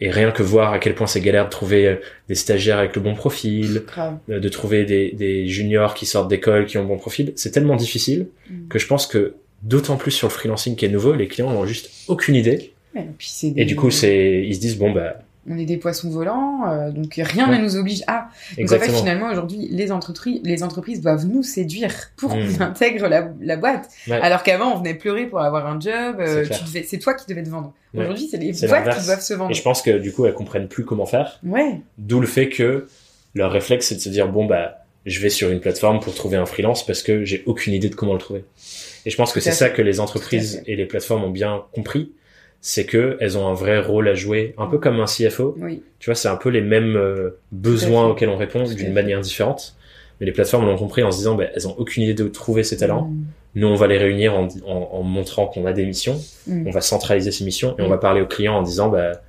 et 0.03 0.09
rien 0.09 0.31
que 0.31 0.41
voir 0.41 0.73
à 0.73 0.79
quel 0.79 0.95
point 0.95 1.05
c'est 1.05 1.21
galère 1.21 1.45
de 1.45 1.49
trouver 1.51 1.87
euh, 1.87 1.95
des 2.27 2.33
stagiaires 2.35 2.79
avec 2.79 2.95
le 2.95 3.01
bon 3.01 3.13
profil, 3.13 3.83
euh, 4.29 4.39
de 4.39 4.49
trouver 4.49 4.83
des, 4.85 5.11
des 5.11 5.47
juniors 5.47 5.93
qui 5.93 6.05
sortent 6.07 6.27
d'école 6.29 6.65
qui 6.65 6.77
ont 6.77 6.81
le 6.81 6.87
bon 6.87 6.97
profil, 6.97 7.33
c'est 7.35 7.51
tellement 7.51 7.75
difficile 7.75 8.27
que 8.69 8.79
je 8.79 8.87
pense 8.87 9.05
que 9.05 9.35
d'autant 9.63 9.97
plus 9.97 10.11
sur 10.11 10.27
le 10.27 10.33
freelancing 10.33 10.75
qui 10.75 10.85
est 10.85 10.89
nouveau, 10.89 11.13
les 11.13 11.27
clients 11.27 11.51
n'ont 11.51 11.65
juste 11.65 11.89
aucune 12.07 12.35
idée. 12.35 12.73
Ouais, 12.95 13.07
et 13.43 13.51
des- 13.51 13.65
du 13.65 13.75
coup, 13.75 13.89
c'est, 13.91 14.43
ils 14.45 14.55
se 14.55 14.59
disent 14.59 14.77
bon 14.77 14.91
bah 14.91 15.15
on 15.49 15.57
est 15.57 15.65
des 15.65 15.77
poissons 15.77 16.11
volants, 16.11 16.69
euh, 16.69 16.91
donc 16.91 17.13
rien 17.15 17.49
Ouais. 17.49 17.57
ne 17.57 17.63
nous 17.63 17.75
oblige 17.75 18.03
à. 18.05 18.27
Donc 18.59 18.71
en 18.71 18.77
fait, 18.77 18.91
finalement, 18.91 19.31
aujourd'hui, 19.31 19.67
les 19.71 19.91
entreprises, 19.91 20.39
les 20.43 20.61
entreprises 20.61 21.01
doivent 21.01 21.25
nous 21.25 21.41
séduire 21.41 21.91
pour 22.15 22.35
Mm. 22.35 22.57
qu'on 22.57 22.63
intègre 22.63 23.07
la, 23.07 23.31
la 23.41 23.57
boîte. 23.57 23.89
Ouais. 24.07 24.19
Alors 24.21 24.43
qu'avant, 24.43 24.73
on 24.75 24.77
venait 24.77 24.93
pleurer 24.93 25.25
pour 25.25 25.39
avoir 25.41 25.65
un 25.65 25.79
job. 25.79 26.17
euh, 26.19 26.45
C'est 26.85 26.99
toi 26.99 27.15
qui 27.15 27.25
devais 27.27 27.41
te 27.41 27.49
vendre. 27.49 27.73
Aujourd'hui, 27.97 28.27
c'est 28.29 28.37
les 28.37 28.51
boîtes 28.67 28.99
qui 28.99 29.05
doivent 29.05 29.21
se 29.21 29.33
vendre. 29.33 29.49
Et 29.49 29.55
je 29.55 29.63
pense 29.63 29.81
que 29.81 29.97
du 29.97 30.11
coup, 30.11 30.27
elles 30.27 30.35
comprennent 30.35 30.67
plus 30.67 30.85
comment 30.85 31.07
faire. 31.07 31.39
Ouais. 31.43 31.81
D'où 31.97 32.19
le 32.19 32.27
fait 32.27 32.49
que 32.49 32.87
leur 33.33 33.51
réflexe, 33.51 33.87
c'est 33.87 33.95
de 33.95 33.99
se 34.01 34.09
dire 34.09 34.27
bon 34.27 34.45
bah 34.45 34.77
je 35.07 35.19
vais 35.21 35.29
sur 35.31 35.49
une 35.49 35.59
plateforme 35.59 35.99
pour 36.01 36.13
trouver 36.13 36.37
un 36.37 36.45
freelance 36.45 36.85
parce 36.85 37.01
que 37.01 37.25
j'ai 37.25 37.41
aucune 37.47 37.73
idée 37.73 37.89
de 37.89 37.95
comment 37.95 38.13
le 38.13 38.19
trouver. 38.19 38.43
Et 39.05 39.09
je 39.09 39.17
pense 39.17 39.33
que 39.33 39.39
c'est 39.39 39.51
ça 39.51 39.69
que 39.69 39.81
les 39.81 39.99
entreprises 39.99 40.61
et 40.65 40.75
les 40.75 40.85
plateformes 40.85 41.23
ont 41.23 41.29
bien 41.31 41.63
compris, 41.73 42.11
c'est 42.61 42.85
que 42.85 43.17
elles 43.19 43.37
ont 43.37 43.47
un 43.47 43.53
vrai 43.53 43.79
rôle 43.79 44.07
à 44.07 44.13
jouer, 44.13 44.53
un 44.57 44.67
peu 44.67 44.77
comme 44.77 44.99
un 44.99 45.05
CFO. 45.05 45.55
Oui. 45.59 45.81
Tu 45.99 46.05
vois, 46.09 46.15
c'est 46.15 46.27
un 46.27 46.35
peu 46.35 46.49
les 46.49 46.61
mêmes 46.61 46.95
euh, 46.95 47.39
besoins 47.51 48.07
auxquels 48.07 48.29
on 48.29 48.37
répond 48.37 48.63
d'une 48.65 48.93
manière 48.93 49.19
différente. 49.21 49.75
Mais 50.19 50.27
les 50.27 50.31
plateformes 50.31 50.65
l'ont 50.67 50.77
compris 50.77 51.01
en 51.01 51.11
se 51.11 51.17
disant, 51.17 51.33
bah, 51.35 51.45
elles 51.55 51.67
ont 51.67 51.75
aucune 51.79 52.03
idée 52.03 52.13
de 52.13 52.27
trouver 52.27 52.63
ces 52.63 52.77
talents. 52.77 53.05
Mm. 53.07 53.23
Nous, 53.55 53.67
on 53.67 53.75
va 53.75 53.87
les 53.87 53.97
réunir 53.97 54.35
en, 54.37 54.47
en, 54.67 54.89
en 54.91 55.01
montrant 55.03 55.47
qu'on 55.47 55.65
a 55.65 55.73
des 55.73 55.85
missions. 55.85 56.21
Mm. 56.45 56.67
On 56.67 56.71
va 56.71 56.81
centraliser 56.81 57.31
ces 57.31 57.43
missions 57.43 57.75
et 57.79 57.81
on 57.81 57.87
Mm. 57.87 57.89
va 57.89 57.97
parler 57.97 58.21
aux 58.21 58.27
clients 58.27 58.55
en 58.57 58.61
disant, 58.61 58.89
bah, 58.89 59.23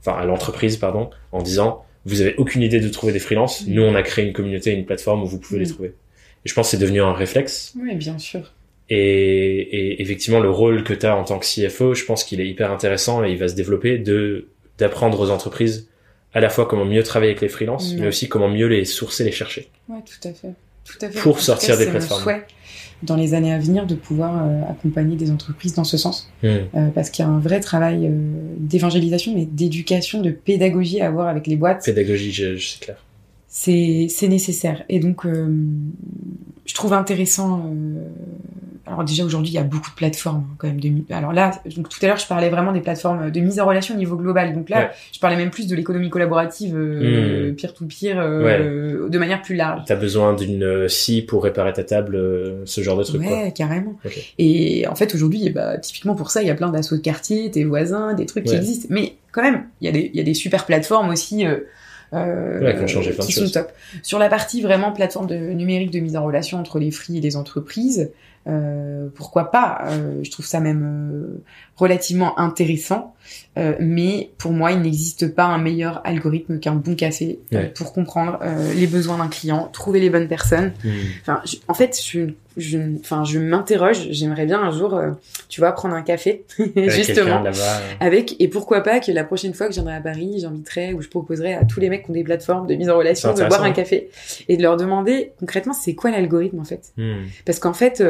enfin, 0.00 0.16
à 0.16 0.24
l'entreprise, 0.24 0.76
pardon, 0.76 1.10
en 1.32 1.42
disant, 1.42 1.84
vous 2.06 2.20
avez 2.20 2.36
aucune 2.36 2.62
idée 2.62 2.78
de 2.78 2.88
trouver 2.88 3.12
des 3.12 3.18
freelances. 3.18 3.66
Nous, 3.66 3.82
on 3.82 3.96
a 3.96 4.02
créé 4.02 4.24
une 4.24 4.32
communauté, 4.32 4.70
une 4.70 4.86
plateforme 4.86 5.24
où 5.24 5.26
vous 5.26 5.40
pouvez 5.40 5.58
les 5.58 5.66
trouver. 5.66 5.88
Et 5.88 6.48
je 6.48 6.54
pense 6.54 6.68
que 6.68 6.70
c'est 6.70 6.80
devenu 6.82 7.02
un 7.02 7.12
réflexe. 7.12 7.74
Oui, 7.78 7.96
bien 7.96 8.16
sûr. 8.18 8.52
Et, 8.92 8.96
et 8.98 10.02
effectivement, 10.02 10.40
le 10.40 10.50
rôle 10.50 10.82
que 10.82 10.92
tu 10.92 11.06
as 11.06 11.16
en 11.16 11.22
tant 11.24 11.38
que 11.38 11.46
CFO, 11.46 11.94
je 11.94 12.04
pense 12.04 12.24
qu'il 12.24 12.40
est 12.40 12.48
hyper 12.48 12.72
intéressant 12.72 13.24
et 13.24 13.30
il 13.30 13.38
va 13.38 13.48
se 13.48 13.54
développer 13.54 13.98
de 13.98 14.48
d'apprendre 14.78 15.20
aux 15.20 15.30
entreprises 15.30 15.88
à 16.32 16.40
la 16.40 16.48
fois 16.48 16.66
comment 16.66 16.84
mieux 16.84 17.02
travailler 17.02 17.30
avec 17.32 17.40
les 17.42 17.48
freelances, 17.48 17.94
mais 17.98 18.06
aussi 18.08 18.28
comment 18.28 18.48
mieux 18.48 18.66
les 18.66 18.84
sourcer, 18.84 19.24
les 19.24 19.32
chercher. 19.32 19.68
Ouais, 19.88 19.98
tout 20.04 20.28
à 20.28 20.32
fait. 20.32 20.52
Tout 20.84 21.04
à 21.04 21.08
fait. 21.10 21.20
Pour 21.20 21.36
En 21.36 21.38
sortir 21.38 21.76
des 21.76 21.84
c'est 21.84 21.90
mon 21.90 21.98
plateformes. 21.98 22.22
souhait 22.22 22.42
dans 23.02 23.16
les 23.16 23.34
années 23.34 23.52
à 23.52 23.58
venir 23.58 23.86
de 23.86 23.94
pouvoir 23.94 24.42
euh, 24.44 24.62
accompagner 24.70 25.16
des 25.16 25.30
entreprises 25.30 25.74
dans 25.74 25.84
ce 25.84 25.96
sens. 25.96 26.30
Hmm. 26.42 26.46
Euh, 26.48 26.88
parce 26.94 27.10
qu'il 27.10 27.24
y 27.24 27.28
a 27.28 27.30
un 27.30 27.38
vrai 27.38 27.60
travail 27.60 28.06
euh, 28.06 28.10
d'évangélisation 28.58 29.36
et 29.36 29.44
d'éducation, 29.46 30.20
de 30.20 30.30
pédagogie 30.30 31.00
à 31.00 31.06
avoir 31.08 31.28
avec 31.28 31.46
les 31.46 31.56
boîtes. 31.56 31.84
Pédagogie, 31.84 32.32
je, 32.32 32.56
je- 32.56 32.68
c'est 32.70 32.80
clair. 32.80 33.04
c'est 33.48 34.28
nécessaire 34.28 34.84
et 34.88 34.98
donc 35.00 35.24
je 35.26 36.74
trouve 36.74 36.92
intéressant 36.92 37.70
alors 38.86 39.04
déjà 39.04 39.24
aujourd'hui 39.24 39.50
il 39.50 39.54
y 39.54 39.58
a 39.58 39.62
beaucoup 39.62 39.90
de 39.90 39.94
plateformes 39.94 40.44
hein, 40.50 40.54
quand 40.58 40.66
même 40.66 40.80
de 40.80 40.90
alors 41.12 41.32
là 41.32 41.52
donc 41.76 41.88
tout 41.88 41.98
à 42.02 42.06
l'heure 42.06 42.16
je 42.16 42.26
parlais 42.26 42.48
vraiment 42.48 42.72
des 42.72 42.80
plateformes 42.80 43.30
de 43.30 43.40
mise 43.40 43.60
en 43.60 43.66
relation 43.66 43.94
au 43.94 43.98
niveau 43.98 44.16
global 44.16 44.52
donc 44.54 44.68
là 44.70 44.78
Ouais. 44.80 44.90
je 45.12 45.18
parlais 45.20 45.36
même 45.36 45.50
plus 45.50 45.66
de 45.66 45.76
l'économie 45.76 46.08
collaborative 46.10 46.74
euh, 46.76 47.52
peer 47.52 47.74
to 47.74 47.84
peer 47.86 48.18
euh, 48.18 49.08
de 49.08 49.18
manière 49.18 49.42
plus 49.42 49.54
large 49.54 49.82
T'as 49.86 49.96
besoin 49.96 50.32
d'une 50.34 50.62
euh, 50.64 50.88
scie 50.88 51.22
pour 51.22 51.44
réparer 51.44 51.72
ta 51.72 51.84
table, 51.84 52.16
euh, 52.16 52.62
ce 52.64 52.80
genre 52.80 52.96
de 52.96 53.04
truc, 53.04 53.22
quoi. 53.22 53.30
Ouais, 53.44 53.52
carrément. 53.52 53.96
Et 54.38 54.86
en 54.88 54.94
fait, 54.94 55.14
aujourd'hui, 55.14 55.50
bah, 55.50 55.78
typiquement 55.78 56.14
pour 56.14 56.30
ça, 56.30 56.42
il 56.42 56.48
y 56.48 56.50
a 56.50 56.54
plein 56.54 56.70
d'assauts 56.70 56.96
de 56.96 57.00
quartier, 57.02 57.50
tes 57.50 57.64
voisins, 57.64 58.14
des 58.14 58.26
trucs 58.26 58.44
qui 58.44 58.54
existent. 58.54 58.86
Mais 58.90 59.14
quand 59.32 59.42
même, 59.42 59.64
il 59.80 59.86
y, 59.86 59.88
a 59.88 59.92
des- 59.92 60.10
il 60.12 60.16
y 60.16 60.20
a 60.20 60.24
des 60.24 60.34
super 60.34 60.66
plateformes 60.66 61.10
aussi 61.10 61.46
euh, 61.46 61.58
euh, 62.12 62.60
Ouais, 62.60 62.72
qui 62.74 62.80
ont 62.96 63.00
de 63.00 63.12
sont 63.12 63.30
choses. 63.30 63.52
top. 63.52 63.70
Sur 64.02 64.18
la 64.18 64.28
partie 64.28 64.62
vraiment 64.62 64.92
plateforme 64.92 65.26
de, 65.26 65.36
numérique 65.36 65.90
de 65.90 66.00
mise 66.00 66.16
en 66.16 66.24
relation 66.24 66.58
entre 66.58 66.78
les 66.78 66.90
free 66.90 67.18
et 67.18 67.20
les 67.20 67.36
entreprises, 67.36 68.10
euh, 68.46 69.08
pourquoi 69.14 69.50
pas 69.50 69.82
euh, 69.88 70.20
Je 70.22 70.30
trouve 70.30 70.46
ça 70.46 70.60
même 70.60 70.82
euh, 71.12 71.42
relativement 71.76 72.38
intéressant. 72.38 73.14
Euh, 73.58 73.74
mais 73.78 74.30
pour 74.38 74.52
moi, 74.52 74.72
il 74.72 74.80
n'existe 74.80 75.34
pas 75.34 75.44
un 75.44 75.58
meilleur 75.58 76.00
algorithme 76.04 76.58
qu'un 76.58 76.74
bon 76.74 76.94
café 76.96 77.38
euh, 77.52 77.58
Ouais. 77.58 77.68
pour 77.68 77.92
comprendre 77.92 78.38
euh, 78.42 78.72
les 78.74 78.86
besoins 78.86 79.18
d'un 79.18 79.28
client, 79.28 79.68
trouver 79.72 80.00
les 80.00 80.10
bonnes 80.10 80.28
personnes 80.28 80.72
Hmm. 80.84 80.88
Enfin, 81.22 81.40
je- 81.44 81.56
en 81.68 81.74
fait, 81.74 81.98
je, 82.02 82.30
je, 82.56 82.78
enfin, 83.00 83.24
je 83.24 83.38
m'interroge. 83.38 84.08
J'aimerais 84.10 84.46
bien 84.46 84.60
un 84.60 84.70
jour, 84.70 84.94
euh, 84.94 85.10
tu 85.48 85.60
vois, 85.60 85.72
prendre 85.72 85.94
un 85.94 86.02
café, 86.02 86.44
Avec 86.58 86.90
justement, 86.90 87.44
avec. 88.00 88.36
Et 88.40 88.48
pourquoi 88.48 88.80
pas 88.82 89.00
que 89.00 89.12
la 89.12 89.24
prochaine 89.24 89.54
fois 89.54 89.66
que 89.66 89.72
je 89.72 89.76
viendrai 89.76 89.94
à 89.96 90.00
Paris, 90.00 90.38
j'inviterai 90.40 90.94
ou 90.94 91.02
je 91.02 91.08
proposerai 91.08 91.54
à 91.54 91.64
tous 91.64 91.78
les 91.80 91.88
mecs 91.90 92.04
qui 92.04 92.10
ont 92.10 92.14
des 92.14 92.24
plateformes 92.24 92.66
de 92.66 92.74
mise 92.74 92.88
en 92.90 92.96
relation 92.96 93.32
de 93.34 93.44
boire 93.46 93.62
un 93.62 93.72
café 93.72 94.10
et 94.48 94.56
de 94.56 94.62
leur 94.62 94.76
demander 94.76 95.32
concrètement 95.38 95.72
c'est 95.74 95.94
quoi 95.94 96.10
l'algorithme 96.10 96.58
en 96.60 96.64
fait? 96.64 96.92
hmm. 96.96 97.24
Parce 97.44 97.58
qu'en 97.58 97.74
fait, 97.74 98.02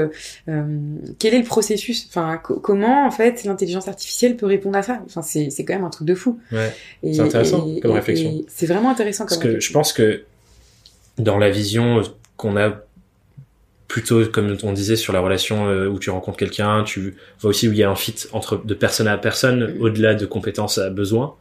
quel 0.46 1.34
est 1.34 1.38
le 1.38 1.44
processus? 1.44 2.06
Enfin, 2.08 2.38
co- 2.42 2.58
comment 2.60 3.06
en 3.06 3.10
fait 3.10 3.44
l'intelligence 3.44 3.88
artificielle 3.88 4.36
peut 4.36 4.46
répondre 4.46 4.76
à 4.76 4.82
ça? 4.82 5.00
Enfin, 5.06 5.22
c'est 5.22 5.50
c'est 5.50 5.64
quand 5.64 5.74
même 5.74 5.84
un 5.84 5.90
truc 5.90 6.06
de 6.06 6.14
fou. 6.14 6.38
Ouais. 6.52 6.72
C'est 7.02 7.20
intéressant 7.20 7.66
et- 7.68 7.80
comme 7.80 7.92
et- 7.92 7.94
réflexion. 7.94 8.42
C'est 8.48 8.66
vraiment 8.66 8.90
intéressant 8.90 9.24
comme 9.26 9.38
Parce 9.38 9.54
que 9.54 9.60
je 9.60 9.72
pense 9.72 9.92
que 9.92 10.22
dans 11.18 11.38
la 11.38 11.50
vision 11.50 12.02
qu'on 12.36 12.56
a 12.56 12.80
plutôt, 13.88 14.24
comme 14.26 14.56
on 14.62 14.72
disait, 14.72 14.94
sur 14.96 15.12
la 15.12 15.20
relation 15.20 15.66
euh, 15.68 15.88
où 15.88 15.98
tu 15.98 16.10
rencontres 16.10 16.38
quelqu'un, 16.38 16.84
tu 16.84 17.16
vois 17.40 17.50
aussi 17.50 17.68
où 17.68 17.72
il 17.72 17.78
y 17.78 17.82
a 17.82 17.90
un 17.90 17.96
fit 17.96 18.14
entre 18.32 18.64
de 18.64 18.74
personne 18.74 19.08
à 19.08 19.18
personne, 19.18 19.74
Mm. 19.74 19.82
au-delà 19.82 20.14
de 20.14 20.26
compétences 20.26 20.78
à 20.78 20.90
besoin. 20.90 21.34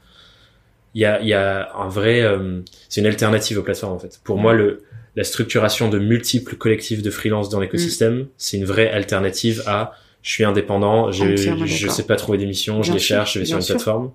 Il 0.95 1.01
y 1.01 1.05
a, 1.05 1.21
il 1.21 1.27
y 1.27 1.33
a 1.35 1.69
un 1.75 1.87
vrai, 1.87 2.21
euh, 2.21 2.61
c'est 2.89 3.01
une 3.01 3.07
alternative 3.07 3.59
aux 3.59 3.61
plateformes 3.63 3.93
en 3.93 3.99
fait. 3.99 4.19
Pour 4.23 4.37
moi, 4.39 4.53
le 4.53 4.81
la 5.15 5.23
structuration 5.23 5.89
de 5.89 5.99
multiples 5.99 6.55
collectifs 6.55 7.01
de 7.01 7.09
freelance 7.09 7.49
dans 7.49 7.59
l'écosystème, 7.59 8.27
c'est 8.37 8.57
une 8.57 8.65
vraie 8.65 8.89
alternative 8.89 9.63
à 9.65 9.93
je 10.21 10.31
suis 10.31 10.43
indépendant, 10.43 11.11
je, 11.11 11.23
d'accord. 11.25 11.95
sais 11.95 12.03
pas 12.03 12.15
trouver 12.17 12.37
des 12.37 12.45
missions, 12.45 12.83
je 12.83 12.91
les 12.91 12.99
sûr, 12.99 13.15
cherche, 13.15 13.33
je 13.35 13.39
vais 13.39 13.45
sur 13.45 13.57
une 13.57 13.63
sûr. 13.63 13.75
plateforme. 13.75 14.11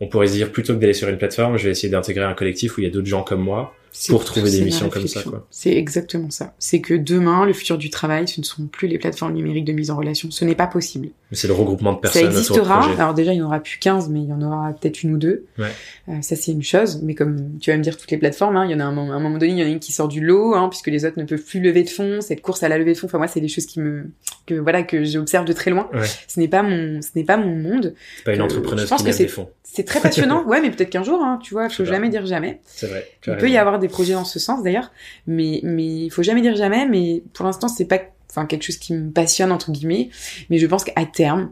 On 0.00 0.08
pourrait 0.08 0.26
se 0.26 0.32
dire 0.32 0.50
plutôt 0.50 0.74
que 0.74 0.80
d'aller 0.80 0.92
sur 0.92 1.08
une 1.08 1.18
plateforme, 1.18 1.56
je 1.56 1.64
vais 1.64 1.70
essayer 1.70 1.88
d'intégrer 1.88 2.24
un 2.24 2.34
collectif 2.34 2.76
où 2.76 2.80
il 2.80 2.84
y 2.84 2.86
a 2.86 2.90
d'autres 2.90 3.06
gens 3.06 3.22
comme 3.22 3.40
moi 3.40 3.74
pour 4.08 4.24
trouver 4.24 4.50
des 4.50 4.60
missions 4.62 4.88
comme 4.90 5.06
ça. 5.06 5.22
C'est 5.50 5.74
exactement 5.74 6.30
ça. 6.30 6.54
C'est 6.58 6.80
que 6.80 6.94
demain, 6.94 7.44
le 7.46 7.52
futur 7.52 7.78
du 7.78 7.90
travail, 7.90 8.28
ce 8.28 8.40
ne 8.40 8.44
sont 8.44 8.66
plus 8.66 8.88
les 8.88 8.98
plateformes 8.98 9.32
numériques 9.32 9.64
de 9.64 9.72
mise 9.72 9.90
en 9.90 9.96
relation. 9.96 10.30
Ce 10.30 10.44
n'est 10.44 10.54
pas 10.54 10.66
possible. 10.66 11.08
Mais 11.30 11.36
c'est 11.36 11.48
le 11.48 11.54
regroupement 11.54 11.92
de 11.92 11.96
ça 11.96 12.02
personnes 12.02 12.22
de 12.24 12.28
existera. 12.38 12.80
projet. 12.80 13.00
Alors 13.00 13.14
déjà, 13.14 13.32
il 13.32 13.36
n'y 13.36 13.42
en 13.42 13.46
aura 13.46 13.60
plus 13.60 13.78
15, 13.78 14.08
mais 14.10 14.20
il 14.20 14.28
y 14.28 14.32
en 14.32 14.42
aura 14.42 14.72
peut-être 14.72 15.02
une 15.02 15.14
ou 15.14 15.18
deux. 15.18 15.46
Ouais. 15.58 15.66
Euh, 16.08 16.20
ça, 16.22 16.36
c'est 16.36 16.52
une 16.52 16.62
chose. 16.62 17.00
Mais 17.02 17.14
comme 17.14 17.58
tu 17.58 17.70
vas 17.70 17.76
me 17.76 17.82
dire 17.82 17.96
toutes 17.96 18.10
les 18.10 18.18
plateformes, 18.18 18.56
hein, 18.56 18.64
il 18.66 18.70
y 18.70 18.74
en 18.74 18.80
a 18.80 18.84
un, 18.84 18.92
moment- 18.92 19.12
à 19.12 19.16
un 19.16 19.20
moment 19.20 19.38
donné, 19.38 19.52
il 19.52 19.58
y 19.58 19.62
en 19.62 19.66
a 19.66 19.68
une 19.70 19.80
qui 19.80 19.92
sort 19.92 20.08
du 20.08 20.20
lot, 20.20 20.54
hein, 20.54 20.68
puisque 20.68 20.86
les 20.88 21.04
autres 21.04 21.18
ne 21.18 21.24
peuvent 21.24 21.42
plus 21.42 21.60
lever 21.60 21.82
de 21.82 21.88
fonds. 21.90 22.20
Cette 22.20 22.42
course 22.42 22.62
à 22.62 22.68
la 22.68 22.78
levée 22.78 22.92
de 22.92 22.98
fonds, 22.98 23.06
enfin 23.08 23.18
moi, 23.18 23.28
c'est 23.28 23.40
des 23.40 23.48
choses 23.48 23.66
qui 23.66 23.80
me, 23.80 24.10
que 24.46 24.54
voilà, 24.54 24.82
que 24.82 25.02
j'observe 25.04 25.46
de 25.46 25.52
très 25.52 25.70
loin. 25.70 25.88
Ouais. 25.94 26.06
Ce 26.28 26.38
n'est 26.38 26.48
pas 26.48 26.62
mon, 26.62 27.00
ce 27.02 27.08
n'est 27.16 27.24
pas 27.24 27.36
mon 27.38 27.56
monde. 27.56 27.94
C'est 28.18 28.24
pas 28.24 28.34
une 28.34 28.40
Euh, 28.40 28.44
entrepreneuse 28.44 28.84
je 28.84 28.88
pense 28.88 29.02
qui 29.02 29.10
que 29.10 29.16
des 29.16 29.26
fonds. 29.28 29.48
C'est 29.64 29.82
très 29.84 30.00
passionnant. 30.00 30.44
ouais, 30.46 30.60
mais 30.62 30.70
peut-être 30.70 30.90
qu'un 30.90 31.02
jour, 31.02 31.20
hein, 31.22 31.38
tu 31.42 31.52
vois, 31.54 31.68
Je 31.68 31.74
faut 31.74 31.84
jamais 31.84 32.08
dire 32.08 32.24
jamais. 32.24 32.60
C'est 32.64 32.86
vrai. 32.86 33.06
Il 33.26 33.36
peut 33.36 33.48
y 33.50 33.58
raison. 33.58 33.60
Avoir 33.76 33.80
des 33.80 33.88
projets 33.88 34.14
dans 34.14 34.24
ce 34.24 34.38
sens 34.38 34.62
d'ailleurs, 34.62 34.90
mais 35.26 35.60
mais 35.62 36.04
il 36.04 36.10
faut 36.10 36.22
jamais 36.22 36.42
dire 36.42 36.56
jamais. 36.56 36.86
Mais 36.86 37.22
pour 37.32 37.44
l'instant, 37.44 37.68
c'est 37.68 37.84
pas 37.84 38.00
enfin 38.30 38.46
quelque 38.46 38.62
chose 38.62 38.78
qui 38.78 38.92
me 38.92 39.10
passionne 39.10 39.52
entre 39.52 39.70
guillemets. 39.70 40.10
Mais 40.50 40.58
je 40.58 40.66
pense 40.66 40.84
qu'à 40.84 41.04
terme, 41.06 41.50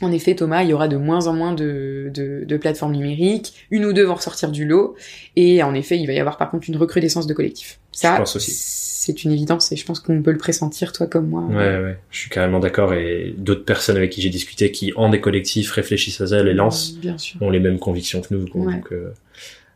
en 0.00 0.12
effet, 0.12 0.34
Thomas, 0.34 0.62
il 0.62 0.70
y 0.70 0.72
aura 0.72 0.88
de 0.88 0.96
moins 0.96 1.26
en 1.26 1.32
moins 1.32 1.52
de, 1.52 2.10
de, 2.14 2.44
de, 2.44 2.56
plateformes 2.56 2.92
numériques. 2.92 3.66
Une 3.70 3.84
ou 3.84 3.92
deux 3.92 4.04
vont 4.04 4.14
ressortir 4.14 4.50
du 4.50 4.64
lot. 4.64 4.94
Et 5.34 5.62
en 5.62 5.74
effet, 5.74 5.98
il 5.98 6.06
va 6.06 6.12
y 6.12 6.20
avoir 6.20 6.36
par 6.36 6.50
contre 6.50 6.68
une 6.68 6.76
recrudescence 6.76 7.26
de 7.26 7.34
collectifs. 7.34 7.80
Ça, 7.90 8.22
c'est 8.24 9.24
une 9.24 9.32
évidence 9.32 9.72
et 9.72 9.76
je 9.76 9.86
pense 9.86 10.00
qu'on 10.00 10.22
peut 10.22 10.32
le 10.32 10.38
pressentir, 10.38 10.92
toi 10.92 11.06
comme 11.06 11.28
moi. 11.28 11.42
Ouais, 11.42 11.56
ouais. 11.56 11.98
Je 12.10 12.18
suis 12.18 12.30
carrément 12.30 12.60
d'accord. 12.60 12.92
Et 12.94 13.34
d'autres 13.36 13.64
personnes 13.64 13.96
avec 13.96 14.10
qui 14.10 14.20
j'ai 14.20 14.28
discuté 14.28 14.70
qui, 14.70 14.92
en 14.96 15.08
des 15.08 15.20
collectifs, 15.20 15.70
réfléchissent 15.70 16.20
à 16.20 16.26
ça, 16.26 16.42
les 16.42 16.52
lancent, 16.52 16.94
ont 17.40 17.50
les 17.50 17.60
mêmes 17.60 17.78
convictions 17.78 18.20
que 18.20 18.34
nous. 18.34 18.48
Donc, 18.48 18.92
euh, 18.92 19.14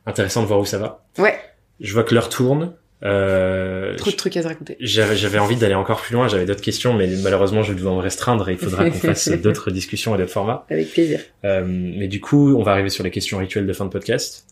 intéressant 0.07 0.43
de 0.43 0.47
voir 0.47 0.61
où 0.61 0.65
ça 0.65 0.79
va. 0.79 1.05
Ouais. 1.19 1.39
Je 1.81 1.93
vois 1.93 2.05
que 2.05 2.15
l'heure 2.15 2.29
tourne. 2.29 2.75
Euh, 3.05 3.97
Trop 3.97 4.11
de 4.13 4.17
trucs 4.17 4.37
à 4.37 4.43
te 4.43 4.49
raconter. 4.49 4.77
J'avais 4.79 5.39
envie 5.39 5.57
d'aller 5.57 5.75
encore 5.75 6.01
plus 6.01 6.15
loin, 6.15 6.29
j'avais 6.29 6.45
d'autres 6.47 6.61
questions, 6.61 6.95
mais 6.95 7.09
malheureusement 7.23 7.63
je 7.65 7.73
vais 7.73 7.77
devoir 7.77 7.97
me 7.97 8.01
restreindre 8.01 8.49
et 8.49 8.53
il 8.53 8.59
faudra 8.59 8.89
qu'on 8.89 8.97
fasse 8.97 9.29
d'autres 9.43 9.73
discussions 9.73 10.15
et 10.15 10.19
d'autres 10.19 10.31
formats. 10.31 10.67
Avec 10.71 10.93
plaisir. 10.93 11.21
Euh, 11.45 11.65
mais 11.67 12.07
du 12.07 12.21
coup, 12.21 12.55
on 12.55 12.63
va 12.63 12.73
arriver 12.73 12.91
sur 12.91 13.03
les 13.03 13.11
questions 13.11 13.39
rituelles 13.39 13.67
de 13.67 13.73
fin 13.73 13.85
de 13.87 13.91
podcast. 13.91 14.47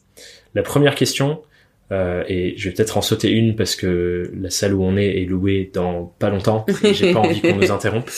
La 0.57 0.65
première 0.65 0.97
question, 0.97 1.43
euh, 1.93 2.25
et 2.27 2.55
je 2.57 2.69
vais 2.69 2.75
peut-être 2.75 2.97
en 2.97 3.03
sauter 3.03 3.31
une 3.31 3.55
parce 3.55 3.77
que 3.77 4.33
la 4.37 4.51
salle 4.51 4.75
où 4.75 4.83
on 4.83 4.97
est 4.97 5.23
est 5.23 5.27
louée 5.27 5.71
dans 5.73 6.13
pas 6.19 6.31
longtemps, 6.31 6.67
j'ai 6.93 7.13
pas 7.13 7.21
envie 7.21 7.41
qu'on 7.41 7.55
nous 7.55 7.71
interrompe. 7.71 8.11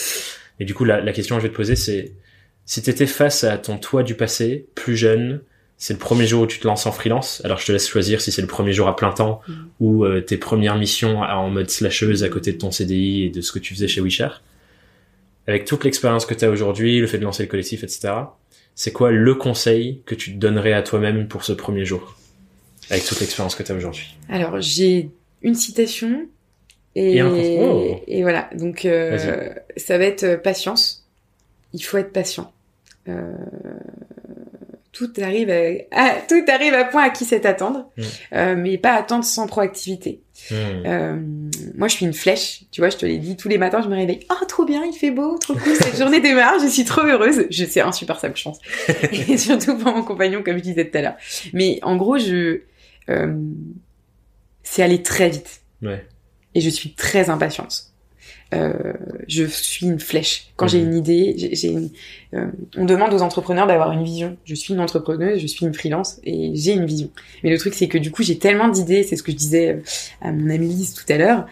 Et 0.59 0.65
du 0.65 0.73
coup, 0.73 0.83
la, 0.83 0.99
la 0.99 1.11
question 1.13 1.35
que 1.35 1.41
je 1.43 1.47
vais 1.47 1.51
te 1.51 1.55
poser, 1.57 1.75
c'est 1.75 2.11
si 2.65 2.81
t'étais 2.81 3.05
face 3.07 3.43
à 3.43 3.57
ton 3.59 3.77
toi 3.77 4.01
du 4.01 4.15
passé, 4.15 4.67
plus 4.73 4.95
jeune, 4.95 5.41
c'est 5.83 5.91
le 5.91 5.99
premier 5.99 6.25
jour 6.25 6.43
où 6.43 6.47
tu 6.47 6.59
te 6.59 6.65
lances 6.65 6.85
en 6.85 6.93
freelance. 6.93 7.41
Alors 7.43 7.57
je 7.57 7.65
te 7.65 7.73
laisse 7.73 7.89
choisir 7.89 8.21
si 8.21 8.31
c'est 8.31 8.41
le 8.41 8.47
premier 8.47 8.71
jour 8.71 8.87
à 8.87 8.95
plein 8.95 9.11
temps 9.11 9.41
mm. 9.45 9.53
ou 9.81 10.05
euh, 10.05 10.21
tes 10.21 10.37
premières 10.37 10.77
missions 10.77 11.19
en 11.19 11.49
mode 11.49 11.69
slasheuse 11.69 12.23
à 12.23 12.29
côté 12.29 12.53
de 12.53 12.57
ton 12.57 12.71
CDI 12.71 13.23
et 13.23 13.29
de 13.29 13.41
ce 13.41 13.51
que 13.51 13.59
tu 13.59 13.73
faisais 13.73 13.89
chez 13.89 13.99
WeShare. 13.99 14.41
Avec 15.45 15.65
toute 15.65 15.83
l'expérience 15.83 16.25
que 16.25 16.33
tu 16.35 16.45
as 16.45 16.49
aujourd'hui, 16.49 17.01
le 17.01 17.07
fait 17.07 17.17
de 17.17 17.25
lancer 17.25 17.43
le 17.43 17.49
collectif, 17.49 17.83
etc. 17.83 18.13
C'est 18.75 18.93
quoi 18.93 19.11
le 19.11 19.35
conseil 19.35 20.01
que 20.05 20.15
tu 20.15 20.31
te 20.31 20.37
donnerais 20.37 20.71
à 20.71 20.83
toi-même 20.83 21.27
pour 21.27 21.43
ce 21.43 21.51
premier 21.51 21.83
jour? 21.83 22.15
Avec 22.89 23.03
toute 23.03 23.19
l'expérience 23.19 23.53
que 23.53 23.63
tu 23.63 23.73
as 23.73 23.75
aujourd'hui. 23.75 24.15
Alors 24.29 24.61
j'ai 24.61 25.09
une 25.41 25.55
citation 25.55 26.29
et, 26.95 27.21
oh. 27.23 28.01
et, 28.07 28.21
voilà. 28.21 28.49
Donc 28.55 28.85
euh, 28.85 29.49
ça 29.75 29.97
va 29.97 30.05
être 30.05 30.23
euh, 30.23 30.37
patience. 30.37 31.05
Il 31.73 31.83
faut 31.83 31.97
être 31.97 32.13
patient. 32.13 32.53
Euh, 33.09 33.33
tout 34.93 35.11
arrive 35.21 35.49
à, 35.49 36.21
tout 36.29 36.45
arrive 36.47 36.73
à 36.75 36.85
point 36.85 37.03
à 37.03 37.09
qui 37.09 37.25
sait 37.25 37.45
attendre, 37.45 37.89
mm. 37.97 38.03
euh, 38.33 38.55
mais 38.55 38.77
pas 38.77 38.93
attendre 38.93 39.25
sans 39.25 39.47
proactivité. 39.47 40.21
Mm. 40.51 40.55
Euh, 40.55 41.15
moi, 41.75 41.87
je 41.87 41.95
suis 41.95 42.05
une 42.05 42.13
flèche, 42.13 42.61
tu 42.71 42.79
vois, 42.79 42.91
je 42.91 42.97
te 42.97 43.05
l'ai 43.05 43.17
dit, 43.17 43.35
tous 43.35 43.49
les 43.49 43.57
matins, 43.57 43.81
je 43.81 43.89
me 43.89 43.95
réveille, 43.95 44.19
oh, 44.29 44.45
trop 44.45 44.65
bien, 44.65 44.85
il 44.85 44.93
fait 44.93 45.09
beau, 45.09 45.37
trop 45.39 45.55
cool, 45.55 45.75
cette 45.75 45.97
journée 45.97 46.19
démarre, 46.21 46.59
je 46.61 46.67
suis 46.67 46.85
trop 46.85 47.01
heureuse. 47.01 47.47
Je 47.49 47.65
sais, 47.65 47.81
insupportable 47.81 48.37
chance. 48.37 48.59
Et 49.11 49.37
surtout 49.37 49.77
pour 49.77 49.93
mon 49.93 50.03
compagnon, 50.03 50.43
comme 50.43 50.57
je 50.57 50.63
disais 50.63 50.89
tout 50.89 50.97
à 50.97 51.01
l'heure. 51.01 51.17
Mais 51.53 51.79
en 51.81 51.97
gros, 51.97 52.19
je, 52.19 52.61
euh, 53.09 53.35
c'est 54.61 54.83
aller 54.83 55.01
très 55.01 55.29
vite. 55.29 55.61
Ouais. 55.81 56.05
Et 56.53 56.61
je 56.61 56.69
suis 56.69 56.93
très 56.93 57.31
impatiente. 57.31 57.93
Euh, 58.53 58.93
je 59.27 59.45
suis 59.45 59.87
une 59.87 59.99
flèche. 59.99 60.51
Quand 60.55 60.67
j'ai 60.67 60.81
mm. 60.81 60.85
une 60.85 60.95
idée, 60.95 61.33
j'ai 61.37 61.67
une, 61.67 61.89
euh, 62.33 62.47
on 62.77 62.85
demande 62.85 63.13
aux 63.13 63.21
entrepreneurs 63.21 63.67
d'avoir 63.67 63.91
une 63.91 64.03
vision. 64.03 64.37
Je 64.45 64.55
suis 64.55 64.73
une 64.73 64.79
entrepreneuse, 64.79 65.39
je 65.39 65.47
suis 65.47 65.65
une 65.65 65.73
freelance 65.73 66.19
et 66.23 66.51
j'ai 66.55 66.73
une 66.73 66.85
vision. 66.85 67.09
Mais 67.43 67.51
le 67.51 67.57
truc, 67.57 67.73
c'est 67.73 67.87
que 67.87 67.97
du 67.97 68.11
coup, 68.11 68.23
j'ai 68.23 68.39
tellement 68.39 68.69
d'idées. 68.69 69.03
C'est 69.03 69.15
ce 69.15 69.23
que 69.23 69.31
je 69.31 69.37
disais 69.37 69.69
euh, 69.69 69.81
à 70.21 70.31
mon 70.31 70.49
amie 70.49 70.67
Lise 70.67 70.93
tout 70.93 71.11
à 71.11 71.17
l'heure. 71.17 71.45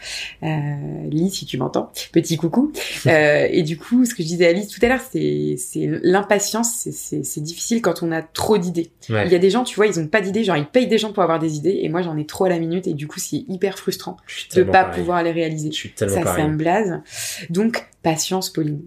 Euh, 0.44 1.08
Lise, 1.10 1.34
si 1.34 1.46
tu 1.46 1.58
m'entends, 1.58 1.92
petit 2.12 2.38
coucou. 2.38 2.72
Euh, 3.08 3.48
et 3.50 3.64
du 3.64 3.78
coup, 3.78 4.06
ce 4.06 4.14
que 4.14 4.22
je 4.22 4.28
disais 4.28 4.48
à 4.48 4.54
Lise 4.54 4.68
tout 4.68 4.80
à 4.84 4.88
l'heure, 4.88 5.02
c'est 5.12 5.58
l'impatience. 6.04 6.88
C'est 6.92 7.42
difficile 7.42 7.82
quand 7.82 8.04
on 8.04 8.12
a 8.12 8.22
trop 8.22 8.58
d'idées. 8.58 8.92
Il 9.10 9.32
y 9.32 9.36
a 9.36 9.40
des 9.40 9.50
gens, 9.50 9.64
tu 9.64 9.76
vois, 9.76 9.88
ils 9.88 10.00
ont 10.00 10.08
pas 10.08 10.22
d'idées. 10.22 10.44
Genre, 10.44 10.56
ils 10.56 10.68
payent 10.68 10.88
des 10.88 11.00
gens 11.00 11.12
pour 11.12 11.24
avoir 11.24 11.40
des 11.40 11.56
idées. 11.56 11.80
Et 11.82 11.90
moi, 11.90 12.04
j'en 12.04 12.16
ai 12.16 12.26
trop 12.26 12.46
à 12.46 12.50
la 12.50 12.60
minute. 12.60 12.86
Et 12.86 12.94
du 12.94 13.08
coup, 13.08 13.20
c'est 13.20 13.44
hyper 13.48 13.78
frustrant 13.78 14.18
de 14.56 14.64
pas 14.64 14.86
pouvoir 14.86 15.24
les 15.24 15.32
réaliser. 15.32 15.72
Ça, 15.96 16.08
c'est 16.08 16.42
un 16.42 16.50
blaze. 16.50 17.02
Donc, 17.50 17.88
patience, 18.04 18.50
Pauline. 18.50 18.82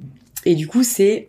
Et 0.44 0.54
du 0.54 0.66
coup, 0.66 0.84
c'est 0.84 1.28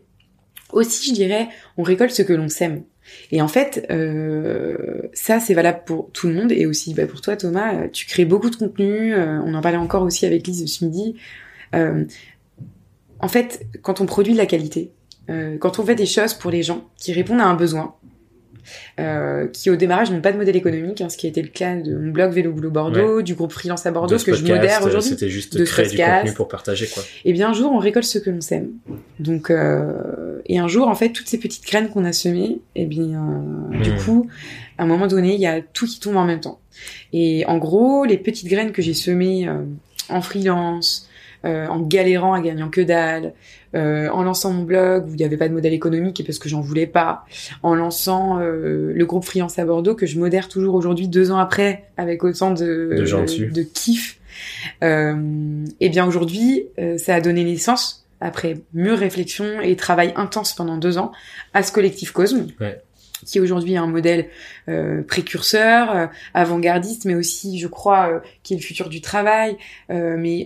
aussi, 0.75 1.09
je 1.09 1.13
dirais, 1.13 1.49
on 1.77 1.83
récolte 1.83 2.11
ce 2.11 2.21
que 2.21 2.33
l'on 2.33 2.49
sème. 2.49 2.83
Et 3.31 3.41
en 3.41 3.47
fait, 3.47 3.85
euh, 3.91 5.01
ça 5.13 5.39
c'est 5.39 5.53
valable 5.53 5.81
pour 5.85 6.11
tout 6.11 6.27
le 6.27 6.33
monde 6.33 6.51
et 6.51 6.65
aussi 6.65 6.93
bah, 6.93 7.05
pour 7.05 7.21
toi 7.21 7.35
Thomas. 7.35 7.75
Euh, 7.75 7.87
tu 7.91 8.05
crées 8.05 8.25
beaucoup 8.25 8.49
de 8.49 8.55
contenu. 8.55 9.13
Euh, 9.13 9.39
on 9.45 9.53
en 9.53 9.61
parlait 9.61 9.77
encore 9.77 10.03
aussi 10.03 10.25
avec 10.25 10.45
Lise 10.47 10.65
ce 10.65 10.85
midi. 10.85 11.15
en 11.73 13.27
fait, 13.27 13.65
quand 13.81 14.01
on 14.01 14.05
produit 14.05 14.33
de 14.33 14.37
la 14.37 14.45
qualité, 14.45 14.91
quand 15.59 15.79
on 15.79 15.85
fait 15.85 15.95
des 15.95 16.05
choses 16.05 16.35
pour 16.35 16.51
les 16.51 16.61
gens 16.61 16.87
qui 16.97 17.11
répondent 17.11 17.41
à 17.41 17.47
un 17.47 17.55
besoin, 17.55 17.95
euh, 18.99 19.47
qui 19.47 19.69
au 19.69 19.75
démarrage 19.75 20.11
n'ont 20.11 20.21
pas 20.21 20.31
de 20.31 20.37
modèle 20.37 20.55
économique, 20.55 21.01
hein, 21.01 21.09
ce 21.09 21.17
qui 21.17 21.25
a 21.25 21.29
été 21.29 21.41
le 21.41 21.49
cas 21.49 21.75
de 21.75 21.95
mon 21.95 22.11
blog 22.11 22.31
Vélo 22.31 22.51
Boulot 22.51 22.71
Bordeaux, 22.71 23.21
du 23.21 23.35
groupe 23.35 23.51
Freelance 23.51 23.85
à 23.85 23.91
Bordeaux, 23.91 24.17
ce 24.17 24.25
que 24.25 24.33
je 24.33 24.43
modère 24.43 24.81
euh, 24.81 24.87
aujourd'hui. 24.87 25.09
C'était 25.09 25.29
juste 25.29 25.57
de 25.57 25.63
créer 25.63 25.87
du 25.87 25.97
contenu 25.97 26.33
pour 26.33 26.47
partager, 26.47 26.87
quoi. 26.87 27.03
Et 27.23 27.33
bien 27.33 27.49
un 27.49 27.53
jour, 27.53 27.71
on 27.71 27.79
récolte 27.79 28.05
ce 28.05 28.19
que 28.19 28.29
l'on 28.29 28.41
sème. 28.41 28.71
Donc, 29.19 29.49
euh, 29.49 30.41
et 30.45 30.59
un 30.59 30.67
jour, 30.67 30.87
en 30.87 30.95
fait, 30.95 31.09
toutes 31.09 31.27
ces 31.27 31.39
petites 31.39 31.65
graines 31.65 31.89
qu'on 31.89 32.05
a 32.05 32.13
semées, 32.13 32.59
et 32.75 32.83
eh 32.83 32.85
bien, 32.85 33.41
du 33.71 33.91
hmm. 33.91 33.97
coup, 33.97 34.27
à 34.77 34.83
un 34.83 34.85
moment 34.85 35.07
donné, 35.07 35.35
il 35.35 35.41
y 35.41 35.47
a 35.47 35.61
tout 35.61 35.85
qui 35.85 35.99
tombe 35.99 36.17
en 36.17 36.25
même 36.25 36.41
temps. 36.41 36.59
Et 37.13 37.45
en 37.47 37.57
gros, 37.57 38.05
les 38.05 38.17
petites 38.17 38.47
graines 38.47 38.71
que 38.71 38.81
j'ai 38.81 38.93
semées 38.93 39.49
en 40.09 40.21
freelance, 40.21 41.09
en 41.43 41.79
galérant, 41.79 42.33
à 42.33 42.41
gagnant 42.41 42.69
que 42.69 42.81
dalle, 42.81 43.33
euh, 43.75 44.09
en 44.09 44.23
lançant 44.23 44.53
mon 44.53 44.63
blog 44.63 45.07
où 45.07 45.09
il 45.09 45.17
n'y 45.17 45.23
avait 45.23 45.37
pas 45.37 45.49
de 45.49 45.53
modèle 45.53 45.73
économique 45.73 46.19
et 46.19 46.23
parce 46.23 46.39
que 46.39 46.47
j'en 46.47 46.61
voulais 46.61 46.87
pas, 46.87 47.25
en 47.61 47.75
lançant 47.75 48.39
euh, 48.39 48.93
le 48.93 49.05
groupe 49.05 49.25
Freelance 49.25 49.59
à 49.59 49.65
Bordeaux 49.65 49.95
que 49.95 50.05
je 50.05 50.17
modère 50.17 50.47
toujours 50.47 50.75
aujourd'hui 50.75 51.07
deux 51.07 51.31
ans 51.31 51.37
après 51.37 51.85
avec 51.97 52.23
autant 52.23 52.51
de, 52.51 53.05
de, 53.53 53.61
kiff. 53.63 54.19
Euh, 54.83 55.65
et 55.79 55.89
bien 55.89 56.05
aujourd'hui, 56.05 56.67
euh, 56.79 56.97
ça 56.97 57.15
a 57.15 57.21
donné 57.21 57.43
naissance 57.43 58.07
après 58.21 58.55
mûre 58.73 58.97
réflexion 58.97 59.59
et 59.61 59.75
travail 59.75 60.13
intense 60.15 60.53
pendant 60.53 60.77
deux 60.77 60.97
ans 60.97 61.11
à 61.53 61.63
ce 61.63 61.71
collectif 61.71 62.11
Cosme. 62.11 62.47
Ouais 62.59 62.81
qui 63.25 63.39
aujourd'hui 63.39 63.73
est 63.73 63.77
un 63.77 63.87
modèle 63.87 64.27
euh, 64.67 65.01
précurseur, 65.01 66.09
avant-gardiste, 66.35 67.05
mais 67.05 67.15
aussi, 67.15 67.57
je 67.57 67.65
crois, 67.65 68.21
qui 68.43 68.53
est 68.53 68.57
le 68.57 68.61
futur 68.61 68.87
du 68.87 69.01
travail, 69.01 69.57
mais 69.89 70.45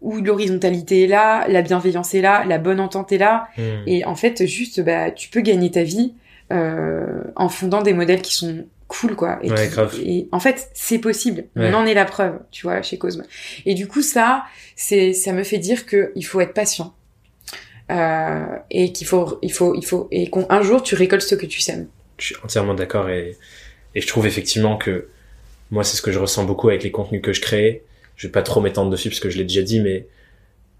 où 0.00 0.20
l'horizontalité 0.20 1.04
est 1.04 1.06
là, 1.06 1.46
la 1.48 1.62
bienveillance 1.62 2.14
est 2.14 2.20
là, 2.20 2.44
la 2.44 2.58
bonne 2.58 2.80
entente 2.80 3.12
est 3.12 3.18
là. 3.18 3.48
Hmm. 3.56 3.82
Et 3.86 4.04
en 4.04 4.14
fait, 4.14 4.46
juste, 4.46 4.80
bah, 4.80 5.10
tu 5.10 5.28
peux 5.28 5.40
gagner 5.40 5.70
ta 5.70 5.82
vie 5.82 6.14
euh, 6.52 7.22
en 7.34 7.48
fondant 7.48 7.82
des 7.82 7.92
modèles 7.92 8.22
qui 8.22 8.34
sont 8.34 8.66
cool, 8.88 9.16
quoi. 9.16 9.38
Et, 9.42 9.50
et 10.04 10.28
en 10.30 10.38
fait, 10.38 10.68
c'est 10.74 10.98
possible. 10.98 11.46
On 11.56 11.74
en 11.74 11.86
est 11.86 11.94
la 11.94 12.04
preuve, 12.04 12.38
tu 12.50 12.62
vois, 12.66 12.82
chez 12.82 12.98
Cosme. 12.98 13.24
Et 13.64 13.74
du 13.74 13.88
coup, 13.88 14.02
ça, 14.02 14.44
c'est, 14.76 15.12
ça 15.12 15.32
me 15.32 15.42
fait 15.42 15.58
dire 15.58 15.86
que 15.86 16.12
il 16.14 16.24
faut 16.24 16.40
être 16.40 16.54
patient. 16.54 16.94
Euh, 17.90 18.44
et 18.70 18.92
qu'il 18.92 19.06
faut, 19.06 19.38
il 19.42 19.52
faut, 19.52 19.74
il 19.74 19.84
faut, 19.84 20.08
et 20.10 20.28
qu'un 20.28 20.62
jour, 20.62 20.82
tu 20.82 20.96
récoltes 20.96 21.22
ce 21.22 21.36
que 21.36 21.46
tu 21.46 21.60
sèmes. 21.60 21.86
Je 22.18 22.26
suis 22.26 22.36
entièrement 22.42 22.74
d'accord 22.74 23.08
et, 23.08 23.36
et 23.94 24.00
je 24.00 24.06
trouve 24.08 24.26
effectivement 24.26 24.76
que 24.76 25.06
moi, 25.70 25.84
c'est 25.84 25.96
ce 25.96 26.02
que 26.02 26.10
je 26.10 26.18
ressens 26.18 26.44
beaucoup 26.44 26.68
avec 26.68 26.82
les 26.82 26.90
contenus 26.90 27.22
que 27.22 27.32
je 27.32 27.40
crée 27.40 27.82
je 28.16 28.26
vais 28.26 28.32
pas 28.32 28.42
trop 28.42 28.60
m'étendre 28.60 28.90
dessus 28.90 29.10
parce 29.10 29.20
que 29.20 29.30
je 29.30 29.38
l'ai 29.38 29.44
déjà 29.44 29.62
dit, 29.62 29.80
mais 29.80 30.06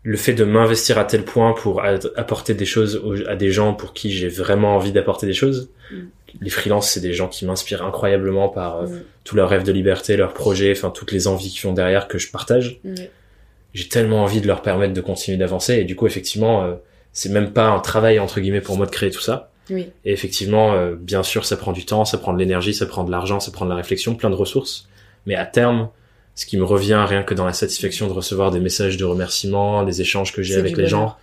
le 0.02 0.16
fait 0.16 0.34
de 0.34 0.44
m'investir 0.44 0.98
à 0.98 1.04
tel 1.04 1.24
point 1.24 1.52
pour 1.52 1.82
apporter 1.84 2.54
des 2.54 2.64
choses 2.64 3.02
à 3.26 3.34
des 3.34 3.50
gens 3.50 3.74
pour 3.74 3.92
qui 3.92 4.12
j'ai 4.12 4.28
vraiment 4.28 4.76
envie 4.76 4.92
d'apporter 4.92 5.26
des 5.26 5.34
choses. 5.34 5.70
Mm. 5.90 5.96
Les 6.42 6.50
freelances, 6.50 6.90
c'est 6.90 7.00
des 7.00 7.12
gens 7.12 7.26
qui 7.26 7.44
m'inspirent 7.44 7.84
incroyablement 7.84 8.48
par 8.48 8.76
euh, 8.76 8.86
mm. 8.86 9.02
tous 9.24 9.34
leurs 9.34 9.48
rêves 9.48 9.64
de 9.64 9.72
liberté, 9.72 10.16
leurs 10.16 10.32
projets, 10.32 10.70
enfin 10.70 10.90
toutes 10.90 11.10
les 11.10 11.26
envies 11.26 11.50
qu'ils 11.50 11.68
ont 11.68 11.72
derrière 11.72 12.06
que 12.06 12.18
je 12.18 12.30
partage. 12.30 12.78
Mm. 12.84 12.94
J'ai 13.74 13.88
tellement 13.88 14.22
envie 14.22 14.40
de 14.40 14.46
leur 14.46 14.62
permettre 14.62 14.94
de 14.94 15.00
continuer 15.00 15.38
d'avancer 15.38 15.74
et 15.74 15.84
du 15.84 15.96
coup, 15.96 16.06
effectivement, 16.06 16.62
euh, 16.62 16.74
c'est 17.12 17.30
même 17.30 17.52
pas 17.52 17.66
un 17.66 17.80
travail 17.80 18.20
entre 18.20 18.40
guillemets 18.40 18.60
pour 18.60 18.76
moi 18.76 18.86
de 18.86 18.92
créer 18.92 19.10
tout 19.10 19.20
ça. 19.20 19.50
Oui. 19.70 19.88
Et 20.04 20.12
effectivement, 20.12 20.74
euh, 20.74 20.94
bien 20.94 21.24
sûr, 21.24 21.44
ça 21.44 21.56
prend 21.56 21.72
du 21.72 21.84
temps, 21.84 22.04
ça 22.04 22.18
prend 22.18 22.32
de 22.32 22.38
l'énergie, 22.38 22.74
ça 22.74 22.86
prend 22.86 23.02
de 23.02 23.10
l'argent, 23.10 23.40
ça 23.40 23.50
prend 23.50 23.64
de 23.64 23.70
la 23.70 23.76
réflexion, 23.76 24.14
plein 24.14 24.30
de 24.30 24.36
ressources. 24.36 24.88
Mais 25.26 25.34
à 25.34 25.46
terme, 25.46 25.88
ce 26.36 26.44
qui 26.44 26.58
me 26.58 26.64
revient 26.64 27.02
rien 27.08 27.22
que 27.22 27.34
dans 27.34 27.46
la 27.46 27.54
satisfaction 27.54 28.06
de 28.06 28.12
recevoir 28.12 28.50
des 28.50 28.60
messages 28.60 28.98
de 28.98 29.04
remerciements, 29.04 29.82
les 29.82 30.02
échanges 30.02 30.32
que 30.32 30.42
j'ai 30.42 30.56
avec 30.56 30.76
les 30.76 30.86
gens. 30.86 31.16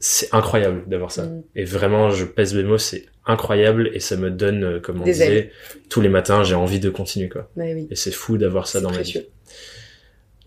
C'est 0.00 0.32
incroyable 0.32 0.84
d'avoir 0.86 1.10
ça. 1.10 1.24
Mm. 1.24 1.42
Et 1.56 1.64
vraiment, 1.64 2.10
je 2.10 2.24
pèse 2.24 2.54
mes 2.54 2.62
mots, 2.62 2.78
c'est 2.78 3.06
incroyable 3.26 3.90
et 3.92 3.98
ça 3.98 4.16
me 4.16 4.30
donne, 4.30 4.62
euh, 4.62 4.80
comme 4.80 5.02
on 5.02 5.04
disait, 5.04 5.50
tous 5.88 6.00
les 6.00 6.08
matins, 6.08 6.44
j'ai 6.44 6.54
envie 6.54 6.78
de 6.78 6.88
continuer, 6.88 7.28
quoi. 7.28 7.50
Bah 7.56 7.64
oui. 7.74 7.88
Et 7.90 7.96
c'est 7.96 8.12
fou 8.12 8.38
d'avoir 8.38 8.68
ça 8.68 8.80
dans 8.80 8.92
ma 8.92 9.02
vie. 9.02 9.26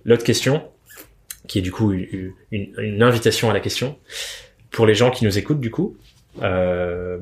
L'autre 0.05 0.23
question, 0.23 0.63
qui 1.49 1.59
est 1.59 1.61
du 1.61 1.73
coup 1.73 1.91
une, 1.91 2.33
une, 2.51 3.03
invitation 3.03 3.49
à 3.49 3.53
la 3.53 3.59
question, 3.59 3.99
pour 4.69 4.85
les 4.85 4.95
gens 4.95 5.11
qui 5.11 5.25
nous 5.25 5.37
écoutent, 5.37 5.59
du 5.59 5.69
coup, 5.69 5.97
euh, 6.41 7.19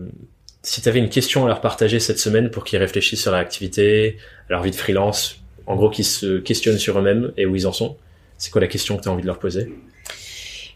si 0.62 0.82
tu 0.82 0.90
avais 0.90 1.00
une 1.00 1.10
question 1.10 1.46
à 1.46 1.48
leur 1.48 1.62
partager 1.62 2.00
cette 2.00 2.20
semaine 2.20 2.52
pour 2.52 2.64
qu'ils 2.64 2.78
réfléchissent 2.78 3.24
sur 3.24 3.32
leur 3.32 3.40
activité, 3.40 4.18
leur 4.50 4.62
vie 4.62 4.70
de 4.70 4.76
freelance, 4.76 5.42
en 5.70 5.76
gros, 5.78 5.90
qui 5.90 6.04
se 6.04 6.40
questionnent 6.40 6.78
sur 6.78 7.00
eux-mêmes 7.00 7.32
et 7.38 7.46
où 7.46 7.56
ils 7.56 7.66
en 7.66 7.72
sont. 7.72 7.96
C'est 8.38 8.52
quoi 8.52 8.60
la 8.60 8.68
question 8.68 8.98
que 8.98 9.04
tu 9.04 9.08
as 9.08 9.12
envie 9.14 9.22
de 9.22 9.28
leur 9.28 9.40
poser? 9.40 9.72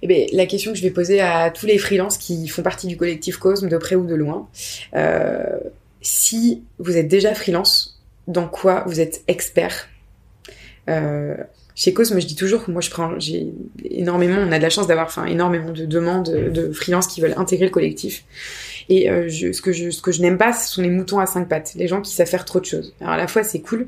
Eh 0.01 0.07
bien, 0.07 0.25
la 0.31 0.45
question 0.45 0.71
que 0.71 0.77
je 0.77 0.83
vais 0.83 0.91
poser 0.91 1.19
à 1.19 1.49
tous 1.49 1.65
les 1.65 1.77
freelances 1.77 2.17
qui 2.17 2.47
font 2.47 2.61
partie 2.61 2.87
du 2.87 2.95
collectif 2.95 3.37
Cosme, 3.37 3.67
de 3.67 3.77
près 3.77 3.95
ou 3.95 4.05
de 4.05 4.15
loin, 4.15 4.47
euh, 4.95 5.59
si 6.01 6.61
vous 6.79 6.95
êtes 6.95 7.07
déjà 7.07 7.33
freelance, 7.33 8.01
dans 8.27 8.47
quoi 8.47 8.83
vous 8.85 8.99
êtes 8.99 9.23
expert? 9.27 9.89
Euh, 10.89 11.35
Chez 11.75 11.93
Cosme, 11.93 12.19
je 12.19 12.27
dis 12.27 12.35
toujours 12.35 12.65
moi, 12.67 12.81
je 12.81 12.91
prends, 12.91 13.17
j'ai 13.17 13.47
énormément, 13.89 14.37
on 14.39 14.51
a 14.51 14.57
de 14.57 14.63
la 14.63 14.69
chance 14.69 14.85
d'avoir, 14.85 15.07
enfin, 15.07 15.25
énormément 15.25 15.71
de 15.71 15.85
demandes 15.85 16.29
de 16.29 16.71
freelance 16.71 17.07
qui 17.07 17.19
veulent 17.19 17.33
intégrer 17.37 17.65
le 17.65 17.71
collectif. 17.71 18.25
Et 18.89 19.09
euh, 19.09 19.29
ce 19.29 19.61
que 19.61 19.71
je, 19.71 19.89
ce 19.89 20.01
que 20.01 20.11
je 20.11 20.21
n'aime 20.21 20.37
pas, 20.37 20.53
ce 20.53 20.71
sont 20.71 20.81
les 20.81 20.89
moutons 20.89 21.19
à 21.19 21.25
cinq 21.25 21.47
pattes, 21.49 21.73
les 21.75 21.87
gens 21.87 22.01
qui 22.01 22.11
savent 22.11 22.27
faire 22.27 22.45
trop 22.45 22.59
de 22.59 22.65
choses. 22.65 22.93
Alors 22.99 23.13
à 23.13 23.17
la 23.17 23.27
fois, 23.27 23.43
c'est 23.43 23.61
cool, 23.61 23.87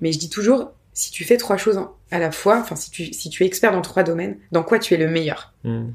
mais 0.00 0.12
je 0.12 0.18
dis 0.18 0.28
toujours, 0.30 0.72
si 0.92 1.10
tu 1.10 1.24
fais 1.24 1.36
trois 1.36 1.56
choses 1.56 1.78
à 2.10 2.18
la 2.18 2.30
fois, 2.30 2.58
enfin 2.60 2.76
si 2.76 2.90
tu 2.90 3.12
si 3.12 3.28
tu 3.30 3.42
es 3.42 3.46
expert 3.46 3.72
dans 3.72 3.82
trois 3.82 4.02
domaines, 4.02 4.36
dans 4.52 4.62
quoi 4.62 4.78
tu 4.78 4.94
es 4.94 4.96
le 4.96 5.08
meilleur 5.08 5.52
Hmm. 5.64 5.88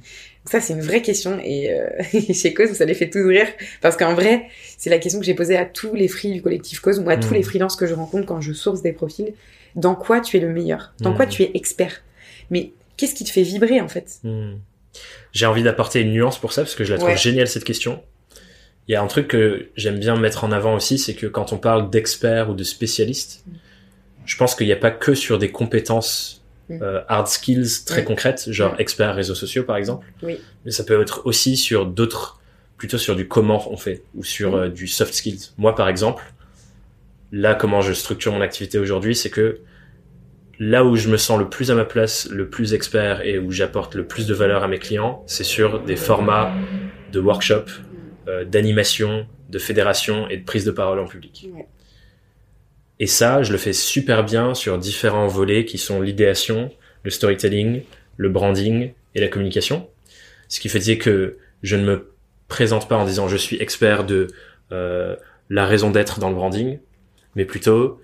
Ça 0.46 0.60
c'est 0.60 0.74
une 0.74 0.82
vraie 0.82 1.02
question 1.02 1.40
et 1.44 1.72
euh, 1.72 1.88
chez 2.34 2.54
Cause 2.54 2.72
ça 2.74 2.84
les 2.86 2.94
fait 2.96 3.10
tous 3.10 3.26
rire 3.26 3.48
parce 3.82 3.96
qu'en 3.96 4.14
vrai 4.16 4.48
c'est 4.78 4.90
la 4.90 4.98
question 4.98 5.20
que 5.20 5.26
j'ai 5.26 5.34
posée 5.36 5.56
à 5.56 5.66
tous 5.66 5.94
les 5.96 6.08
free 6.10 6.32
du 6.34 6.42
collectif 6.42 6.80
Cause 6.82 7.00
ou 7.00 7.10
à 7.10 7.16
tous 7.18 7.30
Hmm. 7.30 7.36
les 7.36 7.44
freelances 7.44 7.76
que 7.78 7.86
je 7.88 7.94
rencontre 7.94 8.26
quand 8.26 8.42
je 8.42 8.52
source 8.54 8.82
des 8.82 8.92
profils. 8.92 9.34
Dans 9.76 9.96
quoi 9.96 10.20
tu 10.20 10.36
es 10.38 10.40
le 10.42 10.50
meilleur? 10.50 10.94
Dans 11.00 11.12
Hmm. 11.14 11.16
quoi 11.16 11.26
tu 11.28 11.44
es 11.44 11.52
expert? 11.54 12.02
Mais 12.50 12.74
qu'est-ce 12.98 13.16
qui 13.16 13.24
te 13.24 13.30
fait 13.30 13.44
vibrer 13.44 13.80
en 13.80 13.88
fait? 13.88 14.20
Hmm. 14.24 14.56
J'ai 15.32 15.46
envie 15.46 15.64
d'apporter 15.64 16.02
une 16.02 16.12
nuance 16.12 16.38
pour 16.38 16.52
ça 16.52 16.64
parce 16.64 16.76
que 16.76 16.84
je 16.84 16.92
la 16.92 16.98
trouve 16.98 17.12
Ouais. 17.12 17.18
géniale 17.18 17.48
cette 17.48 17.64
question. 17.64 18.04
Il 18.90 18.92
y 18.92 18.96
a 18.96 19.02
un 19.02 19.08
truc 19.08 19.30
que 19.30 19.70
j'aime 19.78 20.00
bien 20.00 20.18
mettre 20.18 20.44
en 20.44 20.52
avant 20.52 20.74
aussi, 20.76 20.98
c'est 20.98 21.14
que 21.14 21.28
quand 21.28 21.54
on 21.54 21.58
parle 21.58 21.90
d'expert 21.90 22.50
ou 22.50 22.54
de 22.56 22.64
spécialiste. 22.66 23.46
Je 24.26 24.38
pense 24.38 24.56
qu'il 24.56 24.68
n'y 24.68 24.74
a 24.74 24.78
pas 24.78 24.92
que 24.92 25.14
sur 25.14 25.38
des 25.40 25.52
compétences 25.52 26.38
Mm. 26.70 26.80
euh, 26.84 27.02
hard 27.10 27.28
skills 27.28 27.84
très 27.86 28.02
Mm. 28.04 28.06
concrètes, 28.06 28.46
genre 28.52 28.74
Mm. 28.74 28.80
expert 28.82 29.16
réseaux 29.16 29.36
sociaux 29.36 29.64
par 29.64 29.76
exemple, 29.78 30.08
Oui. 30.24 30.40
mais 30.64 30.72
ça 30.72 30.84
peut 30.84 31.02
être 31.02 31.26
aussi 31.26 31.58
sur 31.58 31.86
d'autres, 31.86 32.40
plutôt 32.78 32.98
sur 32.98 33.16
du 33.16 33.28
comment 33.28 33.70
on 33.72 33.78
fait 33.78 34.04
ou 34.16 34.24
sur 34.24 34.56
euh, 34.56 34.70
du 34.70 34.88
soft 34.88 35.14
skills. 35.14 35.50
Moi 35.58 35.76
par 35.76 35.90
exemple, 35.90 36.24
là 37.32 37.56
comment 37.56 37.82
je 37.82 37.94
structure 37.94 38.32
mon 38.32 38.42
activité 38.42 38.78
aujourd'hui, 38.80 39.16
c'est 39.16 39.30
que 39.30 39.60
là 40.60 40.86
où 40.86 40.96
je 40.96 41.10
me 41.10 41.18
sens 41.18 41.40
le 41.40 41.50
plus 41.50 41.72
à 41.72 41.76
ma 41.76 41.86
place, 41.86 42.28
le 42.30 42.48
plus 42.50 42.74
expert 42.74 43.22
et 43.26 43.40
où 43.40 43.52
j'apporte 43.52 43.96
le 43.96 44.06
plus 44.06 44.28
de 44.28 44.34
valeur 44.34 44.64
à 44.64 44.68
mes 44.68 44.80
clients, 44.80 45.24
c'est 45.28 45.44
sur 45.44 45.82
des 45.82 45.96
formats 45.96 46.54
de 47.12 47.20
workshop, 47.20 47.66
euh, 48.28 48.46
d'animation, 48.46 49.26
de 49.50 49.60
fédération 49.60 50.30
et 50.30 50.38
de 50.38 50.46
prise 50.46 50.64
de 50.64 50.72
parole 50.72 51.00
en 51.00 51.06
public. 51.08 51.50
Et 53.02 53.08
ça, 53.08 53.42
je 53.44 53.52
le 53.52 53.58
fais 53.58 53.74
super 53.74 54.24
bien 54.24 54.54
sur 54.54 54.78
différents 54.78 55.28
volets 55.28 55.66
qui 55.66 55.78
sont 55.80 56.02
l'idéation, 56.02 56.72
le 57.04 57.10
storytelling, 57.10 57.82
le 58.16 58.30
branding 58.30 58.94
et 59.16 59.20
la 59.20 59.28
communication. 59.28 59.90
Ce 60.48 60.60
qui 60.60 60.70
faisait 60.70 60.98
que 61.00 61.38
je 61.64 61.76
ne 61.76 61.84
me 61.84 62.12
présente 62.48 62.88
pas 62.88 62.98
en 62.98 63.06
disant 63.06 63.28
je 63.28 63.38
suis 63.38 63.58
expert 63.60 64.06
de 64.06 64.28
euh, 64.72 65.16
la 65.50 65.66
raison 65.66 65.90
d'être 65.90 66.20
dans 66.20 66.30
le 66.30 66.36
branding, 66.36 66.78
mais 67.36 67.46
plutôt 67.46 68.00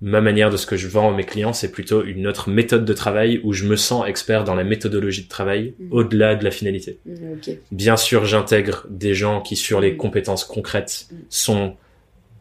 ma 0.00 0.20
manière 0.20 0.50
de 0.50 0.56
ce 0.56 0.66
que 0.66 0.76
je 0.76 0.88
vends 0.88 1.12
à 1.12 1.16
mes 1.16 1.22
clients, 1.22 1.52
c'est 1.52 1.70
plutôt 1.70 2.02
une 2.02 2.26
autre 2.26 2.50
méthode 2.50 2.84
de 2.84 2.92
travail 2.92 3.40
où 3.44 3.52
je 3.52 3.64
me 3.66 3.76
sens 3.76 4.04
expert 4.08 4.42
dans 4.42 4.56
la 4.56 4.64
méthodologie 4.64 5.22
de 5.22 5.28
travail 5.28 5.74
Mhm. 5.78 5.88
au-delà 5.92 6.34
de 6.34 6.42
la 6.42 6.50
finalité. 6.50 6.98
Mm, 7.06 7.32
Ok. 7.34 7.56
Bien 7.70 7.96
sûr, 7.96 8.24
j'intègre 8.24 8.86
des 8.90 9.14
gens 9.14 9.40
qui, 9.40 9.54
sur 9.54 9.80
les 9.80 9.92
Mm. 9.92 9.96
compétences 9.98 10.44
concrètes, 10.44 11.06
sont 11.28 11.76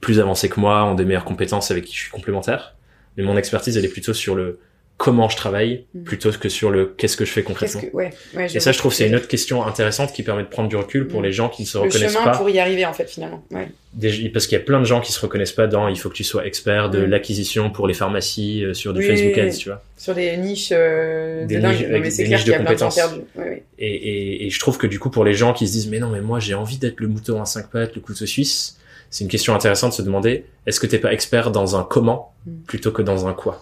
plus 0.02 0.20
avancés 0.20 0.50
que 0.50 0.60
moi, 0.60 0.84
ont 0.84 0.96
des 0.96 1.06
meilleures 1.06 1.26
compétences 1.26 1.72
avec 1.72 1.86
qui 1.86 1.96
je 1.96 2.02
suis 2.02 2.12
complémentaire. 2.12 2.76
Mais 3.18 3.24
mon 3.24 3.38
expertise, 3.38 3.78
elle 3.78 3.86
est 3.86 3.90
plutôt 3.90 4.14
sur 4.14 4.36
le 4.36 4.60
comment 4.98 5.30
je 5.30 5.36
travaille, 5.36 5.86
Mm. 5.96 6.04
plutôt 6.04 6.30
que 6.32 6.48
sur 6.48 6.70
le 6.70 6.86
qu'est-ce 6.86 7.18
que 7.18 7.26
je 7.26 7.32
fais 7.32 7.42
concrètement. 7.42 7.82
que 7.82 7.88
ouais, 7.88 8.12
ouais 8.36 8.56
Et 8.56 8.60
ça, 8.60 8.72
je 8.72 8.78
trouve, 8.78 8.94
c'est 8.94 9.08
une 9.08 9.16
autre 9.16 9.28
question 9.28 9.66
intéressante 9.66 10.14
qui 10.14 10.22
permet 10.22 10.44
de 10.44 10.48
prendre 10.48 10.70
du 10.70 10.76
recul 10.76 11.08
pour 11.08 11.22
Mm. 11.22 11.24
les 11.24 11.32
gens 11.34 11.50
qui 11.50 11.64
ne 11.64 11.68
se 11.68 11.78
le 11.80 11.86
reconnaissent 11.86 12.14
chemin 12.14 12.24
pas. 12.26 12.38
pour 12.38 12.48
y 12.52 12.60
arriver 12.60 12.86
en 12.86 12.94
fait 12.94 13.10
finalement. 13.10 13.44
Ouais. 13.50 13.68
Des- 13.94 14.30
parce 14.30 14.46
qu'il 14.46 14.56
y 14.58 14.62
a 14.62 14.64
plein 14.64 14.80
de 14.80 14.86
gens 14.86 15.02
qui 15.02 15.12
se 15.12 15.20
reconnaissent 15.20 15.54
pas 15.54 15.66
dans 15.66 15.88
il 15.88 15.98
faut 16.00 16.10
que 16.10 16.14
tu 16.14 16.24
sois 16.24 16.46
expert 16.46 16.92
de 16.92 17.00
Mm. 17.00 17.10
l'acquisition 17.10 17.72
pour 17.72 17.88
les 17.88 17.96
pharmacies 17.96 18.64
euh, 18.64 18.76
sur 18.76 18.94
du 18.94 19.00
Oui, 19.00 19.08
Facebook 19.08 19.36
Ads, 19.40 19.48
oui. 19.50 19.58
tu 19.58 19.70
vois. 19.70 19.84
Sur 19.98 20.14
des 20.14 20.38
niches 20.38 20.70
euh, 20.72 21.46
Des 21.48 21.56
de 21.58 21.68
niches- 21.68 21.82
Non, 21.90 22.00
mais 22.00 22.12
c'est 22.12 22.24
clair 22.26 22.40
qu'il 22.40 22.52
y 22.52 22.54
a 22.54 22.60
de 22.60 22.64
plein 22.64 22.76
de 22.76 23.40
ouais. 23.42 23.64
Et, 23.80 23.88
et, 23.96 24.46
et 24.46 24.50
je 24.52 24.60
trouve 24.60 24.78
que 24.78 24.86
du 24.88 25.00
coup, 25.00 25.10
pour 25.10 25.26
les 25.26 25.34
gens 25.34 25.54
qui 25.54 25.68
se 25.68 25.72
disent, 25.74 25.88
mais 25.90 25.98
non, 26.00 26.10
mais 26.10 26.22
moi, 26.22 26.40
j'ai 26.40 26.54
envie 26.54 26.78
d'être 26.78 27.00
le 27.00 27.08
mouton 27.08 27.42
à 27.42 27.46
cinq 27.46 27.72
pattes, 27.72 27.96
le 27.96 28.02
couteau 28.02 28.28
suisse, 28.28 28.78
c'est 29.12 29.24
une 29.24 29.30
question 29.30 29.54
intéressante 29.54 29.92
de 29.92 29.96
se 29.98 30.02
demander, 30.02 30.46
est-ce 30.66 30.80
que 30.80 30.88
t'es 30.88 30.98
pas 30.98 31.14
expert 31.14 31.52
dans 31.52 31.76
un 31.76 31.84
comment 31.84 32.34
Mm. 32.48 32.52
plutôt 32.66 32.92
que 32.92 33.04
dans 33.04 33.28
un 33.28 33.34
quoi? 33.34 33.62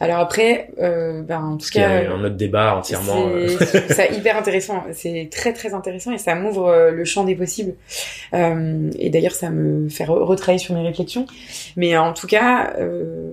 Alors 0.00 0.18
après, 0.18 0.70
euh, 0.80 1.22
ben, 1.22 1.38
en 1.40 1.50
tout 1.52 1.58
Parce 1.58 1.70
qu'il 1.70 1.80
y 1.80 1.84
a 1.84 2.04
cas, 2.04 2.10
un 2.12 2.24
autre 2.24 2.34
débat 2.36 2.76
entièrement. 2.76 3.26
euh, 3.28 3.46
c'est 3.60 3.92
c'est 3.92 4.12
hyper 4.16 4.36
intéressant. 4.36 4.82
C'est 4.92 5.28
très 5.30 5.52
très 5.52 5.74
intéressant 5.74 6.12
et 6.12 6.18
ça 6.18 6.34
m'ouvre 6.34 6.66
euh, 6.68 6.90
le 6.90 7.04
champ 7.04 7.22
des 7.24 7.34
possibles. 7.36 7.74
Euh, 8.32 8.90
et 8.98 9.10
d'ailleurs, 9.10 9.34
ça 9.34 9.50
me 9.50 9.88
fait 9.88 10.04
re- 10.04 10.22
retravailler 10.24 10.58
sur 10.58 10.74
mes 10.74 10.82
réflexions. 10.82 11.26
Mais 11.76 11.96
en 11.96 12.12
tout 12.12 12.26
cas, 12.26 12.72
euh, 12.78 13.32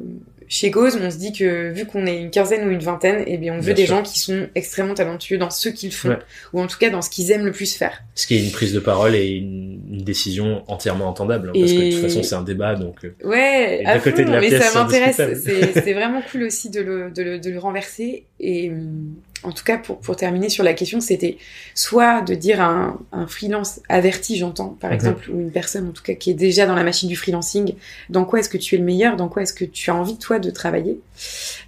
chez 0.53 0.69
Gauze, 0.69 0.99
on 1.01 1.09
se 1.09 1.15
dit 1.15 1.31
que 1.31 1.71
vu 1.71 1.85
qu'on 1.85 2.05
est 2.05 2.19
une 2.19 2.29
quinzaine 2.29 2.67
ou 2.67 2.71
une 2.71 2.79
vingtaine, 2.83 3.23
eh 3.25 3.37
bien, 3.37 3.53
on 3.53 3.59
veut 3.59 3.67
Bien 3.67 3.73
des 3.73 3.85
sûr. 3.85 3.95
gens 3.95 4.03
qui 4.03 4.19
sont 4.19 4.49
extrêmement 4.53 4.93
talentueux 4.93 5.37
dans 5.37 5.49
ce 5.49 5.69
qu'ils 5.69 5.93
font, 5.93 6.09
Ouais. 6.09 6.17
ou 6.51 6.59
en 6.59 6.67
tout 6.67 6.77
cas 6.77 6.89
dans 6.89 7.01
ce 7.01 7.09
qu'ils 7.09 7.31
aiment 7.31 7.45
le 7.45 7.53
plus 7.53 7.73
faire. 7.73 8.03
ce 8.15 8.27
qui 8.27 8.35
est 8.35 8.43
une 8.43 8.51
prise 8.51 8.73
de 8.73 8.81
parole 8.81 9.15
et 9.15 9.27
une, 9.29 9.79
une 9.89 10.03
décision 10.03 10.63
entièrement 10.67 11.07
entendable, 11.07 11.49
hein, 11.49 11.57
parce 11.57 11.71
que 11.71 11.77
de 11.79 11.91
toute 11.93 12.01
façon, 12.01 12.21
c'est 12.21 12.35
un 12.35 12.43
débat, 12.43 12.75
donc. 12.75 12.97
euh, 13.05 13.13
Ouais, 13.23 13.81
à 13.85 13.97
fond, 14.01 14.09
de 14.11 14.21
la 14.23 14.41
mais 14.41 14.49
pièce 14.49 14.63
ça 14.65 14.83
m'intéresse. 14.83 15.15
C'est 15.73 15.93
vraiment 15.93 16.21
cool 16.29 16.43
aussi 16.43 16.69
de 16.69 16.81
le, 16.81 17.11
de 17.11 17.23
le, 17.23 17.39
de 17.39 17.49
le 17.49 17.57
renverser. 17.57 18.25
Et 18.41 18.69
hum, 18.71 19.13
en 19.43 19.51
tout 19.51 19.63
cas, 19.63 19.77
pour, 19.77 19.97
pour 19.99 20.15
terminer 20.15 20.49
sur 20.49 20.63
la 20.63 20.73
question, 20.73 21.01
c'était 21.01 21.37
soit 21.73 22.21
de 22.21 22.35
dire 22.35 22.61
à 22.61 22.65
un, 22.67 22.99
un 23.11 23.25
freelance 23.27 23.79
averti, 23.89 24.37
j'entends, 24.37 24.77
par 24.79 24.93
exemple, 24.93 25.29
ou 25.31 25.39
une 25.39 25.51
personne 25.51 25.87
en 25.89 25.91
tout 25.91 26.03
cas 26.03 26.13
qui 26.13 26.29
est 26.29 26.35
déjà 26.35 26.65
dans 26.67 26.75
la 26.75 26.83
machine 26.83 27.09
du 27.09 27.15
freelancing, 27.15 27.73
dans 28.09 28.25
quoi 28.25 28.39
est-ce 28.39 28.49
que 28.49 28.57
tu 28.57 28.75
es 28.75 28.77
le 28.77 28.83
meilleur, 28.83 29.15
dans 29.15 29.29
quoi 29.29 29.41
est-ce 29.41 29.53
que 29.53 29.65
tu 29.65 29.89
as 29.89 29.95
envie, 29.95 30.17
toi, 30.17 30.37
de 30.39 30.49
travailler? 30.51 30.99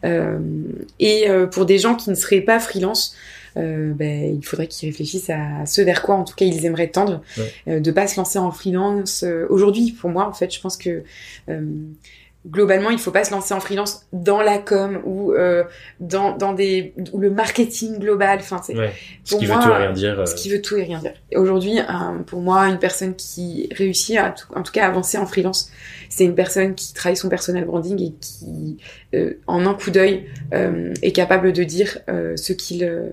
Euh, 0.06 0.40
et 1.00 1.30
euh, 1.30 1.48
pour 1.48 1.66
des 1.66 1.78
gens 1.80 1.96
qui 1.96 2.10
ne 2.10 2.16
seraient 2.16 2.42
pas 2.42 2.60
freelance, 2.60 3.16
euh, 3.56 3.92
ben, 3.94 4.36
il 4.36 4.44
faudrait 4.46 4.68
qu'ils 4.68 4.90
réfléchissent 4.90 5.30
à 5.30 5.66
ce 5.66 5.82
vers 5.82 6.02
quoi, 6.02 6.16
en 6.16 6.24
tout 6.24 6.34
cas, 6.36 6.46
ils 6.46 6.66
aimeraient 6.66 6.88
tendre, 6.90 7.22
Ouais. 7.38 7.54
euh, 7.68 7.80
de 7.80 7.92
pas 7.92 8.08
se 8.08 8.18
lancer 8.18 8.40
en 8.40 8.52
freelance. 8.52 9.24
Euh, 9.24 9.46
Aujourd'hui, 9.50 9.92
pour 9.92 10.10
moi, 10.10 10.28
en 10.28 10.34
fait, 10.34 10.54
je 10.54 10.60
pense 10.60 10.76
que 10.78 11.04
euh, 11.50 11.62
globalement, 12.48 12.90
il 12.90 13.00
faut 13.00 13.12
pas 13.12 13.24
se 13.24 13.32
lancer 13.32 13.54
en 13.54 13.60
freelance 13.60 14.02
dans 14.12 14.42
la 14.42 14.58
com 14.58 15.00
ou 15.06 15.32
euh, 15.34 15.64
dans, 16.00 16.36
dans 16.36 16.54
des 16.54 16.94
ou 17.14 17.20
le 17.20 17.30
marketing 17.30 18.00
global. 18.00 18.40
Enfin, 18.42 18.62
c'est 18.66 18.76
ouais. 18.78 18.92
Ce 19.24 19.36
qui 19.36 19.48
moi, 19.48 19.58
veut 19.58 19.64
tout 19.64 19.70
et 19.70 19.76
rien 19.78 19.92
dire. 19.94 20.20
euh, 20.20 20.26
ce 20.26 20.36
qui 20.36 20.50
veut 20.50 20.62
tout 20.62 20.76
et 20.76 20.84
rien 20.84 21.00
dire. 21.00 21.14
Aujourd'hui, 21.36 21.80
euh, 21.80 21.84
pour 22.26 22.42
moi, 22.42 22.68
une 22.68 22.80
personne 22.80 23.16
qui 23.16 23.70
réussit 23.72 24.18
à, 24.18 24.32
tout- 24.32 24.48
en 24.56 24.64
tout 24.64 24.72
cas, 24.72 24.86
à 24.86 24.88
avancer 24.90 25.18
en 25.18 25.26
freelance, 25.26 25.70
c'est 26.10 26.26
une 26.26 26.36
personne 26.36 26.76
qui 26.76 26.94
travaille 26.94 27.18
son 27.18 27.30
personal 27.30 27.66
branding 27.66 28.02
et 28.02 28.14
qui, 28.20 28.78
euh, 29.16 29.34
en 29.48 29.66
un 29.66 29.74
coup 29.74 29.92
d'œil, 29.92 30.26
euh, 30.54 30.94
est 31.02 31.12
capable 31.14 31.54
de 31.54 31.64
dire 31.64 32.00
euh, 32.10 32.36
ce 32.38 32.52
qu'il 32.54 32.84
euh, 32.84 33.10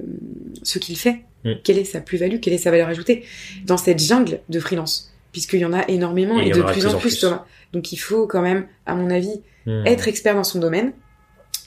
ce 0.63 0.79
qu'il 0.79 0.97
fait, 0.99 1.21
Mm. 1.43 1.53
quelle 1.65 1.79
est 1.79 1.85
sa 1.85 2.01
plus-value, 2.03 2.37
quelle 2.43 2.53
est 2.53 2.59
sa 2.59 2.71
valeur 2.71 2.89
ajoutée? 2.89 3.25
Dans 3.65 3.79
cette 3.79 3.99
jungle 3.99 4.41
de 4.51 4.61
freelance, 4.61 5.11
puisqu'il 5.33 5.61
y 5.61 5.65
en 5.65 5.73
a 5.73 5.89
énormément 5.89 6.39
Et 6.39 6.53
en 6.53 6.57
de 6.59 6.63
plus 6.71 6.85
en 6.87 6.99
plus, 6.99 7.19
Thomas. 7.19 7.47
Donc 7.73 7.93
il 7.93 7.97
faut 7.97 8.27
quand 8.27 8.43
même, 8.43 8.67
à 8.87 8.95
mon 8.95 9.11
avis, 9.11 9.43
hmm. 9.67 9.87
être 9.87 10.09
expert 10.09 10.35
dans 10.35 10.45
son 10.45 10.59
domaine. 10.59 10.93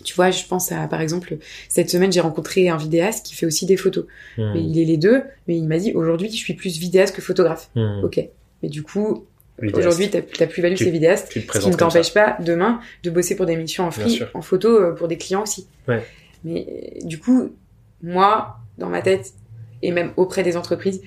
Tu 0.04 0.16
vois, 0.16 0.32
je 0.32 0.44
pense 0.46 0.72
à, 0.72 0.88
par 0.88 1.02
exemple, 1.02 1.38
cette 1.70 1.90
semaine, 1.90 2.12
j'ai 2.12 2.20
rencontré 2.20 2.68
un 2.68 2.78
vidéaste 2.78 3.26
qui 3.26 3.36
fait 3.36 3.46
aussi 3.46 3.66
des 3.66 3.78
photos. 3.78 4.06
Hmm. 4.38 4.52
Mais 4.54 4.64
il 4.64 4.80
est 4.80 4.86
les 4.86 4.98
deux, 4.98 5.22
mais 5.48 5.58
il 5.58 5.68
m'a 5.68 5.78
dit 5.78 5.94
aujourd'hui 5.94 6.30
je 6.30 6.36
suis 6.36 6.54
plus 6.54 6.78
vidéaste 6.78 7.16
que 7.16 7.22
photographe. 7.22 7.70
Hmm. 7.76 8.04
Ok. 8.04 8.22
Mais 8.62 8.70
du 8.70 8.84
coup, 8.84 9.26
aujourd'hui 9.62 10.10
ta, 10.10 10.22
ta 10.22 10.48
plus-value 10.48 10.76
Tu- 10.76 10.86
c'est 10.86 10.92
vidéaste, 10.92 11.30
tu 11.30 11.46
te 11.46 11.54
ce 11.54 11.60
qui 11.60 11.70
ne 11.70 11.76
t'empêche 11.76 12.14
pas 12.14 12.38
demain 12.40 12.80
de 13.04 13.10
bosser 13.10 13.36
pour 13.36 13.46
des 13.46 13.56
missions 13.56 13.86
en 13.86 13.92
free, 13.92 14.22
en 14.34 14.42
photo 14.42 14.70
euh, 14.70 14.92
pour 14.94 15.08
des 15.08 15.18
clients 15.18 15.44
aussi. 15.44 15.68
Ouais. 15.88 16.04
Mais 16.44 16.66
euh, 16.68 17.08
du 17.08 17.20
coup, 17.20 17.54
moi, 18.02 18.58
dans 18.78 18.90
ma 18.90 19.02
tête 19.02 19.34
et 19.82 19.92
même 19.92 20.12
auprès 20.18 20.44
des 20.44 20.58
entreprises, 20.58 21.02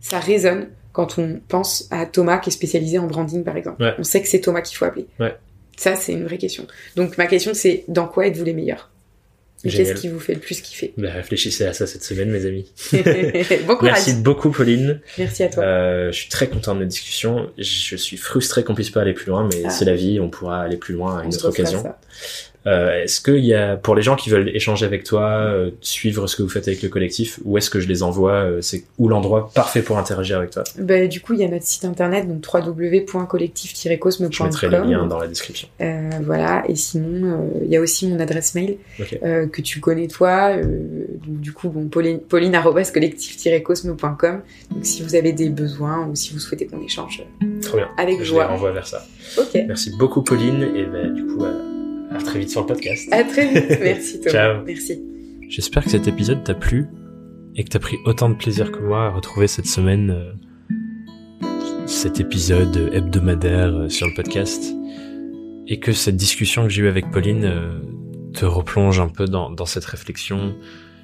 ça 0.00 0.18
résonne 0.18 0.68
quand 0.92 1.18
on 1.18 1.40
pense 1.48 1.86
à 1.90 2.06
Thomas 2.06 2.38
qui 2.38 2.50
est 2.50 2.52
spécialisé 2.52 2.98
en 2.98 3.06
branding 3.06 3.44
par 3.44 3.56
exemple. 3.56 3.82
Ouais. 3.82 3.94
On 3.98 4.04
sait 4.04 4.20
que 4.22 4.28
c'est 4.28 4.40
Thomas 4.40 4.60
qu'il 4.62 4.76
faut 4.76 4.84
appeler. 4.84 5.06
Ouais. 5.20 5.34
Ça, 5.76 5.94
c'est 5.94 6.12
une 6.12 6.24
vraie 6.24 6.38
question. 6.38 6.66
Donc 6.96 7.18
ma 7.18 7.26
question 7.26 7.52
c'est 7.54 7.84
dans 7.88 8.06
quoi 8.08 8.26
êtes-vous 8.26 8.44
les 8.44 8.52
meilleurs? 8.54 8.90
Qu'est-ce 9.64 9.94
qui 9.94 10.06
vous 10.08 10.20
fait 10.20 10.34
le 10.34 10.38
plus 10.40 10.60
kiffer? 10.60 10.94
Bah, 10.96 11.10
réfléchissez 11.10 11.64
à 11.66 11.72
ça 11.72 11.88
cette 11.88 12.04
semaine, 12.04 12.30
mes 12.30 12.46
amis. 12.46 12.70
Bon. 13.66 13.76
Merci 13.82 14.14
beaucoup, 14.14 14.50
Pauline. 14.52 15.00
Merci 15.18 15.42
à 15.42 15.48
toi. 15.48 15.64
Euh, 15.64 16.12
je 16.12 16.16
suis 16.16 16.28
très 16.28 16.46
content 16.48 16.74
de 16.76 16.78
notre 16.80 16.90
discussion. 16.92 17.50
Je 17.58 17.96
suis 17.96 18.16
frustré 18.16 18.62
qu'on 18.62 18.76
puisse 18.76 18.90
pas 18.90 19.00
aller 19.00 19.14
plus 19.14 19.26
loin, 19.26 19.48
mais 19.52 19.62
Ah. 19.64 19.70
c'est 19.70 19.84
la 19.84 19.96
vie. 19.96 20.20
On 20.20 20.30
pourra 20.30 20.60
aller 20.62 20.76
plus 20.76 20.94
loin 20.94 21.18
à 21.18 21.22
On 21.22 21.24
une 21.24 21.34
autre 21.34 21.48
occasion. 21.48 21.82
ça. 21.82 21.98
Euh, 22.66 23.02
est-ce 23.02 23.20
qu'il 23.20 23.44
y 23.44 23.54
a, 23.54 23.76
pour 23.76 23.94
les 23.94 24.02
gens 24.02 24.16
qui 24.16 24.30
veulent 24.30 24.48
échanger 24.54 24.84
avec 24.84 25.04
toi, 25.04 25.22
euh, 25.28 25.70
suivre 25.80 26.26
ce 26.26 26.36
que 26.36 26.42
vous 26.42 26.48
faites 26.48 26.66
avec 26.68 26.82
le 26.82 26.88
collectif, 26.88 27.38
où 27.44 27.56
est-ce 27.56 27.70
que 27.70 27.78
je 27.80 27.88
les 27.88 28.02
envoie 28.02 28.32
euh, 28.32 28.60
C'est 28.60 28.84
où 28.98 29.08
l'endroit 29.08 29.50
parfait 29.54 29.82
pour 29.82 29.98
interagir 29.98 30.38
avec 30.38 30.50
toi? 30.50 30.64
Bah, 30.78 31.06
Du 31.06 31.20
coup, 31.20 31.34
il 31.34 31.40
y 31.40 31.44
a 31.44 31.48
notre 31.48 31.64
site 31.64 31.84
internet, 31.84 32.26
donc 32.28 32.44
www.collectif-cosme.com. 32.44 34.30
Je 34.30 34.42
mettrai 34.44 34.68
les 34.68 34.78
liens 34.78 35.06
dans 35.06 35.18
la 35.18 35.28
description. 35.28 35.68
Voilà, 36.22 36.64
et 36.68 36.74
sinon, 36.76 37.50
il 37.64 37.70
y 37.70 37.76
a 37.76 37.80
aussi 37.80 38.06
mon 38.08 38.20
adresse 38.20 38.54
mail 38.54 38.76
que 39.18 39.62
tu 39.62 39.80
connais 39.80 40.08
toi. 40.08 40.54
donc, 40.56 41.40
du 41.40 41.52
coup, 41.52 41.68
bon, 41.70 41.88
pauline, 41.88 42.20
pauline-collectif-cosme.com. 42.20 44.42
Donc 44.70 44.84
si 44.84 45.02
vous 45.02 45.14
avez 45.14 45.32
des 45.32 45.48
besoins 45.48 46.06
ou 46.06 46.14
si 46.14 46.32
vous 46.32 46.38
souhaitez 46.38 46.66
qu'on 46.66 46.82
échange, 46.82 47.24
Trop 47.62 47.78
bien. 47.78 47.88
avec 47.96 48.18
je 48.18 48.24
joie. 48.24 48.44
les 48.44 48.50
renvoie 48.50 48.72
vers 48.72 48.86
ça. 48.86 49.04
Ok. 49.38 49.58
Merci 49.66 49.92
beaucoup 49.98 50.22
Pauline 50.22 50.62
et 50.74 50.84
ben, 50.84 51.12
du 51.14 51.24
coup 51.26 51.38
à, 52.10 52.18
très 52.18 52.38
vite 52.40 52.50
sur 52.50 52.62
le 52.62 52.66
podcast. 52.66 53.08
À 53.12 53.24
très 53.24 53.46
vite. 53.46 53.78
Merci 53.80 54.20
Thomas. 54.20 54.32
Ciao. 54.32 54.64
Merci. 54.64 55.02
J'espère 55.48 55.84
que 55.84 55.90
cet 55.90 56.08
épisode 56.08 56.44
t'a 56.44 56.54
plu 56.54 56.86
et 57.56 57.64
que 57.64 57.70
t'as 57.70 57.78
pris 57.78 57.96
autant 58.04 58.28
de 58.28 58.34
plaisir 58.34 58.70
que 58.70 58.78
moi 58.78 59.06
à 59.06 59.10
retrouver 59.10 59.48
cette 59.48 59.66
semaine 59.66 60.10
euh, 60.10 60.32
cet 61.86 62.20
épisode 62.20 62.90
hebdomadaire 62.92 63.74
euh, 63.74 63.88
sur 63.88 64.06
le 64.06 64.14
podcast 64.14 64.74
et 65.66 65.80
que 65.80 65.92
cette 65.92 66.16
discussion 66.16 66.64
que 66.64 66.68
j'ai 66.68 66.82
eue 66.82 66.88
avec 66.88 67.10
Pauline 67.10 67.44
euh, 67.44 67.80
te 68.34 68.44
replonge 68.44 69.00
un 69.00 69.08
peu 69.08 69.24
dans, 69.24 69.50
dans 69.50 69.66
cette 69.66 69.86
réflexion 69.86 70.54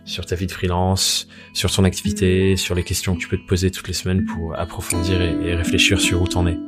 sur 0.04 0.26
ta 0.26 0.36
vie 0.36 0.46
de 0.46 0.52
freelance, 0.52 1.26
sur 1.54 1.70
ton 1.70 1.84
activité, 1.84 2.56
sur 2.56 2.74
les 2.74 2.82
questions 2.82 3.14
que 3.14 3.20
tu 3.20 3.28
peux 3.28 3.38
te 3.38 3.46
poser 3.46 3.70
toutes 3.70 3.88
les 3.88 3.94
semaines 3.94 4.26
pour 4.26 4.54
approfondir 4.58 5.22
et, 5.22 5.34
et 5.48 5.54
réfléchir 5.54 5.98
sur 6.00 6.20
où 6.20 6.28
t'en 6.28 6.46
es. 6.46 6.58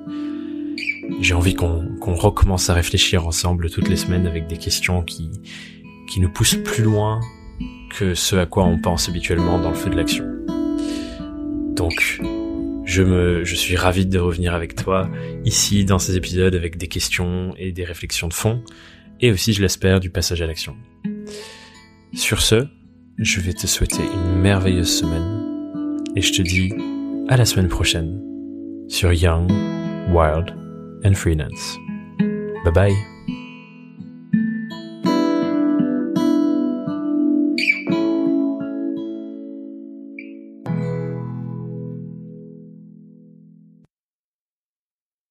J'ai 1.20 1.34
envie 1.34 1.54
qu'on 1.54 1.96
qu'on 2.00 2.14
recommence 2.14 2.70
à 2.70 2.74
réfléchir 2.74 3.26
ensemble 3.26 3.70
toutes 3.70 3.88
les 3.88 3.96
semaines 3.96 4.26
avec 4.26 4.46
des 4.46 4.56
questions 4.56 5.02
qui, 5.02 5.30
qui 6.08 6.20
nous 6.20 6.30
poussent 6.30 6.58
plus 6.64 6.82
loin 6.82 7.20
que 7.96 8.14
ce 8.14 8.36
à 8.36 8.46
quoi 8.46 8.64
on 8.64 8.78
pense 8.78 9.08
habituellement 9.08 9.58
dans 9.58 9.70
le 9.70 9.76
feu 9.76 9.90
de 9.90 9.96
l'action. 9.96 10.24
Donc, 11.74 12.20
je 12.84 13.02
me, 13.02 13.44
je 13.44 13.54
suis 13.54 13.76
ravi 13.76 14.06
de 14.06 14.18
revenir 14.18 14.54
avec 14.54 14.74
toi 14.74 15.10
ici 15.44 15.84
dans 15.84 15.98
ces 15.98 16.16
épisodes 16.16 16.54
avec 16.54 16.76
des 16.76 16.88
questions 16.88 17.54
et 17.58 17.72
des 17.72 17.84
réflexions 17.84 18.28
de 18.28 18.34
fond, 18.34 18.62
et 19.20 19.30
aussi, 19.30 19.52
je 19.52 19.62
l'espère, 19.62 20.00
du 20.00 20.10
passage 20.10 20.42
à 20.42 20.46
l'action. 20.46 20.76
Sur 22.14 22.40
ce, 22.40 22.66
je 23.18 23.40
vais 23.40 23.52
te 23.52 23.66
souhaiter 23.66 24.02
une 24.02 24.40
merveilleuse 24.40 24.90
semaine, 24.90 26.02
et 26.14 26.22
je 26.22 26.32
te 26.32 26.42
dis 26.42 26.72
à 27.28 27.36
la 27.36 27.44
semaine 27.44 27.68
prochaine 27.68 28.22
sur 28.88 29.12
Young, 29.12 29.50
Wild 30.10 30.54
and 31.06 31.16
Freelance. 31.16 31.78
Bye 32.64 32.70
bye. 32.72 33.15